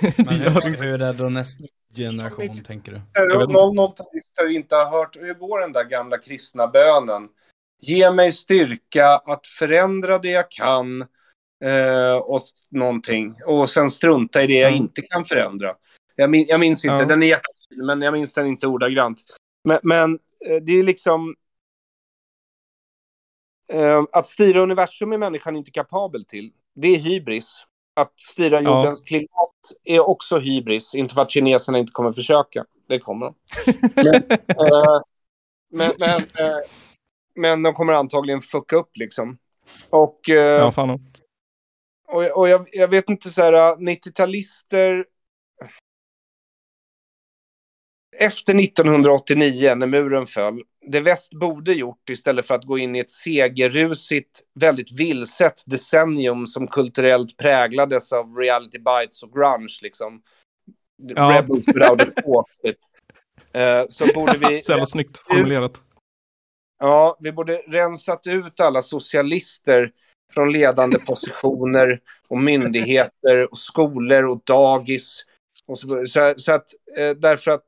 det 0.00 0.36
gör 0.36 0.68
hur, 0.68 0.84
hur 0.84 1.02
är 1.02 1.14
då 1.14 1.28
nästa 1.28 1.64
generation 1.96 2.62
tänker 2.64 2.92
du? 2.92 3.52
Någon 3.52 3.76
notalister 3.76 4.50
inte 4.50 4.74
har 4.76 4.90
hört, 4.90 5.16
hur 5.16 5.34
går 5.34 5.60
den 5.60 5.72
där 5.72 5.84
gamla 5.84 6.18
kristna 6.18 6.66
bönen? 6.66 7.28
Ge 7.82 8.10
mig 8.10 8.32
styrka 8.32 9.06
att 9.06 9.46
förändra 9.46 10.18
det 10.18 10.30
jag 10.30 10.50
kan 10.50 11.00
eh, 11.64 12.16
och 12.16 12.40
någonting. 12.70 13.34
Och 13.46 13.70
sen 13.70 13.90
strunta 13.90 14.42
i 14.42 14.46
det 14.46 14.54
jag 14.54 14.70
Mm. 14.72 14.82
inte 14.82 15.02
kan 15.02 15.24
förändra. 15.24 15.74
Jag, 16.16 16.30
min, 16.30 16.46
jag 16.48 16.60
minns 16.60 16.84
inte, 16.84 16.94
Ja. 16.94 17.04
den 17.04 17.22
är 17.22 17.26
jättefin, 17.26 17.86
men 17.86 18.02
jag 18.02 18.12
minns 18.12 18.32
den 18.32 18.46
inte 18.46 18.66
ordagrant. 18.66 19.22
Men, 19.68 19.78
men 19.82 20.18
eh, 20.46 20.56
det 20.62 20.72
är 20.72 20.82
liksom... 20.82 21.34
Eh, 23.72 24.02
att 24.12 24.26
styra 24.26 24.62
universum 24.62 25.12
är 25.12 25.18
människan 25.18 25.56
inte 25.56 25.70
kapabel 25.70 26.24
till. 26.24 26.52
Det 26.74 26.88
är 26.88 26.98
hybris. 26.98 27.64
Att 27.96 28.20
styra 28.20 28.60
Ja. 28.62 28.78
jordens 28.78 29.00
klimat 29.00 29.53
är 29.84 30.08
också 30.08 30.38
hybris. 30.38 30.94
Inte 30.94 31.14
för 31.14 31.22
att 31.22 31.30
kineserna 31.30 31.78
inte 31.78 31.92
kommer 31.92 32.12
försöka. 32.12 32.64
Det 32.88 32.98
kommer 32.98 33.26
de. 33.26 33.34
Men, 33.94 34.14
eh, 34.72 35.00
men, 35.70 35.92
men, 35.98 36.20
eh, 36.20 36.58
men 37.34 37.62
de 37.62 37.74
kommer 37.74 37.92
antagligen 37.92 38.40
fucka 38.40 38.76
upp 38.76 38.96
liksom. 38.96 39.38
Och, 39.90 40.28
eh, 40.28 40.36
Ja, 40.36 40.72
fan. 40.72 40.90
och, 42.08 42.38
och 42.38 42.48
jag, 42.48 42.68
jag 42.72 42.88
vet 42.88 43.10
inte 43.10 43.28
så 43.28 43.42
här, 43.42 43.52
90-talister. 43.76 45.04
Efter 48.16 48.54
1989 48.54 49.74
när 49.74 49.86
muren 49.86 50.26
föll, 50.26 50.62
det 50.86 51.00
väst 51.00 51.30
borde 51.30 51.72
gjort 51.72 52.10
istället 52.10 52.46
för 52.46 52.54
att 52.54 52.64
gå 52.64 52.78
in 52.78 52.96
i 52.96 52.98
ett 52.98 53.10
segerrusigt, 53.10 54.40
väldigt 54.54 54.92
vilset 54.92 55.62
decennium 55.66 56.46
som 56.46 56.68
kulturellt 56.68 57.36
präglades 57.36 58.12
av 58.12 58.36
reality 58.36 58.78
bites 58.78 59.22
och 59.22 59.32
grunge 59.32 59.78
liksom. 59.82 60.22
Ja. 60.96 61.38
Rebels 61.38 61.68
without 61.68 62.00
a 62.00 62.12
cause, 62.16 62.50
typ. 62.62 62.78
Eh, 63.52 63.84
så 63.88 64.06
borde 64.14 64.38
vi... 64.38 64.62
Så 64.62 64.72
jävla 64.72 64.86
snyggt 64.86 65.16
formulerat. 65.16 65.82
Ja, 66.78 67.16
vi 67.20 67.32
borde 67.32 67.56
rensat 67.56 68.26
ut 68.26 68.60
alla 68.60 68.82
socialister 68.82 69.92
från 70.32 70.52
ledande 70.52 70.98
positioner 70.98 72.00
och 72.28 72.38
myndigheter 72.38 73.50
och 73.50 73.58
skolor 73.58 74.24
och 74.24 74.42
dagis. 74.44 75.24
Och 75.66 75.78
så, 75.78 76.06
så, 76.06 76.34
så 76.36 76.52
att, 76.52 76.68
eh, 76.96 77.10
därför 77.10 77.50
att 77.50 77.66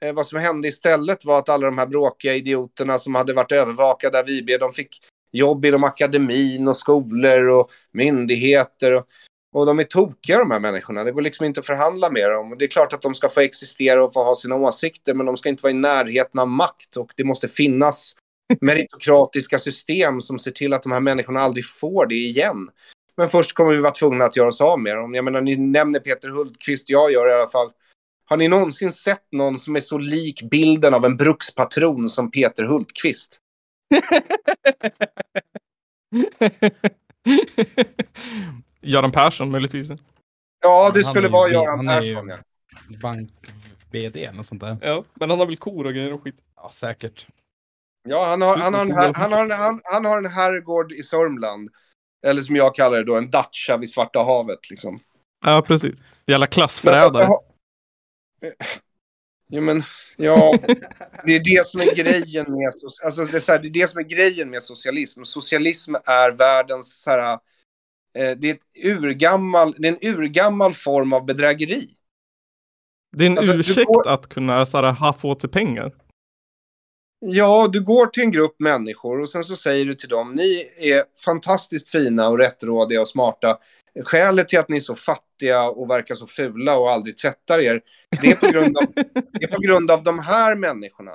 eh, 0.00 0.12
vad 0.12 0.26
som 0.26 0.40
hände 0.40 0.68
istället 0.68 1.24
var 1.24 1.38
att 1.38 1.48
alla 1.48 1.66
de 1.66 1.78
här 1.78 1.86
bråkiga 1.86 2.34
idioterna 2.34 2.98
som 2.98 3.14
hade 3.14 3.32
varit 3.32 3.52
övervakade 3.52 4.20
av 4.20 4.28
IB, 4.28 4.50
de 4.60 4.72
fick 4.72 4.98
jobb 5.32 5.64
inom 5.64 5.84
akademin 5.84 6.68
och 6.68 6.76
skolor 6.76 7.48
och 7.48 7.70
myndigheter. 7.92 8.94
Och, 8.94 9.06
och 9.54 9.66
de 9.66 9.78
är 9.78 9.84
tokiga 9.84 10.38
de 10.38 10.50
här 10.50 10.60
människorna. 10.60 11.04
Det 11.04 11.12
går 11.12 11.22
liksom 11.22 11.46
inte 11.46 11.60
att 11.60 11.66
förhandla 11.66 12.10
med 12.10 12.30
dem. 12.30 12.52
Och 12.52 12.58
Det 12.58 12.64
är 12.64 12.68
klart 12.68 12.92
att 12.92 13.02
de 13.02 13.14
ska 13.14 13.28
få 13.28 13.40
existera 13.40 14.04
och 14.04 14.12
få 14.12 14.24
ha 14.24 14.34
sina 14.34 14.54
åsikter, 14.54 15.14
men 15.14 15.26
de 15.26 15.36
ska 15.36 15.48
inte 15.48 15.62
vara 15.62 15.70
i 15.70 15.76
närheten 15.76 16.40
av 16.40 16.48
makt. 16.48 16.96
Och 16.96 17.12
det 17.16 17.24
måste 17.24 17.48
finnas 17.48 18.12
meritokratiska 18.60 19.58
system 19.58 20.20
som 20.20 20.38
ser 20.38 20.50
till 20.50 20.72
att 20.72 20.82
de 20.82 20.92
här 20.92 21.00
människorna 21.00 21.40
aldrig 21.40 21.66
får 21.66 22.06
det 22.06 22.14
igen. 22.14 22.70
Men 23.16 23.28
först 23.28 23.54
kommer 23.54 23.72
vi 23.72 23.80
vara 23.80 23.92
tvungna 23.92 24.24
att 24.24 24.36
göra 24.36 24.48
oss 24.48 24.60
av 24.60 24.80
med 24.80 24.96
dem. 24.96 25.14
Jag 25.14 25.24
menar, 25.24 25.40
ni 25.40 25.56
nämner 25.56 26.00
Peter 26.00 26.28
Hultqvist, 26.28 26.90
jag 26.90 27.12
gör 27.12 27.28
i 27.28 27.32
alla 27.32 27.50
fall. 27.50 27.70
Har 28.28 28.36
ni 28.36 28.48
någonsin 28.48 28.92
sett 28.92 29.32
någon 29.32 29.58
som 29.58 29.76
är 29.76 29.80
så 29.80 29.98
lik 29.98 30.42
bilden 30.50 30.94
av 30.94 31.04
en 31.04 31.16
brukspatron 31.16 32.08
som 32.08 32.30
Peter 32.30 32.64
Hultqvist? 32.64 33.38
Göran 38.80 39.12
Persson 39.12 39.50
möjligtvis. 39.50 39.88
Ja, 40.62 40.90
det 40.94 41.04
Han 41.04 41.12
skulle 41.14 41.28
vara 41.28 41.50
Göran 41.50 41.86
Persson. 41.86 42.28
Ja. 42.28 42.36
Bank, 43.02 43.30
VD 43.90 44.24
eller 44.24 44.42
sånt 44.42 44.60
där. 44.60 44.76
Ja, 44.82 45.04
men 45.14 45.30
han 45.30 45.38
har 45.38 45.46
väl 45.46 45.56
kor 45.56 45.86
och 45.86 45.92
grejer 45.94 46.12
och 46.12 46.22
skit. 46.22 46.36
Ja, 46.56 46.70
säkert. 46.72 47.26
Ja, 48.08 48.26
han 48.26 48.42
har, 48.42 48.56
han, 48.56 48.74
har 48.74 48.82
en, 48.82 48.92
här- 48.92 49.12
han, 49.14 49.32
har, 49.32 49.44
en- 49.44 49.50
han, 49.50 49.80
han 49.84 50.04
har 50.04 50.18
en 50.18 50.26
herrgård 50.26 50.92
i 50.92 51.02
Sörmland. 51.02 51.70
Eller 52.26 52.42
som 52.42 52.56
jag 52.56 52.74
kallar 52.74 52.96
det 52.96 53.04
då, 53.04 53.16
en 53.16 53.30
dacha 53.30 53.76
vid 53.76 53.90
Svarta 53.90 54.22
havet. 54.22 54.70
Liksom. 54.70 55.00
Ja, 55.44 55.62
precis. 55.62 55.94
Jävla 56.26 56.46
Men, 56.46 56.50
klassförrädare. 56.50 57.28
Jaha. 58.40 58.52
Ja, 59.50 59.60
men, 59.60 59.82
ja, 60.16 60.58
det 61.24 61.36
är 61.36 61.44
det 61.44 61.66
som 61.66 61.80
är 61.80 61.94
grejen 61.94 62.52
med, 62.52 62.66
alltså, 63.04 63.24
det 63.24 63.36
är 63.36 63.40
så 63.40 63.52
här, 63.52 63.58
det 63.58 63.68
är 63.68 63.70
det 63.70 63.90
som 63.90 63.98
är 64.00 64.04
grejen 64.04 64.50
med 64.50 64.62
socialism. 64.62 65.22
Socialism 65.24 65.94
är 66.04 66.30
världens, 66.30 67.02
så 67.02 67.10
här, 67.10 67.32
eh, 68.14 68.30
det 68.36 68.50
är, 68.50 68.54
ett 68.54 68.84
urgammal, 68.84 69.74
det 69.78 69.88
är 69.88 69.92
en 69.92 70.14
urgammal 70.16 70.74
form 70.74 71.12
av 71.12 71.26
bedrägeri. 71.26 71.88
Det 73.16 73.24
är 73.24 73.30
en 73.30 73.38
Alltså, 73.38 73.54
ursäkt 73.54 73.86
går- 73.86 74.08
att 74.08 74.28
kunna 74.28 74.66
så 74.66 74.76
här, 74.76 74.92
ha 74.92 75.12
få 75.12 75.34
till 75.34 75.48
pengar. 75.48 75.92
Ja, 77.20 77.68
du 77.72 77.80
går 77.80 78.06
till 78.06 78.22
en 78.22 78.30
grupp 78.30 78.60
människor 78.60 79.20
och 79.20 79.28
sen 79.28 79.44
så 79.44 79.56
säger 79.56 79.84
du 79.84 79.94
till 79.94 80.08
dem, 80.08 80.32
ni 80.32 80.70
är 80.78 81.04
fantastiskt 81.24 81.90
fina 81.90 82.28
och 82.28 82.38
rättrådiga 82.38 83.00
och 83.00 83.08
smarta. 83.08 83.58
Skälet 84.04 84.48
till 84.48 84.58
att 84.58 84.68
ni 84.68 84.76
är 84.76 84.80
så 84.80 84.96
fattiga 84.96 85.62
och 85.62 85.90
verkar 85.90 86.14
så 86.14 86.26
fula 86.26 86.78
och 86.78 86.90
aldrig 86.90 87.16
tvättar 87.16 87.58
er, 87.58 87.80
det 88.22 88.30
är 88.30 88.36
på 88.36 88.46
grund 88.46 88.78
av, 88.78 88.84
det 89.32 89.44
är 89.44 89.54
på 89.54 89.60
grund 89.60 89.90
av 89.90 90.02
de 90.02 90.18
här 90.18 90.56
människorna. 90.56 91.12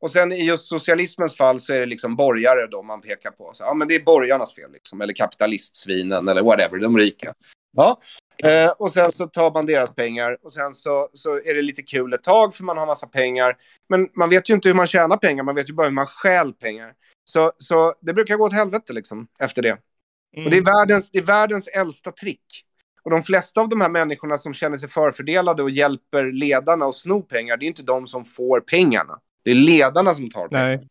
Och 0.00 0.10
sen 0.10 0.32
i 0.32 0.44
just 0.44 0.68
socialismens 0.68 1.36
fall 1.36 1.60
så 1.60 1.72
är 1.72 1.80
det 1.80 1.86
liksom 1.86 2.16
borgare 2.16 2.66
då 2.66 2.82
man 2.82 3.00
pekar 3.00 3.30
på. 3.30 3.50
Så, 3.52 3.64
ja, 3.64 3.74
men 3.74 3.88
det 3.88 3.94
är 3.94 4.04
borgarnas 4.04 4.54
fel 4.54 4.72
liksom, 4.72 5.00
eller 5.00 5.12
kapitalistsvinen 5.12 6.28
eller 6.28 6.42
whatever, 6.42 6.78
de 6.78 6.98
rika. 6.98 7.34
Ja. 7.74 8.00
Eh, 8.44 8.70
och 8.70 8.90
sen 8.90 9.12
så 9.12 9.26
tar 9.26 9.50
man 9.50 9.66
deras 9.66 9.94
pengar 9.94 10.38
och 10.42 10.52
sen 10.52 10.72
så, 10.72 11.08
så 11.12 11.36
är 11.36 11.54
det 11.54 11.62
lite 11.62 11.82
kul 11.82 12.12
ett 12.12 12.22
tag 12.22 12.54
för 12.54 12.64
man 12.64 12.78
har 12.78 12.86
massa 12.86 13.06
pengar. 13.06 13.56
Men 13.88 14.08
man 14.14 14.30
vet 14.30 14.50
ju 14.50 14.54
inte 14.54 14.68
hur 14.68 14.74
man 14.74 14.86
tjänar 14.86 15.16
pengar, 15.16 15.44
man 15.44 15.54
vet 15.54 15.70
ju 15.70 15.74
bara 15.74 15.86
hur 15.86 15.94
man 15.94 16.06
stjäl 16.06 16.52
pengar. 16.52 16.92
Så, 17.24 17.52
så 17.58 17.94
det 18.00 18.12
brukar 18.12 18.36
gå 18.36 18.44
åt 18.44 18.52
helvete 18.52 18.92
liksom 18.92 19.26
efter 19.40 19.62
det. 19.62 19.78
Mm. 20.36 20.44
Och 20.44 20.50
det 20.50 20.56
är, 20.56 20.62
världens, 20.62 21.10
det 21.10 21.18
är 21.18 21.22
världens 21.22 21.68
äldsta 21.68 22.12
trick. 22.12 22.64
Och 23.02 23.10
de 23.10 23.22
flesta 23.22 23.60
av 23.60 23.68
de 23.68 23.80
här 23.80 23.88
människorna 23.88 24.38
som 24.38 24.54
känner 24.54 24.76
sig 24.76 24.88
förfördelade 24.88 25.62
och 25.62 25.70
hjälper 25.70 26.32
ledarna 26.32 26.84
att 26.84 26.94
sno 26.94 27.22
pengar, 27.22 27.56
det 27.56 27.66
är 27.66 27.68
inte 27.68 27.82
de 27.82 28.06
som 28.06 28.24
får 28.24 28.60
pengarna. 28.60 29.18
Det 29.44 29.50
är 29.50 29.54
ledarna 29.54 30.14
som 30.14 30.30
tar 30.30 30.48
pengar. 30.48 30.64
Nej. 30.64 30.88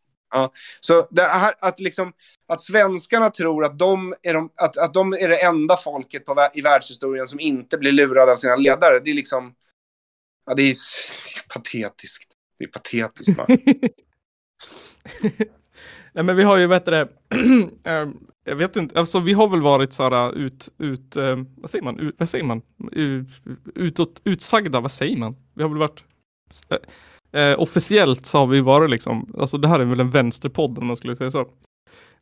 Så 0.80 1.08
det 1.10 1.22
här, 1.22 1.54
att, 1.58 1.80
liksom, 1.80 2.12
att 2.48 2.60
svenskarna 2.60 3.30
tror 3.30 3.64
att 3.64 3.78
de, 3.78 4.14
är 4.22 4.34
de, 4.34 4.50
att, 4.56 4.76
att 4.76 4.94
de 4.94 5.12
är 5.12 5.28
det 5.28 5.42
enda 5.42 5.76
folket 5.76 6.26
på, 6.26 6.48
i 6.54 6.60
världshistorien 6.60 7.26
som 7.26 7.40
inte 7.40 7.78
blir 7.78 7.92
lurade 7.92 8.32
av 8.32 8.36
sina 8.36 8.56
ledare, 8.56 9.00
det 9.04 9.10
är 9.10 9.14
liksom... 9.14 9.54
Ja, 10.46 10.54
det 10.54 10.62
är, 10.62 10.76
det 11.24 11.38
är 11.38 11.48
patetiskt. 11.48 12.28
Det 12.58 12.64
är 12.64 12.68
patetiskt. 12.68 13.36
bara. 13.36 13.46
Nej 16.14 16.24
men 16.24 16.36
vi 16.36 16.42
har 16.42 16.56
ju, 16.56 16.66
vet 16.66 16.84
det, 16.84 17.08
ehm, 17.84 18.16
jag 18.44 18.56
vet 18.56 18.76
inte, 18.76 18.98
alltså 18.98 19.20
vi 19.20 19.32
har 19.32 19.48
väl 19.48 19.62
varit 19.62 19.92
sådär 19.92 20.26
äh, 20.26 20.44
ut, 20.44 20.68
ut, 20.78 21.16
äh, 21.16 21.36
vad 21.56 21.70
säger 21.70 21.84
man, 21.84 21.98
ut, 21.98 22.14
vad 22.18 22.28
säger 22.28 22.44
man, 22.44 22.62
ut, 22.92 23.28
utåt, 23.74 24.20
utsagda, 24.24 24.80
vad 24.80 24.92
säger 24.92 25.16
man? 25.16 25.36
Vi 25.54 25.62
har 25.62 25.70
väl 25.70 25.78
varit, 25.78 26.04
äh, 26.68 26.78
eh, 27.34 27.60
officiellt 27.60 28.26
så 28.26 28.38
har 28.38 28.46
vi 28.46 28.60
varit 28.60 28.90
liksom, 28.90 29.34
alltså 29.38 29.58
det 29.58 29.68
här 29.68 29.80
är 29.80 29.84
väl 29.84 30.00
en 30.00 30.10
vänsterpodd 30.10 30.78
om 30.78 30.86
man 30.86 30.96
skulle 30.96 31.16
säga 31.16 31.30
så. 31.30 31.48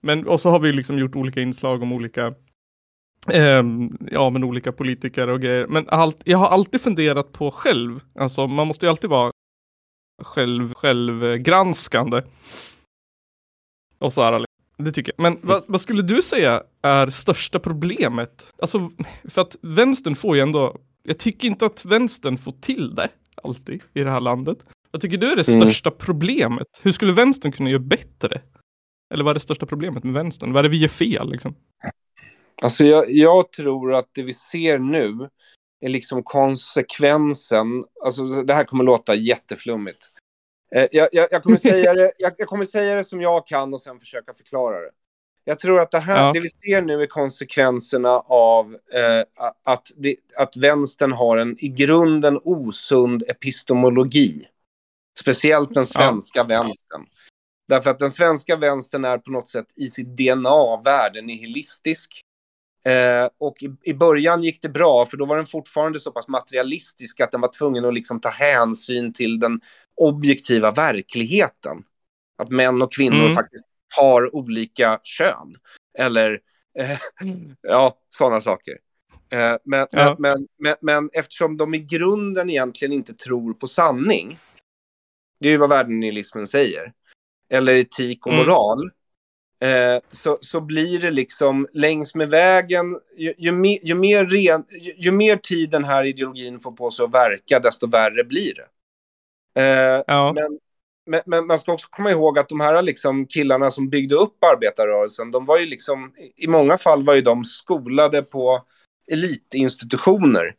Men, 0.01 0.27
och 0.27 0.41
så 0.41 0.51
har 0.51 0.61
vi 0.61 0.73
liksom 0.73 0.99
gjort 0.99 1.17
olika 1.17 1.41
inslag 1.41 1.83
om 1.83 1.93
olika, 1.93 2.35
eh, 3.29 3.63
ja 4.11 4.31
men 4.31 4.45
olika 4.45 4.73
politiker 4.73 5.31
och 5.31 5.41
grejer. 5.41 5.67
Men 5.67 5.89
allt, 5.89 6.23
jag 6.25 6.39
har 6.39 6.49
alltid 6.49 6.81
funderat 6.81 7.33
på 7.33 7.51
själv, 7.51 8.01
alltså 8.15 8.47
man 8.47 8.67
måste 8.67 8.87
ju 8.87 8.91
alltid 8.91 9.11
vara 9.11 9.31
själv, 10.23 10.75
självgranskande. 10.75 12.23
Och 13.99 14.13
så 14.13 14.23
här, 14.23 14.39
liksom. 14.39 14.85
det 14.85 14.93
tycker 14.93 15.13
jag. 15.17 15.23
Men 15.23 15.39
vad, 15.43 15.65
vad 15.69 15.81
skulle 15.81 16.03
du 16.03 16.23
säga 16.23 16.63
är 16.83 17.11
största 17.11 17.59
problemet? 17.59 18.53
Alltså, 18.63 18.91
för 19.25 19.43
att 19.43 19.57
vänstern 19.63 20.17
får 20.17 20.37
ju 20.37 20.43
ändå, 20.43 20.77
jag 21.03 21.19
tycker 21.19 21.49
inte 21.49 21.67
att 21.67 21.85
vänstern 21.85 22.39
får 22.39 22.53
till 22.53 22.95
det 22.95 23.09
alltid 23.43 23.83
i 23.95 24.05
det 24.05 24.11
här 24.11 24.21
landet. 24.21 24.59
Vad 24.93 25.03
tycker 25.03 25.19
du 25.19 25.33
är 25.33 25.37
det 25.37 25.49
Mm. 25.49 25.61
största 25.63 25.91
problemet? 25.91 26.67
Hur 26.83 26.93
skulle 26.93 27.13
vänstern 27.13 27.53
kunna 27.53 27.71
göra 27.71 27.81
bättre? 27.83 28.41
Eller 29.15 29.25
vad 29.25 29.31
är 29.31 29.35
det 29.35 29.41
största 29.41 29.67
problemet 29.67 30.05
med 30.05 30.15
vänstern? 30.15 30.53
Vad 30.53 30.59
är 30.59 30.63
det 30.63 30.69
vi 30.69 30.77
gör 30.77 30.89
fel 30.89 31.31
liksom? 31.31 31.55
Alltså 32.63 32.85
jag, 32.85 33.11
jag 33.11 33.53
tror 33.53 33.95
att 33.95 34.09
det 34.15 34.23
vi 34.23 34.33
ser 34.33 34.79
nu 34.79 35.29
är 35.81 35.89
liksom 35.89 36.23
konsekvensen. 36.23 37.67
Alltså 38.05 38.27
det 38.27 38.55
här 38.55 38.65
kommer 38.65 38.85
låta 38.85 39.15
jätteflummigt. 39.15 40.09
Eh, 40.75 40.87
jag, 40.93 41.09
jag, 41.13 41.29
jag, 41.31 41.43
kommer 41.43 41.57
säga 41.57 41.95
det, 41.95 42.13
jag, 42.19 42.33
jag 42.39 42.49
kommer 42.49 42.65
säga 42.65 42.95
det 42.95 43.05
som 43.05 43.21
jag 43.21 43.47
kan 43.47 43.75
och 43.75 43.81
sen 43.81 44.01
försöka 44.01 44.35
förklara 44.35 44.81
det. 44.81 44.91
Jag 45.45 45.59
tror 45.59 45.81
att 45.81 45.91
det 45.91 45.99
här, 45.99 46.27
Ja. 46.27 46.33
det 46.33 46.41
vi 46.41 46.49
ser 46.51 46.83
nu 46.83 47.03
är 47.03 47.07
konsekvenserna 47.07 48.11
av 48.27 48.73
eh, 48.75 49.51
att, 49.65 49.89
det, 49.97 50.17
att 50.37 50.57
vänstern 50.57 51.13
har 51.13 51.37
en 51.37 51.57
i 51.59 51.69
grunden 51.69 52.39
osund 52.45 53.23
epistemologi. 53.29 54.47
Speciellt 55.21 55.75
den 55.75 55.87
svenska 55.87 56.45
vänstern. 56.45 57.07
Därför 57.69 57.91
att 57.91 57.99
den 57.99 58.11
svenska 58.11 58.57
vänstern 58.57 59.05
är 59.05 59.19
på 59.19 59.31
något 59.31 59.49
sätt 59.49 59.67
i 59.77 59.87
sitt 59.87 60.17
DNA 60.17 60.83
värdenihilistisk. 60.85 62.23
Eh, 62.85 63.29
och 63.39 63.63
i, 63.63 63.71
i 63.83 63.95
början 63.95 64.43
gick 64.43 64.63
det 64.63 64.69
bra, 64.69 65.05
för 65.05 65.17
då 65.17 65.25
var 65.25 65.37
den 65.37 65.47
fortfarande 65.47 66.01
så 66.01 66.11
pass 66.11 66.29
materialistisk 66.29 67.21
att 67.21 67.33
den 67.33 67.41
var 67.41 67.51
tvungen 67.59 67.85
att 67.85 67.95
liksom 67.95 68.21
ta 68.21 68.29
hänsyn 68.29 69.13
till 69.13 69.41
den 69.41 69.61
objektiva 69.97 70.71
verkligheten. 70.71 71.85
Att 72.39 72.51
män 72.51 72.83
och 72.83 72.93
kvinnor 72.93 73.23
Mm. 73.23 73.35
faktiskt 73.35 73.65
har 73.97 74.37
olika 74.37 75.01
kön. 75.03 75.57
Eller, 75.99 76.41
eh, 76.79 76.99
ja, 77.63 77.99
sådana 78.11 78.41
saker. 78.41 78.79
Eh, 79.33 79.57
men, 79.65 79.87
Ja. 79.91 80.17
men, 80.19 80.49
men, 80.59 80.77
men 80.81 81.11
eftersom 81.13 81.57
de 81.57 81.75
i 81.75 81.79
grunden 81.79 82.51
egentligen 82.51 82.93
inte 82.93 83.15
tror 83.15 83.55
på 83.55 83.67
sanning, 83.67 84.39
det 85.43 85.49
är 85.49 85.53
ju 85.53 85.57
vad 85.57 85.69
värdenihilismen 85.69 86.47
säger, 86.47 86.93
eller 87.51 87.75
etik 87.75 88.27
och 88.27 88.33
Mm. 88.33 88.45
moral, 88.47 88.91
eh, 89.61 90.03
så, 90.11 90.39
så 90.41 90.61
blir 90.61 91.01
det 91.01 91.11
liksom 91.11 91.67
längs 91.73 92.15
med 92.15 92.29
vägen, 92.29 92.99
ju, 93.17 93.35
ju, 93.39 93.53
mer, 93.53 93.79
ju, 93.83 93.95
mer 93.95 94.27
ren, 94.27 94.65
ju, 94.71 94.95
ju 94.97 95.13
mer 95.13 95.37
tid 95.37 95.71
den 95.71 95.85
här 95.85 96.05
ideologin 96.05 96.61
får 96.61 96.73
på 96.73 96.91
sig 96.91 97.05
att 97.05 97.15
verka, 97.15 97.61
desto 97.61 97.87
värre 97.87 98.25
blir 98.25 98.55
det. 98.55 98.69
Eh, 99.61 100.03
Ja, 100.07 100.33
men, 100.33 100.59
men, 101.07 101.21
men 101.27 101.47
man 101.47 101.59
ska 101.59 101.73
också 101.73 101.89
komma 101.91 102.11
ihåg 102.11 102.39
att 102.39 102.49
de 102.49 102.61
här 102.61 102.83
liksom 102.83 103.27
killarna 103.27 103.71
som 103.71 103.89
byggde 103.89 104.15
upp 104.15 104.45
arbetarrörelsen, 104.45 105.31
de 105.31 105.45
var 105.45 105.59
ju 105.59 105.67
liksom, 105.67 106.13
i 106.37 106.47
många 106.47 106.79
fall 106.79 107.05
var 107.05 107.15
ju 107.15 107.21
de 107.21 107.45
skolade 107.45 108.23
på 108.23 108.63
elitinstitutioner. 109.13 110.57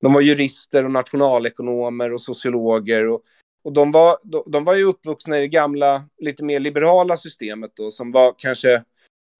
De 0.00 0.12
var 0.12 0.20
jurister 0.20 0.84
och 0.84 0.90
nationalekonomer 0.90 2.12
och 2.12 2.20
sociologer. 2.20 3.08
Och, 3.08 3.22
och 3.66 3.72
de, 3.72 3.90
var, 3.90 4.18
de, 4.22 4.42
de 4.46 4.64
var 4.64 4.74
ju 4.74 4.84
uppvuxna 4.84 5.38
i 5.38 5.40
det 5.40 5.48
gamla, 5.48 6.04
lite 6.18 6.44
mer 6.44 6.60
liberala 6.60 7.16
systemet 7.16 7.70
då, 7.74 7.90
som 7.90 8.12
var 8.12 8.34
kanske... 8.38 8.84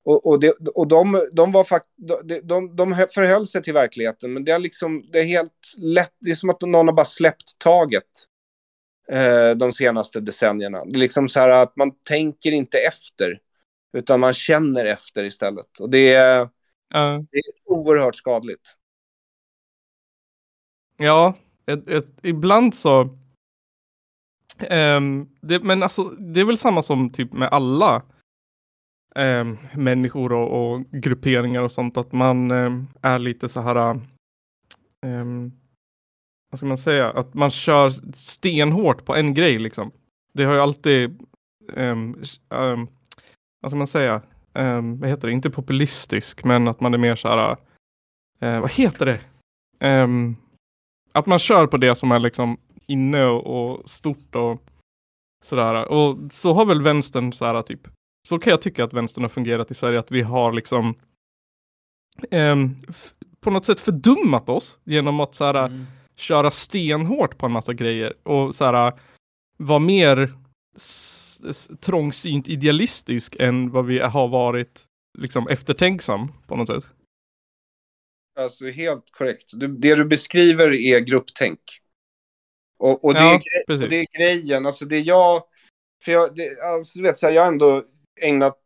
Och, 0.04 0.26
och, 0.26 0.40
det, 0.40 0.50
och 0.50 0.88
de, 0.88 1.28
de, 1.32 1.52
var 1.52 1.64
fakt, 1.64 1.88
de, 1.96 2.40
de, 2.42 2.76
de 2.76 3.06
förhöll 3.14 3.46
sig 3.46 3.62
till 3.62 3.74
verkligheten, 3.74 4.32
men 4.32 4.44
det 4.44 4.52
är 4.52 4.58
liksom, 4.58 5.04
det 5.12 5.20
är 5.20 5.24
helt 5.24 5.74
lätt, 5.78 6.14
det 6.20 6.30
är 6.30 6.34
som 6.34 6.50
att 6.50 6.60
någon 6.60 6.88
har 6.88 6.94
bara 6.94 7.06
släppt 7.06 7.58
taget 7.58 8.04
eh, 9.12 9.50
de 9.50 9.72
senaste 9.72 10.20
decennierna. 10.20 10.84
Det 10.84 10.96
är 10.96 11.00
liksom 11.00 11.28
så 11.28 11.40
här 11.40 11.48
att 11.48 11.76
man 11.76 11.90
tänker 12.02 12.52
inte 12.52 12.78
efter, 12.78 13.38
utan 13.96 14.20
man 14.20 14.34
känner 14.34 14.84
efter 14.84 15.24
istället. 15.24 15.78
Och 15.80 15.90
det 15.90 16.14
är, 16.14 16.48
ja. 16.94 17.24
det 17.30 17.38
är 17.38 17.44
oerhört 17.64 18.14
skadligt. 18.14 18.74
Ja, 20.96 21.34
ett, 21.66 21.88
ett, 21.88 22.08
ibland 22.22 22.74
så. 22.74 23.18
Um, 24.70 25.28
det, 25.40 25.62
men 25.62 25.82
alltså, 25.82 26.04
det 26.04 26.40
är 26.40 26.44
väl 26.44 26.58
samma 26.58 26.82
som 26.82 27.10
typ 27.10 27.32
med 27.32 27.48
alla 27.48 28.02
um, 29.14 29.58
människor 29.74 30.32
och, 30.32 30.72
och 30.72 30.84
grupperingar 30.90 31.62
och 31.62 31.72
sånt. 31.72 31.96
Att 31.96 32.12
man 32.12 32.50
um, 32.50 32.88
är 33.02 33.18
lite 33.18 33.48
så 33.48 33.60
här. 33.60 34.00
Um, 35.06 35.52
vad 36.50 36.58
ska 36.58 36.66
man 36.66 36.78
säga? 36.78 37.10
Att 37.10 37.34
man 37.34 37.50
kör 37.50 37.90
stenhårt 38.14 39.04
på 39.04 39.16
en 39.16 39.34
grej 39.34 39.58
liksom. 39.58 39.90
Det 40.32 40.44
har 40.44 40.54
ju 40.54 40.60
alltid. 40.60 41.22
Um, 41.72 42.22
um, 42.48 42.88
vad 43.60 43.70
ska 43.70 43.78
man 43.78 43.86
säga? 43.86 44.22
Um, 44.52 45.00
vad 45.00 45.10
heter 45.10 45.28
det? 45.28 45.32
Inte 45.32 45.50
populistisk, 45.50 46.44
men 46.44 46.68
att 46.68 46.80
man 46.80 46.94
är 46.94 46.98
mer 46.98 47.16
så 47.16 47.28
här. 47.28 47.50
uh, 48.42 48.60
vad 48.60 48.72
heter 48.72 49.06
det? 49.06 49.20
Att 51.12 51.26
man 51.26 51.38
kör 51.38 51.66
på 51.66 51.76
det 51.76 51.94
som 51.94 52.12
är 52.12 52.18
liksom 52.18 52.58
inne 52.86 53.24
och, 53.24 53.46
och 53.46 53.90
stort 53.90 54.34
och 54.34 54.62
sådär. 55.44 55.88
Och 55.88 56.18
så 56.32 56.52
har 56.52 56.66
väl 56.66 56.82
vänstern 56.82 57.32
så 57.32 57.44
här 57.44 57.62
typ. 57.62 57.80
Så 58.28 58.38
kan 58.38 58.50
jag 58.50 58.62
tycka 58.62 58.84
att 58.84 58.92
vänstern 58.92 59.24
har 59.24 59.28
fungerat 59.28 59.70
i 59.70 59.74
Sverige. 59.74 59.98
Att 59.98 60.10
vi 60.10 60.22
har 60.22 60.52
liksom 60.52 60.94
f- 62.88 63.14
på 63.40 63.50
något 63.50 63.64
sätt 63.64 63.80
fördummat 63.80 64.48
oss 64.48 64.78
genom 64.84 65.20
att 65.20 65.34
så 65.34 65.44
här, 65.44 65.54
Mm. 65.66 65.86
köra 66.16 66.50
stenhårt 66.50 67.38
på 67.38 67.46
en 67.46 67.52
massa 67.52 67.72
grejer 67.74 68.14
och 68.22 68.54
så 68.54 68.64
här 68.64 68.92
vara 69.58 69.78
mer 69.78 70.34
trångsynt 71.80 72.48
idealistisk 72.48 73.36
än 73.38 73.70
vad 73.70 73.86
vi 73.86 73.98
har 73.98 74.28
varit 74.28 74.84
liksom 75.18 75.48
eftertänksam 75.48 76.32
på 76.46 76.56
något 76.56 76.68
sätt. 76.68 76.86
Alltså 78.38 78.66
helt 78.70 79.10
korrekt. 79.12 79.50
Du, 79.54 79.68
det 79.68 79.94
du 79.94 80.04
beskriver 80.04 80.72
är 80.72 81.00
grupptänk. 81.00 81.60
Och, 82.78 83.04
och, 83.04 83.14
det, 83.14 83.20
Ja, 83.20 83.40
är, 83.68 83.82
och 83.82 83.88
det 83.88 84.00
är 84.00 84.18
grejen. 84.18 84.66
Alltså 84.66 84.84
det 84.84 84.98
jag... 84.98 85.42
För 86.04 86.12
jag, 86.12 86.36
det, 86.36 86.62
alltså, 86.62 86.98
du 86.98 87.02
vet, 87.02 87.16
så 87.16 87.26
här, 87.26 87.32
jag 87.32 87.42
har 87.42 87.48
ändå 87.48 87.84
ägnat 88.20 88.58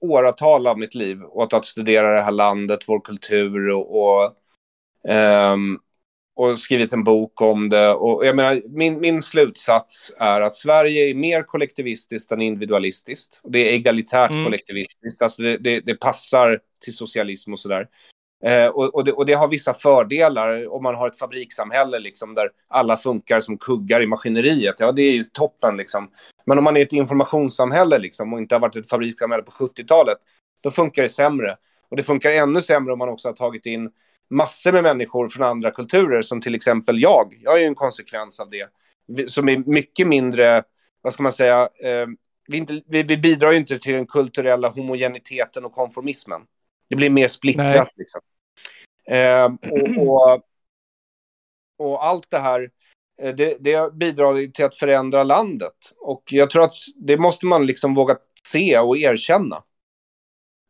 åratal 0.00 0.66
av 0.66 0.78
mitt 0.78 0.94
liv 0.94 1.24
åt 1.24 1.52
att 1.52 1.64
studera 1.64 2.16
det 2.16 2.22
här 2.22 2.32
landet, 2.32 2.80
vår 2.86 3.00
kultur 3.00 3.68
och, 3.68 4.02
och, 4.02 4.34
ehm, 5.08 5.78
och 6.34 6.58
skrivit 6.58 6.92
en 6.92 7.04
bok 7.04 7.40
om 7.40 7.68
det. 7.68 7.92
Och 7.94 8.26
jag 8.26 8.36
menar, 8.36 8.62
min, 8.68 9.00
min 9.00 9.22
slutsats 9.22 10.12
är 10.18 10.40
att 10.40 10.56
Sverige 10.56 11.10
är 11.10 11.14
mer 11.14 11.42
kollektivistiskt 11.42 12.32
än 12.32 12.42
individualistiskt. 12.42 13.40
Och 13.42 13.50
det 13.50 13.58
är 13.58 13.72
egalitärt 13.72 14.30
Mm. 14.30 14.44
kollektivistiskt. 14.44 15.22
Alltså 15.22 15.42
det, 15.42 15.56
det, 15.56 15.80
det 15.80 15.94
passar 15.94 16.60
till 16.84 16.96
socialism 16.96 17.52
och 17.52 17.58
sådär. 17.58 17.88
Eh, 18.46 18.66
och, 18.66 18.94
och, 18.94 19.04
det, 19.04 19.12
och 19.12 19.26
det 19.26 19.32
har 19.32 19.48
vissa 19.48 19.74
fördelar 19.74 20.68
om 20.74 20.82
man 20.82 20.94
har 20.94 21.08
ett 21.08 21.18
fabrikssamhälle 21.18 21.98
liksom, 21.98 22.34
där 22.34 22.50
alla 22.68 22.96
funkar 22.96 23.40
som 23.40 23.58
kuggar 23.58 24.02
i 24.02 24.06
maskineriet. 24.06 24.74
Ja, 24.78 24.92
det 24.92 25.02
är 25.02 25.12
ju 25.12 25.24
toppen. 25.24 25.76
Liksom. 25.76 26.10
Men 26.46 26.58
om 26.58 26.64
man 26.64 26.76
är 26.76 26.80
ett 26.82 26.92
informationssamhälle 26.92 27.98
liksom, 27.98 28.32
och 28.32 28.38
inte 28.38 28.54
har 28.54 28.60
varit 28.60 28.76
ett 28.76 28.88
fabrikssamhälle 28.88 29.42
på 29.42 29.50
70-talet, 29.52 30.18
då 30.62 30.70
funkar 30.70 31.02
det 31.02 31.08
sämre. 31.08 31.56
Och 31.90 31.96
det 31.96 32.02
funkar 32.02 32.30
ännu 32.30 32.60
sämre 32.60 32.92
om 32.92 32.98
man 32.98 33.08
också 33.08 33.28
har 33.28 33.32
tagit 33.32 33.66
in 33.66 33.90
massor 34.30 34.72
med 34.72 34.82
människor 34.82 35.28
från 35.28 35.46
andra 35.46 35.70
kulturer, 35.70 36.22
som 36.22 36.40
till 36.40 36.54
exempel 36.54 37.00
jag. 37.02 37.38
Jag 37.40 37.54
är 37.56 37.60
ju 37.60 37.66
en 37.66 37.74
konsekvens 37.74 38.40
av 38.40 38.50
det. 38.50 38.66
Vi- 39.06 39.28
Som 39.28 39.48
är 39.48 39.56
mycket 39.66 40.06
mindre, 40.08 40.62
vad 41.02 41.12
ska 41.12 41.22
man 41.22 41.32
säga, 41.32 41.60
eh, 41.62 42.06
vi, 42.48 42.56
inte, 42.56 42.82
vi, 42.86 43.02
vi 43.02 43.16
bidrar 43.16 43.52
ju 43.52 43.58
inte 43.58 43.78
till 43.78 43.92
den 43.94 44.06
kulturella 44.06 44.68
homogeniteten 44.68 45.64
och 45.64 45.72
konformismen. 45.72 46.40
Det 46.90 46.96
blir 46.96 47.10
mer 47.10 47.28
splittrat. 47.28 47.88
Liksom. 47.96 48.20
Eh, 49.06 49.44
och, 49.70 50.08
och, 50.08 50.42
och 51.78 52.04
allt 52.04 52.30
det 52.30 52.38
här, 52.38 52.70
eh, 53.22 53.34
det, 53.34 53.56
det 53.60 53.94
bidrar 53.94 54.52
till 54.52 54.64
att 54.64 54.76
förändra 54.76 55.24
landet. 55.24 55.92
Och 56.00 56.22
jag 56.26 56.50
tror 56.50 56.62
att 56.64 56.74
det 56.96 57.16
måste 57.16 57.46
man 57.46 57.66
liksom 57.66 57.94
våga 57.94 58.16
se 58.48 58.78
och 58.78 58.96
erkänna. 58.96 59.62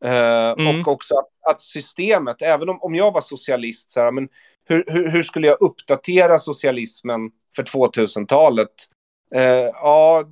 Eh, 0.04 0.32
Mm. 0.58 0.80
Och 0.80 0.88
också 0.88 1.14
att, 1.14 1.50
att 1.50 1.60
systemet, 1.60 2.42
även 2.42 2.68
om, 2.68 2.82
om 2.82 2.94
jag 2.94 3.12
var 3.12 3.20
socialist, 3.20 3.90
så 3.90 4.00
här, 4.00 4.10
men 4.10 4.28
hur, 4.64 4.84
hur, 4.86 5.08
hur 5.08 5.22
skulle 5.22 5.46
jag 5.46 5.60
uppdatera 5.60 6.38
socialismen 6.38 7.20
för 7.56 7.62
2000-talet? 7.62 8.70
Eh, 9.34 9.70
ja, 9.72 10.24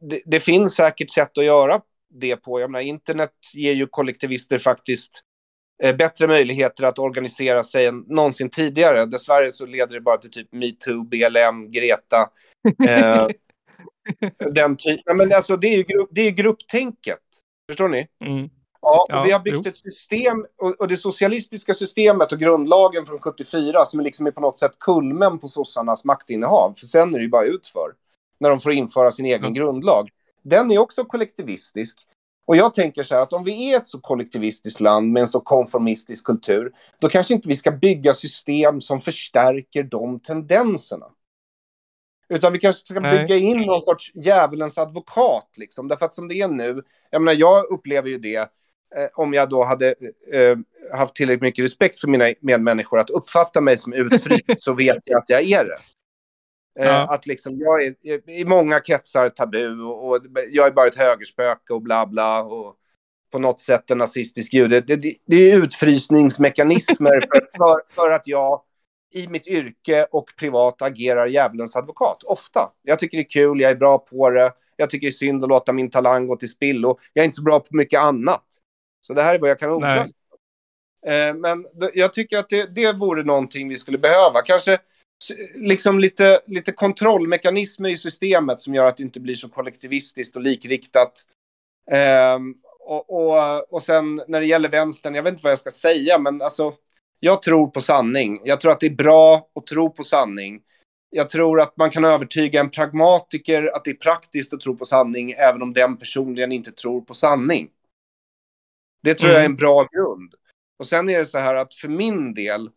det, 0.00 0.22
det 0.26 0.40
finns 0.40 0.74
säkert 0.74 1.10
sätt 1.10 1.38
att 1.38 1.44
göra 1.44 1.80
det 2.10 2.36
på. 2.36 2.60
Jag 2.60 2.70
menar, 2.70 2.84
internet 2.84 3.34
ger 3.54 3.72
ju 3.72 3.86
kollektivister 3.86 4.58
faktiskt 4.58 5.22
bättre 5.82 6.26
möjligheter 6.26 6.84
att 6.84 6.98
organisera 6.98 7.62
sig 7.62 7.86
än 7.86 7.98
någonsin 8.06 8.50
tidigare. 8.50 9.06
Dessvärre 9.06 9.50
så 9.50 9.66
leder 9.66 9.94
det 9.94 10.00
bara 10.00 10.16
till 10.16 10.30
typ 10.30 10.52
metoo, 10.52 11.02
BLM, 11.02 11.70
Greta. 11.70 12.28
Eh, 12.88 13.26
den 14.52 14.76
ty- 14.76 14.98
Nej, 15.06 15.16
men 15.16 15.32
alltså, 15.32 15.56
det 15.56 15.66
är 15.66 15.76
ju 15.76 15.82
grupp, 15.82 16.08
det 16.12 16.20
är 16.20 16.30
grupptänket. 16.30 17.18
Förstår 17.70 17.88
ni? 17.88 18.08
Mm. 18.24 18.50
Ja, 18.80 19.02
och 19.02 19.14
Ja, 19.14 19.22
vi 19.26 19.32
har 19.32 19.40
byggt 19.40 19.60
jo. 19.64 19.68
ett 19.70 19.76
system, 19.76 20.46
och, 20.58 20.80
och 20.80 20.88
det 20.88 20.96
socialistiska 20.96 21.74
systemet 21.74 22.32
och 22.32 22.38
grundlagen 22.38 23.06
från 23.06 23.18
74 23.18 23.84
som 23.84 24.00
är 24.00 24.04
liksom 24.04 24.26
är 24.26 24.30
på 24.30 24.40
något 24.40 24.58
sätt 24.58 24.72
kulmen 24.80 25.38
på 25.38 25.48
sossarnas 25.48 26.04
maktinnehav. 26.04 26.74
För 26.78 26.86
sen 26.86 27.14
är 27.14 27.18
det 27.18 27.24
ju 27.24 27.30
bara 27.30 27.44
utför. 27.44 27.92
När 28.40 28.50
de 28.50 28.60
får 28.60 28.72
införa 28.72 29.10
sin 29.10 29.26
egen 29.26 29.38
Mm. 29.40 29.54
grundlag. 29.54 30.10
Den 30.42 30.70
är 30.70 30.78
också 30.78 31.04
kollektivistisk. 31.04 31.98
Och 32.46 32.56
jag 32.56 32.74
tänker 32.74 33.02
så 33.02 33.14
här 33.14 33.22
att 33.22 33.32
om 33.32 33.44
vi 33.44 33.72
är 33.72 33.76
ett 33.76 33.86
så 33.86 34.00
kollektivistiskt 34.00 34.80
land 34.80 35.12
med 35.12 35.20
en 35.20 35.26
så 35.26 35.40
konformistisk 35.40 36.24
kultur, 36.24 36.72
då 36.98 37.08
kanske 37.08 37.34
inte 37.34 37.48
vi 37.48 37.56
ska 37.56 37.70
bygga 37.70 38.12
system 38.12 38.80
som 38.80 39.00
förstärker 39.00 39.82
de 39.82 40.20
tendenserna. 40.20 41.06
Utan 42.28 42.52
vi 42.52 42.58
kanske 42.58 42.86
ska 42.86 43.00
Nej. 43.00 43.18
bygga 43.18 43.36
in 43.36 43.60
någon 43.60 43.80
sorts 43.80 44.12
djävulens 44.14 44.78
advokat. 44.78 45.48
Liksom. 45.56 45.88
Därför 45.88 46.06
att 46.06 46.14
som 46.14 46.28
det 46.28 46.34
är 46.34 46.48
nu, 46.48 46.82
jag 47.10 47.22
menar 47.22 47.38
jag 47.38 47.64
upplever 47.70 48.08
ju 48.08 48.18
det, 48.18 48.36
eh, 48.36 49.08
om 49.14 49.34
jag 49.34 49.48
då 49.48 49.64
hade 49.64 49.94
eh, 50.32 50.56
haft 50.98 51.14
tillräckligt 51.14 51.42
mycket 51.42 51.64
respekt 51.64 52.00
för 52.00 52.08
mina 52.08 52.24
medmänniskor 52.40 52.98
att 52.98 53.10
uppfatta 53.10 53.60
mig 53.60 53.76
som 53.76 53.92
utfryst 53.92 54.44
så 54.58 54.74
vet 54.74 55.02
jag 55.04 55.18
att 55.18 55.28
jag 55.28 55.42
är 55.42 55.64
det. 55.64 55.78
Eh, 56.80 56.86
Ja. 56.86 57.14
Att 57.14 57.26
liksom 57.26 57.58
jag 57.58 57.84
är 57.84 58.30
i 58.30 58.44
många 58.44 58.80
kretsar 58.80 59.28
tabu 59.28 59.80
och, 59.82 60.08
och 60.08 60.18
jag 60.50 60.66
är 60.66 60.70
bara 60.70 60.86
ett 60.86 60.98
högerspöke 60.98 61.72
och 61.72 61.82
bla 61.82 62.06
bla 62.06 62.42
och 62.42 62.76
på 63.32 63.38
något 63.38 63.60
sätt 63.60 63.90
en 63.90 63.98
nazistisk 63.98 64.54
jude. 64.54 64.80
Det, 64.80 64.96
det, 64.96 65.14
det 65.26 65.50
är 65.50 65.56
utfrysningsmekanismer 65.56 67.20
för, 67.20 67.40
för, 67.58 67.94
för 67.94 68.10
att 68.10 68.26
jag 68.26 68.62
i 69.14 69.28
mitt 69.28 69.46
yrke 69.46 70.06
och 70.10 70.24
privat 70.38 70.82
agerar 70.82 71.26
djävulens 71.26 71.76
advokat. 71.76 72.22
Ofta. 72.22 72.60
Jag 72.82 72.98
tycker 72.98 73.16
det 73.16 73.22
är 73.22 73.28
kul, 73.28 73.60
jag 73.60 73.70
är 73.70 73.76
bra 73.76 73.98
på 73.98 74.30
det. 74.30 74.52
Jag 74.76 74.90
tycker 74.90 75.06
det 75.06 75.10
är 75.10 75.12
synd 75.12 75.44
att 75.44 75.48
låta 75.48 75.72
min 75.72 75.90
talang 75.90 76.26
gå 76.26 76.36
till 76.36 76.48
spillo. 76.48 76.98
Jag 77.12 77.22
är 77.22 77.24
inte 77.24 77.36
så 77.36 77.42
bra 77.42 77.60
på 77.60 77.76
mycket 77.76 78.00
annat. 78.00 78.44
Så 79.00 79.14
det 79.14 79.22
här 79.22 79.34
är 79.34 79.38
vad 79.38 79.50
jag 79.50 79.58
kan 79.58 79.70
odla. 79.70 79.96
Eh, 81.06 81.34
men 81.34 81.66
jag 81.94 82.12
tycker 82.12 82.38
att 82.38 82.48
det, 82.48 82.74
det 82.74 82.92
vore 82.92 83.22
någonting 83.22 83.68
vi 83.68 83.76
skulle 83.76 83.98
behöva. 83.98 84.42
Kanske 84.42 84.78
liksom 85.54 85.98
lite, 85.98 86.40
lite 86.46 86.72
kontrollmekanismer 86.72 87.88
i 87.88 87.96
systemet 87.96 88.60
som 88.60 88.74
gör 88.74 88.84
att 88.86 88.96
det 88.96 89.02
inte 89.02 89.20
blir 89.20 89.34
så 89.34 89.48
kollektivistiskt 89.48 90.36
och 90.36 90.42
likriktat. 90.42 91.12
Ehm, 91.90 92.54
och, 92.80 93.10
och, 93.10 93.72
och 93.72 93.82
sen 93.82 94.20
när 94.28 94.40
det 94.40 94.46
gäller 94.46 94.68
vänstern, 94.68 95.14
jag 95.14 95.22
vet 95.22 95.32
inte 95.32 95.44
vad 95.44 95.52
jag 95.52 95.58
ska 95.58 95.70
säga, 95.70 96.18
men 96.18 96.42
alltså, 96.42 96.74
jag 97.20 97.42
tror 97.42 97.66
på 97.66 97.80
sanning. 97.80 98.40
Jag 98.44 98.60
tror 98.60 98.72
att 98.72 98.80
det 98.80 98.86
är 98.86 98.94
bra 98.94 99.50
att 99.54 99.66
tro 99.66 99.90
på 99.90 100.04
sanning. 100.04 100.62
Jag 101.10 101.28
tror 101.28 101.60
att 101.60 101.76
man 101.76 101.90
kan 101.90 102.04
övertyga 102.04 102.60
en 102.60 102.70
pragmatiker 102.70 103.76
att 103.76 103.84
det 103.84 103.90
är 103.90 103.94
praktiskt 103.94 104.54
att 104.54 104.60
tro 104.60 104.76
på 104.76 104.84
sanning, 104.84 105.32
även 105.32 105.62
om 105.62 105.72
den 105.72 105.96
personligen 105.96 106.52
inte 106.52 106.72
tror 106.72 107.00
på 107.00 107.14
sanning. 107.14 107.70
Det 109.02 109.14
tror 109.14 109.30
jag 109.30 109.40
är 109.40 109.44
en 109.44 109.50
Mm. 109.50 109.56
bra 109.56 109.88
grund. 109.92 110.34
Och 110.78 110.86
sen 110.86 111.08
är 111.10 111.18
det 111.18 111.26
så 111.26 111.38
här 111.38 111.54
att 111.54 111.74
för 111.74 111.88
min 111.88 112.34
del, 112.34 112.70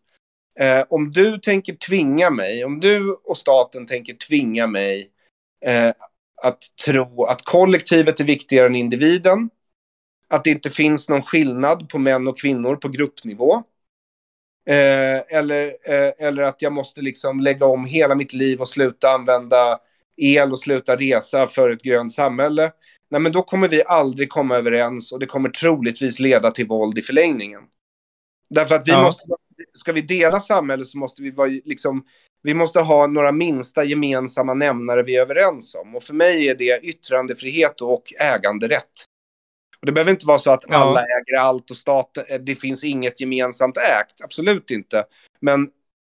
eh, 0.60 0.84
om 0.88 1.12
du 1.12 1.38
tänker 1.38 1.74
tvinga 1.74 2.30
mig, 2.30 2.64
om 2.64 2.80
du 2.80 3.12
och 3.12 3.36
staten 3.36 3.86
tänker 3.86 4.14
tvinga 4.14 4.66
mig 4.66 5.10
eh, 5.64 5.92
att 6.42 6.62
tro 6.86 7.24
att 7.24 7.42
kollektivet 7.42 8.20
är 8.20 8.24
viktigare 8.24 8.66
än 8.66 8.76
individen, 8.76 9.50
att 10.28 10.44
det 10.44 10.50
inte 10.50 10.70
finns 10.70 11.08
någon 11.08 11.22
skillnad 11.22 11.88
på 11.88 11.98
män 11.98 12.28
och 12.28 12.38
kvinnor 12.40 12.76
på 12.76 12.88
gruppnivå, 12.88 13.54
eh, 14.68 15.36
eller, 15.38 15.66
eh, 15.84 16.12
eller 16.18 16.42
att 16.42 16.62
jag 16.62 16.72
måste 16.72 17.00
liksom 17.00 17.40
lägga 17.40 17.66
om 17.66 17.84
hela 17.84 18.14
mitt 18.14 18.32
liv 18.32 18.60
och 18.60 18.68
sluta 18.68 19.10
använda 19.10 19.80
el 20.16 20.52
och 20.52 20.58
sluta 20.58 20.96
resa 20.96 21.46
för 21.46 21.70
ett 21.70 21.82
grönt 21.82 22.12
samhälle, 22.12 22.72
nej 23.10 23.20
men 23.20 23.32
då 23.32 23.42
kommer 23.42 23.68
vi 23.68 23.82
aldrig 23.84 24.28
komma 24.28 24.56
överens 24.56 25.12
och 25.12 25.18
det 25.18 25.26
kommer 25.26 25.48
troligtvis 25.48 26.18
leda 26.18 26.50
till 26.50 26.66
våld 26.66 26.98
i 26.98 27.02
förlängningen. 27.02 27.62
Därför 28.50 28.74
att 28.74 28.88
vi 28.88 28.92
Ja. 28.92 29.02
måste, 29.02 29.26
ska 29.72 29.92
vi 29.92 30.00
dela 30.00 30.40
samhället 30.40 30.86
så 30.86 30.98
måste 30.98 31.22
vi 31.22 31.30
vara 31.30 31.48
liksom, 31.64 32.04
vi 32.42 32.54
måste 32.54 32.80
ha 32.80 33.06
några 33.06 33.32
minsta 33.32 33.84
gemensamma 33.84 34.54
nämnare 34.54 35.02
vi 35.02 35.16
är 35.16 35.20
överens 35.20 35.74
om. 35.74 35.96
Och 35.96 36.02
för 36.02 36.14
mig 36.14 36.48
är 36.48 36.54
det 36.54 36.80
yttrandefrihet 36.82 37.80
och 37.80 38.12
äganderätt. 38.20 38.90
Och 39.80 39.86
det 39.86 39.92
behöver 39.92 40.10
inte 40.10 40.26
vara 40.26 40.38
så 40.38 40.50
att 40.50 40.64
Ja. 40.68 40.76
alla 40.76 41.00
äger 41.00 41.40
allt 41.40 41.70
och 41.70 41.76
staten, 41.76 42.24
eh, 42.28 42.38
det 42.40 42.54
finns 42.54 42.84
inget 42.84 43.20
gemensamt 43.20 43.76
ägt. 43.76 44.24
Absolut 44.24 44.70
inte. 44.70 45.04
Men 45.40 45.70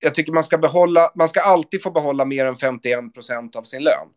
jag 0.03 0.15
tycker 0.15 0.33
man 0.33 0.45
ska 0.45 0.59
behålla, 0.59 1.11
man 1.15 1.29
ska 1.29 1.41
alltid 1.41 1.83
få 1.83 1.91
behålla 1.91 2.25
mer 2.25 2.47
än 2.47 2.57
51 2.57 3.15
procent 3.15 3.57
av 3.57 3.63
sin 3.63 3.83
lön. 3.83 4.09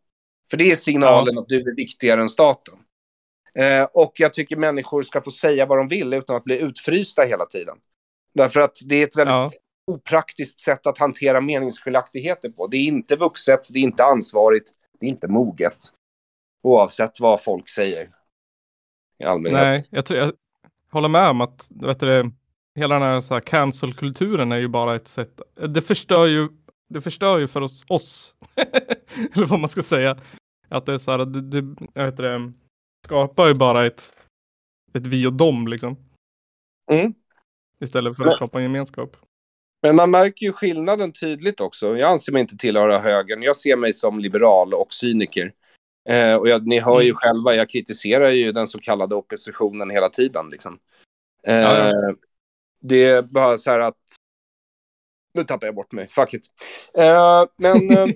För 0.49 0.57
det 0.57 0.71
är 0.71 0.75
signalen 0.75 1.37
att 1.37 1.49
du 1.49 1.59
är 1.71 1.75
viktigare 1.75 2.21
än 2.21 2.29
staten. 2.29 2.75
Eh, 3.59 3.83
och 3.93 4.13
jag 4.15 4.33
tycker 4.33 4.55
människor 4.55 5.03
ska 5.03 5.21
få 5.21 5.31
säga 5.31 5.65
vad 5.65 5.77
de 5.77 5.87
vill 5.87 6.13
utan 6.13 6.35
att 6.35 6.43
bli 6.43 6.59
utfrysta 6.59 7.21
hela 7.21 7.45
tiden. 7.45 7.77
Därför 8.33 8.59
att 8.61 8.77
det 8.85 8.95
är 8.95 9.07
ett 9.07 9.17
väldigt 9.17 9.33
Ja. 9.33 9.49
opraktiskt 9.87 10.61
sätt 10.61 10.87
att 10.87 10.97
hantera 10.97 11.41
meningsskiljaktigheter 11.41 12.49
på. 12.49 12.67
Det 12.67 12.77
är 12.77 12.87
inte 12.87 13.15
vuxet, 13.15 13.73
det 13.73 13.79
är 13.79 13.83
inte 13.83 14.03
ansvarigt, 14.03 14.71
det 14.99 15.05
är 15.05 15.09
inte 15.09 15.27
moget. 15.27 15.77
Oavsett 16.63 17.19
vad 17.19 17.43
folk 17.43 17.69
säger. 17.69 18.09
I 19.19 19.23
allmänhet. 19.23 19.61
Nej, 19.61 19.87
jag, 19.89 20.05
tror, 20.05 20.19
jag 20.19 20.33
håller 20.91 21.09
med 21.09 21.29
om 21.29 21.41
att 21.41 21.67
vet 21.69 21.99
du, 21.99 22.31
hela 22.75 22.99
den 22.99 23.03
här, 23.03 23.21
så 23.21 23.33
här 23.33 23.41
cancel-kulturen 23.41 24.51
är 24.51 24.57
ju 24.59 24.67
bara 24.67 24.95
ett 24.95 25.07
sätt. 25.07 25.41
Det 25.69 25.81
förstör 25.81 26.25
ju, 26.25 26.49
det 26.89 27.01
förstör 27.01 27.37
ju 27.37 27.47
för 27.47 27.61
oss, 27.61 27.85
oss. 27.87 28.35
eller 29.35 29.45
vad 29.45 29.59
man 29.59 29.69
ska 29.69 29.83
säga. 29.83 30.17
Att 30.69 30.85
det 30.85 30.93
är 30.93 30.97
så 30.97 31.11
här, 31.11 31.17
det, 31.25 31.41
det 31.41 31.75
jag 31.93 32.15
det, 32.15 32.53
skapar 33.05 33.47
ju 33.47 33.53
bara 33.53 33.85
ett, 33.85 34.15
ett 34.93 35.07
vi 35.07 35.27
och 35.27 35.33
dem 35.33 35.67
liksom. 35.67 35.97
Mm. 36.91 37.13
Istället 37.79 38.15
för 38.15 38.23
Men- 38.23 38.29
att 38.31 38.37
skapa 38.37 38.57
en 38.57 38.63
gemenskap. 38.63 39.17
Men 39.81 39.95
man 39.95 40.11
märker 40.11 40.45
ju 40.45 40.51
skillnaden 40.53 41.11
tydligt 41.11 41.59
också. 41.61 41.97
Jag 41.97 42.11
anser 42.11 42.31
mig 42.31 42.41
inte 42.41 42.57
tillhöra 42.57 42.99
högern. 42.99 43.43
Jag 43.43 43.55
ser 43.55 43.75
mig 43.75 43.93
som 43.93 44.19
liberal 44.19 44.73
och 44.73 44.93
cyniker. 44.93 45.53
Eh, 46.09 46.35
och 46.35 46.47
jag, 46.49 46.67
ni 46.67 46.79
hör 46.79 47.01
ju 47.01 47.13
själva, 47.13 47.55
jag 47.55 47.69
kritiserar 47.69 48.29
ju 48.29 48.51
den 48.51 48.67
så 48.67 48.79
kallade 48.79 49.15
oppositionen 49.15 49.89
hela 49.89 50.09
tiden. 50.09 50.49
Liksom. 50.49 50.79
Eh, 51.43 51.55
Ja, 51.55 51.89
ja. 51.89 52.15
Det 52.79 53.03
är 53.03 53.21
bara 53.21 53.57
så 53.57 53.69
här 53.71 53.79
att... 53.79 53.97
Nu 55.33 55.43
tappar 55.43 55.67
jag 55.67 55.75
bort 55.75 55.91
mig. 55.91 56.07
Fuck 56.07 56.33
it. 56.33 56.45
Eh, 56.93 57.45
men... 57.57 57.89
eh, 57.97 58.07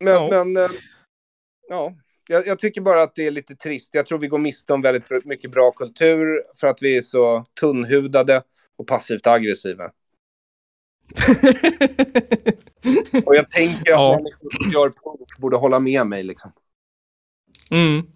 men, 0.00 0.12
Ja. 0.14 0.28
men 0.30 0.56
eh, 0.56 0.70
ja. 1.68 1.94
Jag, 2.28 2.46
jag 2.46 2.58
tycker 2.58 2.80
bara 2.80 3.02
att 3.02 3.14
det 3.14 3.26
är 3.26 3.30
lite 3.30 3.56
trist. 3.56 3.94
Jag 3.94 4.06
tror 4.06 4.18
vi 4.18 4.28
går 4.28 4.38
miste 4.38 4.72
om 4.72 4.82
väldigt 4.82 5.24
mycket 5.24 5.50
bra 5.50 5.72
kultur 5.72 6.42
för 6.54 6.66
att 6.66 6.82
vi 6.82 6.96
är 6.96 7.02
så 7.02 7.44
tunnhudade 7.60 8.42
och 8.76 8.86
passivt 8.86 9.26
aggressiva. 9.26 9.90
Och 13.26 13.36
jag 13.36 13.50
tänker 13.50 13.80
att 13.92 13.98
Ja. 13.98 14.16
människor 14.16 14.50
som 14.62 14.70
gör 14.72 14.88
punk 14.90 15.38
borde 15.38 15.56
hålla 15.56 15.80
med 15.80 16.06
mig. 16.06 16.22
Liksom. 16.22 16.52
mm. 17.70 18.06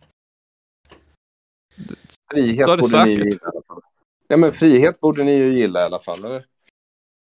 Frihet 2.30 2.66
Så 2.66 2.72
är 2.72 2.76
det 2.76 2.80
borde 2.82 3.04
ni 3.04 3.10
ju 3.10 3.16
säkert. 3.16 3.28
gilla 3.32 3.46
i 3.46 3.50
alla 3.52 3.62
fall. 3.68 3.82
Ja, 4.28 4.36
men 4.36 4.52
frihet 4.52 5.00
borde 5.00 5.24
ni 5.24 5.32
ju 5.32 5.58
gilla 5.58 5.80
i 5.80 5.84
alla 5.84 5.98
fall, 5.98 6.24
eller? 6.24 6.44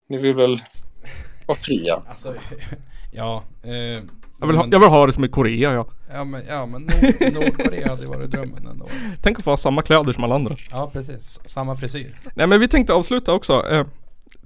Ni 0.10 0.18
vill 0.18 0.36
väl 0.36 0.58
vara 1.48 1.58
fria? 1.58 2.04
Alltså, 2.10 2.36
ja. 3.18 3.44
Eh, 3.64 4.04
Jag, 4.40 4.48
vill 4.48 4.56
ha, 4.56 4.68
jag 4.72 4.80
vill 4.80 4.90
ha 4.90 5.06
det 5.06 5.12
som 5.14 5.24
i 5.26 5.28
Korea 5.30 5.74
ja. 5.74 5.86
Ja 6.14 6.24
men, 6.24 6.42
ja, 6.50 6.66
men 6.66 6.82
Nord, 6.82 7.34
Nordkorea 7.34 7.90
hade 7.90 8.02
ju 8.02 8.08
varit 8.08 8.32
drömmen 8.32 8.68
ändå. 8.72 8.86
Tänk 9.24 9.38
att 9.38 9.44
få 9.44 9.50
ha 9.50 9.58
samma 9.58 9.82
kläder 9.82 10.14
som 10.14 10.24
alla 10.24 10.36
andra. 10.36 10.56
Ja 10.72 10.90
precis, 10.94 11.40
samma 11.46 11.76
frisyr. 11.76 12.14
Nej 12.36 12.48
men 12.48 12.60
vi 12.60 12.68
tänkte 12.68 12.94
avsluta 12.94 13.34
också. 13.34 13.66
Eh, 13.72 13.86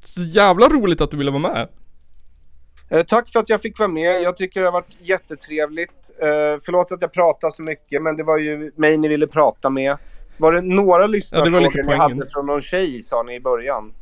så 0.06 0.22
jävla 0.22 0.68
roligt 0.68 1.02
att 1.02 1.12
du 1.12 1.18
ville 1.18 1.32
vara 1.32 1.42
med. 1.42 1.68
Eh, 2.90 3.04
tack 3.06 3.30
för 3.30 3.40
att 3.40 3.50
jag 3.50 3.62
fick 3.62 3.80
vara 3.80 3.90
med. 3.90 4.22
Jag 4.22 4.36
tycker 4.38 4.60
det 4.60 4.68
har 4.68 4.72
varit 4.72 4.98
jättetrevligt. 5.02 6.12
Eh, 6.22 6.28
förlåt 6.66 6.92
att 6.92 7.02
jag 7.02 7.14
pratar 7.14 7.50
så 7.50 7.64
mycket, 7.64 8.02
men 8.02 8.18
det 8.18 8.24
var 8.24 8.38
ju 8.38 8.72
mig 8.76 8.98
ni 8.98 9.08
ville 9.08 9.28
prata 9.28 9.70
med. 9.70 9.98
Var 10.38 10.52
det 10.52 10.62
några 10.62 11.08
lyssnarfrågor 11.08 11.62
lite 11.62 11.78
ni 11.78 11.84
poängen. 11.84 12.02
hade 12.02 12.28
från 12.34 12.46
någon 12.46 12.62
tjej, 12.62 13.02
sa 13.02 13.24
ni 13.24 13.36
i 13.36 13.40
början? 13.40 13.94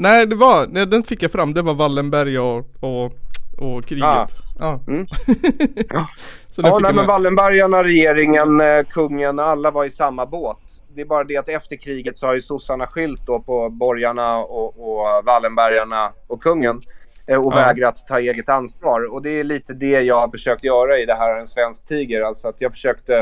Nej 0.00 0.26
det 0.26 0.36
var, 0.36 0.66
nej, 0.66 0.86
den 0.86 1.02
fick 1.02 1.22
jag 1.22 1.32
fram. 1.32 1.54
Det 1.54 1.62
var 1.62 1.74
Wallenberg 1.74 2.38
och, 2.38 2.66
och, 2.80 3.12
och 3.58 3.84
kriget. 3.84 4.04
Ah. 4.06 4.28
Ja. 4.58 4.80
Mm. 4.88 5.06
Så 6.50 6.62
Ja, 6.62 6.78
nej, 6.78 6.92
men. 6.92 7.06
Wallenbergarna, 7.06 7.82
regeringen, 7.84 8.60
eh, 8.60 8.84
kungen, 8.88 9.38
alla 9.38 9.70
var 9.70 9.84
i 9.84 9.90
samma 9.90 10.26
båt. 10.26 10.58
Det 10.94 11.00
är 11.00 11.04
bara 11.06 11.24
det 11.24 11.36
att 11.36 11.48
efter 11.48 11.76
kriget 11.76 12.18
så 12.18 12.26
har 12.26 12.34
ju 12.34 12.40
sossarna 12.40 12.86
skylt 12.86 13.26
då 13.26 13.40
på 13.40 13.70
borgarna 13.70 14.38
och, 14.38 14.66
och 14.66 15.24
Wallenbergarna 15.24 16.12
och 16.26 16.42
kungen 16.42 16.80
eh, 17.26 17.46
och 17.46 17.52
Ja. 17.52 17.56
vägrat 17.56 18.06
ta 18.08 18.18
eget 18.18 18.48
ansvar. 18.48 19.12
Och 19.12 19.22
det 19.22 19.40
är 19.40 19.44
lite 19.44 19.74
det 19.74 20.00
jag 20.00 20.20
har 20.20 20.28
försökt 20.28 20.64
göra 20.64 20.98
i 20.98 21.06
det 21.06 21.14
här 21.14 21.38
En 21.38 21.46
svensk 21.46 21.86
tiger. 21.86 22.22
Alltså 22.22 22.48
att 22.48 22.60
jag 22.60 22.72
försökte 22.72 23.18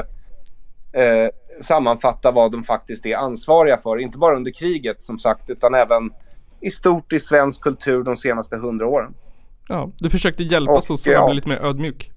eh, 0.92 1.28
sammanfatta 1.60 2.30
vad 2.30 2.52
de 2.52 2.62
faktiskt 2.64 3.06
är 3.06 3.16
ansvariga 3.16 3.76
för. 3.76 3.98
Inte 3.98 4.18
bara 4.18 4.36
under 4.36 4.50
kriget 4.50 5.00
som 5.00 5.18
sagt, 5.18 5.50
utan 5.50 5.74
även 5.74 6.10
i 6.60 6.70
stort 6.70 7.12
i 7.12 7.20
svensk 7.20 7.60
kultur 7.60 8.02
de 8.04 8.16
senaste 8.16 8.56
hundra 8.56 8.86
åren. 8.86 9.14
Ja, 9.68 9.90
du 9.98 10.10
försökte 10.10 10.42
hjälpa 10.42 10.72
Och, 10.72 10.84
sossarna 10.84 11.16
att 11.16 11.20
ja. 11.22 11.26
bli 11.26 11.34
lite 11.34 11.48
mer 11.48 11.56
ödmjuk. 11.64 12.12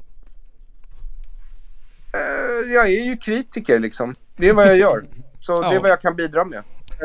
Eh, 2.13 2.73
jag 2.73 2.85
är 2.85 3.03
ju 3.05 3.17
kritiker 3.17 3.79
liksom. 3.79 4.15
Det 4.37 4.49
är 4.49 4.53
vad 4.53 4.67
jag 4.67 4.77
gör. 4.77 5.05
Så 5.39 5.61
det 5.61 5.67
Ja. 5.67 5.73
är 5.73 5.79
vad 5.81 5.89
jag 5.89 6.01
kan 6.01 6.15
bidra 6.15 6.45
med. 6.45 6.63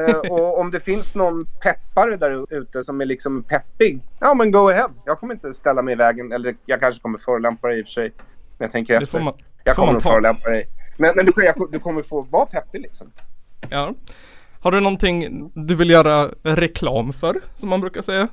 Eh, 0.09 0.16
och 0.19 0.59
om 0.61 0.70
det 0.70 0.81
finns 0.81 1.15
någon 1.15 1.44
peppare 1.62 2.16
där 2.16 2.55
ute 2.55 2.85
som 2.85 3.01
är 3.01 3.05
liksom 3.06 3.43
peppig, 3.43 4.02
ja 4.20 4.35
men 4.35 4.51
go 4.51 4.69
ahead. 4.69 4.90
Jag 5.05 5.19
kommer 5.19 5.35
inte 5.35 5.52
ställa 5.52 5.82
mig 5.82 5.93
i 5.93 5.97
vägen. 5.97 6.32
Eller 6.32 6.56
jag 6.66 6.81
kanske 6.81 7.01
kommer 7.01 7.19
förolämpa 7.19 7.69
dig 7.69 7.78
i 7.78 7.82
och 7.82 7.86
för 7.86 7.93
sig. 7.93 8.12
Men 8.59 8.65
jag 8.65 8.70
tänker 8.70 8.98
Det 8.98 9.02
efter. 9.05 9.20
man, 9.20 9.35
jag 9.65 9.77
kommer 9.77 9.94
att 9.94 10.02
ta. 10.02 10.11
förolämpa 10.11 10.51
dig. 10.51 10.66
Men, 10.97 11.12
men 11.16 11.27
du, 11.27 11.32
jag, 11.44 11.69
du 11.73 11.78
kommer 11.78 12.02
få 12.02 12.23
vara 12.23 12.47
peppig 12.47 12.81
liksom. 12.81 13.12
Ja. 13.69 13.94
Har 14.65 14.70
du 14.73 14.81
någonting 14.81 15.51
du 15.55 15.74
vill 15.74 15.91
göra 15.91 16.31
reklam 16.43 17.12
för, 17.12 17.41
som 17.57 17.69
man 17.69 17.81
brukar 17.81 18.03
säga? 18.03 18.28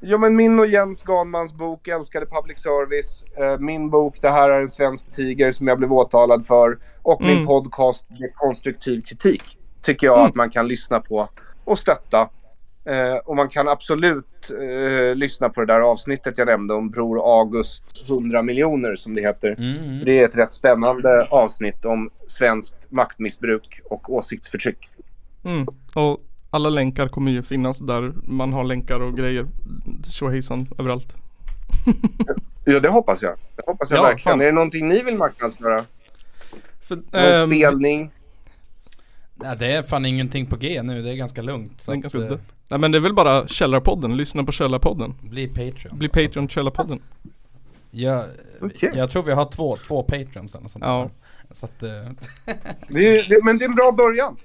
Ja, 0.00 0.18
men 0.18 0.36
min 0.36 0.58
och 0.60 0.66
Jens 0.66 1.02
Ganmans 1.02 1.52
bok 1.54 1.88
Älskade 1.88 2.26
public 2.26 2.58
service. 2.58 3.24
Eh, 3.38 3.58
min 3.58 3.90
bok 3.90 4.16
Det 4.20 4.30
här 4.30 4.50
är 4.50 4.60
en 4.60 4.68
svensk 4.68 5.12
tiger 5.12 5.50
som 5.52 5.66
jag 5.68 5.78
blev 5.78 5.92
åtalad 5.92 6.46
för. 6.46 6.78
Och 7.02 7.20
min 7.20 7.30
Mm. 7.30 7.46
podcast 7.46 8.06
Konstruktiv 8.34 9.00
kritik. 9.00 9.42
Tycker 9.82 10.06
jag 10.06 10.16
Mm. 10.18 10.28
att 10.28 10.34
man 10.34 10.50
kan 10.50 10.68
lyssna 10.68 11.00
på 11.00 11.28
och 11.64 11.78
stötta. 11.78 12.28
Eh, 12.84 13.16
och 13.24 13.36
man 13.36 13.48
kan 13.48 13.68
absolut 13.68 14.50
eh, 14.50 15.14
lyssna 15.14 15.48
på 15.48 15.60
det 15.60 15.66
där 15.66 15.80
avsnittet 15.80 16.38
jag 16.38 16.46
nämnde 16.46 16.74
om 16.74 16.90
Bror 16.90 17.40
August 17.40 18.10
100 18.10 18.42
miljoner 18.42 18.94
som 18.94 19.14
det 19.14 19.20
heter. 19.20 19.54
Mm. 19.58 20.04
Det 20.04 20.20
är 20.20 20.24
ett 20.24 20.36
rätt 20.36 20.52
spännande 20.52 21.26
avsnitt 21.30 21.84
om 21.84 22.10
svenskt 22.26 22.90
maktmissbruk 22.90 23.80
och 23.84 24.14
åsiktsförtryck. 24.14 24.78
Mm. 25.44 25.66
Och 25.94 26.20
alla 26.50 26.68
länkar 26.68 27.08
kommer 27.08 27.32
ju 27.32 27.42
finnas 27.42 27.78
där 27.78 28.12
man 28.24 28.52
har 28.52 28.64
länkar 28.64 29.00
och 29.00 29.16
grejer. 29.16 29.46
Tjohejsan 30.08 30.68
överallt. 30.78 31.14
Ja, 32.64 32.80
det 32.80 32.88
hoppas 32.88 33.22
jag. 33.22 33.36
Det 33.56 33.62
hoppas 33.66 33.90
jag 33.90 33.98
Ja, 33.98 34.02
verkligen. 34.02 34.32
fan. 34.32 34.40
Är 34.40 34.44
det 34.46 34.52
någonting 34.52 34.88
ni 34.88 35.02
vill 35.02 35.16
marknadsföra? 35.16 35.84
För, 36.80 36.96
Någon 36.96 37.04
ehm, 37.12 37.50
spelning? 37.50 38.10
Ja, 39.42 39.54
det 39.54 39.72
är 39.72 39.82
fan 39.82 40.04
ingenting 40.06 40.46
på 40.46 40.56
G 40.56 40.82
nu, 40.82 41.02
det 41.02 41.10
är 41.10 41.14
ganska 41.14 41.42
lugnt. 41.42 41.80
Så 41.80 41.90
det 41.92 41.96
är 41.96 42.00
ganska. 42.00 42.18
Nej 42.68 42.80
men 42.80 42.92
det 42.92 42.98
är 42.98 43.02
väl 43.02 43.14
bara 43.14 43.48
Källarpodden, 43.48 44.16
lyssna 44.16 44.44
på 44.44 44.52
Källarpodden. 44.52 45.14
bli 45.22 45.48
Patreon. 45.48 45.98
Bli 45.98 46.08
Patreon 46.08 46.48
till 46.48 46.54
Källarpodden. 46.54 47.00
Jag, 47.90 48.24
Okej. 48.60 48.92
jag 48.94 49.10
tror 49.10 49.22
vi 49.22 49.32
har 49.32 49.44
två, 49.44 49.76
två 49.76 50.02
Patreons 50.02 50.54
eller 50.54 50.68
sånt 50.68 50.84
Ja. 50.84 51.10
Så 51.50 51.66
att, 51.66 51.82
eh, 51.82 51.90
Det 52.88 53.18
är, 53.18 53.28
det, 53.28 53.44
men 53.44 53.58
det 53.58 53.64
är 53.64 53.68
en 53.68 53.74
bra 53.74 53.92
början. 53.92 54.36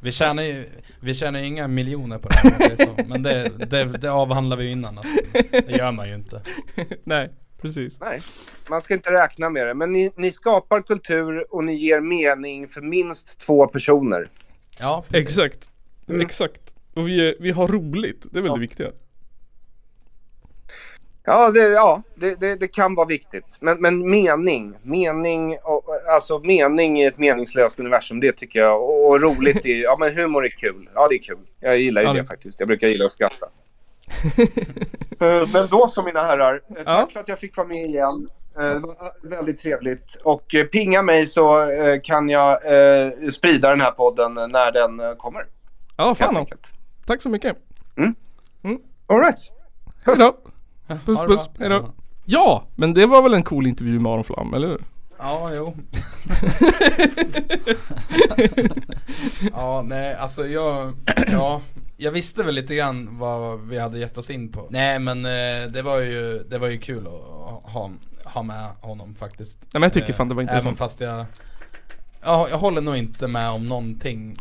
vi 0.00 0.12
tjänar 0.12 0.42
ju, 0.42 0.64
vi 1.00 1.14
tjänar 1.14 1.40
ju 1.40 1.46
inga 1.46 1.68
miljoner 1.68 2.18
på 2.18 2.28
det 2.28 2.34
här, 2.34 2.76
så. 2.76 3.08
Men 3.08 3.22
det, 3.22 3.50
det, 3.70 3.84
det 3.84 4.08
avhandlar 4.12 4.56
vi 4.56 4.64
ju 4.64 4.70
innan. 4.70 4.98
Att, 4.98 5.06
det 5.50 5.76
gör 5.78 5.92
man 5.92 6.08
ju 6.08 6.14
inte. 6.14 6.42
Nej, 7.04 7.30
precis. 7.60 8.00
Nej, 8.00 8.20
man 8.70 8.80
ska 8.80 8.94
inte 8.94 9.10
räkna 9.12 9.50
med 9.50 9.66
det. 9.66 9.74
Men 9.74 9.92
ni, 9.92 10.10
ni 10.16 10.32
skapar 10.32 10.82
kultur 10.82 11.54
och 11.54 11.64
ni 11.64 11.74
ger 11.74 12.00
mening 12.00 12.68
för 12.68 12.80
minst 12.80 13.38
två 13.38 13.66
personer. 13.66 14.28
Ja, 14.80 15.04
precis. 15.08 15.26
Exakt. 15.38 15.70
Mm. 16.08 16.20
Exakt. 16.20 16.74
Och 16.94 17.08
vi, 17.08 17.36
vi 17.40 17.50
har 17.50 17.68
roligt, 17.68 18.26
det 18.30 18.38
är 18.38 18.42
väl 18.42 18.48
Ja. 18.48 18.54
det 18.54 18.60
viktiga. 18.60 18.90
Ja, 21.26 21.50
det, 21.50 21.60
ja, 21.60 22.02
det, 22.14 22.34
det, 22.34 22.56
det 22.56 22.68
kan 22.68 22.94
vara 22.94 23.06
viktigt. 23.06 23.58
Men, 23.60 23.80
men 23.80 24.10
mening, 24.10 24.74
mening, 24.82 25.58
och, 25.62 25.84
alltså 26.14 26.38
mening 26.38 27.00
i 27.00 27.04
ett 27.04 27.18
meningslöst 27.18 27.80
universum, 27.80 28.20
det 28.20 28.32
tycker 28.32 28.60
jag. 28.60 28.82
Och, 28.82 29.06
och 29.10 29.20
roligt 29.22 29.66
är, 29.66 29.74
ja 29.82 29.96
men 30.00 30.14
humor 30.16 30.44
är 30.44 30.48
kul. 30.50 30.88
Ja, 30.94 31.08
det 31.08 31.14
är 31.14 31.22
kul. 31.22 31.38
Jag 31.60 31.78
gillar 31.78 32.02
ju 32.02 32.08
Ja, 32.08 32.12
det 32.14 32.20
det- 32.20 32.24
faktiskt. 32.26 32.60
Jag 32.60 32.66
brukar 32.68 32.88
gilla 32.88 33.04
att 33.04 33.12
skratta. 33.12 33.46
Eh, 35.20 35.48
men 35.52 35.66
då 35.70 35.86
så 35.88 36.02
mina 36.02 36.20
herrar, 36.20 36.60
eh, 36.68 36.74
tack 36.74 36.86
Ja. 36.86 37.08
för 37.12 37.20
att 37.20 37.28
jag 37.28 37.38
fick 37.38 37.56
vara 37.56 37.66
med 37.66 37.76
igen. 37.86 38.28
Eh, 38.58 38.62
Det 38.68 38.78
var 38.78 38.90
eh, 38.90 39.30
väldigt 39.30 39.58
trevligt. 39.58 40.14
Och 40.24 40.54
eh, 40.54 40.64
pinga 40.64 41.02
mig 41.02 41.26
så 41.26 41.66
kan 42.04 42.28
jag 42.28 42.58
sprida 43.32 43.70
den 43.70 43.80
här 43.80 43.90
podden 43.90 44.34
när 44.34 44.72
den 44.72 45.16
kommer. 45.16 45.46
Ja, 45.96 46.14
fan 46.14 46.36
enkelt. 46.36 46.70
Tack 47.06 47.22
så 47.22 47.28
mycket. 47.28 47.56
All 49.06 49.20
right. 49.20 49.38
Hejdå. 50.06 50.36
Puss 51.06 51.20
det 51.20 51.26
puss, 51.26 51.52
bra. 51.52 51.68
hejdå. 51.68 51.92
Ja, 52.24 52.64
men 52.74 52.94
det 52.94 53.06
var 53.06 53.22
väl 53.22 53.34
en 53.34 53.42
cool 53.42 53.66
intervju 53.66 54.00
med 54.00 54.12
Aron 54.12 54.24
Flam, 54.24 54.54
eller 54.54 54.68
hur? 54.68 54.84
Ja, 55.18 55.50
jo. 55.54 55.74
ja, 59.52 59.82
nej, 59.86 60.14
alltså 60.14 60.46
jag, 60.46 60.92
ja, 61.32 61.60
jag 61.96 62.12
visste 62.12 62.42
väl 62.42 62.54
lite 62.54 62.74
grann 62.74 63.18
vad 63.18 63.60
vi 63.68 63.78
hade 63.78 63.98
gett 63.98 64.18
oss 64.18 64.30
in 64.30 64.52
på. 64.52 64.66
Nej, 64.70 64.98
men 64.98 65.22
det 65.72 65.82
var 65.84 65.98
ju, 66.00 66.38
det 66.50 66.58
var 66.58 66.68
ju 66.68 66.78
kul 66.78 67.06
att 67.06 67.12
ha, 67.72 67.90
ha 68.24 68.42
med 68.42 68.70
honom 68.80 69.14
faktiskt. 69.14 69.58
Nej 69.60 69.68
men 69.72 69.82
jag 69.82 69.92
tycker 69.92 70.10
Eh, 70.12 70.16
fan 70.16 70.28
det 70.28 70.34
var 70.34 70.42
Även 70.42 70.54
intressant. 70.54 70.78
fast 70.78 71.00
jag, 71.00 71.26
ja, 72.22 72.46
jag 72.50 72.58
håller 72.58 72.80
nog 72.82 72.96
inte 72.96 73.28
med 73.28 73.50
om 73.50 73.66
någonting. 73.66 74.36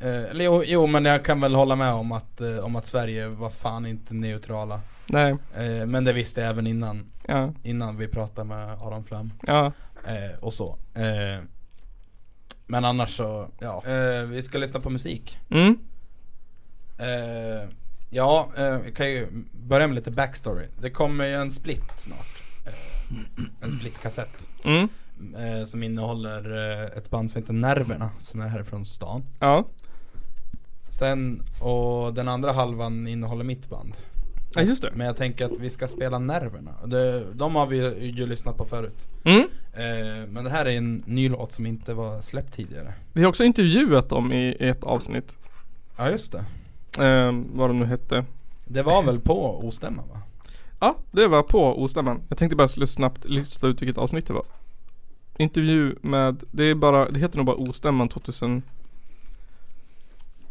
Eh, 0.00 0.08
eller 0.30 0.44
jo, 0.44 0.62
jo, 0.66 0.86
men 0.86 1.04
jag 1.04 1.24
kan 1.24 1.40
väl 1.40 1.54
hålla 1.54 1.76
med 1.76 1.92
om 1.92 2.12
att, 2.12 2.40
eh, 2.40 2.58
om 2.58 2.76
att 2.76 2.86
Sverige 2.86 3.28
var 3.28 3.50
fan 3.50 3.86
inte 3.86 4.14
neutrala. 4.14 4.80
Nej, 5.06 5.36
men 5.86 6.04
det 6.04 6.12
visste 6.12 6.40
jag 6.40 6.50
även 6.50 6.66
innan, 6.66 7.06
ja, 7.26 7.52
innan 7.62 7.96
vi 7.96 8.08
pratade 8.08 8.48
med 8.48 8.68
Aron 8.82 9.04
Flam. 9.04 9.30
ja. 9.42 9.72
Och 10.40 10.54
så. 10.54 10.78
Men 12.66 12.84
annars 12.84 13.16
så, 13.16 13.48
ja. 13.58 13.82
Vi 14.26 14.42
ska 14.42 14.58
lyssna 14.58 14.80
på 14.80 14.90
musik. 14.90 15.38
Mm, 15.50 15.78
ja, 18.10 18.48
jag 18.56 18.96
kan 18.96 19.10
ju 19.10 19.28
börja 19.52 19.86
med 19.86 19.94
lite 19.94 20.10
backstory. 20.10 20.66
Det 20.80 20.90
kommer 20.90 21.24
ju 21.26 21.34
en 21.34 21.50
split 21.50 21.84
snart. 21.96 22.42
En 23.60 23.72
split-kassett. 23.72 24.48
mm, 24.64 24.88
Eh, 25.36 25.64
som 25.64 25.82
innehåller 25.82 26.72
eh, 26.72 26.98
ett 26.98 27.10
band 27.10 27.30
som 27.30 27.40
heter 27.42 27.52
Nerverna, 27.52 28.10
som 28.22 28.40
är 28.40 28.48
härifrån 28.48 28.86
stan. 28.86 29.22
ja. 29.40 29.64
Sen, 30.88 31.42
och 31.60 32.14
den 32.14 32.28
andra 32.28 32.52
halvan 32.52 33.06
innehåller 33.08 33.44
mitt 33.44 33.70
band. 33.70 33.92
Ja 34.54 34.62
just 34.62 34.82
det. 34.82 34.90
Men 34.94 35.06
jag 35.06 35.16
tänker 35.16 35.44
att 35.46 35.58
vi 35.58 35.70
ska 35.70 35.88
spela 35.88 36.18
Nerverna. 36.18 36.70
Det, 36.86 37.24
de 37.34 37.54
har 37.54 37.66
vi 37.66 37.76
ju, 37.76 38.10
ju 38.10 38.26
lyssnat 38.26 38.56
på 38.56 38.64
förut. 38.64 39.08
Mm. 39.24 39.40
Eh, 39.72 40.28
men 40.28 40.44
det 40.44 40.50
här 40.50 40.66
är 40.66 40.76
en 40.78 41.02
ny 41.06 41.28
låt 41.28 41.52
som 41.52 41.66
inte 41.66 41.94
var 41.94 42.20
släppt 42.22 42.54
tidigare. 42.54 42.92
Vi 43.12 43.22
har 43.22 43.28
också 43.28 43.44
intervjuat 43.44 44.08
dem 44.08 44.32
i 44.32 44.56
ett 44.60 44.84
avsnitt. 44.84 45.38
Ja 45.96 46.10
just 46.10 46.32
det. 46.32 46.44
Eh, 47.06 47.32
vad 47.52 47.70
de 47.70 47.78
nu 47.80 47.84
hette. 47.86 48.24
Det 48.64 48.82
var 48.82 49.02
väl 49.02 49.20
på 49.20 49.66
Ostämman 49.66 50.08
va? 50.08 50.20
Ja, 50.80 50.96
det 51.10 51.26
var 51.26 51.42
på 51.42 51.82
Ostämman. 51.82 52.22
Jag 52.28 52.38
tänkte 52.38 52.56
bara 52.56 52.68
skulle 52.68 52.86
snabbt 52.86 53.24
lista 53.24 53.66
ut 53.66 53.82
vilket 53.82 53.98
avsnitt 53.98 54.26
det 54.26 54.32
var. 54.32 54.44
Intervju 55.38 55.96
med, 56.00 56.42
det 56.50 56.64
är 56.64 56.74
bara, 56.74 57.10
det 57.10 57.20
heter 57.20 57.36
nog 57.36 57.46
bara 57.46 57.56
Ostämman 57.56 58.08
2000 58.08 58.62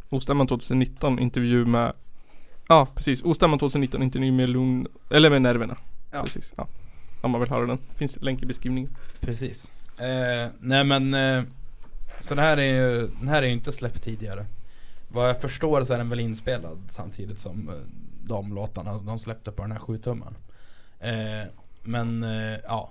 Ostämman 0.10 0.48
2019, 0.48 1.20
intervju 1.20 1.66
med 1.66 1.94
Ja 2.68 2.88
precis, 2.96 3.24
Ostämman 3.24 3.60
2019, 3.60 4.04
intervju 4.04 4.32
med 4.32 4.50
Lugn, 4.50 4.88
eller 5.10 5.30
med 5.30 5.42
Nerverna. 5.42 5.78
Ja. 6.12 6.24
Precis, 6.24 6.52
ja. 6.56 6.68
Om 7.22 7.32
man 7.32 7.42
vill 7.42 7.50
höra 7.50 7.66
den. 7.66 7.78
Finns 7.96 8.22
länk 8.22 8.44
i 8.44 8.46
beskrivningen. 8.46 8.96
Precis. 9.20 9.72
Eh, 9.98 10.52
nej 10.60 10.84
men, 10.84 11.14
eh, 11.14 11.44
så 12.20 12.36
det 12.36 12.42
här 12.42 12.58
är 12.58 12.64
ju, 12.64 13.08
den 13.20 13.28
här 13.28 13.44
är 13.44 13.48
ju 13.48 13.54
inte 13.54 13.72
släppt 13.72 14.04
tidigare. 14.04 14.46
Vad 15.08 15.30
jag 15.30 15.42
förstår 15.42 15.84
så 15.84 15.94
är 15.94 15.98
den 15.98 16.10
väl 16.10 16.20
inspelad 16.20 16.80
samtidigt 16.90 17.40
som 17.40 17.70
eh, 17.70 17.76
de 18.24 18.54
låtarna 18.54 18.92
alltså, 18.92 19.06
de 19.06 19.20
släppte 19.20 19.52
på 19.52 19.62
den 19.62 19.72
här 19.72 19.80
7-tummen. 19.80 20.36
Eh, 21.00 21.48
men 21.84 22.24
eh, 22.24 22.60
ja. 22.64 22.90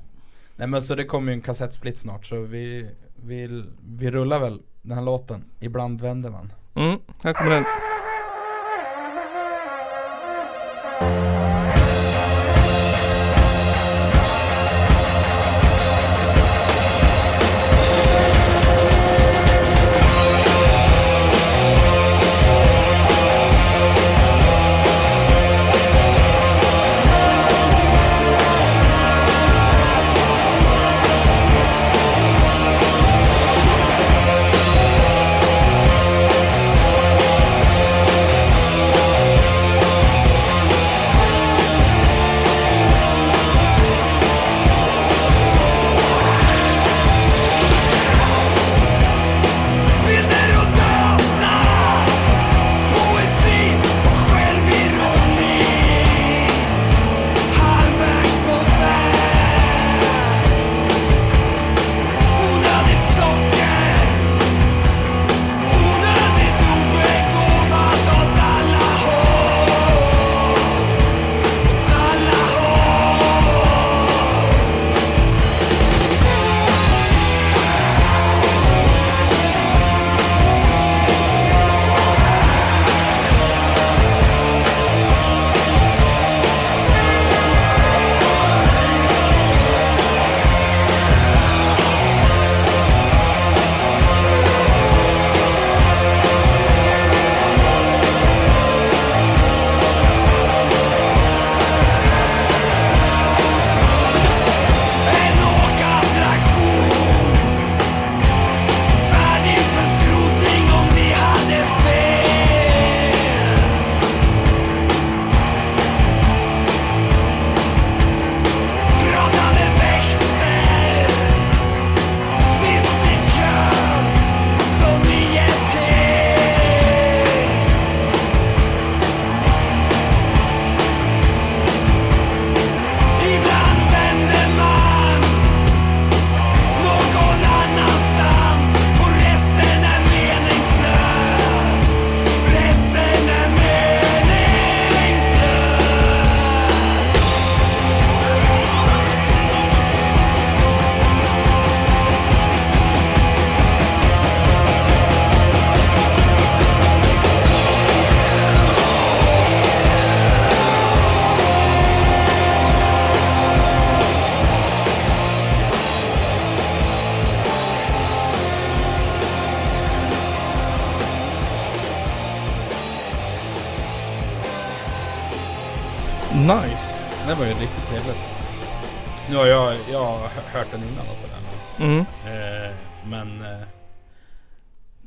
Nej 0.57 0.69
men 0.69 0.83
så 0.83 0.95
det 0.95 1.05
kommer 1.05 1.33
ju 1.33 1.37
en 1.37 1.43
kassettsplit 1.43 1.99
snart 1.99 2.27
så 2.27 2.41
vi, 2.41 2.91
vi, 3.17 3.65
vi 3.87 4.11
rullar 4.11 4.41
väl 4.41 4.63
den 4.83 4.99
här 4.99 5.05
låten. 5.05 5.45
Ibland 5.61 6.01
vänder 6.01 6.31
man. 6.31 6.53
Mm, 6.75 6.99
här 7.23 7.33
kommer 7.33 7.51
den. 7.51 7.65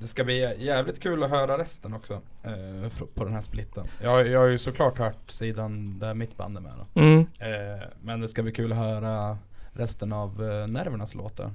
Det 0.05 0.09
ska 0.09 0.23
bli 0.23 0.45
jä- 0.45 0.55
jävligt 0.59 0.99
kul 0.99 1.23
att 1.23 1.29
höra 1.29 1.57
resten 1.57 1.93
också 1.93 2.13
eh, 2.43 3.05
på 3.13 3.23
den 3.23 3.33
här 3.33 3.41
splitten. 3.41 3.87
Jag, 4.01 4.27
jag 4.27 4.39
har 4.39 4.47
ju 4.47 4.57
såklart 4.57 4.97
hört 4.97 5.31
sidan 5.31 5.99
där 5.99 6.13
mitt 6.13 6.37
band 6.37 6.57
är 6.57 6.61
med 6.61 6.71
då. 6.77 7.01
Mm. 7.01 7.19
Eh, 7.19 7.87
men 8.01 8.21
det 8.21 8.27
ska 8.27 8.43
bli 8.43 8.51
kul 8.51 8.71
att 8.71 8.77
höra 8.77 9.37
resten 9.73 10.13
av 10.13 10.43
eh, 10.43 10.67
Nervernas 10.67 11.15
låtar. 11.15 11.51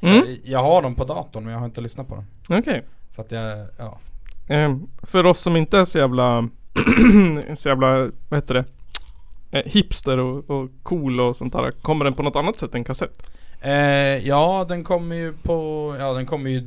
Mm. 0.00 0.14
Jag, 0.16 0.26
jag 0.44 0.62
har 0.62 0.82
dem 0.82 0.94
på 0.94 1.04
datorn 1.04 1.44
men 1.44 1.52
jag 1.52 1.58
har 1.60 1.66
inte 1.66 1.80
lyssnat 1.80 2.08
på 2.08 2.14
dem. 2.14 2.26
Okej. 2.50 2.84
För 3.14 3.22
att 3.22 3.32
jag, 3.32 3.66
ja. 3.78 3.98
Ehm, 4.48 4.86
för 5.02 5.26
oss 5.26 5.40
som 5.40 5.56
inte 5.56 5.78
är 5.78 5.84
så 5.84 5.98
jävla, 5.98 6.48
så 7.56 7.68
jävla, 7.68 8.10
vad 8.28 8.38
heter 8.38 8.54
det? 8.54 8.64
Eh, 9.50 9.62
hipster 9.66 10.18
och, 10.18 10.50
och 10.50 10.70
cool 10.82 11.20
och 11.20 11.36
sånt 11.36 11.52
där. 11.52 11.70
Kommer 11.70 12.04
den 12.04 12.14
på 12.14 12.22
något 12.22 12.36
annat 12.36 12.58
sätt 12.58 12.74
än 12.74 12.84
kassett? 12.84 13.30
Eh, 13.60 14.28
ja 14.28 14.64
den 14.68 14.84
kommer 14.84 15.16
ju 15.16 15.32
på, 15.32 15.96
ja 15.98 16.12
den 16.12 16.26
kommer 16.26 16.50
ju, 16.50 16.60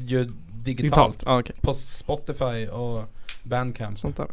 ju 0.57 0.73
digitalt. 0.73 1.23
Ja 1.25 1.39
okej. 1.39 1.55
På 1.61 1.73
Spotify 1.73 2.67
och 2.67 3.03
Bandcamp. 3.43 3.99
Sånt 3.99 4.17
där. 4.17 4.27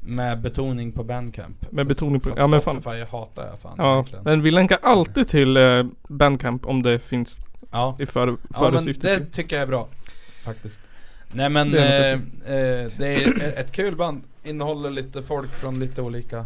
Med 0.00 0.40
betoning 0.40 0.92
på 0.92 1.04
Bandcamp. 1.04 1.72
Med 1.72 1.86
betoning 1.86 2.20
på- 2.20 2.30
ja, 2.36 2.46
men 2.46 2.60
fan. 2.60 2.80
Spotify 2.82 3.04
hatar 3.10 3.46
jag 3.46 3.58
fan 3.58 3.74
Ja, 3.78 3.92
egentligen. 3.92 4.24
men 4.24 4.42
vi 4.42 4.50
länkar 4.50 4.78
alltid 4.82 5.28
till 5.28 5.56
eh, 5.56 5.84
Bandcamp 6.08 6.66
om 6.66 6.82
det 6.82 6.98
finns 6.98 7.38
Ja. 7.70 7.96
i 8.00 8.06
för, 8.06 8.36
Ja 8.54 8.70
men 8.70 8.84
det 9.00 9.32
tycker 9.32 9.56
jag 9.56 9.62
är 9.62 9.66
bra 9.66 9.88
Faktiskt 10.42 10.80
Nej 11.32 11.48
men 11.50 11.70
Det 11.70 11.80
är 11.80 12.14
eh, 12.14 12.20
eh, 12.82 12.90
det 12.98 13.14
är 13.14 13.36
ett- 13.48 13.58
ett 13.58 13.72
kul 13.72 13.96
band 13.96 14.22
Innehåller 14.44 14.90
lite 14.90 15.22
folk 15.22 15.50
från 15.54 15.78
lite 15.78 16.02
olika 16.02 16.44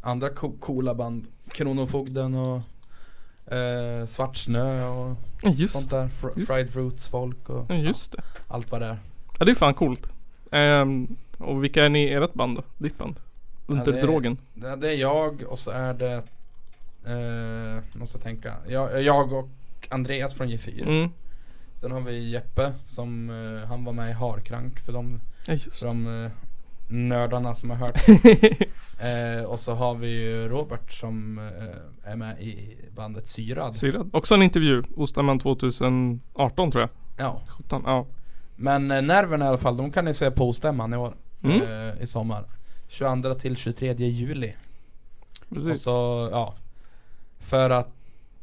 Andra 0.00 0.28
co- 0.28 0.56
coola 0.60 0.94
band 0.94 1.26
Kronofogden 1.50 2.34
och 2.34 2.60
eh, 3.46 4.06
Svart 4.06 4.36
Snö 4.36 4.86
och 4.88 5.16
Ja, 5.42 5.50
just, 5.50 5.72
sånt 5.72 5.90
där 5.90 6.08
Fr- 6.08 6.32
just. 6.38 6.52
Fried 6.52 6.70
Fruits 6.70 7.08
folk 7.08 7.48
och 7.50 7.66
ja, 7.68 7.74
just 7.74 8.12
det. 8.12 8.22
allt 8.48 8.70
vad 8.72 8.80
det 8.80 8.86
är 8.86 8.98
Ja 9.38 9.44
det 9.44 9.50
är 9.50 9.54
fan 9.54 9.74
coolt. 9.74 10.08
Ehm, 10.50 11.16
Och 11.38 11.64
vilka 11.64 11.84
är 11.84 11.88
ni 11.88 12.02
i 12.04 12.12
ert 12.14 12.34
band 12.34 12.56
då? 12.56 12.62
Ditt 12.78 12.98
band? 12.98 13.16
Under 13.66 13.92
det 13.92 13.98
är- 13.98 14.02
drogen? 14.02 14.38
Det, 14.54 14.92
är 14.92 14.96
jag 15.00 15.42
och 15.42 15.58
så 15.58 15.70
är 15.70 15.94
det, 15.94 16.22
eh, 17.06 17.82
måste 17.98 18.16
jag 18.16 18.22
tänka, 18.22 18.54
jag, 18.68 19.02
jag 19.02 19.32
och 19.32 19.48
Andreas 19.90 20.34
från 20.34 20.48
G4. 20.48 20.82
Mm. 20.82 21.10
Sen 21.74 21.90
har 21.92 22.00
vi 22.00 22.30
Jeppe 22.30 22.72
som, 22.84 23.30
eh, 23.30 23.68
han 23.68 23.84
var 23.84 23.92
med 23.92 24.08
i 24.10 24.12
Harkrank 24.12 24.80
för 24.80 24.92
de, 24.92 25.20
Ja 25.46 25.56
för 25.72 25.86
de 25.86 26.24
eh, 26.24 26.30
nördarna 26.88 27.54
som 27.54 27.70
har 27.70 27.76
hört. 27.76 28.08
eh, 29.38 29.44
och 29.44 29.60
så 29.60 29.74
har 29.74 29.94
vi 29.94 30.08
ju 30.08 30.48
Robert 30.48 30.92
som 30.92 31.38
eh, 31.38 32.10
är 32.12 32.16
med 32.16 32.40
i 32.42 32.76
bandet 32.96 33.28
Syrad. 33.28 33.76
Syrad. 33.76 34.10
Också 34.12 34.34
en 34.34 34.42
intervju. 34.42 34.82
Ostämman 34.96 35.38
2018 35.38 36.70
tror 36.70 36.80
jag. 36.80 36.90
Ja. 37.16 37.40
17, 37.48 37.82
ja. 37.86 38.06
Men 38.56 38.90
eh, 38.90 39.02
Nerverna 39.02 39.44
i 39.44 39.48
alla 39.48 39.58
fall, 39.58 39.76
de 39.76 39.90
kan 39.92 40.04
ni 40.04 40.14
se 40.14 40.30
på 40.30 40.48
Ostämman 40.48 40.94
i 40.94 40.96
år. 40.96 41.14
Mm. 41.42 41.62
Eh, 41.62 42.02
I 42.02 42.06
sommar. 42.06 42.44
22 42.88 43.34
till 43.34 43.56
23 43.56 43.92
juli. 43.94 44.52
Och 45.48 45.54
Precis. 45.54 45.82
så, 45.82 46.28
ja. 46.32 46.54
För 47.38 47.70
att, 47.70 47.88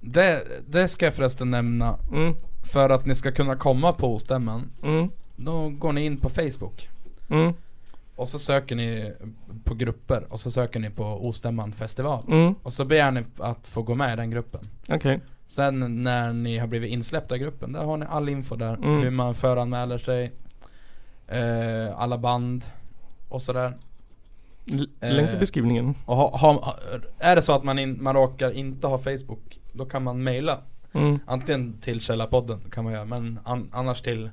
det, 0.02 0.42
det 0.68 0.88
ska 0.88 1.06
jag 1.06 1.14
förresten 1.14 1.52
nämna. 1.52 1.98
Mm. 2.14 2.36
För 2.74 2.90
att 2.90 3.06
ni 3.06 3.16
ska 3.16 3.32
kunna 3.32 3.56
komma 3.56 3.94
på 3.94 4.14
Ostämman, 4.16 4.72
Mm. 4.84 5.10
då 5.36 5.70
går 5.70 5.94
ni 5.94 6.06
in 6.06 6.18
på 6.18 6.30
Facebook. 6.30 6.90
Mm. 7.30 7.54
Och 8.22 8.27
så 8.27 8.39
söker 8.39 8.76
ni 8.76 9.14
på 9.64 9.73
grupper 9.76 10.26
och 10.30 10.39
så 10.39 10.52
söker 10.52 10.80
ni 10.80 10.89
på 10.89 11.03
Ostämman 11.03 11.72
festival. 11.72 12.23
Mm. 12.27 12.56
Och 12.64 12.73
så 12.73 12.85
begär 12.85 13.11
ni 13.11 13.23
att 13.38 13.68
få 13.68 13.81
gå 13.81 13.95
med 13.95 14.14
i 14.14 14.15
den 14.15 14.30
gruppen. 14.30 14.61
Okej. 14.89 15.19
Sen 15.48 16.03
när 16.03 16.34
ni 16.34 16.57
har 16.57 16.68
blivit 16.68 16.91
insläppta 16.91 17.35
i 17.35 17.39
gruppen, 17.39 17.72
där 17.72 17.84
har 17.84 17.98
ni 17.98 18.06
all 18.10 18.30
info 18.30 18.56
där. 18.56 18.73
Mm. 18.73 19.02
Hur 19.02 19.11
man 19.11 19.35
föranmäler 19.35 19.98
sig, 19.98 20.31
eh, 21.27 21.99
alla 22.02 22.18
band 22.18 22.65
och 23.30 23.41
sådär. 23.41 23.73
Länk 24.99 25.30
i 25.30 25.34
Eh, 25.34 25.39
beskrivningen. 25.39 25.95
Och 26.06 26.15
ha, 26.15 26.38
ha, 26.38 26.76
är 27.19 27.35
det 27.35 27.41
så 27.41 27.53
att 27.53 27.64
man, 27.64 27.80
in, 27.80 28.03
man 28.03 28.15
råkar 28.15 28.52
inte 28.52 28.88
ha 28.88 28.98
Facebook, 28.98 29.60
då 29.73 29.85
kan 29.85 30.03
man 30.03 30.23
mejla. 30.23 30.57
Mm. 30.93 31.19
Antingen 31.26 31.80
till 31.81 32.02
Källarpodden 32.02 32.61
kan 32.72 32.84
man 32.84 32.93
göra, 32.93 33.06
men 33.06 33.39
an, 33.43 33.69
annars 33.73 34.02
till 34.02 34.30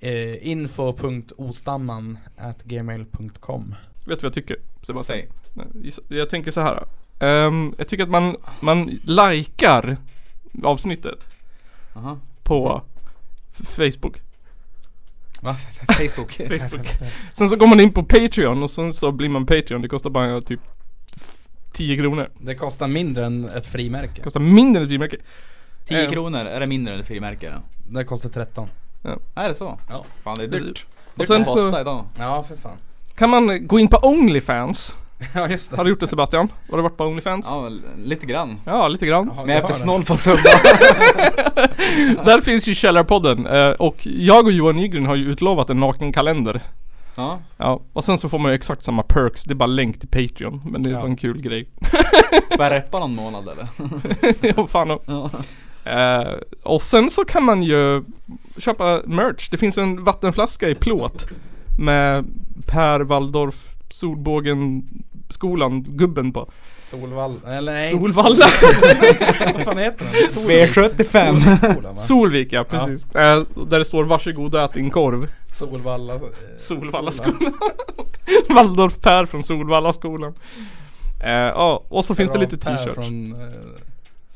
eh, 0.00 0.48
info.ostamman 0.48 2.18
gmail.com 2.64 3.74
Vet 3.94 4.06
du 4.06 4.14
vad 4.14 4.24
jag 4.24 4.32
tycker? 4.34 4.56
Sebastian? 4.82 5.18
Säg. 5.18 5.28
Nej, 5.52 5.92
Jag 6.08 6.30
tänker 6.30 6.50
så 6.50 6.60
här. 6.60 6.84
Ehm, 7.20 7.74
jag 7.78 7.88
tycker 7.88 8.04
att 8.04 8.10
man, 8.10 8.36
man 8.60 8.86
likar 9.04 9.96
avsnittet 10.64 11.26
Aha. 11.94 12.18
på 12.42 12.82
Facebook. 13.52 14.20
Va? 15.40 15.56
Facebook. 15.86 16.32
Facebook. 16.32 16.88
Sen 17.32 17.48
så 17.48 17.56
går 17.56 17.66
man 17.66 17.80
in 17.80 17.92
på 17.92 18.02
Patreon 18.04 18.62
och 18.62 18.70
sen 18.70 18.92
så 18.92 19.12
blir 19.12 19.28
man 19.28 19.46
Patreon. 19.46 19.82
Det 19.82 19.88
kostar 19.88 20.10
bara 20.10 20.40
typ 20.40 20.60
f- 21.16 21.48
10 21.72 21.96
kronor. 21.96 22.30
Det 22.40 22.54
kostar 22.54 22.88
mindre 22.88 23.26
än 23.26 23.44
ett 23.44 23.66
frimärke. 23.66 24.12
Det 24.14 24.20
kostar 24.22 24.40
mindre 24.40 24.80
än 24.82 24.84
ett 24.84 24.90
frimärke. 24.90 25.16
10 25.84 26.04
Eh. 26.04 26.10
kronor, 26.10 26.38
är 26.38 26.60
det 26.60 26.66
mindre 26.66 26.94
än 26.94 27.00
ett 27.00 27.06
frimärke 27.06 27.50
då? 27.50 27.62
Det 27.98 28.04
kostar 28.04 28.28
13. 28.28 28.68
Är 29.34 29.48
det 29.48 29.54
så? 29.54 29.78
Ja. 29.90 30.04
Fan 30.24 30.36
det 30.38 30.44
är 30.44 30.48
dyrt. 30.48 30.86
Och 31.18 31.26
sen 31.26 31.44
så 31.44 31.80
idag. 31.80 32.04
Ja, 32.18 32.44
för 32.48 32.56
fan. 32.56 32.76
kan 33.14 33.30
man 33.30 33.66
gå 33.66 33.78
in 33.78 33.88
på 33.88 33.98
Onlyfans. 34.02 34.94
Ja, 35.34 35.48
just 35.48 35.70
det. 35.70 35.76
Har 35.76 35.84
du 35.84 35.90
gjort 35.90 36.00
det 36.00 36.06
Sebastian? 36.06 36.48
Har 36.70 36.76
du 36.76 36.82
varit 36.82 36.96
på 36.96 37.04
Onlyfans? 37.04 37.46
Ja, 37.50 37.70
lite 38.04 38.26
grann. 38.26 38.60
Ja, 38.64 38.88
lite 38.88 39.06
grann. 39.06 39.30
Jaha, 39.34 39.46
Men 39.46 39.54
jag 39.54 39.64
är 39.64 39.66
för 39.68 39.74
det. 39.74 39.80
snål 39.80 40.04
på 40.04 40.16
subba. 40.16 40.42
Där 42.24 42.40
finns 42.40 42.66
ju 42.68 42.74
Källarpodden 42.74 43.46
eh, 43.46 43.70
och 43.70 43.96
jag 44.06 44.44
och 44.46 44.52
Johan 44.52 44.76
Nygren 44.76 45.06
har 45.06 45.14
ju 45.14 45.24
utlovat 45.30 45.70
en 45.70 45.80
nakenkalender. 45.80 46.60
Ja. 47.14 47.38
Ja, 47.56 47.80
och 47.92 48.04
sen 48.04 48.18
så 48.18 48.28
får 48.28 48.38
man 48.38 48.50
ju 48.50 48.54
exakt 48.54 48.82
samma 48.84 49.02
perks. 49.02 49.44
Det 49.44 49.52
är 49.52 49.54
bara 49.54 49.66
länk 49.66 50.00
till 50.00 50.08
Patreon. 50.08 50.62
Men 50.64 50.82
det 50.82 50.90
Ja. 50.90 50.98
var 51.00 51.06
en 51.06 51.16
kul 51.16 51.40
grej. 51.40 51.68
Får 52.56 52.64
jag 52.64 52.72
reppa 52.72 52.98
någon 52.98 53.14
månad 53.14 53.48
eller? 53.48 53.68
ja, 54.56 54.66
fan 54.66 54.90
och. 54.90 55.02
Ja. 55.06 55.30
Eh, 55.84 56.32
och 56.62 56.82
sen 56.82 57.10
så 57.10 57.24
kan 57.24 57.42
man 57.44 57.62
ju 57.62 58.04
köpa 58.58 59.02
merch. 59.04 59.48
Det 59.50 59.56
finns 59.56 59.78
en 59.78 60.04
vattenflaska 60.04 60.68
i 60.68 60.74
plåt 60.74 61.26
med 61.78 62.24
Per 62.66 63.00
Waldorf 63.00 63.74
Solbågen 63.90 64.82
skolan, 65.30 65.82
gubben 65.88 66.32
på. 66.32 66.50
Solvall, 66.90 67.40
eller 67.46 67.72
nej. 67.72 67.90
Solvalla! 67.90 68.36
Vad 69.54 69.64
fan 69.64 69.78
heter 69.78 70.04
den? 70.04 70.14
V75. 70.84 71.40
Solviksskolan 71.40 71.94
va? 71.94 72.00
Solvik 72.00 72.52
ja, 72.52 72.64
precis. 72.64 73.04
Eh, 73.14 73.42
där 73.66 73.78
det 73.78 73.84
står 73.84 74.04
varsågod 74.04 74.54
och 74.54 74.60
ät 74.60 74.72
din 74.72 74.90
korv. 74.90 75.28
Solvalla. 75.48 76.14
eh, 76.14 76.20
Solvalla 76.58 77.10
skolan. 77.10 77.54
Waldorf 78.48 79.00
Per 79.00 79.26
från 79.26 79.42
Solvalla 79.42 79.92
skolan. 79.92 80.34
Eh, 81.24 81.30
Ja, 81.30 81.82
och 81.88 82.04
så 82.04 82.14
finns 82.14 82.30
det 82.30 82.36
Ja, 82.36 82.40
lite 82.40 82.58
Per 82.58 82.76
t-shirts. 82.76 83.08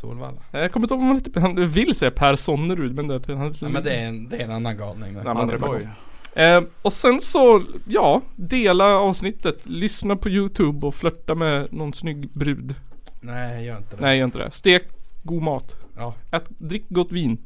Solvalla. 0.01 0.41
Jag 0.51 0.73
kommer 0.73 0.85
inte 0.85 0.95
ihåg 0.95 1.03
om 1.03 1.09
han, 1.09 1.17
heter- 1.17 1.41
han 1.41 1.71
vill 1.71 1.95
säga 1.95 2.11
Per 2.11 2.35
Sonnerud 2.35 2.95
men 2.95 3.07
det, 3.09 3.35
han, 3.37 3.55
Ja, 3.61 3.69
men 3.69 3.85
det 3.85 3.93
är 3.95 4.09
en, 4.09 4.29
det 4.29 4.37
är 4.37 4.45
en 4.45 4.51
annan 4.51 4.77
galning. 4.77 5.13
Nej, 5.15 5.35
men 5.35 5.49
det 5.49 5.89
är. 6.35 6.57
Eh, 6.57 6.63
och 6.83 6.93
sen 6.93 7.21
så, 7.21 7.63
ja, 7.89 8.21
dela 8.37 8.97
avsnittet, 8.97 9.69
lyssna 9.69 10.17
på 10.17 10.29
youtube 10.29 10.87
och 10.87 10.95
flörta 10.95 11.35
med 11.35 11.73
någon 11.73 11.93
snygg 11.95 12.29
brud. 12.33 12.75
Nej, 13.21 13.65
gör 13.67 13.77
inte 13.77 13.97
det. 13.97 14.03
Nej, 14.03 14.19
gör 14.19 14.25
inte 14.25 14.39
det. 14.39 14.51
Stek 14.51 14.83
god 15.23 15.43
mat. 15.43 15.75
Ja, 15.97 16.15
Ät, 16.31 16.45
drick 16.59 16.85
gott 16.89 17.13
vin. 17.13 17.39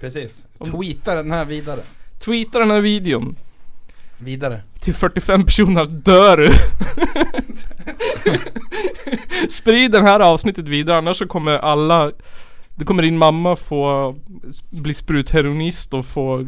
precis. 0.00 0.44
Om- 0.58 0.70
Tweeta 0.70 1.14
den 1.14 1.30
här 1.30 1.44
vidare. 1.44 1.80
Tweeta 2.24 2.58
den 2.58 2.70
här 2.70 2.80
videon. 2.80 3.36
Vidare. 4.18 4.62
Till 4.80 4.94
45 4.94 5.44
personer 5.44 5.84
dör 5.86 6.36
du. 6.36 6.50
Sprid 9.48 9.90
den 9.92 10.06
här 10.06 10.20
avsnittet 10.20 10.64
vidare 10.68 10.98
annars 10.98 11.16
så 11.18 11.26
kommer 11.26 11.58
alla 11.58 12.12
Det 12.76 12.84
kommer 12.84 13.02
din 13.02 13.18
mamma 13.18 13.56
få 13.56 14.14
bli 14.70 14.94
sprutheroinist 14.94 15.94
och 15.94 16.06
få 16.06 16.46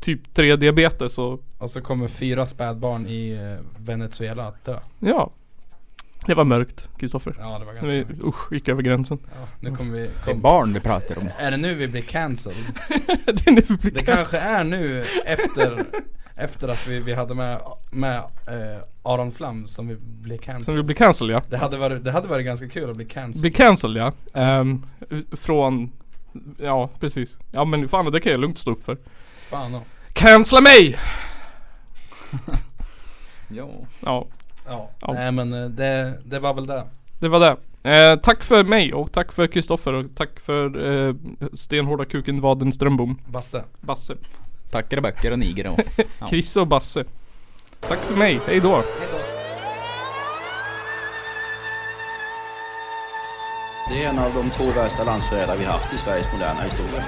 typ 0.00 0.34
3 0.34 0.56
diabetes 0.56 1.18
och 1.18 1.42
Och 1.58 1.70
så 1.70 1.80
kommer 1.80 2.08
fyra 2.08 2.46
spädbarn 2.46 3.06
i 3.06 3.30
eh, 3.30 3.82
Venezuela 3.84 4.46
att 4.48 4.64
dö. 4.64 4.78
ja. 4.98 5.30
Det 6.26 6.34
var 6.34 6.44
mörkt, 6.44 6.88
Kristoffer. 6.98 7.36
Ja, 7.40 7.58
det 7.58 7.64
var 7.64 7.72
Vi, 7.72 7.78
ganska 7.98 8.12
mörkt. 8.14 8.24
usch, 8.24 8.52
gick 8.52 8.68
över 8.68 8.82
gränsen. 8.82 9.18
Ja, 9.24 9.48
nu 9.60 9.76
kommer 9.76 9.92
vi... 9.92 9.98
Det 10.00 10.06
är 10.06 10.24
Kom, 10.32 10.40
barn 10.40 10.72
vi 10.72 10.80
pratar 10.80 11.18
om. 11.18 11.28
är 11.38 11.50
det 11.50 11.56
nu 11.56 11.74
vi 11.74 11.88
blir 11.88 12.02
cancelled? 12.02 12.56
det 13.26 13.46
är 13.46 13.50
nu 13.50 13.62
vi 13.68 13.76
blir 13.76 13.90
Det 13.90 14.02
cancelled. 14.02 14.06
kanske 14.16 14.38
är 14.38 14.64
nu 14.64 15.04
efter, 15.26 15.84
efter 16.36 16.68
att 16.68 16.86
vi, 16.86 17.00
vi 17.00 17.14
hade 17.14 17.34
med, 17.34 17.60
med 17.90 18.16
eh, 18.46 18.82
Aron 19.02 19.32
Flam 19.32 19.66
som 19.66 19.88
vi 19.88 19.96
blev 19.96 20.36
Som 20.36 20.44
cancelled. 20.44 20.76
vi 20.76 20.82
blir 20.82 20.96
cancelled 20.96 21.36
ja. 21.36 21.42
Det 21.48 21.56
hade, 21.56 21.76
varit, 21.76 22.04
det 22.04 22.10
hade 22.10 22.28
varit 22.28 22.46
ganska 22.46 22.68
kul 22.68 22.90
att 22.90 22.96
bli 22.96 23.04
cancelled. 23.04 23.40
Blir 23.40 23.50
cancelled 23.50 24.02
ja. 24.02 24.40
Ehm, 24.40 24.86
från 25.32 25.92
Ja 26.58 26.90
precis. 27.00 27.38
Ja 27.52 27.64
men 27.64 27.88
fan 27.88 28.12
det 28.12 28.20
kan 28.20 28.32
jag 28.32 28.40
lugnt 28.40 28.58
stå 28.58 28.70
upp 28.70 28.84
för. 28.84 28.98
Fan 29.48 29.74
oh. 29.74 29.82
Cancella 30.12 30.60
mig! 30.60 30.98
Ja. 33.48 33.68
Ja, 34.00 34.26
ja. 34.66 34.90
Ja. 35.00 35.12
Nej 35.12 35.32
men 35.32 35.52
eh, 35.52 35.68
det, 35.68 36.18
det 36.24 36.38
var 36.38 36.54
väl 36.54 36.66
det. 36.66 36.84
det 37.18 37.28
var 37.28 37.40
det. 37.40 37.56
Eh, 37.90 38.16
tack 38.16 38.42
för 38.42 38.64
mig 38.64 38.94
och 38.94 39.12
tack 39.12 39.32
för 39.32 39.46
Kristoffer 39.46 39.92
och 39.92 40.06
tack 40.14 40.40
för 40.40 40.86
eh, 40.86 41.14
stenhårda 41.52 42.04
kuken 42.04 42.40
Vaden 42.40 42.72
Strömbom. 42.72 43.18
Basse. 43.26 43.64
Basse. 43.80 44.14
Tackare 44.74 45.00
böcker 45.00 45.30
och 45.30 45.38
niger 45.38 45.66
och. 45.66 45.78
Ja. 46.18 46.26
Krisse 46.26 46.60
och 46.60 46.66
Basse. 46.66 47.04
Tack 47.80 47.98
för 47.98 48.14
mig, 48.14 48.40
hej 48.46 48.60
då. 48.60 48.82
Det 53.88 54.04
är 54.04 54.08
en 54.08 54.18
av 54.18 54.34
de 54.34 54.50
två 54.50 54.64
värsta 54.64 55.04
landsförrädare 55.04 55.58
vi 55.58 55.64
haft 55.64 55.94
i 55.94 55.98
Sveriges 55.98 56.32
moderna 56.32 56.60
historia. 56.62 57.04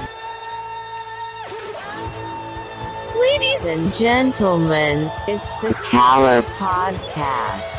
Ladies 3.15 3.65
and 3.65 3.95
gentlemen, 3.95 5.09
it's 5.27 5.61
the 5.61 5.75
Caller 5.91 6.43
Podcast. 6.43 7.76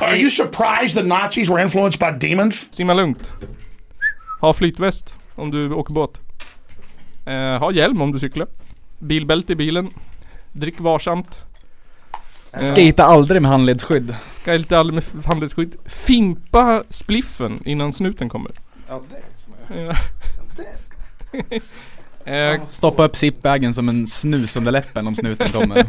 Are 0.00 0.16
you 0.16 0.30
surprised 0.30 0.94
the 0.96 1.02
Nazis 1.02 1.48
were 1.48 1.62
influenced 1.62 2.00
by 2.00 2.28
demons? 2.28 2.68
Simma 2.70 2.94
lugnt. 2.94 3.32
Ha 4.40 4.52
flytväst 4.52 5.14
om 5.34 5.50
du 5.50 5.72
åker 5.72 5.94
båt. 5.94 6.20
Eh, 7.26 7.58
ha 7.58 7.72
hjälm 7.72 8.00
om 8.02 8.12
du 8.12 8.18
cyklar. 8.18 8.46
Bilbälte 8.98 9.52
i 9.52 9.56
bilen. 9.56 9.90
Drick 10.52 10.80
varsamt. 10.80 11.44
Eh, 12.52 12.58
Skata 12.60 13.04
aldrig 13.04 13.42
med 13.42 13.50
handledsskydd. 13.50 14.14
Inte 14.48 14.78
aldrig 14.78 14.94
med 14.94 15.24
handelsskydd. 15.24 15.76
Fimpa 15.86 16.84
spliffen 16.90 17.62
innan 17.64 17.92
snuten 17.92 18.28
kommer. 18.28 18.52
Ja 18.88 19.00
det 19.10 19.16
är 19.16 19.22
som 19.36 19.76
jag 19.76 19.86
Ja. 19.86 19.96
Eh, 22.24 22.60
Stoppa 22.68 23.04
upp 23.04 23.16
zipbagen 23.16 23.74
som 23.74 23.88
en 23.88 24.06
snus 24.06 24.56
under 24.56 24.72
läppen 24.72 25.06
om 25.06 25.14
snuten 25.16 25.48
kommer. 25.48 25.86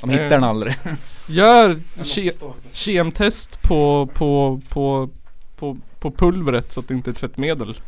De 0.00 0.10
hittar 0.10 0.30
den 0.30 0.44
aldrig. 0.44 0.76
gör 1.26 1.78
ke- 2.02 2.52
kemtest 2.72 3.62
på, 3.62 4.08
på, 4.14 4.60
på, 4.68 5.08
på, 5.56 5.76
på 6.00 6.10
pulvret 6.10 6.72
så 6.72 6.80
att 6.80 6.88
det 6.88 6.94
inte 6.94 7.10
är 7.10 7.14
tvättmedel. 7.14 7.78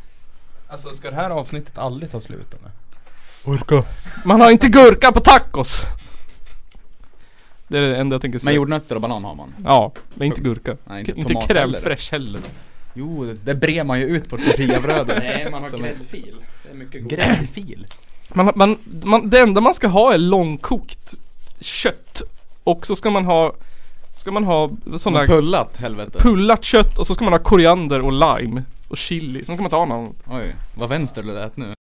Alltså 0.68 0.94
ska 0.94 1.10
det 1.10 1.16
här 1.16 1.30
avsnittet 1.30 1.78
aldrig 1.78 2.10
ta 2.10 2.20
slut 2.20 2.54
eller? 2.54 2.70
Orka. 3.56 3.84
Man 4.24 4.40
har 4.40 4.50
inte 4.50 4.68
gurka 4.68 5.12
på 5.12 5.20
tacos! 5.20 5.82
Det 7.68 7.78
är 7.78 7.82
det 7.82 7.96
enda 7.96 8.14
jag 8.14 8.20
tänker 8.22 8.38
säga. 8.38 8.44
Men 8.44 8.54
jordnötter 8.54 8.94
och 8.94 9.00
banan 9.00 9.24
har 9.24 9.34
man. 9.34 9.54
Ja, 9.64 9.92
men 10.14 10.26
inte 10.26 10.40
gurka. 10.40 10.76
Nej, 10.84 11.00
inte 11.00 11.12
inte 11.20 11.32
crème 11.34 11.58
heller. 11.58 12.10
heller. 12.12 12.40
Jo, 12.94 13.34
det 13.44 13.54
brer 13.54 13.84
man 13.84 14.00
ju 14.00 14.06
ut 14.06 14.28
på 14.28 14.36
tortillabrödet. 14.36 15.18
Nej, 15.22 15.48
man 15.50 15.62
har 15.62 15.70
gräddfil. 15.70 16.34
Det 16.74 16.78
är 16.78 16.86
mycket 16.86 17.02
godare. 17.02 17.26
Gräddfil? 17.26 17.86
Man, 18.28 18.52
man, 18.54 18.78
man, 19.04 19.30
det 19.30 19.40
enda 19.40 19.60
man 19.60 19.74
ska 19.74 19.88
ha 19.88 20.14
är 20.14 20.18
långkokt 20.18 21.14
kött. 21.60 22.22
Och 22.64 22.86
så 22.86 22.96
ska 22.96 23.10
man 23.10 23.24
ha 23.24 23.54
Ska 24.16 24.30
man 24.30 24.44
ha 24.44 24.70
Som 24.98 25.12
där 25.12 25.26
pullat 25.26 25.76
helvete. 25.76 26.18
pullat 26.18 26.64
kött 26.64 26.98
och 26.98 27.06
så 27.06 27.14
ska 27.14 27.24
man 27.24 27.32
ha 27.32 27.38
koriander 27.38 28.00
och 28.00 28.12
lime 28.12 28.62
och 28.88 28.96
chili. 28.96 29.44
Sen 29.44 29.56
ska 29.56 29.62
man 29.62 29.70
ta 29.70 29.84
någon 29.84 30.14
Oj, 30.26 30.54
vad 30.74 30.88
vänster 30.88 31.22
du 31.22 31.32
lät 31.32 31.56
nu. 31.56 31.74